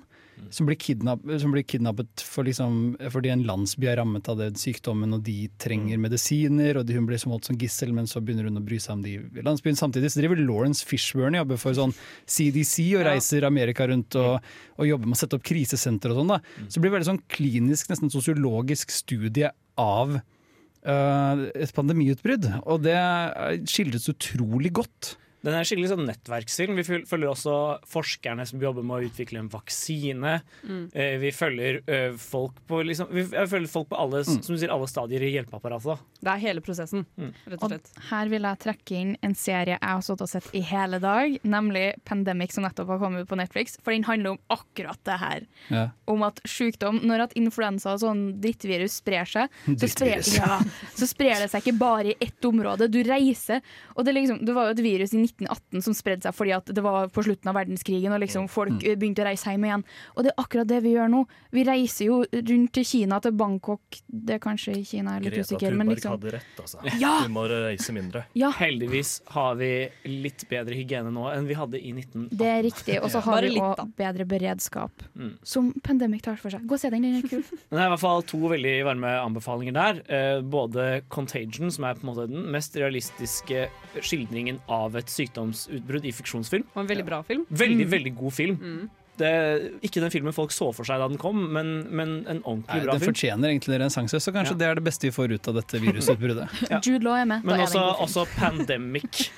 som 0.54 0.68
blir, 0.68 0.78
kidnapp, 0.80 1.22
som 1.40 1.52
blir 1.54 1.64
kidnappet 1.68 2.22
for 2.24 2.46
liksom, 2.48 2.96
fordi 3.12 3.32
en 3.32 3.44
landsby 3.48 3.88
er 3.90 3.98
rammet 4.00 4.28
av 4.30 4.38
den 4.40 4.56
sykdommen, 4.58 5.12
og 5.16 5.24
de 5.26 5.50
trenger 5.60 6.00
medisiner, 6.00 6.78
og 6.80 6.86
de, 6.88 6.96
hun 6.96 7.08
blir 7.08 7.20
som 7.20 7.34
holdt 7.34 7.50
som 7.50 7.58
gissel, 7.60 7.92
men 7.96 8.08
så 8.10 8.22
begynner 8.24 8.48
hun 8.48 8.60
å 8.60 8.64
bry 8.64 8.80
seg 8.82 8.96
om 8.96 9.04
de 9.04 9.16
i 9.18 9.44
landsbyen. 9.44 9.78
Samtidig 9.78 10.12
så 10.12 10.22
driver 10.22 10.40
Lawrence 10.40 10.86
Fishburne 10.88 11.38
og 11.38 11.44
jobber 11.44 11.62
for 11.62 11.78
sånn 11.78 11.94
CDC 12.24 12.88
og 12.98 13.06
reiser 13.08 13.46
Amerika 13.48 13.88
rundt 13.90 14.18
og, 14.20 14.50
og 14.78 14.90
jobber 14.90 15.10
med 15.10 15.18
å 15.18 15.22
sette 15.22 15.38
opp 15.38 15.46
krisesenter 15.48 16.14
og 16.14 16.22
sånn. 16.22 16.34
da. 16.34 16.40
Så 16.66 16.78
det 16.78 16.86
blir 16.86 16.96
veldig 16.96 17.12
sånn 17.12 17.22
klinisk, 17.32 17.92
nesten 17.92 18.12
sosiologisk 18.12 18.92
studie 18.94 19.52
av 19.78 20.18
uh, 20.18 21.46
et 21.54 21.72
pandemiutbrudd, 21.76 22.50
og 22.64 22.84
det 22.86 22.98
eh, 22.98 23.64
skildres 23.68 24.08
utrolig 24.12 24.72
godt. 24.80 25.16
Den 25.44 25.54
er 25.54 25.62
skikkelig 25.68 25.88
sånn 25.92 26.06
nettverksfilm. 26.08 26.74
Vi 26.80 26.84
følger 27.06 27.28
også 27.30 27.52
forskerne 27.86 28.42
som 28.48 28.58
jobber 28.62 28.82
med 28.82 28.96
å 28.96 29.06
utvikle 29.06 29.38
en 29.38 29.48
vaksine. 29.52 30.40
Mm. 30.66 30.90
Eh, 30.92 31.18
Vi 31.22 31.30
følger 31.30 31.78
eh, 31.86 32.16
folk 32.18 32.56
på 32.66 32.80
liksom, 32.84 33.06
Vi 33.14 33.22
følger 33.30 33.68
folk 33.70 33.88
på 33.92 33.98
alle, 34.02 34.24
Mm. 34.24 34.42
som 34.42 34.54
du 34.54 34.58
sier, 34.58 34.70
alle 34.74 34.88
stadier 34.90 35.22
i 35.22 35.30
hjelpeapparatet. 35.36 35.98
Det 36.20 36.32
er 36.32 36.38
hele 36.42 36.60
prosessen, 36.60 37.06
rett 37.46 37.62
og 37.62 37.72
Og 37.72 37.80
her 38.10 38.28
vil 38.28 38.42
jeg 38.42 38.58
trekke 38.58 38.96
inn 38.98 39.16
en 39.22 39.34
serie 39.34 39.78
jeg 39.78 39.80
har 39.80 40.00
stått 40.02 40.22
og 40.22 40.28
sett 40.28 40.48
i 40.52 40.60
hele 40.60 40.98
dag, 40.98 41.38
nemlig 41.44 41.94
Pandemic, 42.04 42.52
som 42.52 42.64
nettopp 42.64 42.88
har 42.88 42.98
kommet 42.98 43.28
på 43.28 43.36
Netflix. 43.38 43.78
For 43.84 43.92
den 43.92 44.02
handler 44.04 44.30
om 44.34 44.38
akkurat 44.50 44.98
det 45.04 45.18
her. 45.20 45.46
Ja. 45.70 45.84
Om 46.08 46.22
at 46.26 46.40
sykdom, 46.44 47.00
når 47.06 47.28
at 47.28 47.32
influensa 47.38 47.92
og 47.94 48.00
sånn 48.02 48.40
drittvirus 48.42 48.98
sprer 48.98 49.24
seg, 49.24 49.48
så 49.78 49.88
sprer, 49.88 50.18
ja, 50.34 50.58
så 50.96 51.06
sprer 51.06 51.38
det 51.44 51.50
seg 51.52 51.62
ikke 51.62 51.78
bare 51.78 52.10
i 52.12 52.16
ett 52.20 52.44
område. 52.44 52.90
Du 52.90 53.02
reiser. 53.04 53.62
Og 53.94 54.04
det, 54.04 54.14
liksom, 54.14 54.44
det 54.44 54.54
var 54.54 54.66
jo 54.66 54.76
et 54.76 54.82
virus 54.82 55.14
i 55.14 55.27
1918 55.32 55.82
som 55.84 55.94
spredde 55.94 56.22
seg 56.28 56.34
fordi 56.34 56.52
at 56.56 56.66
det 56.74 56.82
var 56.84 57.08
på 57.12 57.22
slutten 57.24 57.48
av 57.52 57.54
verdenskrigen 57.58 58.12
og 58.14 58.20
liksom 58.20 58.48
folk 58.48 58.68
Mm. 58.78 58.84
eh, 58.90 58.94
begynte 58.96 59.22
å 59.22 59.26
reise 59.28 59.50
hjem 59.50 59.64
igjen. 59.64 59.84
Og 60.16 60.24
det 60.24 60.32
er 60.32 60.42
akkurat 60.42 60.66
det 60.68 60.82
vi 60.82 60.92
gjør 60.94 61.08
nå. 61.10 61.24
Vi 61.52 61.64
reiser 61.64 62.04
jo 62.06 62.24
rundt 62.32 62.72
til 62.72 62.84
Kina, 62.84 63.18
til 63.20 63.32
Bangkok. 63.32 63.80
Det 64.08 64.34
er 64.34 64.38
kanskje 64.38 64.76
i 64.76 64.84
Kina, 64.84 65.12
jeg 65.16 65.20
er 65.20 65.24
litt 65.24 65.34
Greta 65.34 65.48
usikker. 65.54 65.76
Men 65.76 65.86
Thunberg 65.88 65.96
liksom, 65.96 66.12
hadde 66.18 66.32
rett, 66.32 66.60
altså. 66.60 67.00
Ja! 67.00 67.12
Vi 67.24 67.32
må 67.32 67.44
reise 67.48 67.92
mindre. 67.96 68.24
Ja. 68.34 68.50
Heldigvis 68.52 69.20
har 69.34 69.54
vi 69.56 69.70
litt 70.04 70.44
bedre 70.48 70.74
hygiene 70.74 71.10
nå 71.12 71.26
enn 71.32 71.46
vi 71.48 71.54
hadde 71.54 71.80
i 71.80 71.92
1918. 71.92 72.28
Det 72.38 72.46
er 72.46 72.62
riktig. 72.62 72.98
Og 73.02 73.10
så 73.10 73.20
har 73.24 73.42
vi 73.42 73.56
òg 73.58 73.94
bedre 73.96 74.24
beredskap, 74.28 74.90
Mm. 75.16 75.38
som 75.42 75.72
Pandemic 75.82 76.22
tar 76.22 76.36
for 76.36 76.50
seg. 76.50 76.66
Gå 76.66 76.72
og 76.74 76.80
se 76.80 76.90
den, 76.90 77.02
den 77.02 77.16
er 77.16 77.28
kul. 77.28 77.42
Det 77.70 77.78
er 77.78 77.86
i 77.86 77.90
hvert 77.90 78.00
fall 78.00 78.22
to 78.22 78.38
veldig 78.38 78.84
varme 78.84 79.08
anbefalinger 79.24 79.72
der. 79.74 80.02
Eh, 80.08 80.40
både 80.42 81.02
Contagion, 81.08 81.70
som 81.70 81.84
er 81.84 81.94
på 81.94 82.04
en 82.06 82.14
måte 82.14 82.28
den 82.30 82.50
mest 82.52 82.74
realistiske 82.76 83.68
skildringen 84.00 84.60
av 84.68 84.94
et 84.96 85.06
sykdomsutbrudd 85.18 86.06
i 86.08 86.14
fiksjonsfilm. 86.14 86.64
Og 86.74 86.80
en 86.84 86.88
veldig 86.94 87.04
bra 87.10 87.20
film. 87.26 87.44
Veldig, 87.50 87.86
Mm. 87.86 87.92
veldig 87.96 88.14
god 88.22 88.32
film. 88.38 88.88
Det 89.18 89.26
er 89.26 89.64
ikke 89.82 89.98
den 90.04 90.12
filmen 90.14 90.32
folk 90.32 90.52
så 90.54 90.68
for 90.72 90.86
seg 90.86 91.00
da 91.02 91.08
den 91.10 91.18
kom, 91.18 91.40
men, 91.52 91.72
men 91.90 92.12
en 92.30 92.38
ordentlig 92.46 92.76
Nei, 92.78 92.84
bra 92.86 92.92
den 92.94 93.00
film. 93.02 93.10
fortjener 93.12 93.48
egentlig 93.50 93.74
en 93.74 93.80
renessanse, 93.82 94.20
så 94.22 94.30
kanskje 94.32 94.54
det 94.60 94.68
er 94.68 94.78
det 94.78 94.84
beste 94.86 95.08
vi 95.08 95.10
får 95.16 95.34
ut 95.34 95.48
av 95.50 95.56
dette 95.58 95.80
virusutbruddet. 95.82 96.54
Jude 96.86 97.02
Law 97.02 97.16
er 97.18 97.26
med. 97.26 97.42
Da 97.42 97.50
Men 97.50 97.58
er 97.58 97.64
også, 97.66 97.74
det 97.74 97.82
en 97.82 97.88
god 97.88 97.96
film. 97.98 98.06
også 98.06 98.26
Pandemic. 98.38 99.30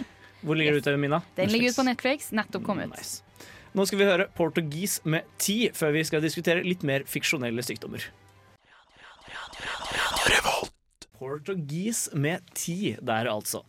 Hvor 0.45 0.57
ligger 0.61 0.77
det 0.77 0.85
ute, 0.85 0.97
Mina? 1.01 1.23
Den 1.37 1.49
ligger 1.53 1.73
ute 1.73 1.81
på 1.81 1.87
Netflix, 1.89 2.29
nettopp 2.37 2.65
kommet 2.69 2.93
ut. 2.93 3.49
Nå 3.73 3.85
skal 3.89 3.99
vi 4.01 4.05
høre 4.11 4.29
Portugis 4.37 4.99
med 5.05 5.25
ti, 5.39 5.71
før 5.73 5.93
vi 5.97 6.05
skal 6.05 6.21
diskutere 6.25 6.61
litt 6.65 6.83
mer 6.85 7.05
fiksjonelle 7.09 7.65
sykdommer. 7.65 8.05
Portugis 11.19 12.09
med 12.15 12.41
ti 12.57 12.97
der, 13.01 13.29
altså. 13.29 13.63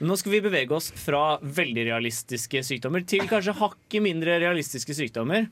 Nå 0.00 0.16
skal 0.16 0.32
vi 0.32 0.40
bevege 0.44 0.72
oss 0.72 0.88
fra 0.96 1.36
veldig 1.44 1.82
realistiske 1.90 2.62
sykdommer 2.64 3.04
til 3.08 3.26
kanskje 3.28 3.52
hakket 3.58 4.00
mindre 4.04 4.38
realistiske 4.40 4.94
sykdommer. 4.96 5.50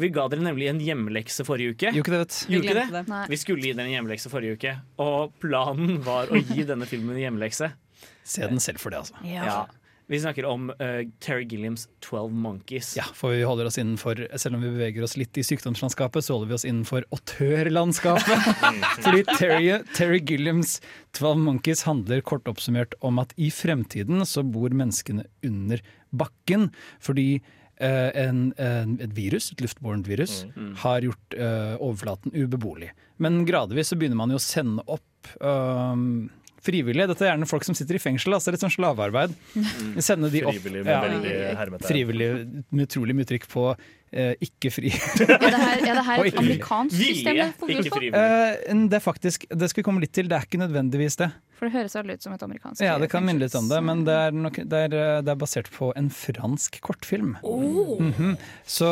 Vi 0.00 0.08
ga 0.14 0.24
dere 0.32 0.44
nemlig 0.46 0.70
en 0.70 0.80
hjemmelekse 0.80 1.44
forrige 1.44 1.74
uke. 1.74 1.90
Jo, 1.92 2.00
ikke 2.04 2.14
det, 2.14 2.20
vet. 2.22 2.38
Gjorde 2.54 2.68
Vi 2.70 2.78
det? 2.78 3.02
det. 3.10 3.20
Vi 3.28 3.38
skulle 3.42 3.66
gi 3.66 3.74
dere 3.74 3.90
en 3.90 3.96
hjemmelekse 3.98 4.32
forrige 4.32 4.56
uke, 4.56 4.72
og 5.04 5.34
planen 5.42 5.98
var 6.06 6.32
å 6.32 6.40
gi 6.40 6.64
denne 6.64 6.88
filmen 6.88 7.18
en 7.18 7.24
hjemmelekse. 7.26 7.72
Se 8.24 8.46
den 8.48 8.62
selv 8.62 8.80
for 8.80 8.94
det, 8.94 9.02
altså. 9.02 9.20
Ja. 9.26 9.66
Vi 10.10 10.18
snakker 10.20 10.44
om 10.50 10.64
uh, 10.74 11.04
Terry 11.22 11.44
Gilliams 11.46 11.84
12 12.02 12.32
Monkeys. 12.34 12.88
Ja, 12.98 13.04
for 13.14 13.30
vi 13.30 13.44
holder 13.46 13.68
oss 13.70 13.78
innenfor 13.78 14.18
Selv 14.42 14.56
om 14.58 14.64
vi 14.64 14.72
beveger 14.74 15.04
oss 15.06 15.14
litt 15.20 15.38
i 15.38 15.44
sykdomslandskapet, 15.46 16.26
så 16.26 16.34
holder 16.34 16.50
vi 16.50 16.56
oss 16.58 16.66
innenfor 16.66 17.06
autørlandskapet. 17.14 18.50
Fordi 19.04 19.22
Terry, 19.36 19.70
Terry 19.94 20.18
Gilliams 20.26 20.80
12 21.16 21.38
Monkeys 21.44 21.84
handler 21.86 22.20
kort 22.26 22.48
oppsummert 22.50 22.94
om 23.06 23.22
at 23.22 23.32
i 23.38 23.52
fremtiden 23.54 24.24
så 24.26 24.42
bor 24.46 24.74
menneskene 24.74 25.24
under 25.46 25.82
bakken 26.10 26.68
fordi 26.98 27.28
eh, 27.78 28.10
en, 28.24 28.48
en, 28.58 28.96
et 29.02 29.12
virus, 29.16 29.52
et 29.54 29.62
luftbårent 29.62 30.08
virus, 30.10 30.40
Mm. 30.56 30.72
har 30.82 31.04
gjort 31.06 31.34
uh, 31.38 31.76
overflaten 31.78 32.34
ubeboelig. 32.34 32.90
Men 33.22 33.44
gradvis 33.46 33.92
så 33.92 33.98
begynner 34.00 34.18
man 34.18 34.32
jo 34.34 34.38
å 34.40 34.42
sende 34.42 34.82
opp 34.90 35.30
um, 35.44 36.30
frivillige. 36.64 37.08
Dette 37.10 37.26
er 37.26 37.32
gjerne 37.32 37.48
folk 37.50 37.66
som 37.66 37.76
sitter 37.78 37.98
i 37.98 38.02
fengsel, 38.02 38.36
altså 38.36 38.54
litt 38.54 38.64
sånn 38.64 38.74
slavearbeid. 38.74 39.34
Sende 40.02 40.30
de 40.32 40.44
opp. 40.44 40.54
Frivillig 40.56 40.84
med 40.84 41.06
veldig 41.06 41.34
hermetegn. 41.60 41.88
Frivillig 41.88 42.30
med 42.70 42.86
utrolig 42.88 43.16
mye 43.16 43.28
trykk 43.30 43.48
på 43.50 43.66
eh, 44.12 44.32
ikke 44.46 44.72
fri. 44.74 44.90
Er 45.20 45.44
det 45.44 45.60
her, 45.60 45.84
er 45.84 46.00
det 46.00 46.04
her 46.06 46.24
et 46.24 46.40
amerikansk 46.40 46.96
system 46.96 47.38
det 47.38 47.46
er? 47.46 48.08
Eh, 48.20 48.82
det 48.90 48.98
er 48.98 49.04
faktisk, 49.04 49.46
det 49.50 49.70
skal 49.70 49.82
vi 49.82 49.86
komme 49.86 50.02
litt 50.04 50.12
til, 50.16 50.28
det 50.30 50.38
er 50.38 50.48
ikke 50.48 50.60
nødvendigvis 50.60 51.18
det. 51.20 51.30
For 51.58 51.68
det 51.68 51.76
høres 51.76 51.94
veldig 51.98 52.16
ut 52.16 52.24
som 52.24 52.34
et 52.34 52.42
amerikansk 52.46 52.84
Ja, 52.84 52.96
det 53.00 53.10
kan 53.12 53.24
minne 53.26 53.44
litt 53.44 53.54
om 53.58 53.68
det, 53.68 53.80
men 53.84 54.04
det 54.08 54.16
er, 54.16 54.36
nok, 54.46 54.60
det 54.72 54.82
er, 54.86 54.96
eh, 54.96 55.20
det 55.26 55.34
er 55.34 55.40
basert 55.40 55.70
på 55.74 55.92
en 55.98 56.10
fransk 56.14 56.80
kortfilm. 56.86 57.36
Oh. 57.44 58.00
Mhm. 58.00 58.34
Så, 58.64 58.88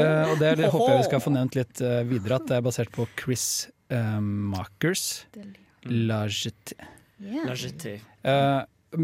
eh, 0.00 0.32
og 0.32 0.40
det 0.42 0.56
det 0.62 0.72
håper 0.72 0.94
jeg 0.94 1.04
vi 1.04 1.08
skal 1.10 1.24
få 1.24 1.34
nevnt 1.36 1.58
litt 1.58 1.84
eh, 1.84 2.02
videre, 2.08 2.40
at 2.40 2.50
det 2.50 2.58
er 2.58 2.66
basert 2.66 2.92
på 2.94 3.08
Chris 3.20 3.68
eh, 3.92 4.18
Makers. 4.20 5.26
La 5.86 6.24
Jetée. 6.26 6.95
Jetée. 7.20 8.00
Eh, 8.26 8.62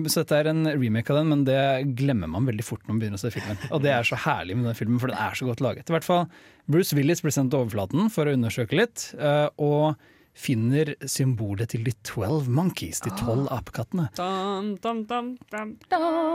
så 0.08 0.22
dette 0.22 0.38
er 0.38 0.48
en 0.50 0.66
remake 0.68 1.12
av 1.12 1.18
den, 1.20 1.30
men 1.32 1.42
det 1.44 1.62
glemmer 1.98 2.30
man 2.30 2.46
veldig 2.48 2.64
fort 2.64 2.84
når 2.84 2.94
man 2.94 3.02
begynner 3.02 3.20
å 3.20 3.22
se 3.22 3.32
filmen. 3.34 3.58
Og 3.74 3.82
det 3.84 3.92
er 3.92 4.06
så 4.06 4.18
herlig 4.24 4.56
med 4.56 4.70
den 4.70 4.78
filmen, 4.78 5.00
for 5.02 5.12
den 5.12 5.20
er 5.20 5.36
så 5.36 5.48
godt 5.48 5.62
laget. 5.64 5.90
I 5.90 5.96
hvert 5.96 6.06
fall, 6.06 6.24
Bruce 6.70 6.96
Willis 6.96 7.24
blir 7.24 7.34
sendt 7.34 7.52
til 7.52 7.64
overflaten 7.64 8.12
for 8.12 8.28
å 8.28 8.34
undersøke 8.38 8.78
litt, 8.78 9.10
Uh, 9.18 9.48
og 9.60 10.00
finner 10.32 10.94
symbolet 11.08 11.72
til 11.74 11.84
de 11.86 11.92
12 12.08 12.48
monkeys, 12.52 13.02
de 13.04 13.12
tolv 13.18 13.48
apekattene. 13.52 14.08
Dam, 14.16 14.72
dam. 14.80 15.32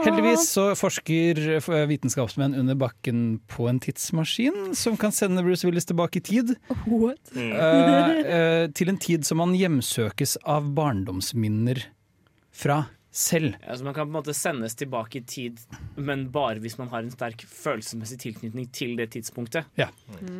Heldigvis 0.04 0.46
så 0.54 0.70
forsker 0.78 1.40
eh, 1.58 1.80
vitenskapsmenn 1.90 2.56
under 2.58 2.78
bakken 2.78 3.40
på 3.50 3.68
en 3.70 3.80
tidsmaskin 3.82 4.72
som 4.78 4.98
kan 5.00 5.14
sende 5.14 5.42
Bruce 5.46 5.66
Willis 5.66 5.88
tilbake 5.88 6.22
i 6.22 6.26
tid. 6.30 6.54
Uh, 6.70 7.10
uh, 7.10 8.64
til 8.74 8.92
en 8.92 9.00
tid 9.02 9.26
som 9.26 9.42
han 9.42 9.56
hjemsøkes 9.58 10.38
av 10.46 10.70
barndomsminner 10.78 11.82
fra 12.54 12.84
selv. 13.10 13.54
Ja, 13.66 13.76
så 13.76 13.84
man 13.84 13.94
kan 13.94 14.06
på 14.06 14.10
en 14.10 14.16
måte 14.18 14.34
sendes 14.34 14.74
tilbake 14.78 15.18
i 15.18 15.22
tid, 15.22 15.60
men 15.96 16.28
bare 16.30 16.62
hvis 16.62 16.78
man 16.78 16.90
har 16.92 17.02
en 17.02 17.12
sterk 17.12 17.44
følelsesmessig 17.48 18.18
tilknytning 18.24 18.68
til 18.72 18.96
det 19.00 19.10
tidspunktet. 19.16 19.68
Ja. 19.80 19.88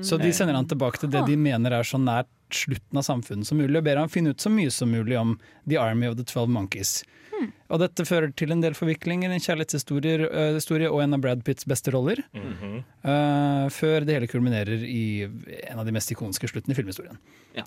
Så 0.02 0.20
de 0.20 0.32
sender 0.32 0.58
han 0.58 0.68
tilbake 0.68 1.00
til 1.02 1.12
det 1.12 1.24
de 1.28 1.36
mener 1.36 1.74
er 1.74 1.86
så 1.86 2.00
nært 2.00 2.30
slutten 2.54 3.00
av 3.00 3.04
samfunnet 3.04 3.48
som 3.48 3.60
mulig, 3.60 3.76
og 3.80 3.86
ber 3.88 4.00
han 4.00 4.12
finne 4.12 4.32
ut 4.32 4.40
så 4.40 4.52
mye 4.52 4.72
som 4.72 4.92
mulig 4.92 5.18
om 5.20 5.36
The 5.68 5.80
Army 5.80 6.08
of 6.08 6.16
the 6.20 6.26
Twelve 6.28 6.52
Monkeys. 6.52 7.00
Og 7.68 7.82
dette 7.82 8.06
fører 8.08 8.32
til 8.36 8.52
en 8.54 8.62
del 8.62 8.76
forviklinger, 8.76 9.30
en 9.30 9.42
kjærlighetshistorie 9.42 10.26
øh, 10.26 10.88
og 10.90 11.02
en 11.04 11.16
av 11.16 11.22
Brad 11.22 11.44
Pitts 11.46 11.68
beste 11.68 11.92
roller. 11.94 12.22
Mm 12.32 12.54
-hmm. 12.60 12.78
uh, 13.04 13.68
før 13.70 14.04
det 14.04 14.14
hele 14.14 14.26
kulminerer 14.26 14.84
i 14.84 15.28
en 15.70 15.78
av 15.78 15.86
de 15.86 15.92
mest 15.92 16.10
ikoniske 16.10 16.48
sluttene 16.48 16.72
i 16.72 16.74
filmhistorien. 16.74 17.18
Ja. 17.54 17.64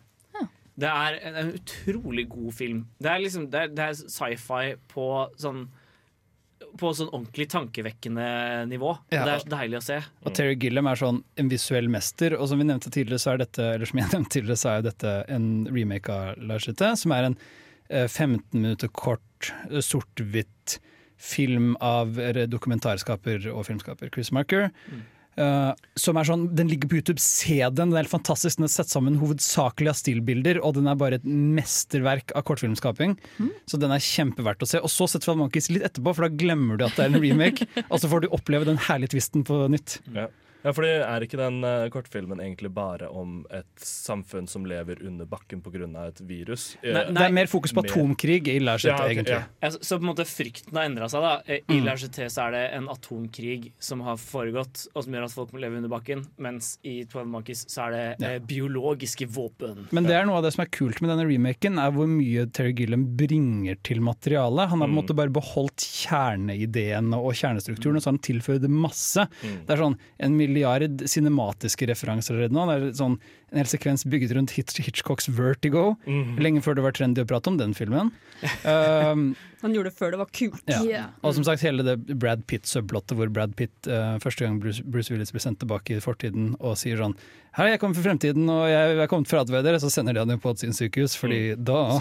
Det 0.80 0.90
er 0.90 1.20
en, 1.28 1.38
en 1.42 1.54
utrolig 1.58 2.28
god 2.32 2.54
film. 2.56 2.82
Det 3.02 3.12
er 3.12 3.24
liksom 3.24 3.48
Det 3.52 3.60
er, 3.66 3.72
det 3.76 3.88
er 3.90 3.98
sci-fi 4.00 4.76
på 4.92 5.08
sånn 5.42 5.66
På 6.80 6.94
sånn 6.96 7.10
ordentlig 7.12 7.50
tankevekkende 7.52 8.28
nivå. 8.72 8.94
Ja. 9.12 9.26
Det 9.28 9.34
er 9.34 9.44
så 9.44 9.52
deilig 9.52 9.80
å 9.82 9.84
se. 9.90 9.98
Og 10.24 10.36
Terry 10.38 10.56
Gilliam 10.56 10.88
er 10.88 11.02
sånn 11.02 11.24
en 11.42 11.50
visuell 11.52 11.90
mester, 11.92 12.38
og 12.38 12.48
som 12.48 12.62
vi 12.62 12.68
nevnte 12.70 12.94
tidligere, 12.94 13.20
så 13.20 13.34
er 13.34 13.42
dette 13.44 13.66
eller 13.74 13.90
som 13.90 14.00
jeg 14.00 14.12
nevnte 14.14 14.36
tidligere, 14.38 14.62
så 14.62 14.76
er 14.76 14.86
dette 14.88 15.16
en 15.36 15.50
remake 15.68 16.16
av 16.16 16.40
Lars 16.48 16.70
Jetée, 16.70 16.96
som 17.02 17.12
er 17.18 17.28
en 17.28 17.36
eh, 17.90 18.08
15 18.08 18.46
minutter 18.56 18.94
kort, 18.96 19.52
eh, 19.68 19.82
sort-hvitt 19.84 20.78
film 21.22 21.74
av 21.84 22.16
eh, 22.22 22.46
dokumentarskaper 22.50 23.50
og 23.52 23.66
filmskaper 23.68 24.14
Chris 24.14 24.32
Marker. 24.34 24.72
Eh, 25.42 25.88
som 26.00 26.20
er 26.20 26.28
sånn, 26.28 26.48
Den 26.56 26.70
ligger 26.72 26.92
på 26.92 27.00
YouTube, 27.00 27.22
se 27.24 27.58
den! 27.64 27.92
Den 27.92 27.96
er 27.96 28.04
helt 28.04 28.14
fantastisk. 28.14 28.60
Den 28.60 28.68
er 28.68 28.74
satt 28.74 28.92
sammen 28.94 29.20
hovedsakelig 29.22 29.92
av 29.92 29.98
stillbilder, 30.00 30.62
og 30.62 30.78
den 30.78 30.90
er 30.92 31.00
bare 31.00 31.20
et 31.20 31.26
mesterverk 31.28 32.34
av 32.38 32.46
kortfilmskaping. 32.48 33.18
Så 33.70 33.80
den 33.82 33.94
er 33.94 34.04
kjempeverdt 34.06 34.64
å 34.66 34.70
se. 34.70 34.82
Og 34.82 34.94
så 34.94 35.10
setter 35.10 35.32
Twelve 35.32 35.44
Monkeys 35.44 35.72
litt 35.74 35.88
etterpå, 35.88 36.14
for 36.18 36.28
da 36.28 36.44
glemmer 36.44 36.80
du 36.80 36.86
at 36.88 36.96
det 36.98 37.08
er 37.08 37.16
en 37.16 37.24
remake. 37.24 37.68
og 37.92 37.98
så 38.02 38.12
får 38.12 38.26
du 38.26 38.32
oppleve 38.32 38.70
den 38.70 38.80
herlige 38.90 39.16
twisten 39.16 39.46
på 39.48 39.66
nytt. 39.74 40.00
Ja. 40.16 40.30
Ja, 40.64 40.72
fordi 40.74 40.92
er 41.02 41.26
ikke 41.26 41.38
den 41.40 41.64
eh, 41.68 41.88
kortfilmen 41.94 42.40
egentlig 42.44 42.72
bare 42.74 43.10
om 43.10 43.46
et 43.52 43.66
samfunn 43.82 44.48
som 44.50 44.66
lever 44.66 45.02
under 45.08 45.26
bakken 45.26 45.62
pga. 45.62 45.88
et 46.08 46.22
virus? 46.28 46.78
Nei, 46.84 46.92
Nei, 46.92 47.14
Det 47.14 47.28
er 47.30 47.32
mer 47.34 47.48
fokus 47.52 47.74
på 47.74 47.84
mer- 47.84 47.92
atomkrig 47.92 48.48
i 48.48 48.60
La 48.60 48.78
Ja, 48.82 48.96
okay, 48.96 49.16
egentlig. 49.16 49.30
ja. 49.36 49.44
Ja, 49.62 49.70
så, 49.70 49.80
så 49.82 49.98
på 50.00 50.06
en 50.06 50.12
måte 50.16 50.26
frykten 50.26 50.74
har 50.78 50.86
endra 50.90 51.10
seg. 51.10 51.22
da 51.22 51.42
Eh, 51.48 51.60
I 51.68 51.80
Mm. 51.82 51.86
La 51.86 51.96
så 51.96 52.46
er 52.48 52.52
det 52.52 52.64
en 52.78 52.88
atomkrig 52.88 53.72
som 53.80 54.02
har 54.02 54.16
foregått, 54.18 54.88
og 54.96 55.04
som 55.04 55.14
gjør 55.14 55.26
at 55.26 55.32
folk 55.34 55.52
må 55.54 55.60
leve 55.60 55.78
under 55.78 55.90
bakken. 55.90 56.26
Mens 56.38 56.78
i 56.84 57.04
Twelve 57.06 57.28
Monkeys 57.28 57.66
så 57.68 57.88
er 57.88 57.92
det 58.20 58.28
eh, 58.28 58.40
biologiske 58.40 59.28
våpen. 59.28 59.88
Men 59.92 60.04
det 60.06 60.14
er 60.16 60.26
noe 60.26 60.38
av 60.38 60.44
det 60.44 60.54
som 60.54 60.64
er 60.66 60.70
kult 60.72 61.02
med 61.02 61.10
denne 61.12 61.26
remaken, 61.30 61.80
er 61.82 61.92
hvor 61.96 62.08
mye 62.08 62.46
Terry 62.52 62.74
Gilliam 62.78 63.06
bringer 63.18 63.78
til 63.84 64.02
materialet. 64.02 64.70
Han 64.70 64.82
har 64.82 64.88
på 64.88 64.92
en 64.92 64.98
måte 65.00 65.16
bare 65.18 65.34
beholdt 65.34 65.82
kjerneideene 65.82 67.18
og 67.18 67.34
kjernestrukturen, 67.38 67.98
og 67.98 68.04
så 68.04 68.10
har 68.12 68.16
han 68.18 68.24
tilføyd 68.26 68.68
masse. 68.72 69.26
Mm. 69.42 69.58
Det 69.68 69.76
er 69.76 69.82
sånn 69.82 69.98
en 70.20 70.38
milliard 70.52 71.06
cinematiske 71.08 71.88
referanser 71.88 72.36
allerede 72.36 72.56
nå. 72.60 72.68
Det 72.68 72.76
er 72.92 72.98
sånn, 73.00 73.16
en 73.52 73.58
hel 73.64 73.68
sekvens 73.72 74.04
bygget 74.08 74.36
rundt 74.36 74.52
Hitch 74.56 74.78
Hitchcocks 74.84 75.30
Vertigo, 75.32 75.96
Mhm. 76.06 76.36
lenge 76.44 76.62
før 76.64 76.76
det 76.76 76.84
var 76.84 76.92
trendy 76.96 77.24
å 77.24 77.28
prate 77.28 77.48
om 77.48 77.58
den 77.58 77.74
filmen. 77.74 78.12
Um, 78.68 79.36
Han 79.62 79.76
gjorde 79.76 79.92
det 79.92 79.98
før 80.00 80.12
det 80.16 80.18
var 80.18 80.30
kult. 80.34 80.64
ja. 80.68 81.06
Og 81.24 81.36
som 81.38 81.44
sagt 81.46 81.62
hele 81.62 81.84
det 81.86 82.18
Brad 82.18 82.46
Pitt-subplottet 82.50 83.14
hvor 83.16 83.30
Brad 83.32 83.56
Pitt 83.56 83.72
uh, 83.88 84.18
første 84.24 84.42
gang 84.46 84.60
Bruce, 84.60 84.82
Bruce 84.84 85.12
Willis 85.14 85.32
blir 85.32 85.44
sendt 85.44 85.60
tilbake 85.62 85.98
i 85.98 86.02
fortiden 86.02 86.56
og 86.60 86.76
sier 86.82 86.98
sånn 86.98 87.14
Hei, 87.54 87.68
jeg 87.74 87.82
kommer 87.82 87.96
fra 88.00 88.06
fremtiden 88.10 88.48
og 88.50 88.64
jeg 88.72 88.96
er 89.04 89.08
kommet 89.12 89.28
for 89.30 89.38
å 89.38 89.44
advare 89.46 89.62
dere, 89.68 89.78
så 89.84 89.92
sender 89.92 90.16
de 90.16 90.22
han 90.24 90.30
jo 90.34 90.38
på 90.42 90.54
et 90.56 90.64
sinnssykehus, 90.64 91.18
fordi 91.20 91.42
da 91.60 92.00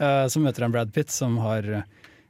uh, 0.00 0.26
Så 0.32 0.40
møter 0.42 0.64
han 0.66 0.72
Brad 0.74 0.92
Pitt 0.94 1.12
som 1.14 1.36
har 1.44 1.62
eh, 1.68 1.82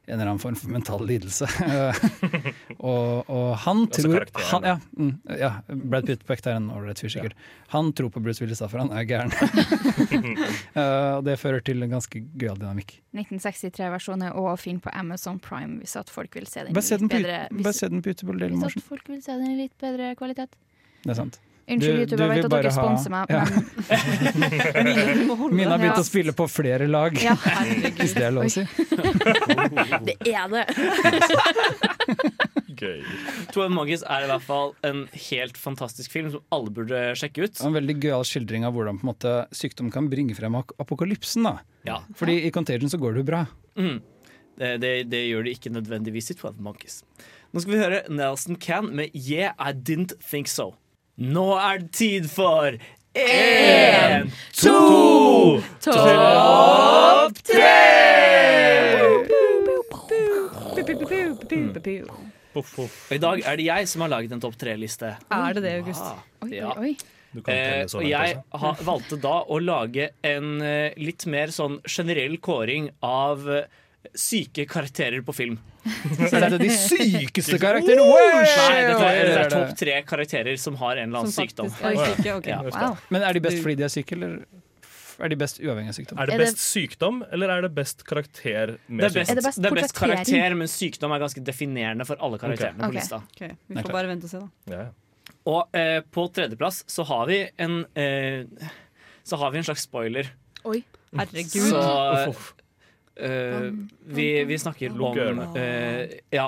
en 0.05 0.13
eller 0.13 0.33
annen 0.33 0.39
form 0.39 0.55
for 0.55 0.69
mental 0.69 1.05
lidelse. 1.07 1.47
Og, 2.83 3.29
og 3.31 3.53
han 3.63 3.85
tror 3.87 4.25
han, 4.49 4.65
ja, 4.67 4.73
mm, 4.99 5.11
ja, 5.39 5.51
Brad 5.67 6.07
Pitt 6.09 6.25
på 6.27 6.33
ekte 6.35 6.51
er 6.51 6.57
en 6.59 6.65
ålreit 6.73 6.99
fyr, 6.99 7.11
sikkert. 7.13 7.37
Han 7.71 7.93
tror 7.95 8.11
på 8.11 8.19
Bruce 8.23 8.43
Willis, 8.43 8.59
da, 8.59 8.67
for 8.67 8.83
han 8.83 8.91
er 8.91 9.07
gæren. 9.07 9.31
Eh, 10.73 11.11
og 11.19 11.23
det 11.27 11.35
fører 11.37 11.61
til 11.65 11.83
en 11.85 11.91
ganske 11.93 12.19
gøyal 12.39 12.57
dynamikk. 12.57 12.95
1963-versjonen 13.13 14.25
er 14.27 14.37
òg 14.39 14.55
fin 14.57 14.79
på 14.81 14.91
Amazon 14.97 15.37
Prime 15.43 15.79
hvis 15.81 15.93
at 15.99 16.09
folk 16.11 16.33
vil 16.35 16.47
se 16.49 16.65
den 16.65 16.73
i 16.73 16.83
se 16.83 16.97
den 16.97 17.11
litt 17.11 17.21
bedre 17.21 17.63
bare 17.63 17.75
se 17.77 17.89
den 17.93 18.01
på 18.01 18.13
YouTube. 18.13 18.35
Hvis 18.41 18.77
at 18.81 18.87
folk 18.87 19.11
vil 19.11 19.21
se 19.23 19.37
den 19.37 19.53
i 19.53 19.57
litt 19.61 19.75
bedre 19.81 20.13
kvalitet. 20.19 20.57
Det 21.03 21.13
er 21.13 21.19
sant. 21.19 21.39
Unnskyld, 21.63 21.99
YouTube, 22.03 22.19
jeg 22.19 22.29
vet 22.29 22.45
at 22.45 22.51
dere 22.51 22.71
sponser 22.75 23.09
meg, 23.13 23.29
men 23.31 23.45
Mina 25.55 25.69
har 25.71 25.79
begynt 25.79 25.95
Ja. 25.95 26.01
å 26.01 26.03
spille 26.03 26.33
på 26.35 26.47
flere 26.51 26.89
lag, 26.91 27.15
Ja, 27.23 27.37
hvis 28.01 28.13
det 28.17 28.25
er 28.27 28.33
lov 28.35 28.49
å 28.49 28.51
si. 28.51 28.65
Det 30.09 30.17
er 30.27 30.51
det! 30.51 30.65
Gøy. 32.73 32.99
Twelve 33.53 33.69
Monkeys 33.71 34.03
er 34.09 34.25
i 34.25 34.29
hvert 34.31 34.43
fall 34.43 34.73
en 34.87 35.05
helt 35.29 35.57
fantastisk 35.61 36.11
film 36.11 36.31
som 36.33 36.43
alle 36.51 36.73
burde 36.73 36.99
sjekke 37.19 37.45
ut. 37.47 37.61
En 37.63 37.75
veldig 37.77 37.95
gøyal 38.01 38.25
skildring 38.27 38.65
av 38.67 38.75
hvordan 38.75 38.99
på 38.99 39.05
en 39.07 39.11
måte, 39.13 39.33
sykdom 39.55 39.91
kan 39.93 40.09
bringe 40.11 40.35
frem 40.35 40.57
apokalypsen. 40.59 41.47
da. 41.47 41.55
Ja. 41.87 42.01
Fordi 42.19 42.39
i 42.47 42.51
Contagion 42.55 42.91
så 42.91 42.99
går 42.99 43.15
det 43.15 43.23
jo 43.23 43.29
bra. 43.31 43.43
Mm. 43.79 44.01
Det, 44.59 44.75
det, 44.83 44.91
det 45.09 45.23
gjør 45.29 45.47
det 45.47 45.55
ikke 45.57 45.71
nødvendigvis 45.73 46.31
i 46.33 46.37
Twelve 46.37 46.59
Monkeys. 46.61 46.99
Nå 47.53 47.61
skal 47.63 47.73
vi 47.75 47.79
høre 47.85 48.03
Nelson 48.09 48.57
Can 48.61 48.91
med 48.97 49.13
Yeah, 49.15 49.53
I 49.61 49.71
Didn't 49.73 50.17
Think 50.25 50.49
So. 50.51 50.73
Nå 51.21 51.45
er 51.61 51.77
det 51.77 51.91
tid 51.93 52.25
for 52.25 52.73
én, 53.13 54.31
to, 54.57 55.61
topp 55.77 56.07
Og 62.57 63.13
I 63.13 63.19
dag 63.21 63.43
er 63.45 63.57
det 63.57 63.67
jeg 63.67 63.89
som 63.91 64.01
har 64.01 64.09
laget 64.15 64.33
en 64.33 64.41
topp 64.41 64.57
tre-liste. 64.57 65.11
Er 65.29 65.53
det 65.53 65.61
det, 65.61 65.75
August? 65.83 66.01
Oi, 66.41 66.49
ja. 66.55 66.73
oi, 66.73 66.89
oi. 66.89 66.95
Du 67.33 67.41
kan 67.41 67.53
telle 67.53 67.85
Eh, 67.85 67.93
og 67.93 68.03
jeg 68.09 68.37
også. 68.37 68.57
ha, 68.63 68.73
valgte 68.89 69.21
da 69.21 69.35
å 69.45 69.61
lage 69.61 70.09
en 70.25 70.61
eh, 70.65 70.97
litt 70.97 71.25
mer 71.29 71.53
sånn 71.53 71.79
generell 71.85 72.39
kåring 72.41 72.89
av 73.05 73.45
eh, 73.49 73.69
syke 74.15 74.65
karakterer 74.69 75.21
på 75.25 75.35
film. 75.35 75.59
Så 76.29 76.37
er 76.37 76.49
det 76.53 76.59
de 76.61 76.71
sykeste 76.71 77.59
karakterene! 77.59 78.03
Wow! 78.07 78.41
Nei, 78.41 78.81
dette 78.87 79.07
er, 79.07 79.21
det 79.21 79.31
er 79.35 79.39
er 79.45 79.53
topp 79.53 79.77
tre 79.79 79.95
karakterer 80.07 80.59
som 80.59 80.77
har 80.81 80.99
en 80.99 81.09
eller 81.09 81.23
annen 81.23 81.35
sykdom. 81.35 81.71
er 81.71 81.97
syke, 82.11 82.35
okay. 82.37 82.53
Ja. 82.53 82.61
Wow. 82.67 82.99
Men 83.13 83.25
er 83.27 83.37
de 83.37 83.43
best 83.43 83.63
fordi 83.63 83.79
de 83.79 83.87
er 83.87 83.93
syke, 83.93 84.17
eller 84.17 84.43
er 85.23 85.29
de 85.29 85.37
best 85.39 85.59
uavhengig 85.61 85.93
av 85.93 85.97
sykdom? 85.97 86.19
Er 86.19 86.31
det 86.31 86.39
best 86.41 86.63
sykdom, 86.63 87.21
eller 87.35 87.53
er 87.53 87.67
det 87.67 87.71
best 87.75 88.03
karakter 88.07 88.75
med 88.87 89.05
Det 89.05 89.09
er 89.11 89.17
best, 89.19 89.31
Er 89.31 89.39
det 89.39 89.45
best 89.45 89.61
det 89.61 89.69
er 89.69 89.77
best 89.77 89.95
karakter, 89.97 90.57
men 90.59 90.71
sykdom 90.71 91.13
er 91.15 91.23
ganske 91.23 91.43
definerende 91.51 92.07
for 92.09 92.23
alle 92.23 92.39
karakterene 92.41 92.79
okay. 92.79 92.89
på 92.89 92.97
lista. 92.97 93.21
Okay. 93.35 93.57
Vi 93.69 93.85
får 93.85 93.95
bare 93.99 94.11
vente 94.11 94.29
og 94.29 94.33
se, 94.33 94.41
da. 94.41 94.79
Ja. 94.79 94.89
Og 95.53 95.77
eh, 95.77 95.99
på 96.15 96.25
tredjeplass 96.33 96.83
så 96.89 97.05
har 97.07 97.27
vi 97.27 97.43
en 97.59 97.83
eh, 97.99 98.45
Så 99.27 99.39
har 99.39 99.51
vi 99.51 99.59
en 99.59 99.67
slags 99.67 99.85
spoiler. 99.87 100.31
Oi. 100.67 100.81
Herregud. 101.13 101.69
Så 101.69 101.81
Eh, 103.15 103.69
vi, 104.17 104.27
vi 104.49 104.57
snakker 104.57 104.95
om 104.97 105.17
eh, 105.55 106.19
Ja. 106.33 106.47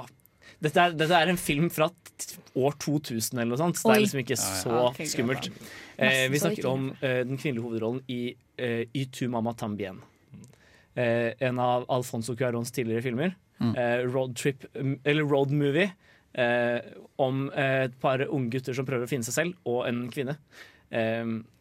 Dette 0.65 0.81
er, 0.81 0.93
dette 0.97 1.13
er 1.19 1.29
en 1.29 1.37
film 1.37 1.67
fra 1.69 1.89
t- 1.91 2.39
år 2.57 2.73
2000 2.79 3.37
eller 3.37 3.51
noe 3.51 3.59
sånt, 3.59 3.77
så 3.77 3.89
det 3.91 3.95
er 3.97 4.03
liksom 4.05 4.21
ikke 4.23 4.37
så 4.39 4.77
skummelt. 5.11 5.49
Eh, 5.97 6.25
vi 6.31 6.39
snakker 6.41 6.65
om 6.69 6.87
den 7.01 7.37
kvinnelige 7.37 7.65
hovedrollen 7.65 8.01
i 8.09 8.21
uh, 8.61 8.85
Y 8.95 9.27
mama 9.29 9.53
tambien. 9.53 9.99
Eh, 10.95 11.33
en 11.43 11.59
av 11.59 11.85
Alfonso 11.91 12.35
Cuarons 12.39 12.71
tidligere 12.71 13.03
filmer. 13.03 13.35
Mm. 13.59 13.75
Eh, 13.75 14.05
road 14.07 14.35
trip, 14.39 14.63
eller 15.03 15.27
road 15.27 15.51
movie. 15.51 15.91
Eh, 16.33 16.79
om 17.19 17.49
et 17.55 17.93
par 17.99 18.23
unge 18.25 18.49
gutter 18.55 18.73
som 18.75 18.87
prøver 18.87 19.05
å 19.05 19.11
finne 19.11 19.27
seg 19.27 19.35
selv, 19.35 19.59
og 19.67 19.85
en 19.87 20.05
kvinne. 20.11 20.37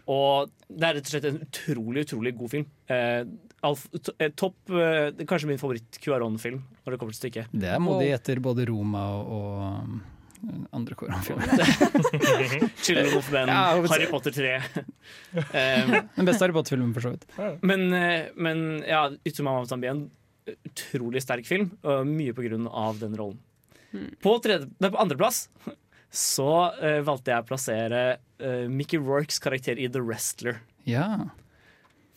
Og 0.05 0.51
det 0.69 0.87
er 0.89 0.97
rett 0.99 1.07
og 1.09 1.13
slett 1.15 1.29
en 1.31 1.39
utrolig, 1.47 2.05
utrolig 2.05 2.35
god 2.37 2.51
film. 2.53 2.67
Eh, 2.93 3.23
Alf, 3.65 3.87
eh, 4.19 4.31
topp, 4.37 4.57
eh, 4.71 5.11
det 5.15 5.25
er 5.25 5.29
kanskje 5.29 5.49
min 5.49 5.61
favoritt-QAron-film, 5.61 6.59
når 6.85 6.95
det 6.95 6.99
kommer 7.01 7.15
til 7.17 7.23
stykket. 7.23 7.53
Det 7.53 7.71
er 7.73 7.81
modig 7.83 8.11
etter 8.15 8.41
både 8.45 8.67
Roma 8.69 9.05
og, 9.17 9.31
og 9.35 9.62
um, 9.85 10.67
andre 10.77 10.99
Koran-filmer. 11.01 11.62
Children 12.85 13.17
of 13.19 13.31
Men, 13.33 13.53
Ja, 13.53 13.62
Harry 13.95 14.11
Potter 14.11 14.35
3. 14.37 14.53
um, 15.33 15.95
Den 16.19 16.29
beste 16.29 16.45
Harry 16.45 16.57
Potter-filmen, 16.57 16.93
for 16.97 17.07
så 17.07 17.15
vidt. 17.15 17.25
Men, 17.65 17.87
eh, 17.97 18.29
men 18.37 18.85
ja, 18.85 19.07
'Utsumam 19.25 19.62
av 19.62 19.71
Zambien' 19.73 20.11
utrolig 20.45 21.23
sterk 21.25 21.47
film, 21.49 21.71
og 21.89 22.05
mye 22.05 22.35
på 22.37 22.45
grunn 22.45 22.69
av 22.69 23.01
den 23.01 23.17
rollen. 23.17 23.41
På, 24.21 24.37
tredje, 24.43 24.69
nei, 24.83 24.91
på 24.91 24.99
andreplass 25.01 25.47
så 26.15 26.51
uh, 26.75 27.01
valgte 27.07 27.33
jeg 27.33 27.43
å 27.43 27.47
plassere 27.49 28.03
uh, 28.43 28.67
Mickey 28.71 29.01
Rorks 29.03 29.41
karakter 29.43 29.79
i 29.81 29.89
The 29.91 30.03
Wrestler. 30.03 30.61
Ja. 30.87 31.31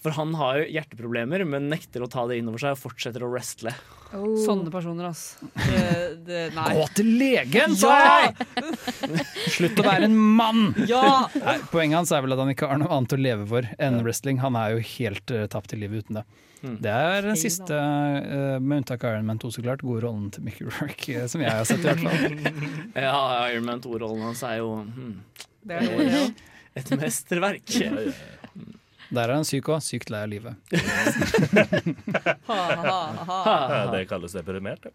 For 0.03 0.13
han 0.13 0.33
har 0.37 0.59
jo 0.61 0.65
hjerteproblemer, 0.75 1.43
men 1.49 1.71
nekter 1.71 2.03
å 2.05 2.09
ta 2.11 2.27
det 2.29 2.37
inn 2.39 2.49
over 2.51 2.61
seg 2.61 2.75
og 2.75 2.81
fortsetter 2.83 3.23
å 3.25 3.31
wrestle. 3.31 3.73
Sånne 4.11 4.71
personer, 4.71 5.09
ass. 5.09 5.37
Det, 5.57 6.21
det. 6.27 6.41
Gå 6.53 6.85
til 6.95 7.09
legen, 7.19 7.73
sa 7.75 7.95
jeg! 7.97 8.47
Slutt 9.57 9.81
å 9.81 9.87
være 9.87 10.07
en 10.07 10.15
mann! 10.15 10.69
Ja! 10.87 11.25
Nei, 11.35 11.57
poenget 11.73 11.99
hans 11.99 12.13
er 12.15 12.23
vel 12.23 12.37
at 12.37 12.43
han 12.43 12.53
ikke 12.53 12.69
har 12.71 12.79
noe 12.79 12.91
annet 12.93 13.17
å 13.17 13.19
leve 13.19 13.47
for 13.49 13.67
enn 13.83 13.99
wrestling. 14.05 14.39
Han 14.45 14.55
er 14.59 14.77
jo 14.77 14.85
helt 14.93 15.33
uh, 15.33 15.43
tapt 15.51 15.75
i 15.75 15.81
livet 15.81 16.05
uten 16.05 16.21
det. 16.21 16.25
Mm. 16.61 16.77
Det 16.81 16.93
er 16.93 17.27
den 17.27 17.37
siste, 17.37 17.75
uh, 17.75 18.55
med 18.61 18.83
unntak 18.83 19.03
av 19.03 19.17
Iron 19.17 19.27
Man 19.27 19.41
2, 19.43 19.51
så 19.57 19.65
klart, 19.65 19.83
gode 19.85 20.05
rollen 20.05 20.31
til 20.33 20.45
Mickey 20.45 20.69
Rourke, 20.69 21.11
eh, 21.13 21.27
som 21.29 21.43
jeg 21.43 21.53
har 21.53 21.67
sett 21.67 21.83
i 21.83 21.91
hvert 21.91 22.05
fall. 22.05 22.63
Ja, 23.07 23.19
Iron 23.51 23.67
Man 23.67 23.83
2-rollen 23.83 24.23
hans 24.29 24.41
er 24.47 24.61
jo 24.61 24.71
hmm, 24.87 25.13
Det 25.67 25.81
er 25.83 25.91
det 25.99 26.23
et 26.77 26.91
mesterverk. 27.01 27.77
Der 29.13 29.29
er 29.29 29.37
han 29.37 29.47
syk 29.47 29.69
òg. 29.71 29.79
Sykt 29.85 30.11
lei 30.13 30.23
av 30.25 30.31
livet. 30.31 30.55
Ha, 32.47 32.59
ha, 32.81 32.99
ha. 33.27 33.79
Det 33.93 34.03
kalles 34.09 34.35
deprimert. 34.35 34.87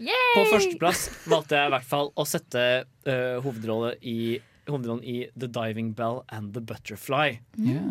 ja. 0.00 0.20
På 0.36 0.44
førsteplass 0.50 1.06
valgte 1.28 1.58
jeg 1.58 1.70
i 1.70 1.74
hvert 1.74 1.88
fall 1.88 2.12
å 2.16 2.26
sette 2.28 2.64
uh, 2.84 3.36
hovedrolle 3.44 3.94
i, 4.00 4.38
hovedrollen 4.68 5.04
i 5.04 5.18
The 5.36 5.48
Diving 5.52 5.92
Bell 5.96 6.22
and 6.32 6.54
The 6.56 6.62
Butterfly. 6.64 7.38
Ja. 7.64 7.84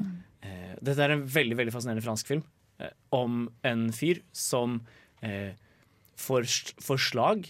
Uh, 0.45 0.73
dette 0.81 1.03
er 1.05 1.15
en 1.15 1.25
veldig 1.29 1.57
veldig 1.59 1.75
fascinerende 1.75 2.05
fransk 2.05 2.29
film 2.31 2.43
uh, 2.81 2.91
om 3.15 3.45
en 3.67 3.89
fyr 3.95 4.21
som 4.35 4.79
eh, 5.25 5.53
får, 6.19 6.47
får 6.83 7.01
slag 7.09 7.47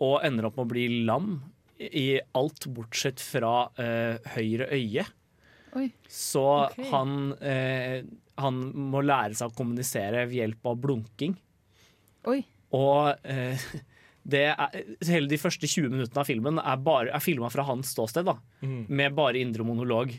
og 0.00 0.20
ender 0.24 0.48
opp 0.48 0.58
med 0.58 0.66
å 0.66 0.70
bli 0.72 0.86
lam 1.08 1.32
i 1.80 2.20
alt 2.36 2.66
bortsett 2.72 3.20
fra 3.24 3.70
eh, 3.80 4.16
høyre 4.34 4.68
øye. 4.72 5.04
Oi. 5.78 5.86
Så 6.10 6.42
okay. 6.66 6.88
han, 6.90 7.12
eh, 7.40 8.00
han 8.40 8.58
må 8.90 9.02
lære 9.04 9.36
seg 9.38 9.52
å 9.52 9.56
kommunisere 9.56 10.24
ved 10.26 10.38
hjelp 10.40 10.66
av 10.72 10.80
blunking. 10.82 11.36
Oi. 12.30 12.40
Og 12.76 13.12
eh, 13.24 13.60
det 14.34 14.42
er, 14.52 14.80
hele 15.08 15.30
de 15.30 15.38
første 15.40 15.66
20 15.70 15.92
minuttene 15.94 16.24
av 16.24 16.28
filmen 16.28 16.58
er, 16.62 16.82
bare- 16.84 17.14
er 17.14 17.22
filma 17.24 17.50
fra 17.52 17.64
hans 17.70 17.94
ståsted, 17.94 18.26
da, 18.28 18.36
Mm. 18.60 18.82
med 18.88 19.14
bare 19.16 19.40
indre 19.40 19.64
monolog. 19.64 20.12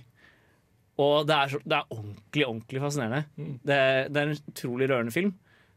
Og 1.02 1.28
det 1.30 1.36
er, 1.36 1.48
så, 1.54 1.60
det 1.66 1.78
er 1.78 1.94
ordentlig 1.94 2.46
ordentlig 2.48 2.82
fascinerende. 2.82 3.26
Mm. 3.38 3.54
Det, 3.66 3.78
det 4.12 4.22
er 4.22 4.32
en 4.32 4.52
utrolig 4.52 4.88
rørende 4.90 5.14
film. 5.16 5.32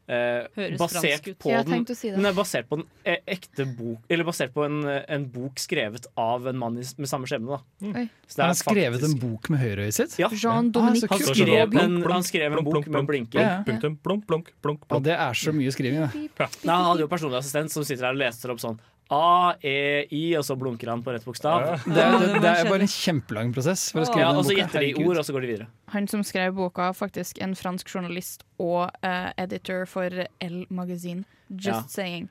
Eh, 0.04 0.44
Høres 0.52 0.76
basert 0.76 1.00
fransk 1.00 1.28
ut. 1.30 1.38
på 1.40 1.48
den, 1.64 1.86
si 1.96 2.10
den 2.12 2.26
er 2.28 2.34
basert 2.36 2.66
på 2.68 2.76
en 2.76 2.82
eh, 3.08 3.22
ekte 3.24 3.64
bok 3.64 4.02
Eller 4.12 4.26
basert 4.28 4.52
på 4.52 4.66
en, 4.66 4.82
eh, 4.84 4.98
en 5.08 5.24
bok 5.32 5.56
skrevet 5.56 6.04
av 6.20 6.44
en 6.50 6.58
mann 6.60 6.76
i, 6.76 6.84
med 7.00 7.08
samme 7.08 7.24
skjebne. 7.24 7.56
Det 7.80 7.88
Han 7.94 8.10
har 8.50 8.52
skrevet 8.58 9.00
faktisk- 9.00 9.14
en 9.14 9.18
bok 9.22 9.48
med 9.48 9.60
høyreøyet 9.64 9.96
sitt? 9.96 10.18
Ja. 10.20 10.28
Jean-Dominique 10.28 11.08
Ah, 11.08 11.16
Han 11.16 11.34
skrev 11.34 11.62
en, 11.64 11.70
blunk, 12.02 12.12
han 12.12 12.22
skrev 12.22 12.52
en 12.52 12.58
blunk, 12.64 12.74
bok 12.84 12.86
med 12.92 13.06
blinker. 13.08 13.40
Ja. 13.40 13.62
Punktum, 13.64 13.96
blunk, 14.04 14.26
blunk, 14.26 14.50
blunk, 14.60 14.84
Og 14.90 15.02
det 15.02 15.16
er 15.16 15.32
så 15.32 15.56
mye 15.56 15.72
skriving, 15.72 16.04
det. 16.12 16.28
Nei, 16.64 16.74
han 16.74 16.84
hadde 16.84 17.00
jo 17.00 17.08
personlig 17.08 17.38
assistent 17.40 17.72
som 17.72 17.82
sitter 17.82 18.04
her 18.04 18.12
og 18.12 18.20
leser 18.20 18.52
opp 18.52 18.60
sånn 18.60 18.78
A, 19.12 19.54
E, 19.62 20.06
I, 20.10 20.22
og 20.38 20.44
så 20.46 20.56
blunker 20.56 20.88
han 20.88 21.02
på 21.04 21.12
rett 21.12 21.24
bokstav. 21.26 21.66
Det 21.84 22.00
er, 22.00 22.14
det, 22.22 22.40
det 22.40 22.50
er 22.50 22.68
bare 22.70 22.86
en 22.86 22.90
kjempelang 22.90 23.52
prosess 23.52 23.90
for 23.92 24.00
å 24.00 24.06
skrive 24.08 24.24
Ja, 24.24 24.30
den 24.32 24.40
og 24.40 24.46
så 24.48 24.56
gjetter 24.56 24.80
de 24.80 24.94
ord, 25.04 25.18
og 25.20 25.24
så 25.28 25.34
går 25.36 25.44
de 25.44 25.50
videre. 25.52 25.66
han 25.92 26.08
som 26.08 26.22
skrev 26.24 26.54
boka, 26.56 26.88
faktisk 26.96 27.38
en 27.44 27.54
fransk 27.54 27.90
journalist 27.92 28.44
og 28.58 28.88
uh, 29.04 29.30
editor 29.36 29.84
for 29.86 30.08
L 30.40 30.64
Magazine. 30.70 31.24
Just 31.50 31.68
Ja. 31.68 31.82
saying. 31.88 32.30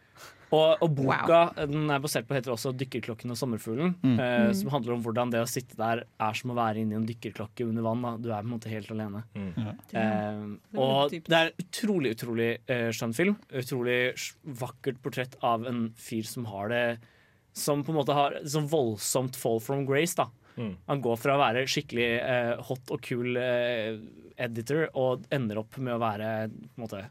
Og, 0.53 0.83
og 0.85 0.91
boka 0.97 1.39
den 1.69 1.89
er 1.91 2.01
basert 2.03 2.27
på 2.29 2.35
heter 2.37 2.53
også 2.53 2.73
'Dykkerklokken 2.77 3.33
og 3.33 3.39
sommerfuglen'. 3.39 3.95
Mm. 4.03 4.19
eh, 4.19 4.31
Mm. 4.43 4.53
Som 4.59 4.69
handler 4.73 4.93
om 4.93 5.03
hvordan 5.03 5.31
det 5.33 5.41
å 5.41 5.49
sitte 5.49 5.77
der 5.79 6.03
er 6.03 6.33
som 6.37 6.51
å 6.51 6.57
være 6.57 6.81
inni 6.81 6.97
en 6.97 7.07
dykkerklokke 7.07 7.65
under 7.65 7.85
vann. 7.85 8.03
Da. 8.05 8.11
Du 8.17 8.29
er 8.29 8.41
på 8.43 8.49
en 8.49 8.53
måte 8.53 8.69
helt 8.69 8.91
alene. 8.91 9.23
Ja. 9.33 9.73
Eh, 10.01 10.77
og 10.77 11.11
det 11.11 11.39
er 11.39 11.51
utrolig, 11.57 12.13
utrolig 12.17 12.51
eh, 12.67 12.89
skjønn 12.93 13.15
film. 13.17 13.37
Utrolig 13.49 14.13
vakkert 14.43 15.01
portrett 15.01 15.37
av 15.41 15.65
en 15.69 15.89
fyr 15.97 16.23
som 16.23 16.45
har 16.45 16.69
det 16.69 16.85
Som 17.53 17.83
på 17.85 17.91
en 17.93 17.99
måte 17.99 18.13
har 18.17 18.33
sånn 18.49 18.65
voldsomt 18.65 19.35
fall 19.37 19.59
from 19.61 19.85
grace. 19.85 20.15
da 20.17 20.25
Mm. 20.57 20.75
Han 20.85 21.01
går 21.01 21.17
fra 21.17 21.35
å 21.35 21.41
være 21.41 21.65
skikkelig 21.69 22.09
eh, 22.21 22.53
hot 22.67 22.93
og 22.93 23.01
kul 23.01 23.37
eh, 23.41 23.97
editor 24.37 24.87
og 24.99 25.25
ender 25.33 25.61
opp 25.63 25.77
med 25.81 25.95
å 25.95 26.01
være 26.01 26.31
på 26.49 26.75
en 26.77 26.83
måte 26.85 27.03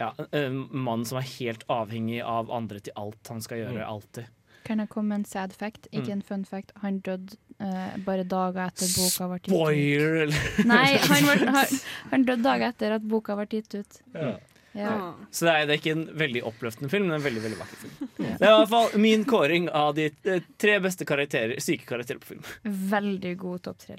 ja, 0.00 0.10
en 0.36 0.58
mann 0.70 1.04
som 1.08 1.18
er 1.20 1.28
helt 1.38 1.62
avhengig 1.72 2.22
av 2.24 2.50
andre 2.52 2.80
til 2.84 2.92
alt 3.00 3.30
han 3.32 3.40
skal 3.44 3.62
gjøre. 3.64 3.78
Mm. 3.80 3.86
Alltid. 3.88 4.32
Kan 4.66 4.82
jeg 4.82 4.88
komme 4.90 5.12
med 5.14 5.22
en 5.22 5.28
sad 5.30 5.52
fact, 5.54 5.86
ikke 5.92 6.08
Mm. 6.10 6.16
en 6.18 6.22
fun 6.22 6.44
fact? 6.44 6.72
Han 6.82 6.98
døde 7.06 7.36
uh, 7.62 7.94
bare 8.04 8.24
dager 8.26 8.66
etter 8.66 8.90
boka 8.98 9.28
ble 9.30 9.38
gitt 9.38 9.52
ut. 9.52 9.54
Spoiler! 9.54 10.16
eller? 10.26 10.50
Nei, 10.72 10.98
han, 11.06 11.24
var, 11.30 11.44
han, 11.60 11.80
han 12.10 12.26
døde 12.26 12.42
dager 12.42 12.68
etter 12.74 12.96
at 12.98 13.06
boka 13.06 13.36
ble 13.38 13.46
gitt 13.54 13.74
ut. 13.78 14.00
Ja. 14.14 14.34
Ja. 14.76 15.14
Så 15.32 15.46
det 15.46 15.52
er, 15.54 15.62
det 15.70 15.72
er 15.72 15.78
ikke 15.80 15.92
en 15.94 16.02
veldig 16.20 16.42
oppløftende 16.50 16.90
film, 16.92 17.06
men 17.08 17.16
en 17.16 17.22
veldig 17.24 17.40
veldig 17.46 17.60
vakker 17.62 17.78
film. 17.80 18.10
Det 18.36 18.44
er 18.44 18.50
i 18.50 18.58
hvert 18.58 18.68
fall 18.74 18.98
min 19.00 19.22
kåring 19.24 19.70
av 19.72 19.94
de 19.96 20.10
eh, 20.28 20.42
tre 20.60 20.74
beste 20.84 21.06
karakterer, 21.08 21.56
syke 21.64 21.86
karakterer 21.88 22.20
på 22.20 22.34
film. 22.34 22.42
Veldig 22.90 23.32
god 23.40 23.62
topp 23.70 23.78
tre. 23.86 23.96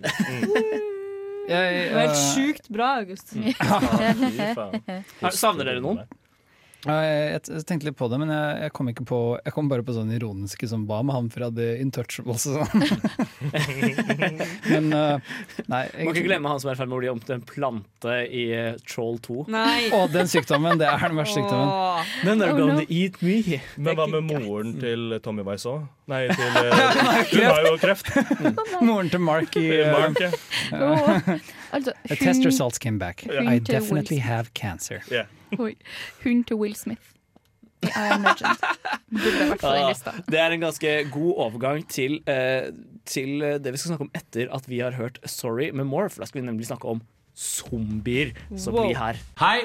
Jeg, 1.48 1.76
Det 1.88 1.94
var 1.96 2.02
helt 2.02 2.18
eh, 2.18 2.24
sjukt 2.36 2.70
bra, 2.76 2.88
August. 3.02 3.34
Har- 5.22 5.32
Savner 5.32 5.66
dere 5.70 5.82
noen? 5.84 6.02
Jeg, 6.86 7.42
tenkte 7.68 7.88
litt 7.90 7.98
på 7.98 8.08
det, 8.12 8.20
men 8.22 8.30
jeg, 8.32 8.70
kom 8.78 8.88
ikke 8.92 9.04
på 9.10 9.18
Jeg 9.42 9.54
kom 9.56 9.68
bare 9.72 9.84
på 9.84 9.96
sånn 9.96 10.12
ironiske 10.14 10.68
som 10.70 10.84
hva 10.88 11.00
med 11.04 11.16
han 11.16 11.30
fra 11.34 11.50
The 11.52 11.72
Intouchables 11.82 12.46
og 12.52 12.60
sånn. 12.62 12.86
men 14.70 14.90
nei 14.94 15.88
nei. 15.98 16.06
Må 16.06 16.14
ikke 16.14 16.26
glemme 16.28 16.52
han 16.52 16.60
som 16.62 16.72
er 16.72 16.78
i 16.78 16.80
ferd 16.80 16.90
med 16.92 16.98
å 16.98 17.02
bli 17.02 17.10
om 17.12 17.22
til 17.24 17.36
en 17.38 17.44
plante 17.48 18.16
i 18.28 18.44
eh, 18.56 18.78
Troll 18.88 19.18
2. 19.26 19.38
Nei. 19.54 19.90
Å, 19.96 20.04
den 20.12 20.30
sykdommen! 20.32 20.80
Det 20.82 20.88
er 20.90 21.04
den 21.08 21.20
verste 21.20 21.42
sykdommen. 21.42 21.72
Then 22.24 22.42
they're 22.42 22.54
Oh, 22.54 22.60
gonna 22.62 22.82
no. 22.82 22.86
eat 22.90 23.20
me. 23.22 23.60
Men 23.76 23.98
hva 24.00 24.08
med 24.12 24.28
moren 24.30 24.76
til 24.82 25.18
Tommy 25.26 25.44
Wiseau? 25.48 25.84
Nei, 26.10 26.24
til 26.32 26.60
eh, 26.62 26.86
Hun 27.34 27.48
har 27.50 27.68
jo 27.68 27.74
kreft. 27.82 28.12
Moren 28.82 29.12
til 29.14 29.24
Mark 29.24 29.58
i 29.60 29.66
eh, 29.82 29.92
Mark, 29.94 30.22
ja. 30.24 30.32
Altså, 31.76 31.94
The 32.08 32.16
test 32.16 32.46
results 32.48 32.80
came 32.80 32.98
back. 32.98 33.26
Yeah. 33.28 33.44
I 33.54 33.60
definitely 33.60 34.22
have 34.24 34.54
cancer. 34.54 35.04
Oi. 35.12 35.26
Hun 36.24 36.44
til 36.44 36.56
Will 36.60 36.76
Smith. 36.76 37.14
Ja, 37.88 38.18
det 40.28 40.40
er 40.40 40.52
en 40.56 40.64
ganske 40.64 40.94
god 41.14 41.34
overgang 41.46 41.84
til, 41.90 42.18
eh, 42.28 42.72
til 43.06 43.42
eh, 43.46 43.60
det 43.62 43.74
vi 43.76 43.78
skal 43.78 43.94
snakke 43.94 44.08
om 44.08 44.16
etter 44.18 44.50
at 44.54 44.66
vi 44.70 44.80
har 44.82 44.98
hørt 44.98 45.20
Sorry 45.30 45.70
med 45.70 45.86
More, 45.86 46.10
for 46.10 46.24
da 46.24 46.28
skal 46.30 46.42
vi 46.42 46.48
nemlig 46.48 46.66
snakke 46.68 46.90
om 46.90 47.02
zombier. 47.38 48.34
Så 48.58 48.72
Wow. 48.74 48.88
bli 48.88 48.98
her. 48.98 49.20
Hei, 49.40 49.60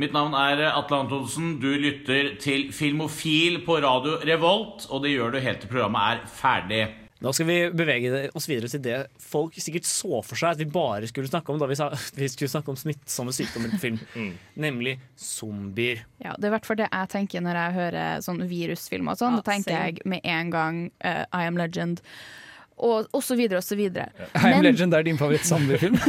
mitt 0.00 0.12
navn 0.16 0.32
er 0.34 0.64
Atle 0.72 1.02
Antonsen. 1.04 1.58
Du 1.60 1.68
lytter 1.68 2.38
til 2.40 2.72
Filmofil 2.72 3.60
på 3.66 3.76
radio 3.84 4.16
Revolt, 4.24 4.86
og 4.90 5.04
det 5.04 5.12
gjør 5.12 5.36
du 5.36 5.38
helt 5.44 5.60
til 5.60 5.68
programmet 5.68 6.00
er 6.00 6.26
ferdig. 6.26 6.88
Nå 7.24 7.32
skal 7.34 7.48
vi 7.48 7.56
bevege 7.74 8.28
oss 8.38 8.46
videre 8.46 8.70
til 8.70 8.82
det 8.84 8.98
folk 9.18 9.56
sikkert 9.58 9.88
så 9.88 10.20
for 10.22 10.38
seg 10.38 10.54
at 10.54 10.60
vi 10.60 10.68
bare 10.70 11.08
skulle 11.10 11.30
snakke 11.30 11.50
om 11.50 11.58
da 11.58 11.66
vi, 11.70 11.78
sa, 11.78 11.90
vi 12.18 12.28
skulle 12.30 12.52
snakke 12.52 12.70
om 12.70 12.78
smittsomme 12.78 13.34
sykdommer 13.34 13.74
på 13.74 13.80
film, 13.82 13.98
nemlig 14.66 14.98
zombier. 15.18 16.04
Ja, 16.22 16.36
det 16.36 16.46
er 16.46 16.52
i 16.52 16.56
hvert 16.58 16.68
fall 16.68 16.80
det 16.80 16.90
jeg 16.90 17.12
tenker 17.14 17.44
når 17.44 17.62
jeg 17.62 17.78
hører 17.78 18.26
sånn 18.26 18.44
virusfilmer 18.50 19.16
og 19.16 19.22
sånn. 19.22 19.38
Ja, 19.38 19.42
da 19.42 19.50
tenker 19.50 19.74
same. 19.74 19.88
jeg 19.88 20.12
med 20.14 20.28
en 20.38 20.52
gang 20.54 20.84
uh, 21.02 21.24
I 21.34 21.48
Am 21.50 21.58
Legend. 21.58 22.04
Og, 22.78 23.08
og 23.12 23.22
så 23.24 23.34
videre 23.38 23.58
og 23.58 23.64
så 23.66 23.74
videre. 23.78 24.08
Ja. 24.18 24.26
Men- 24.44 24.62
Legend 24.68 24.94
er 24.94 25.02
din 25.06 25.18
favoritt-zombiefilm? 25.18 25.98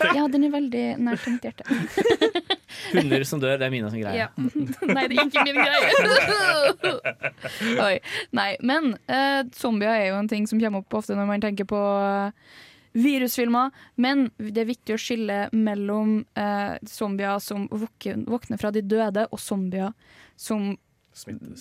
Ja, 0.00 0.24
den 0.32 0.46
er 0.46 0.52
veldig 0.54 0.82
nært 1.04 1.26
mitt 1.28 1.44
hjerte. 1.44 1.64
Hunder 2.94 3.24
som 3.28 3.40
dør, 3.42 3.58
det 3.60 3.66
er 3.66 3.72
mine 3.74 3.90
som 3.92 4.00
greier. 4.00 4.16
Ja. 4.16 4.28
Nei, 4.96 5.04
det 5.10 5.18
er 5.18 5.26
ikke 5.26 5.44
min 5.44 5.58
greie. 5.60 6.94
Oi. 7.84 7.98
Nei, 8.36 8.48
men 8.64 8.94
uh, 9.10 9.42
zombier 9.56 9.92
er 9.92 10.06
jo 10.08 10.18
en 10.22 10.30
ting 10.30 10.48
som 10.50 10.60
kommer 10.62 10.80
opp 10.82 10.96
ofte 11.02 11.16
når 11.18 11.28
man 11.28 11.44
tenker 11.44 11.68
på 11.68 11.78
eh, 11.78 12.32
virusfilmer. 12.96 13.70
Men 14.00 14.30
det 14.40 14.64
er 14.64 14.70
viktig 14.72 14.96
å 14.96 15.00
skille 15.00 15.40
mellom 15.52 16.20
uh, 16.38 16.74
zombier 16.88 17.38
som 17.44 17.68
våkner 17.70 18.60
fra 18.60 18.72
de 18.74 18.82
døde, 18.82 19.28
og 19.30 19.42
zombier 19.42 19.92
som 20.40 20.72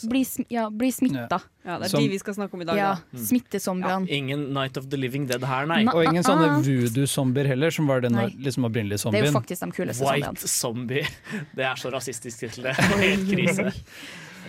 blir, 0.10 0.26
sm 0.26 0.41
ja, 0.50 0.70
bli 0.70 0.91
smitta. 0.93 1.39
Ja, 1.66 1.78
det 1.80 1.86
er 1.86 1.89
Som- 1.89 2.02
de 2.04 2.10
vi 2.10 2.18
skal 2.20 2.34
snakke 2.34 2.54
om 2.54 2.62
i 2.62 2.66
dag. 2.66 2.78
Ja, 2.78 2.95
da. 3.12 3.18
smittezombiene. 3.20 4.08
Ingen 4.10 4.54
Night 4.54 4.78
of 4.78 4.86
the 4.89 4.97
Living 4.97 5.26
Dead 5.28 5.43
her, 5.43 5.66
nei. 5.66 5.86
Og 5.88 6.04
ingen 6.06 6.24
sånne 6.24 6.62
voodoo-zombier 6.64 7.45
heller, 7.47 7.70
som 7.72 7.88
var 7.88 8.02
den 8.02 8.14
liksom 8.39 8.64
opprinnelige 8.66 8.97
Det 9.12 9.20
er 9.20 9.26
jo 9.26 9.32
zombien. 9.32 9.34
faktisk 9.34 9.60
de 9.66 9.72
kuleste 9.72 10.06
White 10.06 10.47
zombie. 10.47 11.08
Det 11.56 11.66
er 11.66 11.76
så 11.76 11.89
rasistisk 11.91 12.39
tittel, 12.39 12.64
det. 12.64 12.76
Helt 12.76 13.30
krise. 13.30 13.74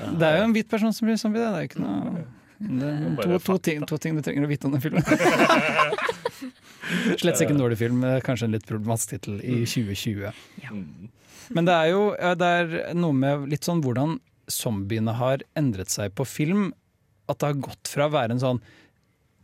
Det 0.01 0.23
er 0.25 0.39
jo 0.39 0.45
en 0.45 0.53
hvit 0.55 0.69
person 0.69 0.93
som 0.97 1.07
blir 1.07 1.17
zombie, 1.21 1.41
det. 1.41 1.49
det 1.53 1.59
er 1.59 1.63
ikke 1.69 1.81
noe 1.85 2.25
det 2.61 2.85
er 2.85 3.39
to, 3.39 3.39
to, 3.39 3.59
ting, 3.59 3.87
to 3.89 3.97
ting 3.97 4.17
du 4.17 4.23
trenger 4.23 4.45
å 4.45 4.49
vite 4.51 4.67
om 4.69 4.73
den 4.75 4.81
filmen. 4.85 5.01
Slett 7.21 7.41
ikke 7.41 7.55
en 7.55 7.61
dårlig 7.63 7.79
film, 7.81 8.03
kanskje 8.25 8.45
en 8.49 8.55
litt 8.57 8.67
problematisk 8.69 9.09
tittel 9.15 9.35
i 9.41 9.63
2020. 9.65 10.29
Men 11.57 11.65
det 11.69 11.75
er 11.75 11.87
jo 11.95 12.03
det 12.37 12.49
er 12.61 12.67
noe 12.95 13.13
med 13.17 13.49
litt 13.51 13.65
sånn 13.67 13.81
hvordan 13.85 14.19
zombiene 14.53 15.15
har 15.17 15.43
endret 15.57 15.89
seg 15.93 16.15
på 16.15 16.27
film. 16.29 16.73
At 17.31 17.39
det 17.41 17.47
har 17.53 17.61
gått 17.71 17.89
fra 17.89 18.09
å 18.09 18.15
være 18.15 18.37
en 18.37 18.43
sånn 18.43 18.63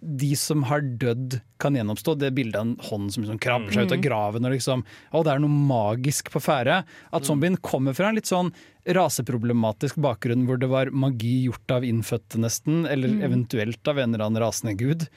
de 0.07 0.29
som 0.37 0.61
har 0.69 0.83
dødd, 1.01 1.39
kan 1.59 1.75
gjenoppstå. 1.75 2.13
Det 2.21 2.29
bildet 2.37 2.59
av 2.61 2.67
en 2.67 2.75
hånd 2.85 3.13
som 3.15 3.23
liksom 3.25 3.39
krabber 3.43 3.73
seg 3.73 3.87
ut 3.89 3.93
av 3.95 3.99
Mm. 3.99 4.03
graven. 4.05 4.45
Og 4.45 4.53
liksom, 4.53 4.83
å, 5.13 5.23
det 5.25 5.33
er 5.33 5.39
noe 5.41 5.49
magisk 5.71 6.29
på 6.31 6.43
ferde. 6.45 6.85
At 7.17 7.25
zombien 7.25 7.57
kommer 7.57 7.95
fra 7.97 8.11
en 8.11 8.15
litt 8.15 8.29
sånn 8.29 8.53
raseproblematisk 8.87 9.97
bakgrunn 10.03 10.45
hvor 10.47 10.61
det 10.61 10.69
var 10.71 10.91
magi 10.95 11.47
gjort 11.47 11.73
av 11.79 11.83
innfødte, 11.87 12.39
nesten, 12.43 12.85
eller 12.87 13.09
Mm. 13.09 13.23
eventuelt 13.25 13.89
av 13.89 13.99
en 13.99 14.15
eller 14.15 14.27
annen 14.27 14.43
rasende 14.43 14.77
gud, 14.77 15.09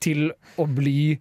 til 0.00 0.30
å 0.58 0.66
bli 0.68 1.18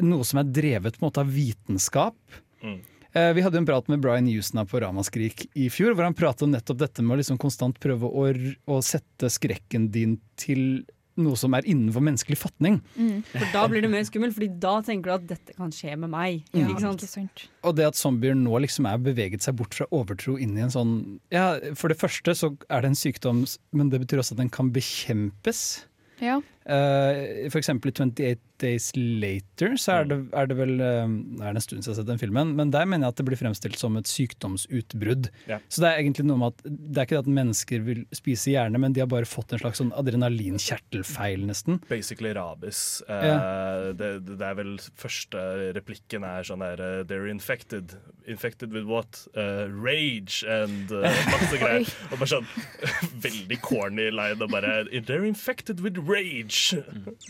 noe 0.00 0.24
som 0.24 0.38
er 0.38 0.44
drevet 0.52 0.96
på 0.98 1.02
en 1.02 1.10
måte 1.10 1.20
av 1.20 1.32
vitenskap. 1.34 2.16
Eh, 2.62 2.78
Vi 3.12 3.42
hadde 3.44 3.58
en 3.60 3.66
prat 3.68 3.88
med 3.92 4.00
Brian 4.00 4.28
Houston 4.30 4.62
på 4.68 4.80
Ramaskrik 4.80 5.44
i 5.52 5.66
fjor, 5.72 5.92
hvor 5.92 6.06
han 6.06 6.16
pratet 6.16 6.46
om 6.46 6.54
nettopp 6.54 6.78
dette 6.80 7.04
med 7.04 7.18
å 7.18 7.20
liksom 7.20 7.36
konstant 7.40 7.76
prøve 7.82 8.08
å, 8.08 8.24
å 8.72 8.78
sette 8.84 9.28
skrekken 9.32 9.90
din 9.92 10.16
til 10.40 10.80
noe 11.20 11.36
som 11.36 11.52
er 11.56 11.66
innenfor 11.68 12.04
menneskelig 12.04 12.38
fatning. 12.40 12.78
Mm. 12.96 13.20
For 13.28 13.52
da 13.52 13.66
blir 13.70 13.84
det 13.84 13.90
mer 13.92 14.04
skummelt, 14.08 14.34
Fordi 14.36 14.48
da 14.62 14.74
tenker 14.84 15.10
du 15.10 15.14
at 15.18 15.28
dette 15.34 15.56
kan 15.58 15.72
skje 15.74 15.96
med 16.00 16.12
meg. 16.12 16.40
Ja, 16.56 16.64
ikke 16.64 16.84
sant? 16.86 17.04
Ikke 17.04 17.12
sant? 17.12 17.44
Og 17.68 17.76
det 17.76 17.88
at 17.90 18.00
zombier 18.00 18.36
nå 18.38 18.62
liksom 18.64 18.88
er 18.88 19.02
beveget 19.02 19.44
seg 19.44 19.58
bort 19.60 19.76
fra 19.76 19.88
overtro 19.92 20.38
inn 20.40 20.56
i 20.56 20.64
en 20.64 20.72
sånn 20.72 20.94
Ja, 21.34 21.56
for 21.78 21.92
det 21.92 22.00
første 22.00 22.36
så 22.38 22.54
er 22.68 22.84
det 22.84 22.92
en 22.92 22.98
sykdom, 22.98 23.44
men 23.76 23.92
det 23.92 24.02
betyr 24.04 24.22
også 24.22 24.36
at 24.36 24.44
den 24.44 24.52
kan 24.52 24.72
bekjempes. 24.72 25.84
Ja. 26.22 26.40
Eh, 26.64 27.48
for 27.50 27.58
eksempel 27.58 27.90
i 27.90 27.94
28 27.96 28.38
Days 28.62 28.92
Later 28.94 29.72
så 29.80 29.96
er 29.96 30.04
det, 30.06 30.16
er 30.38 30.46
det 30.46 30.54
vel 30.54 30.76
eh, 30.78 31.08
Det 31.34 31.42
er 31.42 31.56
en 31.56 31.64
stund 31.64 31.82
siden 31.82 31.88
jeg 31.88 31.96
har 31.96 31.98
sett 32.04 32.10
den 32.12 32.20
filmen, 32.20 32.52
men 32.54 32.70
der 32.70 32.86
mener 32.86 33.08
jeg 33.08 33.14
at 33.16 33.18
det 33.18 33.26
blir 33.26 33.40
fremstilt 33.40 33.78
som 33.80 33.96
et 33.98 34.06
sykdomsutbrudd. 34.06 35.26
Ja. 35.50 35.58
Så 35.66 35.82
det 35.82 35.90
er 35.90 36.02
egentlig 36.04 36.26
noe 36.28 36.38
med 36.38 36.52
at 36.54 36.62
det 36.70 37.00
er 37.02 37.08
ikke 37.08 37.16
det 37.18 37.24
at 37.24 37.32
mennesker 37.40 37.82
vil 37.88 38.04
spise 38.14 38.52
hjerne, 38.54 38.78
men 38.78 38.94
de 38.94 39.02
har 39.02 39.10
bare 39.10 39.26
fått 39.26 39.56
en 39.56 39.62
slags 39.64 39.82
sånn 39.82 39.90
adrenalinkjertelfeil, 39.98 41.42
nesten. 41.48 41.80
Basically 41.90 42.32
rabis. 42.38 43.02
Uh, 43.08 43.18
Ja. 43.22 43.92
det, 43.96 44.08
det 44.26 44.42
er 44.46 44.54
vel 44.58 44.72
første 44.98 45.40
replikken 45.76 46.24
er 46.26 46.46
sånn 46.46 46.62
der 46.62 47.04
They're 47.08 47.28
infected. 47.30 47.96
Infected 48.30 48.72
with 48.74 48.86
what? 48.86 49.24
Rage 49.34 50.42
and 50.46 50.92
uh, 50.92 51.06
masse 51.32 51.58
greier. 51.58 51.86
Og 52.12 52.18
bare 52.22 52.30
sånn 52.36 52.48
veldig 53.26 53.58
corny 53.64 54.08
line 54.14 54.38
og 54.42 54.52
bare 54.54 54.84
They're 54.92 55.26
infected 55.26 55.80
with 55.82 55.98
rage. 56.06 56.51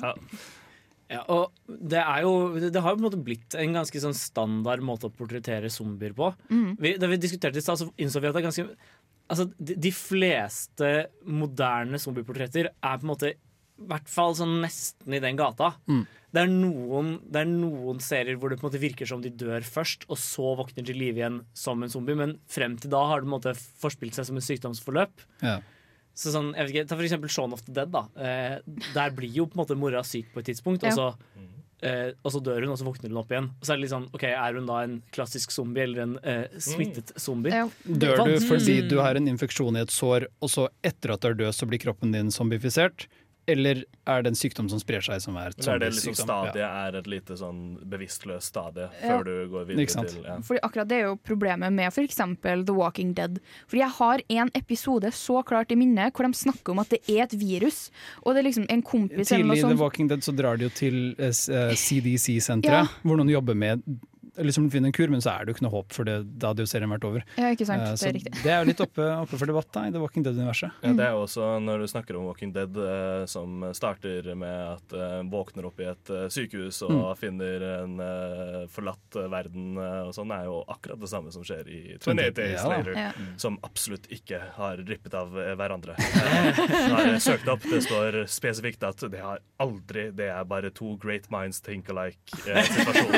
Ja. 0.00 0.16
Ja, 1.12 1.20
og 1.28 1.52
det 1.68 2.00
er 2.00 2.22
jo 2.24 2.32
Det 2.56 2.80
har 2.80 2.94
jo 2.94 2.96
på 2.96 3.02
en 3.02 3.04
måte 3.04 3.20
blitt 3.20 3.56
en 3.58 3.76
ganske 3.76 4.00
sånn 4.00 4.16
standard 4.16 4.80
måte 4.84 5.10
å 5.10 5.12
portrettere 5.12 5.68
zombier 5.72 6.14
på. 6.16 6.30
Mm. 6.48 6.74
Vi, 6.80 6.96
da 7.00 7.10
vi 7.10 7.20
diskuterte 7.20 7.60
i 7.60 7.64
stad, 7.64 7.82
så 7.82 7.90
innså 8.00 8.22
vi 8.22 8.30
at 8.30 8.36
det 8.36 8.42
er 8.42 8.48
ganske 8.48 8.68
Altså, 9.32 9.46
de, 9.56 9.76
de 9.80 9.92
fleste 9.94 10.88
moderne 11.24 11.96
zombieportretter 12.00 12.66
er 12.68 12.96
på 12.98 13.06
en 13.06 13.10
måte 13.12 13.30
i 13.32 13.86
hvert 13.88 14.10
fall 14.10 14.34
sånn 14.36 14.58
nesten 14.60 15.14
i 15.16 15.20
den 15.22 15.38
gata. 15.38 15.70
Mm. 15.88 16.02
Det, 16.04 16.42
er 16.42 16.50
noen, 16.50 17.14
det 17.32 17.40
er 17.40 17.48
noen 17.48 18.02
serier 18.02 18.36
hvor 18.36 18.52
det 18.52 18.58
på 18.60 18.66
en 18.66 18.70
måte 18.70 18.82
virker 18.82 19.08
som 19.08 19.22
de 19.24 19.32
dør 19.32 19.64
først, 19.64 20.04
og 20.12 20.20
så 20.20 20.52
våkner 20.58 20.84
til 20.84 21.00
live 21.00 21.22
igjen 21.22 21.40
som 21.56 21.80
en 21.82 21.92
zombie, 21.92 22.18
men 22.18 22.36
frem 22.50 22.76
til 22.80 22.92
da 22.92 23.00
har 23.08 23.22
det 23.22 23.26
på 23.26 23.30
en 23.30 23.36
måte 23.38 23.54
forspilt 23.56 24.18
seg 24.18 24.28
som 24.28 24.38
en 24.38 24.46
sykdomsforløp. 24.46 25.24
Ja. 25.40 25.56
Så 26.14 26.32
sånn, 26.34 26.50
jeg 26.54 26.66
vet 26.66 26.74
ikke, 26.74 26.88
Ta 26.88 26.96
for 26.98 27.04
eksempel 27.06 27.30
Shaun 27.32 27.52
of 27.56 27.62
the 27.64 27.72
Dead. 27.72 27.90
da 27.90 28.04
eh, 28.20 28.58
Der 28.94 29.10
blir 29.16 29.32
jo 29.32 29.46
på 29.46 29.56
en 29.56 29.62
måte 29.64 29.76
mora 29.78 30.02
syk 30.04 30.32
på 30.34 30.40
et 30.42 30.50
tidspunkt, 30.52 30.82
Ja. 30.84 30.90
og 30.92 30.98
så 30.98 31.06
eh, 31.82 32.12
og 32.22 32.30
så 32.30 32.38
dør 32.44 32.60
hun, 32.62 32.70
og 32.70 32.78
så 32.78 32.84
våkner 32.86 33.08
hun 33.10 33.16
opp 33.18 33.32
igjen. 33.32 33.48
Og 33.58 33.64
så 33.66 33.72
er 33.72 33.76
det 33.80 33.82
litt 33.86 33.90
sånn, 33.94 34.04
ok, 34.14 34.22
Er 34.28 34.54
hun 34.54 34.66
da 34.66 34.82
en 34.84 35.02
klassisk 35.10 35.50
zombie 35.50 35.82
eller 35.82 36.02
en 36.04 36.18
eh, 36.22 36.44
smittet 36.62 37.10
zombie? 37.18 37.50
Dør 37.88 38.22
du 38.28 38.36
fordi 38.46 38.76
du 38.88 38.98
har 39.00 39.16
en 39.16 39.26
infeksjon 39.26 39.76
i 39.76 39.80
et 39.82 39.90
sår, 39.90 40.28
og 40.40 40.48
så 40.52 40.68
etter 40.84 41.10
at 41.16 41.20
du 41.24 41.28
er 41.32 41.34
død, 41.34 41.54
så 41.56 41.66
blir 41.66 41.80
kroppen 41.82 42.12
din 42.12 42.30
zombifisert? 42.30 43.08
Eller 43.48 43.80
er 44.06 44.22
det 44.22 44.30
en 44.30 44.36
sykdom 44.38 44.68
som 44.70 44.78
sprer 44.78 45.02
seg, 45.02 45.18
som 45.20 45.34
er 45.36 45.48
et 45.50 45.64
Så 45.64 45.72
er 45.74 45.78
det 45.82 45.88
liksom 45.96 46.14
stadiet 46.14 46.60
ja. 46.60 46.68
er 46.86 46.94
et 47.00 47.08
lite 47.10 47.34
sånn 47.36 47.78
bevisstløst 47.90 48.52
stadie 48.52 48.84
Ja. 49.02 49.16
før 49.18 49.24
du 49.26 49.32
går 49.50 49.64
Ikke 49.64 49.72
videre 49.72 49.90
sant? 49.90 50.08
til 50.14 50.22
ja. 50.28 50.36
Fordi 50.46 50.60
akkurat 50.62 50.88
det 50.88 50.96
er 51.00 51.02
jo 51.08 51.16
problemet 51.16 51.72
med 51.72 51.90
f.eks. 51.92 52.16
The 52.42 52.72
Walking 52.76 53.14
Dead. 53.14 53.40
Fordi 53.66 53.82
jeg 53.82 53.90
har 53.98 54.22
en 54.28 54.50
episode 54.54 55.10
så 55.12 55.42
klart 55.44 55.72
i 55.72 55.74
minnet 55.76 56.12
hvor 56.14 56.26
de 56.28 56.32
snakker 56.38 56.70
om 56.70 56.78
at 56.84 56.88
det 56.94 57.00
er 57.08 57.24
et 57.24 57.34
virus. 57.40 57.90
Og 58.22 58.34
det 58.34 58.44
er 58.44 58.48
liksom 58.50 58.66
en 58.70 58.82
kompis 58.82 59.32
eller 59.32 59.42
Tidlig 59.54 59.58
i 59.58 59.74
The. 59.74 59.80
Walking 59.82 60.08
Dead 60.08 60.20
så 60.22 60.32
drar 60.38 60.56
de 60.56 60.68
jo 60.68 60.70
til 60.70 61.00
eh, 61.18 61.32
eh, 61.34 61.74
CDC-senteret, 61.74 62.86
Ja. 62.86 62.86
hvor 63.02 63.16
noen 63.18 63.28
jobber 63.30 63.54
med 63.58 63.82
liksom 64.36 64.70
finner 64.72 64.88
en 64.88 64.92
kur, 64.96 65.08
men 65.12 65.20
så 65.20 65.30
er 65.34 65.44
det 65.44 65.52
jo 65.52 65.56
ikke 65.58 65.64
noe 65.66 65.74
håp, 65.76 65.92
for 65.92 66.04
det, 66.08 66.14
da 66.40 66.52
hadde 66.52 66.64
jo 66.64 66.70
serien 66.70 66.90
vært 66.90 67.04
over. 67.04 67.24
Ja, 67.36 67.50
ikke 67.52 67.66
sant. 67.68 67.82
Eh, 67.82 67.92
Det 67.96 68.08
er 68.08 68.12
riktig. 68.16 68.32
det 68.42 68.52
er 68.52 68.58
jo 68.62 68.68
litt 68.70 68.80
oppe, 68.80 69.06
oppe 69.22 69.38
for 69.38 69.46
debatt 69.46 69.68
da, 69.72 69.82
i 69.88 69.90
The 69.92 70.00
Walking 70.00 70.22
Dead-universet. 70.24 70.70
Ja, 70.82 70.92
det 70.96 71.04
er 71.06 71.12
jo 71.16 71.22
også 71.26 71.48
når 71.62 71.78
du 71.84 71.86
snakker 71.92 72.16
om 72.16 72.24
Walking 72.30 72.52
Dead, 72.52 72.76
eh, 72.76 73.26
som 73.26 73.60
starter 73.76 74.34
med 74.34 74.78
at 74.78 74.92
eh, 74.96 75.22
våkner 75.32 75.66
opp 75.68 75.80
i 75.80 75.88
et 75.90 76.10
eh, 76.10 76.28
sykehus 76.32 76.82
og 76.88 76.92
Mm. 76.92 77.16
finner 77.18 77.62
en 77.82 77.98
forlatt 78.68 79.16
verden 79.30 79.76
og 79.78 80.12
sånn, 80.14 80.30
er 80.32 80.44
jo 80.46 80.64
akkurat 80.68 81.00
det 81.00 81.08
samme 81.10 81.32
som 81.32 81.42
skjer 81.42 81.68
i 81.68 81.80
28 81.98 82.12
28 82.14 82.34
Days. 82.36 82.64
Later, 82.64 82.92
Ja. 82.96 83.10
som 83.36 83.58
absolutt 83.64 84.06
ikke 84.12 84.38
har 84.56 84.76
rippet 84.76 85.14
av 85.14 85.30
hverandre. 85.32 85.96
Eh, 86.72 86.88
har 86.92 87.18
søkt 87.20 87.48
opp, 87.48 87.62
det 87.62 87.82
står 87.84 88.24
spesifikt 88.30 88.82
at 88.86 88.96
det 89.10 89.20
har 89.20 89.38
aldri, 89.60 90.10
det 90.14 90.28
er 90.30 90.44
bare 90.44 90.70
to 90.70 90.96
great 90.96 91.28
minds 91.30 91.60
think 91.60 91.88
alike-situasjon. 91.88 93.14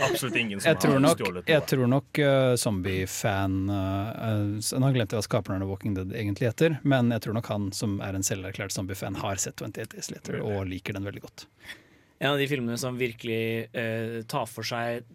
absolutt 0.10 0.36
ingen 0.36 0.49
som 0.58 0.70
Jeg 0.72 0.78
tror 0.82 0.92
har 0.96 1.00
nok, 1.04 1.18
stjålet 1.20 1.46
jeg 1.52 1.66
tror 1.70 1.86
nok 1.92 2.18
uh, 2.18 2.54
zombie-fan 2.58 3.54
uh, 3.70 4.08
uh, 4.18 4.78
Nå 4.82 4.90
glemte 4.96 5.14
jeg 5.14 5.20
hva 5.22 5.26
skaperen 5.28 5.62
av 5.62 5.68
Walking 5.70 5.94
Dead 5.94 6.10
egentlig 6.10 6.48
heter, 6.50 6.78
men 6.82 7.12
jeg 7.14 7.22
tror 7.22 7.34
nok 7.38 7.46
han 7.46 7.68
som 7.76 8.00
er 8.02 8.18
en 8.18 8.26
selverklært 8.26 8.72
zombie-fan, 8.74 9.14
har 9.22 9.36
sett 9.36 9.62
28 9.62 9.86
Days 9.94 10.10
Later 10.10 10.40
og 10.42 10.66
liker 10.66 10.96
den 10.98 11.06
veldig 11.06 11.22
godt. 11.28 11.46
En 12.20 12.32
av 12.34 12.38
de 12.42 12.48
filmene 12.50 12.76
som 12.76 12.98
virkelig 12.98 13.68
uh, 13.76 14.22
tar 14.28 14.50
for 14.50 14.66
seg 14.66 15.06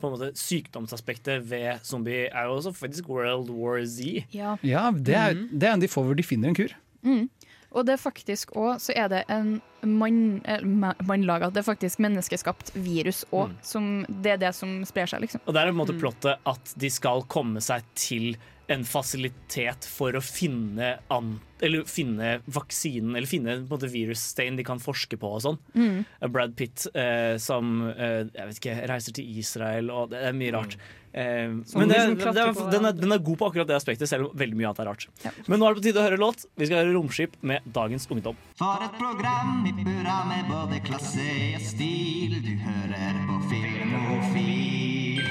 på 0.00 0.08
en 0.08 0.14
måte 0.16 0.30
sykdomsaspektet 0.40 1.42
ved 1.44 1.82
zombie, 1.84 2.26
er 2.32 2.46
jo 2.48 2.54
også 2.56 2.70
faktisk 2.72 3.08
World 3.12 3.50
War 3.52 3.82
Z. 3.84 4.24
Ja. 4.32 4.54
Ja, 4.64 4.90
det 4.90 5.14
er, 5.14 5.34
Mhm. 5.36 5.48
det 5.60 5.68
er 5.68 5.72
en 5.76 5.80
de 5.80 5.88
får 5.92 6.04
hvor 6.08 6.16
de 6.16 6.22
finner 6.24 6.48
en 6.48 6.54
kur. 6.56 6.72
Mm. 7.04 7.28
Og 7.70 7.86
det 7.86 7.94
er 7.96 8.02
faktisk 8.02 8.54
òg 8.58 8.80
så 8.82 8.94
er 8.98 9.10
det 9.12 9.24
en 9.30 9.58
mann, 9.86 10.40
eh, 10.44 10.62
mannlaga 11.06 11.50
Det 11.50 11.62
er 11.62 11.68
faktisk 11.70 12.00
menneskeskapt 12.02 12.74
virus 12.74 13.24
òg. 13.30 13.54
Mm. 13.74 14.22
Det 14.22 14.32
er 14.32 14.40
det 14.42 14.54
som 14.54 14.80
sprer 14.84 15.06
seg, 15.06 15.22
liksom. 15.24 15.40
Og 15.46 15.54
det 15.54 15.60
er 15.60 15.70
på 15.70 15.76
en 15.76 15.82
måte 15.82 15.98
plottet 16.00 16.38
at 16.44 16.74
de 16.76 16.90
skal 16.90 17.22
komme 17.30 17.62
seg 17.64 17.86
til 17.94 18.34
en 18.70 18.84
fasilitet 18.86 19.86
for 19.90 20.14
å 20.14 20.20
finne, 20.22 20.92
an, 21.10 21.32
eller 21.58 21.82
finne 21.90 22.36
vaksinen, 22.46 23.16
eller 23.16 23.26
finne 23.26 23.56
på 23.56 23.64
en 23.64 23.72
måte 23.72 23.90
virusstein 23.90 24.58
de 24.58 24.66
kan 24.66 24.78
forske 24.82 25.18
på 25.18 25.32
og 25.36 25.42
sånn. 25.42 25.58
Mm. 25.74 26.04
Brad 26.30 26.54
Pitt 26.58 26.86
eh, 26.94 27.34
som 27.42 27.80
eh, 27.90 28.28
jeg 28.30 28.46
vet 28.46 28.60
ikke, 28.60 28.76
reiser 28.92 29.16
til 29.16 29.40
Israel, 29.42 29.90
og 29.90 30.12
det 30.14 30.22
er 30.22 30.36
mye 30.38 30.54
rart. 30.54 30.78
Eh, 31.12 31.50
men 31.50 31.88
det, 31.90 31.98
det, 32.14 32.32
det, 32.36 32.44
på 32.54 32.66
den, 32.70 32.86
er, 32.86 32.94
den 32.94 33.12
er 33.12 33.22
god 33.24 33.40
på 33.40 33.48
akkurat 33.50 33.68
det 33.70 33.76
aspektet, 33.78 34.08
selv 34.10 34.28
om 34.28 34.38
veldig 34.38 34.58
mye 34.58 34.70
annet 34.70 34.82
er 34.84 34.90
rart. 34.90 35.06
Men 35.46 35.58
nå 35.58 35.66
er 35.66 35.74
det 35.74 35.80
på 35.80 35.86
tide 35.88 36.02
å 36.02 36.06
høre 36.06 36.20
låt. 36.20 36.46
Vi 36.60 36.68
skal 36.68 36.84
høre 36.84 36.94
Romskip 36.94 37.36
med 37.46 37.66
Dagens 37.74 38.06
Ungdom. 38.10 38.38
For 38.60 38.86
et 38.86 38.96
program 39.00 39.66
i 39.66 39.74
burra 39.80 40.20
med 40.30 40.50
både 40.50 40.80
klasse 40.86 41.26
og 41.56 41.66
stil. 41.66 42.38
Du 42.44 42.52
hører 42.66 43.20
på 43.26 43.40
Filmofil. 43.50 45.22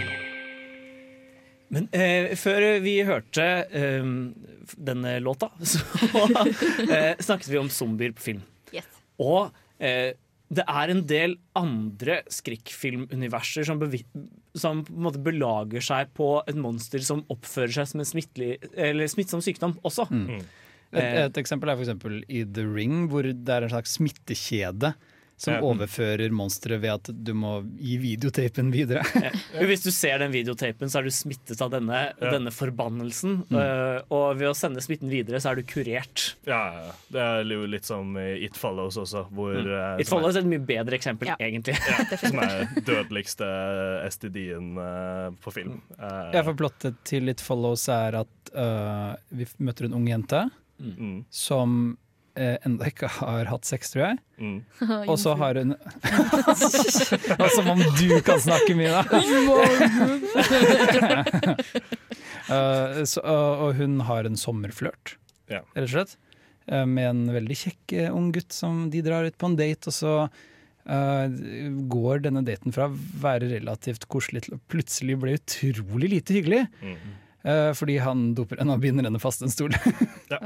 Men 1.70 1.86
eh, 1.94 2.32
før 2.40 2.66
vi 2.84 2.96
hørte 3.06 3.46
eh, 3.70 4.14
denne 4.90 5.20
låta, 5.24 5.52
så 5.72 5.84
eh, 6.90 7.14
snakket 7.22 7.52
vi 7.52 7.62
om 7.62 7.70
zombier 7.72 8.16
på 8.18 8.26
film. 8.26 8.42
Yes. 8.74 8.90
Og 9.22 9.54
eh, 9.78 10.18
det 10.50 10.66
er 10.66 10.89
en 10.89 11.04
del 11.06 11.36
andre 11.58 12.22
skrekkfilmuniverser 12.34 13.68
som, 13.68 13.82
som 14.58 14.82
på 14.88 14.95
en 14.95 15.06
måte 15.06 15.22
belager 15.22 15.84
seg 15.86 16.10
på 16.18 16.32
et 16.50 16.58
monster 16.58 17.04
som 17.06 17.22
oppfører 17.30 17.76
seg 17.76 17.91
som 17.91 18.02
en 18.02 18.08
eller 18.89 19.12
smittsom 19.12 19.43
sykdom 19.45 19.78
også. 19.86 20.08
Mm. 20.10 20.41
Et, 20.89 21.06
et 21.22 21.38
eksempel 21.38 21.70
er 21.70 21.78
for 21.78 21.86
eksempel 21.86 22.22
i 22.26 22.41
The 22.50 22.66
Ring, 22.66 23.04
hvor 23.12 23.28
det 23.30 23.54
er 23.54 23.68
en 23.68 23.74
slags 23.76 23.93
smittekjede 24.00 24.95
som 25.40 25.64
overfører 25.64 26.30
monsteret 26.36 26.82
ved 26.84 26.92
at 26.98 27.10
du 27.24 27.32
må 27.34 27.62
gi 27.80 27.96
videotapen 28.02 28.70
videre. 28.76 29.04
ja. 29.24 29.32
Hvis 29.66 29.86
du 29.86 29.90
ser 29.96 30.20
den 30.20 30.34
videotapen, 30.36 30.92
så 30.92 31.00
er 31.00 31.08
du 31.08 31.14
smittet 31.16 31.62
av 31.64 31.72
denne, 31.72 32.02
Ja. 32.20 32.32
denne 32.36 32.52
forbannelsen. 32.52 33.38
Mm. 33.50 33.56
eh, 33.62 34.02
og 34.12 34.36
ved 34.40 34.50
å 34.52 34.56
sende 34.58 34.84
smitten 34.84 35.10
videre, 35.10 35.40
så 35.40 35.54
er 35.54 35.62
du 35.62 35.64
kurert. 35.64 36.34
Ja, 36.48 36.92
det 37.10 37.24
er 37.24 37.44
jo 37.48 37.66
litt 37.72 37.88
som 37.88 38.12
i 38.20 38.44
It 38.46 38.58
Follows 38.60 38.98
også, 39.00 39.26
hvor 39.32 39.56
Mm. 39.56 39.72
eh, 39.72 40.02
It 40.04 40.08
er- 40.08 40.12
Follows 40.12 40.36
er 40.36 40.44
et 40.44 40.52
mye 40.52 40.66
bedre 40.66 41.00
eksempel, 41.00 41.32
egentlig. 41.40 41.78
Ja, 41.88 42.04
som 42.28 42.40
er 42.44 42.68
dødeligste 42.84 43.48
STD-en 44.12 44.78
eh, 44.78 45.30
på 45.44 45.54
film. 45.56 45.82
Uh, 46.00 46.30
jeg 46.36 46.46
får 46.46 46.58
plottet 46.60 47.00
til 47.08 47.30
It 47.32 47.40
Follows 47.44 47.88
er 47.90 48.20
at 48.26 48.52
uh, 48.56 49.16
vi 49.32 49.46
møter 49.64 49.86
en 49.90 49.94
ung 50.02 50.08
jente 50.12 50.50
Mm. 50.80 51.26
som 51.30 51.98
uh, 52.38 52.58
enda 52.68 52.88
ikke 52.90 53.08
har 53.20 53.50
hatt 53.50 53.66
sex, 53.68 53.92
tror 53.94 54.04
jeg. 54.06 54.20
Mm. 54.40 54.60
Og 55.12 55.18
så 55.22 55.34
har 55.40 55.58
hun 55.60 55.74
Som 57.56 57.70
om 57.76 57.82
du 58.00 58.14
kan 58.26 58.40
snakke 58.44 58.76
mye, 58.78 58.92
da! 58.94 59.04
Uh, 62.50 63.04
så, 63.06 63.22
uh, 63.22 63.62
og 63.68 63.76
hun 63.78 64.00
har 64.08 64.26
en 64.26 64.38
sommerflørt, 64.40 65.18
Ja. 65.52 65.62
rett 65.76 65.86
og 65.86 65.92
slett. 65.94 66.16
Uh, 66.70 66.86
med 66.90 67.10
en 67.10 67.22
veldig 67.34 67.58
kjekk 67.58 67.94
uh, 68.00 68.10
ung 68.18 68.32
gutt 68.34 68.54
som 68.56 68.88
de 68.94 69.04
drar 69.06 69.26
ut 69.28 69.38
på 69.38 69.50
en 69.52 69.58
date, 69.60 69.90
og 69.90 69.94
så 69.96 70.14
uh, 70.26 71.26
går 71.94 72.24
denne 72.26 72.44
daten 72.46 72.74
fra 72.74 72.88
å 72.90 72.98
være 73.22 73.52
relativt 73.54 74.08
koselig 74.10 74.48
til 74.48 74.58
å 74.58 74.62
plutselig 74.72 75.18
bli 75.22 75.38
utrolig 75.38 76.10
lite 76.18 76.38
hyggelig. 76.40 76.64
Uh, 77.46 77.72
fordi 77.72 77.96
han 78.04 78.34
doper 78.36 78.60
henne 78.60 78.74
og 78.76 78.82
binder 78.84 79.06
henne 79.08 79.20
fast 79.24 79.42
en 79.46 79.52
stol. 79.54 79.72
ja. 80.30 80.40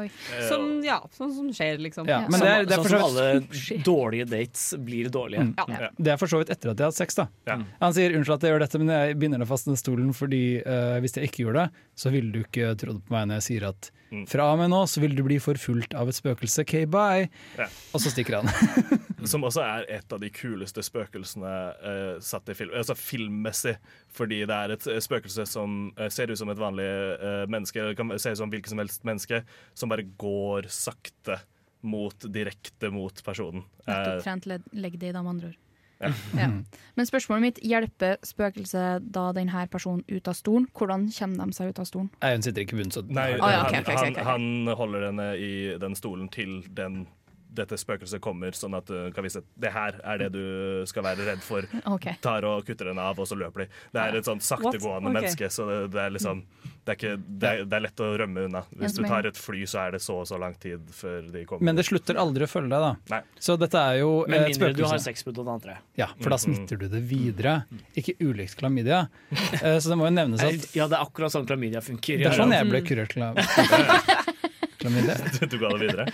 Som, 0.50 0.68
ja, 0.86 1.00
sånn 1.18 1.32
som 1.34 1.48
skjer, 1.56 1.80
liksom. 1.82 2.06
Ja, 2.08 2.20
men 2.30 2.40
det 2.40 2.50
er- 2.52 2.68
det 2.70 2.76
er 2.78 2.84
sånn 2.84 2.94
som 2.94 3.08
alle 3.08 3.82
dårlige 3.84 4.28
dates 4.30 4.68
blir 4.78 5.10
dårlige. 5.10 5.48
Mm. 5.58 5.90
Det 5.98 6.14
er 6.14 6.18
for 6.22 6.28
så 6.30 6.44
vidt 6.44 6.52
etter 6.54 6.70
at 6.72 6.78
de 6.78 6.84
har 6.86 6.92
hatt 6.94 7.00
sex. 7.02 7.16
da 7.18 7.28
Ja. 7.50 7.58
Han 7.82 7.94
sier 7.98 8.14
unnskyld 8.14 8.36
at 8.38 8.42
jeg 8.46 8.54
gjør 8.54 8.60
dette, 8.68 8.80
men 8.84 8.94
jeg 8.94 9.18
binder 9.20 9.40
deg 9.42 9.48
fast 9.50 9.66
i 9.68 9.72
den 9.72 9.82
stolen 9.82 10.14
fordi 10.14 10.44
uh, 10.62 11.00
hvis 11.02 11.18
jeg 11.18 11.32
ikke 11.32 11.48
gjorde 11.48 11.66
det, 11.66 11.84
så 11.98 12.12
ville 12.14 12.32
du 12.32 12.44
ikke 12.44 12.76
trodd 12.78 13.02
på 13.08 13.12
meg 13.18 13.28
når 13.32 13.42
jeg 13.42 13.50
sier 13.50 13.70
at 13.74 13.90
Mm. 13.90 14.03
Fra 14.30 14.48
og 14.54 14.60
med 14.62 14.72
nå 14.74 14.82
så 14.90 15.02
vil 15.04 15.16
du 15.18 15.24
bli 15.26 15.40
forfulgt 15.42 15.96
av 15.98 16.10
et 16.12 16.18
spøkelse, 16.18 16.66
ok, 16.66 16.76
bye. 16.92 17.30
Ja. 17.60 17.68
Og 17.94 18.04
så 18.04 18.12
stikker 18.14 18.42
han. 18.42 18.52
Som 19.32 19.46
også 19.48 19.64
er 19.64 19.88
et 19.98 20.14
av 20.14 20.20
de 20.20 20.30
kuleste 20.34 20.84
spøkelsene 20.84 21.54
uh, 21.80 22.16
satt 22.24 22.52
i 22.52 22.58
film, 22.58 22.74
altså 22.76 22.96
filmmessig. 23.00 23.78
Fordi 24.14 24.42
det 24.50 24.58
er 24.58 24.76
et 24.76 24.88
eh, 24.92 25.00
spøkelse 25.02 25.46
som 25.50 25.88
eh, 25.96 26.12
ser 26.14 26.30
ut 26.30 26.38
som 26.38 26.52
et 26.52 26.60
vanlig 26.60 26.86
uh, 27.24 27.46
menneske, 27.50 27.80
eller 27.80 27.98
kan 27.98 28.12
se 28.20 28.36
ut 28.36 28.42
som 28.44 28.52
hvilket 28.52 28.74
som 28.74 28.84
helst 28.84 29.08
menneske, 29.08 29.42
som 29.80 29.94
bare 29.94 30.06
går 30.20 30.68
sakte 30.74 31.40
mot, 31.88 32.28
direkte 32.36 32.92
mot 32.94 33.24
personen. 33.26 33.66
Nettopp 33.88 34.24
trent 34.24 34.48
legg 34.48 34.68
leg 34.72 35.00
i 35.00 35.12
med 35.16 35.34
andre 35.36 35.54
ord. 35.54 35.60
ja. 36.42 36.50
Men 36.96 37.08
spørsmålet 37.08 37.42
mitt 37.42 37.60
hjelper 37.64 38.18
spøkelset 38.26 39.06
da 39.16 39.28
denne 39.36 39.66
personen 39.72 40.04
ut 40.10 40.28
av 40.28 40.38
stolen? 40.38 40.68
Hvordan 40.76 41.08
kommer 41.16 41.50
de 41.50 41.58
seg 41.58 41.74
ut 41.74 41.82
av 41.82 41.90
stolen? 41.90 42.10
Nei, 42.22 42.34
hun 42.36 42.46
sitter 42.46 42.66
ikke 42.66 42.78
i 42.78 42.82
bunnen, 42.82 42.96
så 42.96 43.06
Nei, 43.08 43.30
ja, 43.38 43.64
ok. 43.68 43.92
han, 44.02 44.20
han 44.28 44.78
holder 44.78 45.08
henne 45.10 45.28
i 45.40 45.54
den 45.82 45.98
stolen 46.00 46.30
til 46.34 46.62
den, 46.76 47.06
dette 47.54 47.78
spøkelset 47.80 48.22
kommer, 48.24 48.52
sånn 48.58 48.76
at 48.78 48.88
du 48.90 49.12
kan 49.16 49.26
vise 49.26 49.42
at 49.44 49.48
det 49.60 49.72
her 49.74 50.00
er 50.04 50.18
det 50.24 50.32
du 50.34 50.84
skal 50.90 51.06
være 51.08 51.28
redd 51.32 51.44
for. 51.46 51.68
Okay. 51.94 52.16
Tar 52.24 52.46
og 52.48 52.64
kutter 52.66 52.88
den 52.90 53.00
av, 53.00 53.20
og 53.20 53.28
så 53.28 53.36
løper 53.38 53.66
de. 53.66 53.68
Det 53.94 54.02
er 54.02 54.16
et 54.18 54.26
sånn 54.26 54.40
saktegående 54.42 55.12
okay. 55.12 55.14
Menneske, 55.20 55.50
så 55.54 55.66
det, 55.68 55.76
det 55.94 56.00
er 56.02 56.14
liksom 56.16 56.40
det 56.84 56.92
er, 56.92 56.98
ikke, 56.98 57.12
det, 57.40 57.50
er, 57.50 57.62
det 57.70 57.76
er 57.78 57.84
lett 57.86 58.02
å 58.04 58.08
rømme 58.20 58.42
unna. 58.50 58.62
Hvis 58.76 58.96
du 58.98 59.04
tar 59.08 59.28
et 59.30 59.38
fly, 59.40 59.62
så 59.70 59.86
er 59.86 59.94
det 59.96 60.02
så 60.04 60.18
og 60.20 60.26
så 60.28 60.40
lang 60.42 60.56
tid 60.60 60.90
før 60.96 61.30
de 61.32 61.44
kommer. 61.48 61.64
Men 61.70 61.78
det 61.80 61.86
slutter 61.88 62.18
aldri 62.20 62.44
å 62.44 62.50
følge 62.52 62.74
deg, 62.74 62.84
da. 62.84 62.90
Nei. 63.14 63.20
Så 63.40 63.56
dette 63.62 63.80
er 63.80 64.00
jo 64.02 64.10
Med 64.28 64.42
et 64.42 64.50
mindre 64.52 64.74
du 64.76 64.82
har 64.84 64.98
spøkelse. 64.98 65.06
sex 65.06 65.26
med 65.30 65.40
noen 65.40 65.54
andre. 65.56 65.78
Ja, 66.00 66.10
for 66.20 66.34
da 66.34 66.40
Mm. 66.42 66.44
smitter 66.44 66.82
du 66.82 66.88
det 66.92 67.04
videre. 67.08 67.54
Ikke 67.96 68.18
ulikt 68.20 68.58
klamydia. 68.60 69.08
Eh, 69.62 69.78
Så 69.80 69.94
det 69.94 69.98
må 70.00 70.10
jo 70.10 70.16
nevnes 70.18 70.44
at 70.44 70.76
Ja, 70.76 70.88
det 70.92 70.98
er 71.00 71.06
akkurat 71.06 71.32
sånn 71.32 71.48
klamydia 71.48 71.80
funker. 71.80 72.18
Det 72.20 72.28
er 72.28 72.36
sånn 72.36 72.52
jeg 72.52 72.68
ble 72.68 72.82
kurert 72.82 73.16
klam- 74.84 74.98
videre. 75.00 75.48
du 75.54 75.58
ga 75.62 75.72
det 75.74 75.80
videre? 75.88 76.06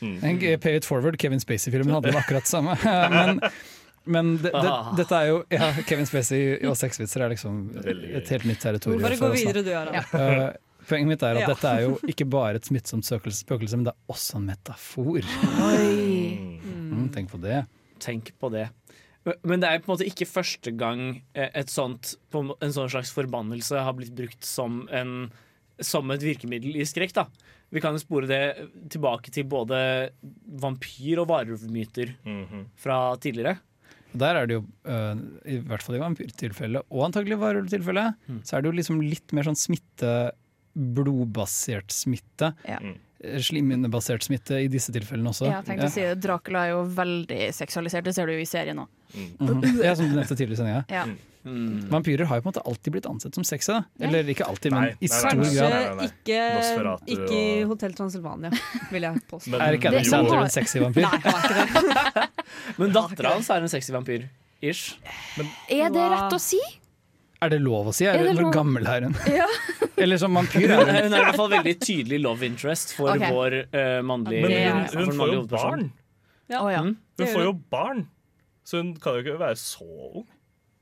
Mm. 0.00 0.14
En 0.30 0.38
Pay 0.62 0.78
it 0.80 0.86
forward, 0.88 1.18
Kevin 1.20 1.42
Spacey-filmen 1.42 1.92
hadde 1.98 2.12
vel 2.12 2.20
akkurat 2.22 2.46
det 2.46 2.52
samme. 2.54 2.78
Men, 3.18 3.40
men 4.08 4.30
det, 4.40 4.54
det, 4.54 4.70
Ah. 4.72 4.94
dette 4.96 5.12
er 5.18 5.26
jo 5.28 5.42
ja, 5.52 5.66
Kevin 5.84 6.06
Spacey 6.08 6.54
og 6.64 6.78
sexvitser 6.80 7.26
er 7.26 7.34
liksom 7.34 7.58
et 7.84 8.30
helt 8.32 8.46
nytt 8.48 8.62
territorium. 8.64 9.02
Bare 9.04 9.18
gå 9.20 9.28
videre 9.34 9.60
du, 9.66 9.68
Aran. 9.76 9.98
Eh, 10.00 10.48
Poenget 10.88 11.10
mitt 11.10 11.22
er 11.26 11.36
at 11.36 11.42
Ja. 11.42 11.48
dette 11.50 11.68
er 11.76 11.82
jo 11.84 11.98
ikke 12.08 12.24
bare 12.32 12.56
et 12.56 12.64
smittsomt 12.64 13.04
spøkelse, 13.04 13.76
men 13.76 13.84
det 13.84 13.92
er 13.92 14.14
også 14.14 14.38
en 14.38 14.46
metafor. 14.48 15.18
Oi. 15.66 16.38
Mm, 16.64 17.10
tenk 17.12 17.28
på 17.34 17.40
det. 17.42 17.58
Tenk 18.00 18.30
på 18.40 18.48
det. 18.54 18.70
Men 19.44 19.60
det 19.60 19.68
er 19.68 19.82
på 19.84 19.90
en 19.90 19.98
måte 19.98 20.06
ikke 20.08 20.24
første 20.30 20.72
gang 20.80 21.02
eh, 21.36 21.50
et 21.60 21.68
sånt, 21.68 22.14
en 22.32 22.54
en 22.64 22.72
sånn 22.72 22.88
slags 22.88 23.12
forbannelse 23.12 23.82
har 23.84 23.92
blitt 23.98 24.14
brukt 24.16 24.40
som, 24.48 24.86
en, 24.88 25.28
som 25.84 26.08
et 26.14 26.24
virkemiddel 26.24 26.78
i 26.80 26.86
skrekk. 26.88 27.12
da. 27.20 27.26
Vi 27.70 27.80
kan 27.84 27.92
jo 27.92 28.00
spore 28.00 28.26
det 28.26 28.68
tilbake 28.90 29.30
til 29.34 29.44
både 29.44 29.78
vampyr- 30.60 31.20
og 31.20 31.28
varulvmyter 31.28 32.14
fra 32.80 33.16
tidligere. 33.20 33.58
Der 34.16 34.34
er 34.40 34.46
det 34.48 34.54
jo, 34.56 34.62
øh, 34.88 35.16
i 35.44 35.58
hvert 35.68 35.82
fall 35.84 35.98
i 35.98 36.00
vampyrtilfellet, 36.00 36.86
og 36.88 37.04
antagelig 37.10 37.36
varulvtilfellet, 37.38 38.14
så 38.42 38.56
er 38.56 38.62
det 38.62 38.70
jo 38.72 38.78
liksom 38.78 39.02
litt 39.04 39.32
mer 39.36 39.44
sånn 39.44 39.58
smitte, 39.60 40.14
blodbasert 40.74 41.92
smitte. 41.92 42.54
Mm. 42.80 42.96
Eh, 43.24 43.38
Slimhinnebasert 43.40 44.22
smitte 44.22 44.60
i 44.64 44.68
disse 44.68 44.92
tilfellene 44.94 45.30
også. 45.32 45.46
Ja, 45.46 45.60
jeg 45.62 45.66
tenkte 45.72 45.86
å 45.88 45.94
si 45.94 46.00
det. 46.06 46.20
Dracula 46.24 46.66
er 46.66 46.70
jo 46.76 46.84
veldig 46.98 47.40
seksualisert, 47.54 48.04
det 48.04 48.14
ser 48.14 48.26
du 48.26 48.32
jo 48.32 48.38
i 48.44 48.46
serien 48.48 48.78
òg. 48.84 48.88
Mhm. 49.14 49.82
Ja, 49.84 49.94
som 49.96 50.08
du 50.08 50.14
nevnte 50.16 50.36
tidligere 50.36 50.52
i 50.52 50.62
sendinga. 50.62 50.84
Ja. 50.92 51.06
Vampyrer 51.48 52.26
har 52.28 52.36
jo 52.36 52.42
på 52.44 52.48
en 52.50 52.52
måte 52.52 52.62
alltid 52.68 52.92
blitt 52.92 53.06
ansett 53.08 53.34
som 53.34 53.44
sexy. 53.46 53.72
da. 53.72 53.84
Eller 54.04 54.26
ikke 54.28 54.44
alltid, 54.44 54.72
men 54.74 54.82
Nei, 54.82 54.90
i 55.00 55.08
nei, 55.08 55.08
stor 55.08 55.30
grad. 55.54 55.96
nei. 55.96 56.08
Ikke, 56.08 56.40
ikke 57.06 57.38
i 57.38 57.62
og- 57.62 57.68
Hotell 57.70 57.94
Transylvania, 57.94 58.50
vil 58.90 59.02
jeg 59.02 59.22
påstå. 59.30 59.50
Men- 59.54 59.60
Er 59.62 59.72
ikke 59.78 59.88
Adam 59.88 60.02
Det- 60.02 60.10
Sandler 60.10 60.42
en 60.42 60.50
sexy 60.50 60.78
vampyr? 60.82 61.06
Nei, 61.06 61.18
ikke 61.18 62.12
det. 62.14 62.28
Men 62.78 62.92
dattera 62.92 63.32
hans 63.32 63.48
er 63.50 63.62
en 63.62 63.68
sexy 63.68 63.92
vampyr. 63.92 64.28
Ish. 64.60 64.98
Er 65.70 65.88
det 65.94 66.04
rett 66.10 66.32
å 66.36 66.40
si? 66.42 66.60
Er 67.38 67.52
det 67.52 67.58
lov 67.62 67.90
å 67.90 67.94
si? 67.94 68.06
Er 68.08 68.18
Er 68.18 68.30
det 68.30 68.38
Hvor 68.40 68.52
gammel 68.54 68.88
er 68.90 69.06
hun? 69.06 69.18
Ja. 69.30 69.46
Eller 70.02 70.18
som 70.20 70.34
vampyr 70.34 70.72
Hun 70.74 70.90
er 70.90 71.06
i 71.06 71.10
hvert 71.12 71.38
fall 71.38 71.52
veldig 71.52 71.74
tydelig 71.82 72.20
love 72.22 72.46
interest 72.46 72.94
for 72.96 73.14
okay. 73.14 73.34
vår 73.34 73.58
uh, 73.74 73.98
mannlige 74.06 74.46
Men 74.46 74.56
hun, 74.56 74.80
hun, 74.94 75.04
hun 75.04 75.20
får 75.20 75.34
jo 75.34 75.44
barn. 75.52 75.86
Ja. 76.48 76.62
Oh, 76.62 76.72
ja. 76.72 76.82
Mm. 76.82 76.96
Hun 77.18 77.30
får 77.34 77.44
jo 77.44 77.54
barn, 77.70 78.02
så 78.64 78.80
hun 78.80 78.92
kan 79.02 79.18
jo 79.18 79.24
ikke 79.24 79.40
være 79.40 79.60
så 79.60 79.88
ung. 80.14 80.26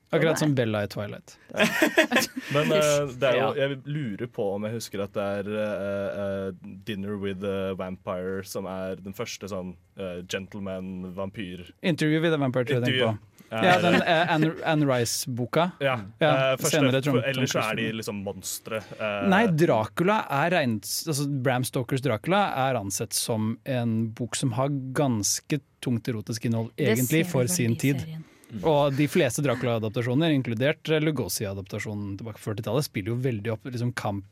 Akkurat 0.09 0.39
som 0.39 0.53
Bella 0.55 0.85
i 0.85 0.87
Twilight. 0.87 1.33
Men 2.55 2.71
uh, 2.71 3.09
det 3.11 3.27
er 3.27 3.39
jo, 3.41 3.47
jeg 3.59 3.79
lurer 3.83 4.29
på 4.31 4.45
om 4.53 4.63
jeg 4.63 4.77
husker 4.77 5.03
at 5.03 5.11
det 5.17 5.25
er 5.41 5.49
uh, 5.51 6.53
'Dinner 6.87 7.17
with 7.19 7.43
a 7.43 7.75
Vampire' 7.75 8.45
som 8.47 8.69
er 8.71 9.01
den 9.03 9.17
første 9.17 9.49
sånn 9.51 9.73
uh, 9.99 10.21
gentleman-vampyr. 10.23 11.73
Interview 11.83 12.23
with 12.23 12.37
a 12.37 12.39
Vampire, 12.39 12.63
tror 12.63 12.79
jeg 12.79 12.85
jeg 12.85 12.93
tenker 12.93 13.17
på. 13.17 13.36
Ja, 13.51 13.77
den 13.79 13.95
eh, 14.01 14.31
Anne, 14.33 14.51
Anne 14.65 14.85
Rice-boka. 14.89 15.71
Ja, 15.79 15.97
Ja, 16.19 16.31
eh, 16.53 16.65
senere 16.67 17.01
Trump, 17.01 17.23
ellers 17.25 17.53
så 17.55 17.61
er 17.63 17.75
de 17.79 17.85
liksom 18.01 18.23
monstre. 18.25 18.81
eh, 18.99 19.27
Nei, 19.31 19.45
Dracula 19.47 20.19
er 20.43 20.51
regnet 20.51 20.83
altså 21.07 21.27
Bram 21.43 21.63
Stokers 21.67 22.01
Dracula 22.03 22.41
er 22.67 22.79
ansett 22.79 23.13
som 23.15 23.53
en 23.65 24.09
bok 24.17 24.35
som 24.35 24.51
har 24.57 24.69
ganske 24.97 25.61
tungt 25.83 26.07
erotisk 26.11 26.45
innhold, 26.49 26.71
egentlig, 26.77 27.25
for 27.29 27.47
sin 27.47 27.75
tid. 27.79 28.01
serien. 28.01 28.25
Og 28.63 28.95
de 28.95 29.07
fleste 29.11 29.43
Dracula-adaptasjoner, 29.43 30.31
inkludert 30.31 30.87
Lugosi-adaptasjonen 31.03 32.15
tilbake 32.19 32.39
på 32.39 32.53
40-tallet, 32.53 32.87
spiller 32.87 33.11
jo 33.11 33.19
veldig 33.25 33.53
opp 33.53 33.67
liksom 33.67 33.91
kamp 33.97 34.25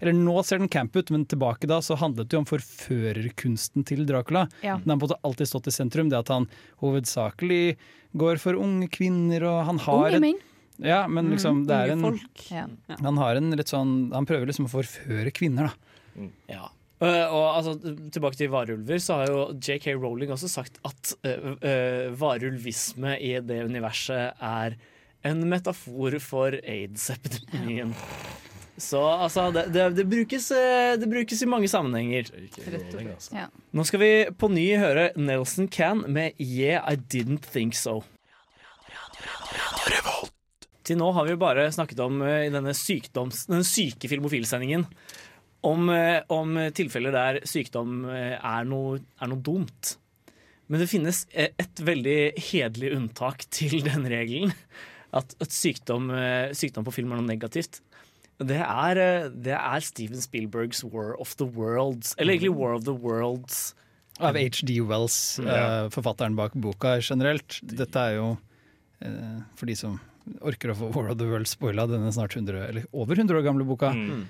Eller 0.00 0.12
nå 0.12 0.36
ser 0.44 0.60
den 0.60 0.68
camp 0.68 0.96
ut, 0.96 1.08
men 1.14 1.24
tilbake 1.24 1.68
da 1.70 1.78
så 1.80 1.96
handlet 1.96 2.28
det 2.28 2.36
jo 2.36 2.42
om 2.42 2.48
forførerkunsten 2.48 3.86
til 3.88 4.04
Dracula. 4.08 4.44
Ja. 4.60 4.76
Den 4.82 4.92
har 4.92 4.98
på 5.00 5.06
en 5.06 5.08
måte 5.08 5.20
alltid 5.24 5.48
stått 5.48 5.70
i 5.70 5.72
sentrum. 5.72 6.10
Det 6.12 6.20
at 6.20 6.32
han 6.34 6.50
hovedsakelig 6.84 7.78
går 8.12 8.42
for 8.42 8.60
unge 8.60 8.90
kvinner, 8.92 9.46
og 9.48 9.62
han 9.70 9.80
har 9.86 10.10
Unge 10.10 10.20
menn. 10.26 10.42
Ja, 10.84 11.04
men 11.08 11.30
liksom, 11.30 11.64
det 11.68 11.74
er 11.74 11.92
en 11.94 12.02
folk. 12.02 12.46
Ja. 12.50 12.66
Han 13.00 13.18
har 13.22 13.38
en 13.38 13.52
litt 13.54 13.70
sånn 13.70 14.10
Han 14.10 14.26
prøver 14.26 14.50
liksom 14.50 14.66
å 14.66 14.72
forføre 14.72 15.30
kvinner, 15.34 15.70
da. 15.70 16.28
Ja. 16.50 16.68
Eh, 17.04 17.34
og 17.34 17.46
altså, 17.58 17.74
tilbake 18.14 18.38
til 18.38 18.50
varulver, 18.52 19.02
så 19.02 19.20
har 19.20 19.32
jo 19.32 19.46
JK 19.58 19.92
Rowling 19.98 20.32
også 20.34 20.50
sagt 20.50 20.80
at 20.86 21.14
uh, 21.26 22.14
varulvisme 22.18 23.16
i 23.20 23.34
det 23.44 23.64
universet 23.66 24.40
er 24.40 24.78
en 25.24 25.44
metafor 25.48 26.18
for 26.20 26.56
aids-epidemien. 26.60 27.94
Så 28.76 28.98
altså, 29.06 29.50
det, 29.54 29.68
det, 29.72 29.84
det, 29.96 30.04
brukes, 30.10 30.50
eh, 30.50 30.94
det 30.98 31.06
brukes 31.10 31.42
i 31.42 31.46
mange 31.46 31.68
sammenhenger. 31.70 32.30
Rolling, 32.66 33.12
altså. 33.14 33.36
Ja. 33.36 33.46
Nå 33.70 33.84
skal 33.86 34.02
vi 34.02 34.10
på 34.38 34.50
ny 34.50 34.66
høre 34.80 35.10
Nelson 35.16 35.68
Can 35.70 36.02
med 36.10 36.34
Yeah, 36.42 36.82
I 36.90 36.98
Didn't 36.98 37.46
Think 37.52 37.78
So. 37.78 38.02
Til 40.84 40.98
nå 41.00 41.12
har 41.16 41.24
vi 41.24 41.36
bare 41.40 41.70
snakket 41.72 42.02
om 42.04 42.18
eh, 42.26 42.48
i 42.48 42.52
denne, 42.52 42.74
sykdoms, 42.76 43.46
denne 43.48 43.64
syke 43.64 44.10
filmofilsendingen 44.10 44.88
om, 45.64 45.88
eh, 45.90 46.20
om 46.32 46.56
tilfeller 46.76 47.14
der 47.14 47.40
sykdom 47.48 48.04
eh, 48.10 48.36
er 48.36 48.66
noe, 48.68 49.00
er 49.20 49.30
noe 49.30 49.44
dumt. 49.44 49.96
Men 50.68 50.80
det 50.80 50.90
finnes 50.90 51.24
eh, 51.32 51.52
et 51.60 51.84
veldig 51.84 52.18
hederlig 52.50 52.92
unntak 52.96 53.46
til 53.54 53.80
den 53.88 54.06
regelen. 54.10 54.54
At, 55.14 55.36
at 55.38 55.54
sykdom, 55.54 56.08
sykdom 56.58 56.82
på 56.88 56.96
film 56.96 57.12
er 57.12 57.20
noe 57.20 57.28
negativt. 57.28 57.78
Det 58.42 58.58
er, 58.58 58.98
det 59.30 59.54
er 59.54 59.84
Steven 59.86 60.18
Spielbergs 60.18 60.82
War 60.82 61.12
of 61.22 61.36
the 61.38 61.46
Worlds. 61.46 62.16
Eller 62.18 62.34
egentlig 62.34 62.56
War 62.58 62.74
of 62.74 62.82
the 62.88 62.96
Worlds. 62.98 63.76
Av 64.18 64.34
HD 64.34 64.80
Wells, 64.82 65.38
ja. 65.38 65.86
forfatteren 65.94 66.34
bak 66.38 66.56
boka 66.58 66.96
generelt. 66.98 67.60
Dette 67.62 68.02
er 68.10 68.16
jo, 68.18 68.26
for 69.54 69.70
de 69.70 69.78
som 69.78 70.00
orker 70.40 70.72
å 70.72 70.78
få 70.78 70.88
War 70.94 71.10
of 71.12 71.18
the 71.20 71.28
World 71.28 71.48
spoila, 71.50 71.86
denne 71.90 72.12
snart 72.14 72.36
100, 72.36 72.62
eller 72.68 72.86
over 72.92 73.18
100 73.18 73.36
år 73.36 73.44
gamle 73.44 73.66
boka, 73.68 73.90
mm. 73.92 74.22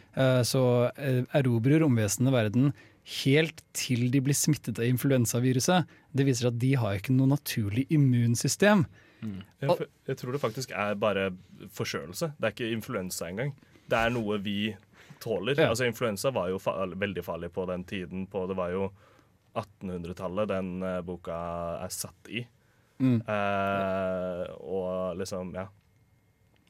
så 0.48 0.64
eh, 0.98 1.22
erobrer 1.38 1.84
romvesenene 1.84 2.34
verden 2.34 2.72
helt 3.22 3.60
til 3.76 4.08
de 4.10 4.22
blir 4.24 4.36
smittet 4.36 4.80
av 4.80 4.88
influensaviruset. 4.88 5.90
Det 6.10 6.26
viser 6.26 6.48
at 6.50 6.58
de 6.58 6.72
har 6.80 6.98
ikke 6.98 7.14
noe 7.14 7.30
naturlig 7.34 7.84
immunsystem. 7.94 8.86
Jeg, 9.24 9.86
jeg 10.08 10.18
tror 10.20 10.34
det 10.34 10.40
faktisk 10.42 10.72
er 10.76 10.96
bare 11.00 11.28
forkjølelse. 11.76 12.32
Det 12.38 12.48
er 12.48 12.56
ikke 12.56 12.72
influensa 12.74 13.28
engang. 13.30 13.54
Det 13.88 14.00
er 14.00 14.12
noe 14.12 14.38
vi 14.42 14.74
tåler. 15.22 15.56
Ja. 15.58 15.70
Altså 15.72 15.88
Influensa 15.88 16.32
var 16.34 16.50
jo 16.52 16.60
fa 16.62 16.76
veldig 16.86 17.24
farlig 17.24 17.50
på 17.54 17.66
den 17.70 17.84
tiden. 17.88 18.26
På, 18.30 18.44
det 18.50 18.56
var 18.58 18.72
jo 18.74 18.88
1800-tallet 19.54 20.50
den 20.50 20.74
uh, 20.82 20.98
boka 21.06 21.38
er 21.84 21.94
satt 21.94 22.32
i. 22.32 22.44
Mm. 23.02 23.20
Uh, 23.26 24.44
og 24.60 25.20
liksom, 25.20 25.54
ja. 25.56 25.68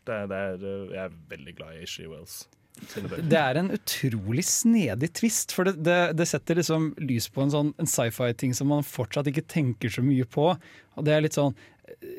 Det, 0.04 0.18
det 0.30 0.42
er, 0.48 0.60
eh, 0.60 0.92
jeg 0.94 1.02
er 1.06 1.16
veldig 1.32 1.56
glad 1.58 1.80
i 1.80 1.88
She 1.88 2.08
Wells. 2.10 2.44
Det 2.74 3.38
er 3.38 3.58
en 3.60 3.70
utrolig 3.70 4.42
snedig 4.48 5.12
twist, 5.14 5.52
for 5.54 5.68
det, 5.68 5.76
det, 5.86 5.98
det 6.18 6.26
setter 6.26 6.58
liksom 6.58 6.90
lys 6.98 7.28
på 7.30 7.44
en 7.44 7.52
sånn 7.52 7.70
en 7.78 7.88
sci-fi-ting 7.88 8.54
som 8.56 8.72
man 8.72 8.82
fortsatt 8.86 9.30
ikke 9.30 9.46
tenker 9.46 9.92
så 9.94 10.02
mye 10.02 10.26
på. 10.26 10.48
Og 10.98 11.06
det 11.06 11.14
er 11.14 11.24
litt 11.24 11.38
sånn 11.38 11.54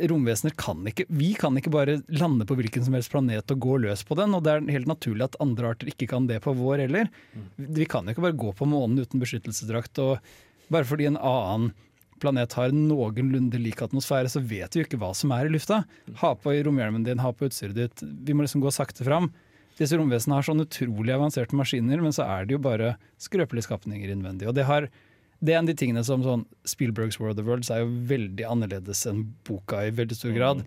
Romvesener 0.06 0.54
kan 0.62 0.84
ikke 0.86 1.08
Vi 1.10 1.32
kan 1.38 1.56
ikke 1.58 1.72
bare 1.74 1.98
lande 2.14 2.46
på 2.46 2.54
hvilken 2.58 2.86
som 2.86 2.94
helst 2.94 3.10
planet 3.12 3.50
og 3.52 3.64
gå 3.66 3.80
løs 3.82 4.04
på 4.06 4.18
den, 4.18 4.36
og 4.38 4.46
det 4.46 4.54
er 4.54 4.68
helt 4.76 4.90
naturlig 4.90 5.26
at 5.26 5.38
andre 5.44 5.74
arter 5.74 5.90
ikke 5.92 6.08
kan 6.12 6.30
det 6.30 6.38
på 6.46 6.54
vår 6.56 6.86
heller. 6.86 7.10
Vi 7.58 7.88
kan 7.90 8.06
jo 8.06 8.14
ikke 8.14 8.28
bare 8.28 8.40
gå 8.46 8.54
på 8.56 8.68
månen 8.70 9.02
uten 9.02 9.22
beskyttelsesdrakt, 9.22 10.00
og 10.06 10.72
bare 10.72 10.88
fordi 10.88 11.10
en 11.10 11.20
annen 11.20 11.74
planet 12.22 12.54
har 12.58 12.74
noenlunde 12.76 13.60
lik 13.60 13.82
atmosfære, 13.84 14.30
så 14.32 14.42
vet 14.44 14.76
vi 14.76 14.82
jo 14.82 14.88
ikke 14.88 15.00
hva 15.02 15.12
som 15.18 15.34
er 15.36 15.48
i 15.48 15.54
lufta. 15.54 15.82
Ha 16.22 16.36
på 16.40 16.54
i 16.56 16.62
romhjelmen 16.66 17.04
din, 17.06 17.24
ha 17.24 17.32
på 17.36 17.50
utstyret 17.50 17.76
ditt. 17.78 18.04
Vi 18.04 18.36
må 18.36 18.46
liksom 18.46 18.64
gå 18.64 18.72
sakte 18.74 19.06
fram. 19.08 19.32
Disse 19.76 19.98
romvesenene 20.00 20.38
har 20.38 20.48
sånn 20.48 20.64
utrolig 20.64 21.12
avanserte 21.16 21.58
maskiner, 21.60 22.00
men 22.04 22.16
så 22.16 22.28
er 22.38 22.48
det 22.48 22.56
jo 22.56 22.62
bare 22.64 22.94
skrøpelige 23.22 23.68
skapninger 23.68 24.14
innvendig. 24.14 24.48
Og 24.48 24.56
det, 24.56 24.64
har, 24.70 24.88
det 25.44 25.52
er 25.52 25.60
en 25.60 25.68
av 25.68 25.74
de 25.74 25.78
tingene 25.82 26.06
som 26.08 26.24
sånn 26.24 26.46
Spielbergs 26.68 27.20
World 27.20 27.42
of 27.44 27.50
Worlds 27.50 27.74
er 27.74 27.84
jo 27.84 27.92
veldig 28.08 28.48
annerledes 28.48 29.04
enn 29.12 29.26
boka 29.48 29.84
i 29.84 29.92
veldig 29.96 30.16
stor 30.16 30.36
grad. 30.38 30.64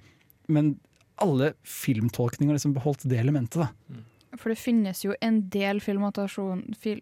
Men 0.52 0.76
alle 1.24 1.54
filmtolkninger 1.64 2.52
har 2.52 2.60
liksom 2.60 2.76
beholdt 2.76 3.08
det 3.08 3.18
elementet, 3.22 3.64
da. 3.64 4.04
For 4.36 4.52
det 4.52 4.60
finnes 4.60 5.00
jo 5.06 5.14
en 5.24 5.40
del 5.50 5.80
fil, 5.80 7.00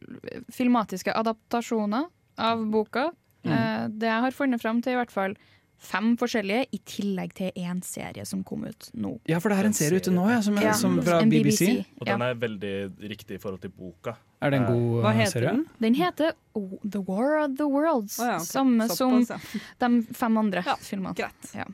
filmatiske 0.55 1.11
adaptasjoner 1.11 2.07
av 2.39 2.63
boka. 2.71 3.11
Mm. 3.47 3.53
Eh, 3.57 3.85
det 4.03 4.11
jeg 4.11 4.25
har 4.27 4.35
funnet 4.37 4.63
fram 4.63 4.83
til 4.85 4.97
i 4.97 4.99
hvert 5.01 5.15
fall 5.15 5.37
fem 5.77 6.15
forskjellige, 6.17 6.71
i 6.73 6.79
tillegg 6.89 7.35
til 7.37 7.51
én 7.61 7.83
serie 7.85 8.25
som 8.25 8.41
kom 8.49 8.63
ut 8.65 8.87
nå. 8.97 9.11
Ja, 9.29 9.37
for 9.45 9.53
det 9.53 9.59
er 9.61 9.67
en 9.69 9.75
serie 9.77 10.01
ute 10.01 10.13
nå, 10.15 10.25
ja, 10.33 10.39
som, 10.43 10.57
Ja, 10.63 10.73
som 10.73 10.95
fra 11.05 11.19
en 11.21 11.29
BBC. 11.29 11.85
Og 12.01 12.09
den 12.09 12.25
er 12.25 12.39
veldig 12.41 12.73
riktig 13.13 13.37
i 13.37 13.43
forhold 13.43 13.61
til 13.61 13.75
boka. 13.77 14.15
Er 14.41 14.55
det 14.55 14.63
en 14.63 14.65
Eh, 14.65 14.73
god 14.73 15.03
Hva 15.05 15.11
eh, 15.13 15.19
heter 15.21 15.35
serie? 15.37 15.53
den? 15.53 15.67
Den 15.85 15.99
heter 15.99 16.33
oh, 16.57 16.79
The 16.81 17.03
War 17.05 17.43
of 17.45 17.59
the 17.61 17.69
Worlds. 17.69 18.17
Oh, 18.19 18.25
ja, 18.25 18.39
okay. 18.41 18.49
Samme 18.49 18.89
Såpass, 18.89 19.31
ja. 19.35 19.39
som 19.83 20.01
de 20.01 20.15
fem 20.17 20.39
andre 20.41 20.65
filmene. 20.81 21.15
Greit. 21.15 21.53
Ja. 21.55 21.69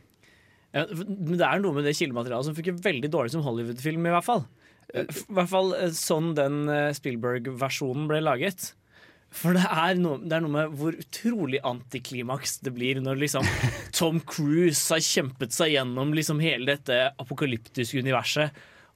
Ja, 0.73 0.87
men 0.91 1.37
det 1.39 1.47
er 1.47 1.61
noe 1.63 1.77
med 1.77 1.85
det 1.87 1.95
kildematerialet 1.99 2.49
som 2.49 2.55
funker 2.59 2.79
veldig 2.83 3.11
dårlig 3.13 3.31
som 3.35 3.43
Hollywood-film, 3.47 4.07
i 4.09 4.15
hvert 4.15 4.25
fall. 4.27 4.47
I 4.93 5.07
hvert 5.31 5.49
fall 5.49 5.75
eh, 5.79 5.91
sånn 5.95 6.33
den 6.37 6.65
eh, 6.69 6.91
Spielberg-versjonen 6.97 8.09
ble 8.11 8.19
laget. 8.25 8.73
For 9.33 9.57
det 9.57 9.63
er, 9.65 9.95
noe, 9.97 10.19
det 10.21 10.37
er 10.37 10.43
noe 10.45 10.53
med 10.53 10.75
hvor 10.77 10.93
utrolig 11.01 11.59
antiklimaks 11.65 12.59
det 12.67 12.75
blir 12.77 13.01
når 13.01 13.17
liksom 13.23 13.47
Tom 13.97 14.21
Cruise 14.29 14.83
har 14.93 15.01
kjempet 15.01 15.55
seg 15.57 15.73
gjennom 15.77 16.13
liksom 16.17 16.41
hele 16.45 16.69
dette 16.75 16.99
apokalyptiske 17.23 18.03
universet. 18.05 18.53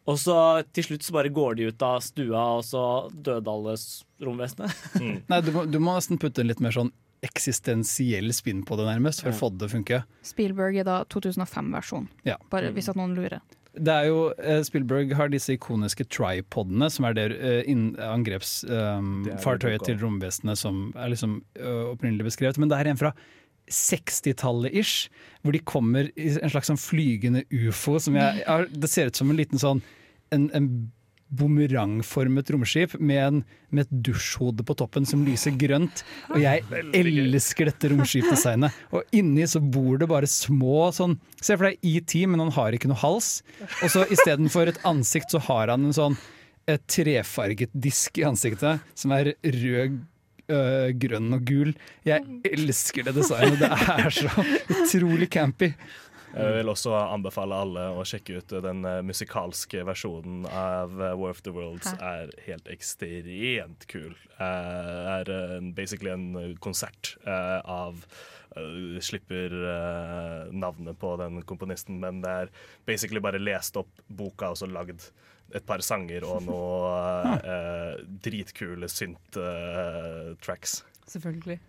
Og 0.06 0.20
så 0.22 0.36
til 0.76 0.84
slutt 0.86 1.02
så 1.02 1.16
bare 1.16 1.32
går 1.34 1.56
de 1.58 1.70
ut 1.72 1.82
av 1.82 1.96
stua, 2.04 2.42
og 2.60 2.62
så 2.68 2.82
døde 3.10 3.50
alle 3.50 3.72
s- 3.80 4.04
Mm. 4.20 5.16
Nei, 5.32 5.40
du 5.44 5.50
må, 5.52 5.64
du 5.68 5.80
må 5.82 5.96
nesten 5.96 6.16
putte 6.22 6.40
en 6.44 6.48
litt 6.48 6.60
mer 6.64 6.72
sånn 6.72 6.92
eksistensiell 7.26 8.30
spinn 8.32 8.62
på 8.64 8.76
det, 8.78 8.86
nærmest, 8.88 9.20
for 9.24 9.32
å 9.32 9.36
få 9.36 9.50
det 9.52 9.58
til 9.64 9.68
å 9.68 9.72
funke. 9.74 9.98
Spielberg 10.24 10.78
er 10.80 10.86
da 10.88 10.98
2005-versjon, 11.12 12.06
Ja. 12.28 12.36
bare 12.52 12.70
hvis 12.76 12.88
at 12.92 12.96
noen 12.96 13.16
lurer. 13.16 13.40
Det 13.76 13.92
er 13.92 14.06
jo, 14.08 14.20
eh, 14.40 14.62
Spielberg 14.64 15.12
har 15.18 15.28
disse 15.28 15.52
ikoniske 15.52 16.06
tripodene, 16.08 16.88
som 16.92 17.04
er 17.08 17.16
det 17.16 17.26
er 17.36 17.66
angrepsfartøyet 18.06 19.82
um, 19.82 19.86
til 19.86 19.98
romvesenet 20.00 20.60
som 20.60 20.88
er 20.96 21.12
liksom 21.12 21.42
uh, 21.60 21.92
opprinnelig 21.92 22.30
beskrevet. 22.30 22.58
Men 22.58 22.72
det 22.72 22.78
er 22.78 22.90
en 22.90 23.00
fra 23.00 23.12
60-tallet 23.72 24.74
ish, 24.74 25.10
hvor 25.42 25.52
de 25.52 25.60
kommer 25.60 26.08
i 26.16 26.30
en 26.38 26.52
slags 26.52 26.70
sånn 26.70 26.80
flygende 26.80 27.44
ufo. 27.52 27.98
Som 28.02 28.16
jeg, 28.16 28.42
er, 28.54 28.68
det 28.72 28.90
ser 28.92 29.10
ut 29.10 29.20
som 29.20 29.32
en 29.32 29.40
liten 29.40 29.60
sånn 29.60 29.84
en, 30.34 30.48
en 30.56 30.70
bumerangformet 31.28 32.50
romskip 32.54 32.94
med, 33.00 33.18
en, 33.22 33.40
med 33.74 33.86
et 33.86 33.96
dusjhode 34.08 34.62
på 34.66 34.76
toppen 34.78 35.06
som 35.08 35.24
lyser 35.26 35.56
grønt. 35.58 36.04
Og 36.30 36.40
jeg 36.42 36.62
elsker 37.00 37.70
dette 37.70 37.90
romskipdesignet. 37.92 38.76
Og 38.94 39.16
inni 39.16 39.46
så 39.50 39.60
bor 39.60 39.98
det 40.00 40.10
bare 40.10 40.30
små 40.30 40.90
sånn 40.94 41.18
Se 41.42 41.54
for 41.54 41.68
deg 41.68 41.84
ET, 41.84 42.12
men 42.26 42.40
han 42.42 42.54
har 42.56 42.74
ikke 42.74 42.88
noe 42.90 42.98
hals. 42.98 43.40
Og 43.84 43.92
så 43.92 44.06
istedenfor 44.10 44.70
et 44.70 44.80
ansikt 44.88 45.34
så 45.34 45.42
har 45.46 45.70
han 45.70 45.84
en 45.86 45.94
sånn 45.94 46.16
et 46.66 46.82
trefarget 46.90 47.70
disk 47.70 48.18
i 48.18 48.24
ansiktet 48.26 48.82
som 48.98 49.12
er 49.14 49.36
rød, 49.38 50.00
øh, 50.50 50.88
grønn 50.98 51.36
og 51.36 51.44
gul. 51.46 51.70
Jeg 52.06 52.24
elsker 52.50 53.06
det 53.06 53.14
designet. 53.20 53.60
Det 53.60 53.70
er 53.70 54.10
så 54.16 54.46
utrolig 54.74 55.30
campy. 55.30 55.72
Jeg 56.36 56.52
vil 56.58 56.68
også 56.68 56.92
anbefale 57.00 57.58
alle 57.64 57.84
å 57.96 58.04
sjekke 58.06 58.40
ut 58.40 58.54
den 58.64 58.84
eh, 58.84 59.02
musikalske 59.06 59.82
versjonen 59.88 60.44
av 60.50 60.92
eh, 61.00 61.14
War 61.16 61.32
of 61.32 61.42
the 61.46 61.54
Worlds. 61.56 61.88
Er 61.96 62.32
helt 62.44 62.68
ekstremt 62.72 63.86
kul. 63.88 64.12
Eh, 64.36 65.12
er 65.16 65.30
basically 65.76 66.12
en 66.12 66.56
konsert 66.60 67.16
av 67.26 68.04
Slipper 69.04 69.52
navnet 70.56 70.96
på 70.96 71.10
den 71.20 71.42
komponisten, 71.44 71.98
men 72.00 72.22
det 72.24 72.30
er 72.32 72.52
basically 72.88 73.20
bare 73.20 73.40
lest 73.42 73.76
opp 73.76 74.00
boka 74.08 74.54
og 74.54 74.56
så 74.56 74.68
lagd 74.70 75.10
et 75.54 75.66
par 75.66 75.82
sanger 75.84 76.24
og 76.26 76.42
noe 76.48 77.36
eh, 77.36 78.02
dritkule 78.24 78.88
synt-tracks. 78.90 80.80
Selvfølgelig. 81.06 81.60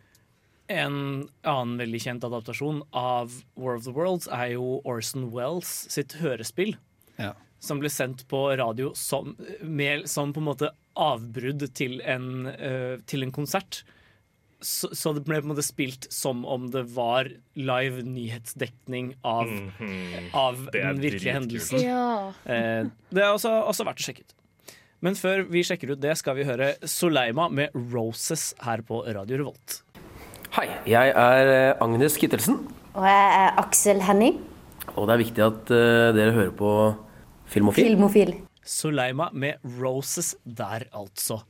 En 0.70 1.30
annen 1.47 1.78
veldig 1.80 1.99
kjent 2.03 2.26
adaptasjon 2.28 2.82
av 2.91 3.32
War 3.55 3.78
of 3.78 3.86
the 3.86 3.93
Worlds 3.95 4.28
er 4.28 4.53
jo 4.57 4.82
Orson 4.84 5.30
Wells 5.32 5.70
sitt 5.93 6.18
hørespill. 6.20 6.76
Ja. 7.18 7.34
Som 7.63 7.80
ble 7.82 7.89
sendt 7.89 8.26
på 8.30 8.41
radio 8.59 8.91
som, 8.99 9.36
med, 9.63 10.09
som 10.11 10.34
på 10.36 10.43
en 10.43 10.49
måte 10.49 10.74
avbrudd 10.97 11.63
til 11.78 12.01
en, 12.05 12.47
uh, 12.51 12.97
til 13.09 13.24
en 13.24 13.32
konsert. 13.32 13.84
Så, 14.59 14.89
så 14.97 15.13
det 15.13 15.24
ble 15.28 15.38
på 15.39 15.45
en 15.47 15.53
måte 15.53 15.65
spilt 15.65 16.07
som 16.13 16.43
om 16.49 16.68
det 16.74 16.84
var 16.95 17.30
live 17.55 18.01
nyhetsdekning 18.05 19.13
av, 19.24 19.47
Mhm. 19.47 20.30
av 20.34 20.63
er 20.74 20.93
den 20.93 21.01
virkelige 21.01 21.34
hendelsen. 21.38 21.80
Ja. 21.86 22.34
Uh, 22.43 22.89
det 23.13 23.24
er 23.24 23.32
også, 23.32 23.53
også 23.70 23.86
verdt 23.88 24.01
å 24.03 24.07
sjekke 24.09 24.26
ut. 24.26 24.34
Men 25.05 25.13
før 25.13 25.43
vi 25.45 25.61
sjekker 25.61 25.91
ut 25.93 26.01
det, 26.01 26.15
skal 26.18 26.36
vi 26.39 26.43
høre 26.47 26.72
Soleima 26.89 27.45
med 27.53 27.70
'Roses' 27.74 28.55
her 28.65 28.82
på 28.82 29.03
Radio 29.05 29.38
Revolt. 29.38 29.84
Hei, 30.56 30.68
jeg 30.89 31.12
er 31.12 31.50
eh, 31.52 31.82
Agnes 31.84 32.16
Kittelsen, 32.20 32.62
Og 32.98 33.04
jeg 33.06 33.34
er 33.41 33.60
Aksel 33.62 34.00
Henning. 34.08 34.39
og 34.95 35.08
det 35.08 35.14
er 35.14 35.22
viktig 35.22 35.43
at 35.45 35.72
uh, 35.74 36.16
dere 36.16 36.34
hører 36.34 36.54
på 36.58 36.72
Filmofil. 37.52 37.91
Filmofil. 37.91 38.32
Soleima 38.64 39.30
med 39.34 39.62
'Roses' 39.64 40.36
der, 40.43 40.88
altså. 40.91 41.41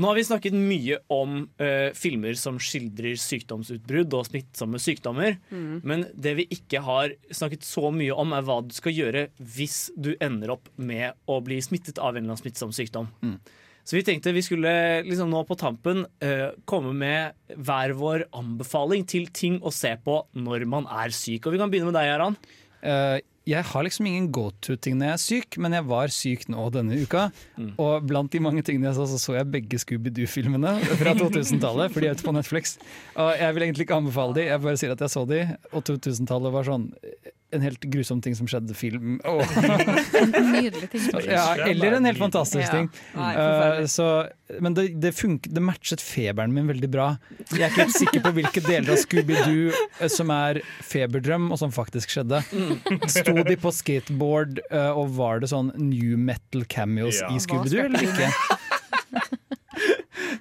Nå 0.00 0.06
har 0.08 0.16
vi 0.16 0.24
snakket 0.24 0.54
mye 0.56 0.96
om 1.12 1.42
uh, 1.60 1.90
filmer 1.92 2.34
som 2.38 2.56
skildrer 2.62 3.18
sykdomsutbrudd 3.20 4.14
og 4.16 4.26
smittsomme 4.30 4.80
sykdommer. 4.80 5.36
Mm. 5.50 5.80
Men 5.84 6.06
det 6.14 6.36
vi 6.38 6.46
ikke 6.56 6.80
har 6.86 7.12
snakket 7.30 7.66
så 7.66 7.90
mye 7.92 8.14
om, 8.14 8.32
er 8.32 8.46
hva 8.46 8.62
du 8.64 8.72
skal 8.72 8.96
gjøre 8.96 9.26
hvis 9.36 9.90
du 9.98 10.14
ender 10.22 10.54
opp 10.56 10.70
med 10.78 11.12
å 11.28 11.42
bli 11.44 11.60
smittet 11.60 11.98
av 11.98 12.14
en 12.14 12.22
eller 12.22 12.32
annen 12.32 12.40
smittsom 12.40 12.72
sykdom. 12.72 13.10
Så 13.84 13.96
vi 13.96 14.04
tenkte 14.06 14.34
vi 14.36 14.44
skulle 14.44 14.72
liksom 15.06 15.30
nå 15.32 15.42
på 15.48 15.56
tampen 15.58 16.04
uh, 16.24 16.48
komme 16.68 16.92
med 16.96 17.56
hver 17.56 17.94
vår 17.98 18.26
anbefaling 18.36 19.06
til 19.08 19.30
ting 19.34 19.58
å 19.62 19.72
se 19.74 19.94
på 20.04 20.20
når 20.38 20.66
man 20.70 20.88
er 20.90 21.14
syk. 21.14 21.46
Og 21.46 21.56
vi 21.56 21.62
kan 21.62 21.72
begynne 21.72 21.90
med 21.90 21.98
deg, 21.98 22.12
Aran. 22.14 22.38
Eh, 22.80 23.20
jeg 23.48 23.64
har 23.64 23.82
liksom 23.86 24.06
ingen 24.06 24.26
go-to-ting 24.34 24.98
når 25.00 25.06
jeg 25.06 25.16
er 25.16 25.22
syk, 25.24 25.56
men 25.64 25.72
jeg 25.74 25.86
var 25.88 26.12
syk 26.14 26.44
nå 26.52 26.66
denne 26.74 26.98
uka. 27.00 27.30
Og 27.80 28.04
blant 28.06 28.30
de 28.34 28.42
mange 28.44 28.62
tingene 28.66 28.90
jeg 28.90 28.98
så, 29.00 29.06
så 29.10 29.18
så 29.22 29.36
jeg 29.38 29.48
begge 29.50 29.80
Scooby-Doo-filmene 29.80 30.76
fra 31.00 31.16
2000-tallet. 31.18 31.90
For 31.94 32.00
de 32.04 32.10
er 32.12 32.14
ute 32.20 32.26
på 32.28 32.36
Netflix. 32.36 32.76
Og 33.16 33.32
jeg 33.40 33.56
vil 33.56 33.66
egentlig 33.66 33.88
ikke 33.88 33.98
anbefale 33.98 34.36
de, 34.38 34.46
jeg 34.52 34.62
bare 34.68 34.76
sier 34.80 34.94
at 34.94 35.00
jeg 35.06 35.14
så 35.16 35.24
de. 35.30 35.42
Og 35.72 35.82
2000-tallet 35.88 36.52
var 36.58 36.68
sånn 36.68 36.90
en 37.50 37.64
helt 37.64 37.82
grusom 37.90 38.20
ting 38.22 38.36
som 38.38 38.46
skjedde 38.46 38.76
film. 38.78 39.16
Oh. 39.26 39.40
Nydelig 40.54 40.86
ting. 40.92 41.08
Ja, 41.26 41.56
eller 41.66 41.96
en 41.96 42.04
helt 42.06 42.20
fantastisk 42.20 42.62
Ja. 42.62 42.70
ting. 42.76 42.90
Nei, 43.16 43.32
Eh, 43.40 43.86
så, 43.90 44.28
men 44.62 44.74
det, 44.74 44.84
det, 45.02 45.10
funk, 45.18 45.48
det 45.50 45.62
matchet 45.62 46.00
feberen 46.02 46.52
min 46.54 46.68
veldig 46.70 46.90
bra. 46.92 47.08
Jeg 47.50 47.64
er 47.64 47.72
ikke 47.72 47.84
helt 47.88 47.96
sikker 47.96 48.22
på 48.22 48.32
hvilke 48.38 48.62
deler 48.62 48.92
av 48.94 49.00
Scooby-Doo 49.02 49.72
eh, 49.74 50.06
som 50.12 50.30
er 50.34 50.60
feberdrøm, 50.86 51.48
og 51.50 51.58
som 51.58 51.72
faktisk 51.74 52.10
skjedde. 52.14 52.42
Sto 53.30 53.44
de 53.48 53.56
på 53.62 53.72
skateboard, 53.74 54.60
eh, 54.70 54.90
og 54.90 55.14
var 55.16 55.40
det 55.42 55.50
sånn 55.52 55.70
new 55.78 56.16
metal 56.18 56.64
cameos 56.68 57.20
Ja. 57.22 57.30
i 57.34 57.38
Scooby-Doo, 57.42 57.86
eller 57.86 58.04
ikke? 58.06 58.30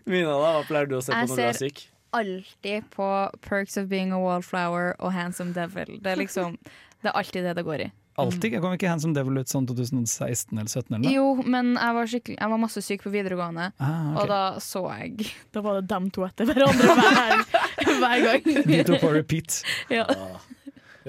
Mina, 0.09 0.31
da, 0.33 0.51
hva 0.57 0.65
pleier 0.67 0.89
du 0.89 0.97
å 0.97 1.03
se 1.05 1.13
på 1.13 1.25
når 1.29 1.35
du 1.37 1.45
er 1.47 1.57
syk? 1.59 1.85
alltid 2.17 2.87
på 2.89 3.05
Perks 3.45 3.77
of 3.77 3.85
Being 3.91 4.09
a 4.11 4.17
Wallflower 4.17 4.95
og 4.97 5.11
Handsome 5.13 5.53
Devil. 5.53 5.99
Det 6.01 6.09
er 6.15 6.17
liksom 6.17 6.55
Det 7.03 7.11
er 7.11 7.15
alltid 7.19 7.45
det 7.45 7.51
det 7.59 7.63
går 7.67 7.83
i. 7.85 7.89
Alltid? 8.19 8.51
Jeg 8.57 8.59
kom 8.63 8.73
ikke 8.75 8.89
Handsome 8.89 9.13
Devil 9.15 9.37
ut 9.39 9.47
sånn 9.47 9.67
2016 9.69 10.57
eller 10.57 10.65
2017 10.67 10.95
eller? 10.97 11.13
Jo, 11.13 11.27
men 11.45 11.69
jeg 11.77 11.93
var, 11.95 12.09
jeg 12.33 12.49
var 12.51 12.59
masse 12.59 12.81
syk 12.83 13.05
på 13.05 13.13
videregående, 13.13 13.69
Ah, 13.79 14.09
okay. 14.09 14.17
og 14.23 14.27
da 14.33 14.39
så 14.59 14.81
jeg 14.97 15.29
Da 15.55 15.61
var 15.63 15.77
det 15.79 15.85
dem 15.93 16.09
to 16.11 16.25
etter 16.27 16.49
hverandre 16.49 16.97
hver, 16.97 17.45
hver 18.01 18.25
gang. 18.25 18.49
De 18.73 18.81
to 18.89 18.97
på 18.99 19.13
repeat. 19.15 19.61
Ja. 19.93 20.03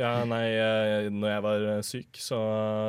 Ja, 0.01 0.13
nei, 0.25 0.47
eh, 0.57 1.09
når 1.13 1.29
jeg 1.35 1.43
var 1.45 1.65
eh, 1.75 1.81
syk, 1.85 2.21
så 2.23 2.39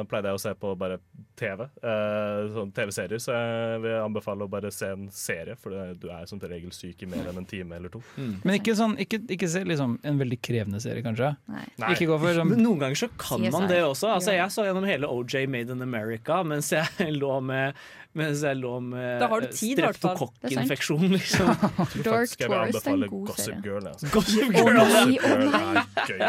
pleide 0.10 0.32
jeg 0.32 0.40
å 0.40 0.42
se 0.42 0.54
på 0.62 0.72
bare 0.80 0.98
TV. 1.40 1.66
eh, 1.84 2.42
Sånn 2.56 2.72
TV-serier, 2.76 3.20
så 3.22 3.36
jeg 3.36 3.82
vil 3.84 3.98
anbefale 4.00 4.46
å 4.48 4.52
bare 4.52 4.72
se 4.72 4.92
en 4.94 5.10
serie, 5.14 5.58
for 5.60 5.76
du 6.00 6.08
er 6.14 6.30
som 6.30 6.40
regel 6.42 6.72
syk 6.76 7.04
i 7.04 7.10
mer 7.12 7.28
enn 7.32 7.42
en 7.42 7.48
time 7.50 7.76
eller 7.76 7.92
to. 7.94 8.02
Men 8.18 8.58
ikke, 8.58 8.76
sånn, 8.80 8.96
ikke, 9.02 9.22
ikke 9.36 9.50
se 9.52 9.64
liksom 9.68 9.98
en 10.08 10.22
veldig 10.22 10.40
krevende 10.44 10.82
serie, 10.84 11.04
kanskje. 11.06 11.34
Nei. 11.52 11.66
Ikke 11.92 12.08
gå 12.10 12.20
for 12.22 12.38
sånn 12.38 12.54
Men 12.54 12.64
noen 12.64 12.86
ganger 12.86 13.04
så 13.04 13.12
kan 13.20 13.44
man 13.52 13.68
det 13.72 13.82
også. 13.84 14.14
Altså, 14.16 14.36
jeg 14.38 14.54
så 14.54 14.68
gjennom 14.70 14.88
hele 14.88 15.10
OJ 15.12 15.46
Made 15.52 15.76
in 15.76 15.84
America 15.84 16.42
mens 16.48 16.72
jeg 16.74 17.12
lå 17.22 17.36
med 17.44 17.76
Mens 18.20 18.42
jeg 18.48 18.58
lå 18.60 18.74
med 18.84 19.24
streptokokkinfeksjon, 19.56 21.06
liksom. 21.14 21.52
Jeg 21.96 22.04
tror 22.04 22.18
er 22.20 22.90
en 22.92 23.06
god 23.14 23.30
Gossip 23.30 23.62
Girl. 23.64 23.88
Altså. 23.88 24.10
Gossip 24.16 24.52
Girl, 24.52 24.74
nei, 24.76 24.84
Gossip 24.84 25.24
Girl 25.24 25.46
er 25.56 26.10
gøy. 26.10 26.26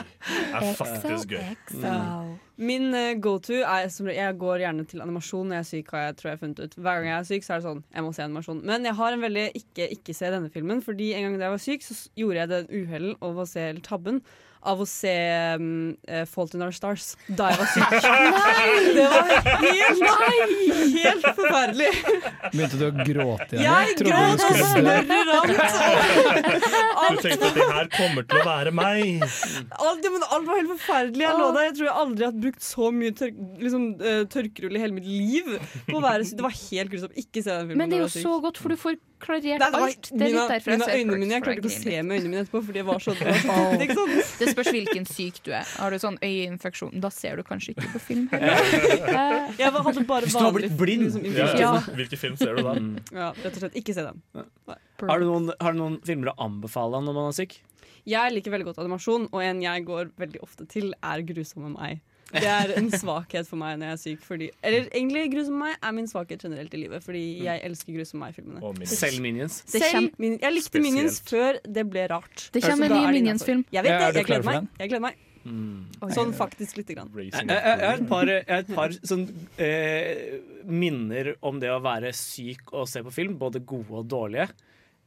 Er 0.60 0.68
faktisk 0.78 1.34
gøy. 1.34 1.48
Mm. 1.72 2.30
Min 2.62 2.94
eh, 2.94 3.16
go-to 3.18 3.58
er 3.64 3.88
som 3.90 4.06
Jeg 4.12 4.36
går 4.38 4.62
gjerne 4.62 4.84
til 4.86 5.02
animasjon 5.02 5.48
når 5.50 5.56
jeg 5.56 5.64
er 5.64 5.70
syk. 5.70 5.90
Har 5.96 6.06
jeg, 6.06 6.16
tror 6.20 6.30
jeg 6.30 6.40
funnet 6.44 6.62
ut 6.62 6.78
Hver 6.78 7.00
gang 7.00 7.08
jeg 7.10 7.16
er 7.16 7.28
syk, 7.32 7.46
så 7.46 7.54
er 7.56 7.62
det 7.62 7.66
sånn 7.66 7.82
jeg 7.88 8.06
må 8.06 8.14
se 8.14 8.26
animasjon. 8.28 8.62
Men 8.70 8.86
jeg 8.86 8.98
har 9.00 9.16
en 9.16 9.26
veldig 9.26 9.48
ikke 9.58 9.90
ikke 9.96 10.16
se 10.16 10.30
denne 10.36 10.52
filmen, 10.54 10.84
Fordi 10.84 11.10
en 11.16 11.26
gang 11.26 11.36
da 11.40 11.48
jeg 11.48 11.56
var 11.56 11.66
syk, 11.66 11.86
så 11.88 11.98
gjorde 12.22 12.44
jeg 12.44 12.52
den 12.52 12.72
uhellen 12.82 13.18
over 13.18 13.42
å 13.42 13.50
se 13.50 13.66
tabben 13.82 14.22
av 14.62 14.80
å 14.82 14.86
se 14.86 15.12
um, 15.58 15.96
eh, 16.06 16.22
Fault 16.30 16.54
in 16.54 16.62
Our 16.62 16.74
Stars 16.74 17.12
da 17.26 17.50
jeg 17.50 17.58
var 17.60 17.68
syk. 17.72 17.90
Nei! 18.36 18.68
Det 18.96 19.06
var 19.10 19.24
helt, 19.32 20.02
helt 20.92 21.24
forferdelig. 21.38 21.90
Begynte 22.52 22.78
du 22.78 22.84
å 22.86 22.90
gråte 22.96 23.58
igjen? 23.58 23.66
Jeg 23.66 23.96
gråt 24.02 24.44
og 24.46 24.58
skulle 24.60 24.94
dø? 25.10 25.18
Du 27.02 27.20
tenkte 27.22 27.48
at 27.48 27.58
det 27.58 27.68
her 27.72 27.90
kommer 27.96 28.26
til 28.28 28.40
å 28.40 28.46
være 28.46 28.74
meg. 28.76 29.24
Alt, 29.78 30.06
men 30.06 30.26
alt 30.28 30.48
var 30.48 30.60
helt 30.60 30.72
forferdelig. 30.76 31.24
Jeg 31.26 31.40
lå 31.40 31.48
der. 31.56 31.68
Jeg 31.68 31.76
tror 31.78 31.88
jeg 31.88 31.96
aldri 32.04 32.28
har 32.28 32.36
brukt 32.46 32.66
så 32.66 32.90
mye 32.94 33.16
tør 33.18 33.32
liksom, 33.62 33.88
eh, 34.02 34.22
tørkerull 34.32 34.78
i 34.78 34.82
hele 34.84 34.98
mitt 34.98 35.08
liv. 35.08 35.54
På 35.88 35.98
å 35.98 36.04
være 36.04 36.28
syk. 36.28 36.38
Det 36.38 36.46
var 36.46 36.58
helt 36.58 36.92
grusomt. 36.94 37.16
Ikke 37.18 37.40
se 37.42 37.50
den 37.50 37.72
filmen. 37.72 37.82
Men 37.82 37.92
det 37.92 38.00
er 38.00 38.06
jo 38.06 38.12
så 38.14 38.38
godt, 38.44 38.60
for 38.62 38.72
du 38.72 38.78
får 38.80 39.00
klarert 39.22 39.44
Nei, 39.46 39.58
det 39.58 39.68
var- 39.72 39.86
alt. 39.86 40.02
Det 40.02 40.12
er 40.12 40.18
litt 40.18 40.34
Mina- 40.34 40.48
derfor 40.50 40.72
jeg 40.72 40.80
ser 40.82 40.96
øynene 40.98 41.18
mine, 41.22 41.30
jeg 41.36 41.42
klarte 41.46 41.62
ikke 41.62 41.70
å 41.70 41.76
se 41.82 42.02
med 42.02 42.12
øynene 42.18 42.30
mine 42.32 42.42
etterpå, 42.44 42.62
fordi 42.66 42.78
det 42.82 42.86
var 42.90 42.98
så 43.04 43.14
sant? 43.16 44.28
Det 44.42 44.48
spørs 44.50 44.70
hvilken 44.74 45.06
syk 45.08 45.40
du 45.46 45.50
er. 45.54 45.66
Har 45.78 45.90
du 45.94 45.98
sånn 46.02 46.18
øyeinfeksjon, 46.22 47.00
da 47.00 47.08
ser 47.14 47.36
du 47.38 47.42
kanskje 47.46 47.74
ikke 47.76 47.88
på 47.94 48.00
film 48.02 48.28
heller. 48.32 48.52
Eh, 48.52 49.50
Jeg 49.58 49.70
hadde 49.72 50.04
bare 50.06 50.26
Hvis 50.26 50.36
du 50.36 50.44
har 50.44 50.52
blitt 50.56 50.76
blind. 50.76 51.06
liksom, 51.08 51.24
Ja, 51.36 51.48
ja. 51.56 51.72
Hvilken 51.94 52.18
film 52.18 52.36
ser 52.36 52.56
du 52.56 52.62
da? 52.66 52.74
Ja, 53.14 53.32
rett 53.42 53.52
og 53.56 53.60
slett. 53.62 53.74
Ikke 53.78 53.94
se 53.94 54.02
dem. 54.08 54.22
Har 55.02 55.18
du, 55.18 55.26
noen, 55.26 55.52
har 55.60 55.72
du 55.74 55.78
noen 55.78 56.00
filmer 56.06 56.32
å 56.32 56.38
anbefale 56.46 57.00
når 57.02 57.14
man 57.14 57.28
er 57.32 57.36
syk? 57.38 57.58
Jeg 58.06 58.32
liker 58.34 58.50
veldig 58.50 58.66
godt 58.66 58.78
animasjon, 58.82 59.28
og 59.32 59.42
en 59.46 59.60
jeg 59.62 59.84
går 59.86 60.10
veldig 60.18 60.40
ofte 60.42 60.66
til, 60.66 60.92
er 61.02 61.22
'Grusomme 61.22 61.70
meg'. 61.76 62.00
Det 62.32 62.48
er 62.48 62.70
en 62.78 62.86
svakhet 62.90 63.48
for 63.48 63.60
meg 63.60 63.76
når 63.80 63.90
jeg 63.90 63.96
er 63.96 64.00
syk. 64.02 64.22
Fordi, 64.24 64.48
eller 64.64 64.86
egentlig 64.88 65.24
grusom 65.34 65.58
meg 65.60 65.74
er 65.76 65.96
min 65.96 66.08
svakhet 66.08 66.46
generelt 66.46 66.72
i 66.72 66.80
livet. 66.80 67.04
Fordi 67.04 67.24
jeg 67.44 67.60
elsker 67.68 67.98
grusom 67.98 68.22
meg-filmene. 68.24 68.62
Minions. 68.62 68.94
Selv 69.02 69.20
Minions. 69.24 69.58
Selv 69.68 70.16
min, 70.22 70.38
jeg 70.40 70.56
likte 70.56 70.70
Spesielt. 70.70 70.86
Minions 70.86 71.20
før 71.28 71.60
det 71.76 71.84
ble 71.90 72.06
rart. 72.14 72.46
Det 72.54 72.64
kommer 72.64 72.88
en 72.88 72.96
ny 72.96 73.18
Minions-film. 73.18 73.66
Jeg 73.74 73.84
vet 73.88 73.98
det, 73.98 74.22
jeg 74.22 74.30
gleder 74.30 74.48
meg. 74.48 74.72
Jeg 74.80 74.94
gleder 74.94 75.06
meg. 75.10 75.20
Sånn 76.14 76.32
faktisk 76.36 76.78
lite 76.78 76.96
grann. 76.96 77.10
Jeg, 77.18 77.32
jeg, 77.34 77.46
jeg 77.50 77.86
har 77.88 77.98
et 77.98 78.08
par, 78.10 78.30
har 78.30 78.60
et 78.62 78.74
par 78.76 78.94
sånn, 79.02 79.24
eh, 79.58 80.36
minner 80.70 81.34
om 81.42 81.58
det 81.62 81.72
å 81.74 81.80
være 81.82 82.12
syk 82.16 82.70
og 82.72 82.86
se 82.90 83.02
på 83.02 83.12
film, 83.14 83.34
både 83.40 83.64
gode 83.66 84.04
og 84.04 84.06
dårlige. 84.10 84.48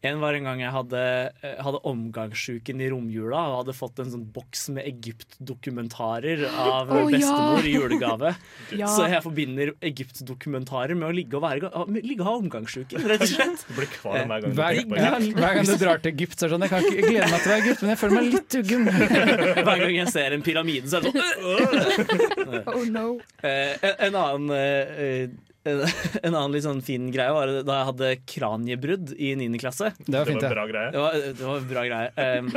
En 0.06 0.22
var 0.22 0.38
en 0.38 0.48
gang 0.48 0.61
jeg 0.61 0.73
hadde, 0.73 1.02
eh, 1.41 1.56
hadde 1.65 1.82
omgangssjuken 1.90 2.82
i 2.84 2.90
romjula 2.94 3.41
og 3.52 3.57
hadde 3.61 3.76
fått 3.77 4.02
en 4.03 4.11
sånn 4.14 4.26
boks 4.36 4.68
med 4.76 4.88
Egypt-dokumentarer 4.90 6.45
av 6.52 6.91
Å, 6.94 7.06
ja. 7.14 7.36
i 7.61 7.76
julegave. 7.76 8.36
Ja. 8.76 8.88
Så 8.91 9.06
jeg 9.07 9.22
forbinder 9.23 9.69
Egypt-dokumentarer 9.86 10.98
med 10.98 11.07
å 11.07 11.14
ligge 11.15 11.38
og, 11.38 11.44
være, 11.45 11.69
ligge 12.02 12.23
og 12.23 12.27
ha 12.27 12.34
omgangssjuken, 12.41 13.06
rett 13.07 13.23
og 13.23 13.30
slett. 13.30 13.64
Du 13.69 13.73
blir 13.77 13.90
kvalm 13.94 14.32
hver 14.32 14.41
gang 14.44 14.56
du 14.56 14.60
Hver, 14.60 14.80
tenker 14.80 14.90
på 14.90 14.99
ja, 14.99 15.11
hver 15.40 15.57
gang 15.57 15.69
du 15.69 15.76
drar 15.84 16.02
til 16.03 16.11
Egypt, 16.11 16.36
så 16.36 16.48
er 16.48 16.49
det 16.49 16.56
sånn 16.56 16.65
Jeg 16.65 16.73
kan 16.73 16.88
ikke 16.90 17.10
glede 17.10 17.30
meg 17.32 17.40
til 17.40 17.49
å 17.49 17.53
være 17.53 17.64
Egypt, 17.64 17.84
men 17.84 17.94
jeg 17.94 18.02
føler 18.02 18.15
meg 18.18 18.30
litt 18.34 18.57
uggen. 18.60 18.88
Hver 19.65 19.84
gang 19.84 19.95
jeg 19.95 20.14
ser 20.15 20.36
en 20.36 20.45
pyramide, 20.45 20.91
så 20.91 20.99
er 20.99 21.06
det 21.06 21.14
sånn 21.15 22.72
Oh 22.76 22.86
no. 22.90 23.07
Eh, 23.45 23.76
en, 23.80 23.99
en 24.10 24.18
annen 24.26 24.56
eh, 24.57 25.27
en, 25.65 25.81
en 26.25 26.35
annen 26.35 26.53
litt 26.53 26.65
sånn 26.65 26.81
fin 26.85 27.07
greie 27.13 27.33
var 27.33 27.51
da 27.65 27.79
jeg 27.79 27.89
hadde 27.89 28.11
kraniebrudd 28.29 29.15
i 29.17 29.31
9. 29.39 29.49
klasse. 29.61 29.91
Det 30.05 30.13
var 30.13 30.29
fint, 30.29 30.43
Det 30.43 30.51
var 30.51 30.51
en 30.51 30.57
bra 30.57 30.67
greie. 30.69 30.91
Det 30.93 31.01
var, 31.03 31.17
det 31.25 31.49
var 31.49 31.61
en 31.61 31.71
bra 31.71 31.85
greie. 31.89 32.11
Um, 32.15 32.51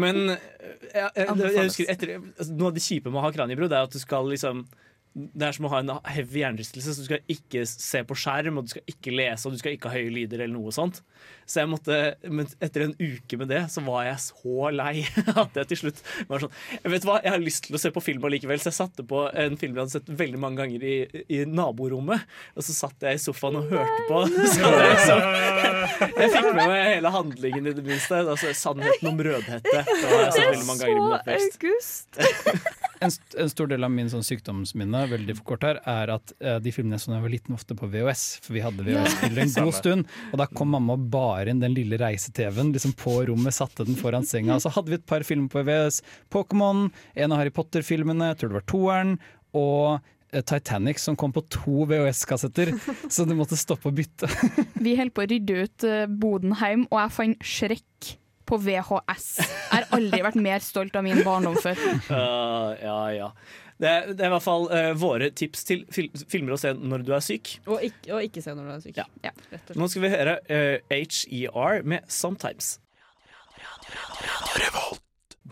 men 0.00 0.22
jeg, 0.32 1.10
jeg, 1.18 1.28
jeg 1.44 1.68
husker 1.68 1.92
etter, 1.94 2.16
altså, 2.16 2.50
noe 2.54 2.72
av 2.72 2.78
det 2.78 2.84
kjipe 2.86 3.12
med 3.12 3.20
å 3.20 3.26
ha 3.26 3.34
kraniebrudd 3.36 3.74
er 3.74 3.88
at 3.88 3.94
du 3.94 4.00
skal 4.02 4.32
liksom 4.32 4.64
det 5.14 5.46
er 5.46 5.54
som 5.54 5.68
å 5.68 5.70
ha 5.70 5.78
en 5.78 5.90
heavy 6.10 6.40
hjernerystelse, 6.42 6.90
så 6.90 7.04
du 7.04 7.06
skal 7.06 7.20
ikke 7.30 7.62
se 7.70 8.00
på 8.06 8.16
skjerm, 8.18 8.58
og 8.58 8.66
du 8.66 8.72
skal 8.72 8.90
ikke 8.90 9.12
lese, 9.14 9.46
og 9.46 9.54
du 9.54 9.60
skal 9.60 9.76
ikke 9.76 9.92
ha 9.92 10.00
høye 10.00 10.10
lyder 10.10 10.42
eller 10.42 10.56
noe 10.56 10.72
sånt. 10.74 11.04
Så 11.46 11.60
jeg 11.60 11.70
måtte, 11.70 11.98
men 12.26 12.48
etter 12.64 12.86
en 12.86 12.94
uke 12.98 13.38
med 13.38 13.52
det, 13.52 13.60
så 13.70 13.84
var 13.86 14.08
jeg 14.08 14.22
så 14.24 14.70
lei 14.74 15.04
at 15.44 15.60
jeg 15.60 15.70
til 15.70 15.80
slutt 15.84 16.00
var 16.28 16.42
sånn 16.42 16.52
Vet 16.90 17.04
du 17.04 17.08
hva, 17.08 17.18
jeg 17.22 17.34
har 17.34 17.42
lyst 17.42 17.66
til 17.68 17.76
å 17.78 17.80
se 17.80 17.92
på 17.94 18.02
film 18.04 18.26
allikevel, 18.26 18.58
så 18.60 18.72
jeg 18.72 18.78
satte 18.80 19.04
på 19.06 19.22
en 19.30 19.58
film 19.60 19.76
jeg 19.76 19.84
hadde 19.84 19.94
sett 19.94 20.10
veldig 20.24 20.40
mange 20.40 20.64
ganger 20.64 20.86
i, 20.88 20.96
i 21.36 21.40
naborommet, 21.46 22.24
og 22.58 22.66
så 22.66 22.74
satt 22.76 23.06
jeg 23.06 23.20
i 23.20 23.22
sofaen 23.22 23.60
og 23.60 23.70
hørte 23.70 24.08
på. 24.10 24.24
Så 24.54 24.70
jeg, 24.70 24.96
så, 25.04 25.14
jeg 26.18 26.30
fikk 26.32 26.48
med 26.56 26.68
meg 26.70 26.80
hele 26.88 27.10
handlingen 27.12 27.68
i 27.70 27.74
det 27.76 27.84
minste. 27.86 28.20
Altså, 28.22 28.52
sannheten 28.56 29.10
om 29.10 29.22
Rødhette. 29.26 29.84
Det 29.84 30.10
var 30.10 30.26
jeg 30.26 30.60
ganger 30.64 30.90
i 30.90 30.96
min. 30.98 31.14
August. 31.34 32.20
En, 33.02 33.10
st 33.10 33.36
en 33.40 33.50
stor 33.50 33.68
del 33.70 33.84
av 33.86 33.92
min 33.92 34.10
sånn 34.10 34.24
sykdomsminne 34.26 35.04
veldig 35.10 35.36
for 35.40 35.48
kort 35.52 35.66
her, 35.66 35.80
er 35.88 36.12
at 36.14 36.34
uh, 36.44 36.56
de 36.62 36.72
filmene 36.74 37.00
som 37.00 37.14
jeg 37.14 37.24
var 37.24 37.32
liten, 37.32 37.56
ofte 37.56 37.76
på 37.78 37.88
VHS. 37.90 38.24
For 38.44 38.56
vi 38.56 38.62
hadde 38.64 38.86
VHS-spiller 38.86 39.44
en 39.44 39.54
god 39.56 39.76
stund. 39.78 40.16
Og 40.30 40.40
da 40.40 40.48
kom 40.50 40.72
mamma 40.74 40.96
og 40.98 41.06
bar 41.12 41.50
inn 41.50 41.62
den 41.62 41.76
lille 41.76 41.98
reise-TV-en 42.00 42.72
liksom 42.74 42.96
på 43.00 43.20
rommet, 43.30 43.56
satte 43.56 43.86
den 43.88 43.98
foran 43.98 44.26
senga. 44.28 44.56
Og 44.58 44.64
så 44.64 44.72
hadde 44.74 44.94
vi 44.94 45.00
et 45.00 45.06
par 45.10 45.26
filmer 45.26 45.50
på 45.52 45.64
VHS. 45.66 46.02
Pokémon, 46.34 46.88
en 47.14 47.34
av 47.34 47.42
Harry 47.42 47.54
Potter-filmene, 47.54 48.32
jeg 48.32 48.42
tror 48.42 48.52
det 48.52 48.60
var 48.60 48.68
toeren. 48.70 49.14
Og 49.54 49.86
eh, 50.32 50.42
Titanic 50.42 51.02
som 51.02 51.18
kom 51.18 51.34
på 51.34 51.44
to 51.52 51.86
VHS-kassetter, 51.90 52.74
så 53.08 53.26
du 53.28 53.36
måtte 53.38 53.58
stoppe 53.60 53.90
og 53.90 53.98
bytte. 54.00 54.30
Vi 54.84 54.98
holdt 54.98 55.16
på 55.16 55.24
å 55.24 55.30
rydde 55.30 55.64
ut 55.64 55.88
eh, 55.88 56.04
Bodenheim, 56.10 56.88
og 56.90 57.00
jeg 57.02 57.16
fant 57.18 57.48
Shrek 57.54 58.14
på 58.48 58.58
VHS. 58.60 59.28
Jeg 59.40 59.68
har 59.72 59.86
aldri 59.96 60.22
vært 60.24 60.40
mer 60.40 60.64
stolt 60.64 60.96
av 60.96 61.04
min 61.06 61.22
barndom 61.26 61.58
før. 61.60 61.78
Uh, 62.14 62.74
ja, 62.78 62.98
ja. 63.14 63.28
Det 63.80 63.88
er, 63.90 64.06
det 64.14 64.22
er 64.22 64.28
i 64.28 64.32
hvert 64.36 64.44
fall 64.44 64.68
uh, 64.70 64.92
våre 64.98 65.30
tips 65.34 65.64
til 65.66 65.82
fil 65.92 66.10
filmer 66.30 66.54
å 66.54 66.58
se 66.60 66.70
når 66.76 67.02
du 67.06 67.10
er 67.16 67.24
syk. 67.24 67.56
Og 67.66 67.82
ikke, 67.88 68.12
og 68.14 68.26
ikke 68.28 68.42
se 68.44 68.54
når 68.54 68.68
du 68.68 68.72
er 68.76 68.82
syk. 68.84 69.00
Ja. 69.00 69.06
Ja. 69.24 69.32
Nå 69.74 69.88
skal 69.90 70.04
vi 70.04 70.12
høre 70.12 70.36
uh, 70.46 70.94
HER 70.94 71.82
med 71.82 72.06
'Sometimes'. 72.06 72.76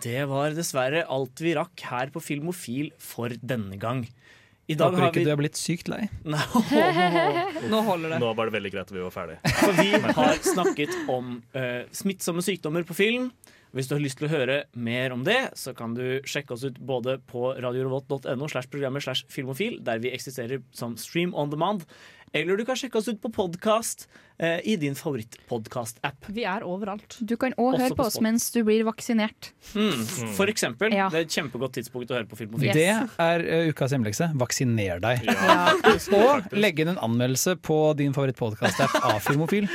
Det 0.02 0.22
var 0.30 0.54
dessverre 0.56 1.04
alt 1.12 1.42
vi 1.42 1.54
rakk 1.58 1.84
her 1.90 2.12
på 2.14 2.22
Filmofil 2.22 2.92
for 3.02 3.34
denne 3.42 3.78
gang. 3.80 4.06
I 4.70 4.76
dag 4.78 4.92
Håper 4.92 5.02
har 5.02 5.10
ikke 5.10 5.22
vi 5.22 5.26
du 5.26 5.32
er 5.34 5.40
blitt 5.40 5.58
sykt 5.58 5.88
lei. 5.90 6.04
Nei. 6.32 6.42
Nå 7.70 7.80
holder 7.86 8.14
det. 8.14 8.20
Nå 8.22 8.28
var 8.38 8.48
det 8.48 8.54
veldig 8.54 8.70
greit 8.74 8.86
at 8.86 8.94
vi 8.94 9.02
var 9.02 9.14
ferdige. 9.14 9.56
For 9.58 9.74
vi 9.80 10.14
har 10.18 10.38
snakket 10.46 10.94
om 11.10 11.34
uh, 11.56 11.82
smittsomme 11.94 12.44
sykdommer 12.46 12.86
på 12.86 12.96
film. 12.96 13.32
Hvis 13.72 13.88
du 13.88 13.94
har 13.96 14.02
lyst 14.04 14.18
til 14.20 14.28
å 14.28 14.32
høre 14.34 14.56
mer 14.76 15.14
om 15.14 15.22
det, 15.24 15.40
så 15.56 15.72
kan 15.76 15.94
du 15.96 16.20
sjekke 16.28 16.52
oss 16.54 16.64
ut 16.68 16.76
både 16.76 17.16
på 17.28 17.54
radiorevolt.no 17.56 18.48
slash 18.52 18.68
programmet 18.72 19.04
slash 19.04 19.24
filmofil, 19.32 19.78
der 19.84 20.02
vi 20.04 20.12
eksisterer 20.12 20.60
som 20.76 20.98
stream 21.00 21.32
on 21.32 21.48
demand, 21.52 21.86
eller 22.32 22.56
du 22.56 22.64
kan 22.68 22.78
sjekke 22.78 22.98
oss 22.98 23.08
ut 23.08 23.20
på 23.22 23.30
podkast 23.32 24.06
eh, 24.38 24.60
i 24.64 24.76
din 24.80 24.94
favorittpodkast-app. 24.98 26.28
Vi 26.32 26.44
er 26.48 26.64
overalt. 26.64 27.18
Du 27.20 27.36
kan 27.40 27.52
òg 27.60 27.76
høre 27.78 27.90
på 27.92 28.00
på 28.02 28.06
oss 28.08 28.18
mens 28.24 28.48
du 28.54 28.62
blir 28.66 28.84
vaksinert. 28.88 29.52
Mm, 29.76 30.04
for 30.36 30.50
eksempel. 30.52 30.94
Ja. 30.96 31.08
Det 31.12 31.20
er 31.20 31.26
et 31.28 31.36
kjempegodt 31.36 31.76
tidspunkt 31.76 32.10
å 32.12 32.16
høre 32.18 32.28
på 32.30 32.38
Filmofil. 32.40 32.70
Yes. 32.70 32.78
Det 32.78 33.26
er 33.26 33.44
uh, 33.46 33.68
ukas 33.70 33.94
hjemmelekse. 33.94 34.30
Vaksiner 34.40 35.02
deg. 35.04 35.26
Ja. 35.28 35.58
Og 36.16 36.56
legge 36.56 36.84
inn 36.84 36.92
en 36.94 37.00
anmeldelse 37.04 37.56
på 37.60 37.78
din 37.98 38.14
favorittpodkast-app 38.16 38.96
av 39.12 39.20
Filmofil. 39.24 39.68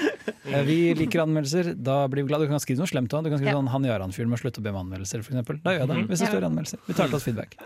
Eh, 0.48 0.62
Vi 0.68 0.80
liker 0.98 1.24
anmeldelser. 1.26 1.74
Da 1.76 2.04
blir 2.12 2.24
vi 2.26 2.32
glad. 2.32 2.46
Du 2.46 2.52
kan 2.52 2.62
skrive 2.64 2.82
noe 2.82 2.90
slemt 2.90 3.14
òg. 3.14 3.26
Du 3.28 3.32
kan 3.34 3.40
skrive 3.42 3.54
Ja. 3.54 3.60
sånn 3.62 3.70
'Han 3.72 3.84
Jaran-fyren 3.86 4.30
må 4.32 4.40
slutte 4.40 4.62
å 4.62 4.64
be 4.64 4.74
om 4.74 4.82
anmeldelser', 4.86 5.22
f.eks. 5.22 5.62
Da 5.64 5.72
gjør 5.76 5.86
jeg 5.86 5.88
det. 5.88 5.98
Hvis 6.08 6.20
det 6.20 6.28
står 6.28 6.38
står 6.38 6.48
anmeldelser. 6.50 6.80
Vi 6.88 6.94
tar 6.94 7.08
til 7.08 7.16
oss 7.16 7.24
feedback. 7.28 7.58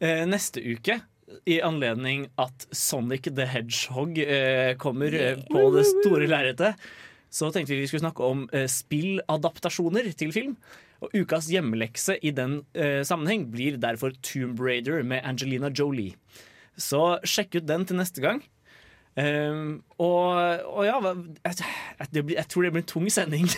Uh, 0.00 0.24
neste 0.30 0.62
uke, 0.64 1.00
i 1.48 1.60
anledning 1.64 2.26
at 2.40 2.66
Sonic 2.72 3.28
the 3.36 3.46
Hedgehog 3.48 4.18
eh, 4.18 4.74
kommer 4.80 5.14
eh, 5.14 5.40
på 5.50 5.64
det 5.74 5.86
store 5.88 6.28
lerretet, 6.30 6.78
så 7.30 7.50
tenkte 7.54 7.74
vi 7.74 7.84
vi 7.84 7.90
skulle 7.90 8.04
snakke 8.04 8.26
om 8.26 8.46
eh, 8.52 8.66
spilladaptasjoner 8.70 10.10
til 10.18 10.32
film. 10.34 10.56
Og 11.00 11.14
ukas 11.16 11.48
hjemmelekse 11.48 12.18
i 12.20 12.32
den 12.36 12.60
eh, 12.76 13.00
sammenheng 13.06 13.46
blir 13.52 13.78
derfor 13.80 14.12
Tomb 14.26 14.60
Raider 14.60 15.04
med 15.06 15.24
Angelina 15.24 15.70
Jolie. 15.72 16.18
Så 16.76 17.20
sjekk 17.24 17.60
ut 17.60 17.68
den 17.68 17.86
til 17.88 18.00
neste 18.00 18.20
gang. 18.24 18.42
Um, 19.18 19.80
og, 19.98 20.36
og 20.70 20.84
ja, 20.86 20.94
jeg, 21.02 21.56
jeg, 21.98 22.22
jeg 22.30 22.44
tror 22.48 22.64
det 22.64 22.70
blir 22.72 22.82
en 22.84 22.88
tung 22.88 23.08
sending. 23.12 23.48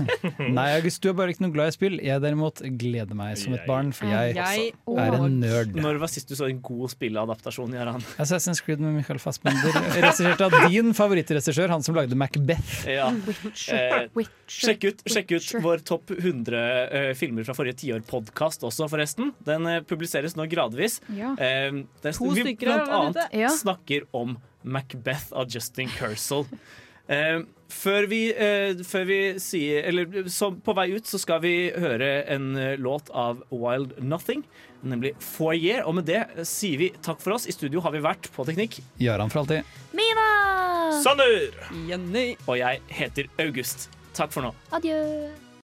Nei, 0.56 0.64
August, 0.78 1.02
du 1.04 1.10
er 1.10 1.16
bare 1.18 1.34
ikke 1.34 1.44
noe 1.44 1.54
glad 1.54 1.70
i 1.70 1.74
spill. 1.76 1.98
Jeg 2.02 2.22
derimot 2.24 2.62
gleder 2.80 3.16
meg 3.18 3.36
som 3.38 3.52
et 3.54 3.66
barn, 3.68 3.92
for 3.94 4.08
jeg, 4.10 4.34
Jeg 4.38 4.72
er 4.72 5.16
en 5.18 5.36
nerd. 5.42 5.76
Når 5.76 6.00
var 6.02 6.10
sist 6.10 6.32
du 6.32 6.36
så 6.38 6.48
en 6.48 6.62
god 6.64 6.94
spilleadaptasjon, 6.94 7.76
Jaran? 7.76 8.02
Assassin's 8.22 8.62
Creed 8.64 8.82
med 8.82 8.96
Michael 8.96 9.20
Fassbender, 9.22 9.76
regissert 9.94 10.42
av 10.46 10.56
din 10.72 10.90
favorittregissør, 10.96 11.70
han 11.76 11.84
som 11.86 11.98
lagde 11.98 12.18
Macbeth. 12.18 12.86
Ja. 12.90 13.10
Eh, 13.12 14.08
sjekk 14.50 14.88
ut, 14.88 15.04
sjekk 15.12 15.36
ut 15.36 15.50
vår 15.62 15.84
topp 15.86 16.14
100 16.16 16.62
eh, 16.62 17.10
filmer 17.18 17.46
fra 17.46 17.54
forrige 17.58 17.78
tiår-podkast 17.84 18.64
også, 18.66 18.88
forresten. 18.90 19.34
Den 19.46 19.68
eh, 19.70 19.82
publiseres 19.86 20.34
nå 20.40 20.48
gradvis. 20.50 20.98
Ja. 21.14 21.34
Eh, 21.36 21.84
der 22.02 22.16
To 22.16 22.32
vi 22.32 22.46
stykker 22.48 22.72
er 22.72 22.82
blant 22.88 22.96
annet 23.20 23.38
Ja. 23.44 23.52
snakker 23.54 24.08
om 24.16 24.38
Macbeth 24.62 25.32
av 25.32 25.50
Justin 25.52 25.90
Kersel. 25.92 26.46
Eh, 27.10 27.40
før 27.72 28.06
vi, 28.06 28.20
eh, 28.30 28.78
før 28.86 29.04
vi 29.08 29.16
sier 29.42 29.82
Eller 29.88 30.28
så 30.30 30.52
på 30.54 30.74
vei 30.76 30.92
ut 30.94 31.08
så 31.08 31.18
skal 31.18 31.40
vi 31.42 31.72
høre 31.74 32.22
en 32.30 32.54
eh, 32.56 32.76
låt 32.78 33.10
av 33.10 33.42
Wild 33.50 33.96
Nothing, 33.98 34.44
nemlig 34.86 35.14
Foyer. 35.18 35.82
Og 35.82 35.98
med 35.98 36.06
det 36.06 36.22
sier 36.46 36.78
vi 36.78 36.92
takk 37.02 37.20
for 37.20 37.34
oss. 37.34 37.48
I 37.50 37.56
studio 37.56 37.82
har 37.82 37.94
vi 37.94 38.04
vært 38.04 38.30
på 38.32 38.46
Teknikk. 38.46 38.78
Jaran 39.02 39.32
for 39.32 39.42
alltid. 39.42 39.66
Mina! 39.92 40.28
Sander! 41.02 41.50
Jenny. 41.88 42.36
Og 42.46 42.60
jeg 42.62 42.82
heter 42.92 43.32
August. 43.42 43.90
Takk 44.14 44.30
for 44.34 44.46
nå. 44.46 44.54
Adjø. 44.70 45.00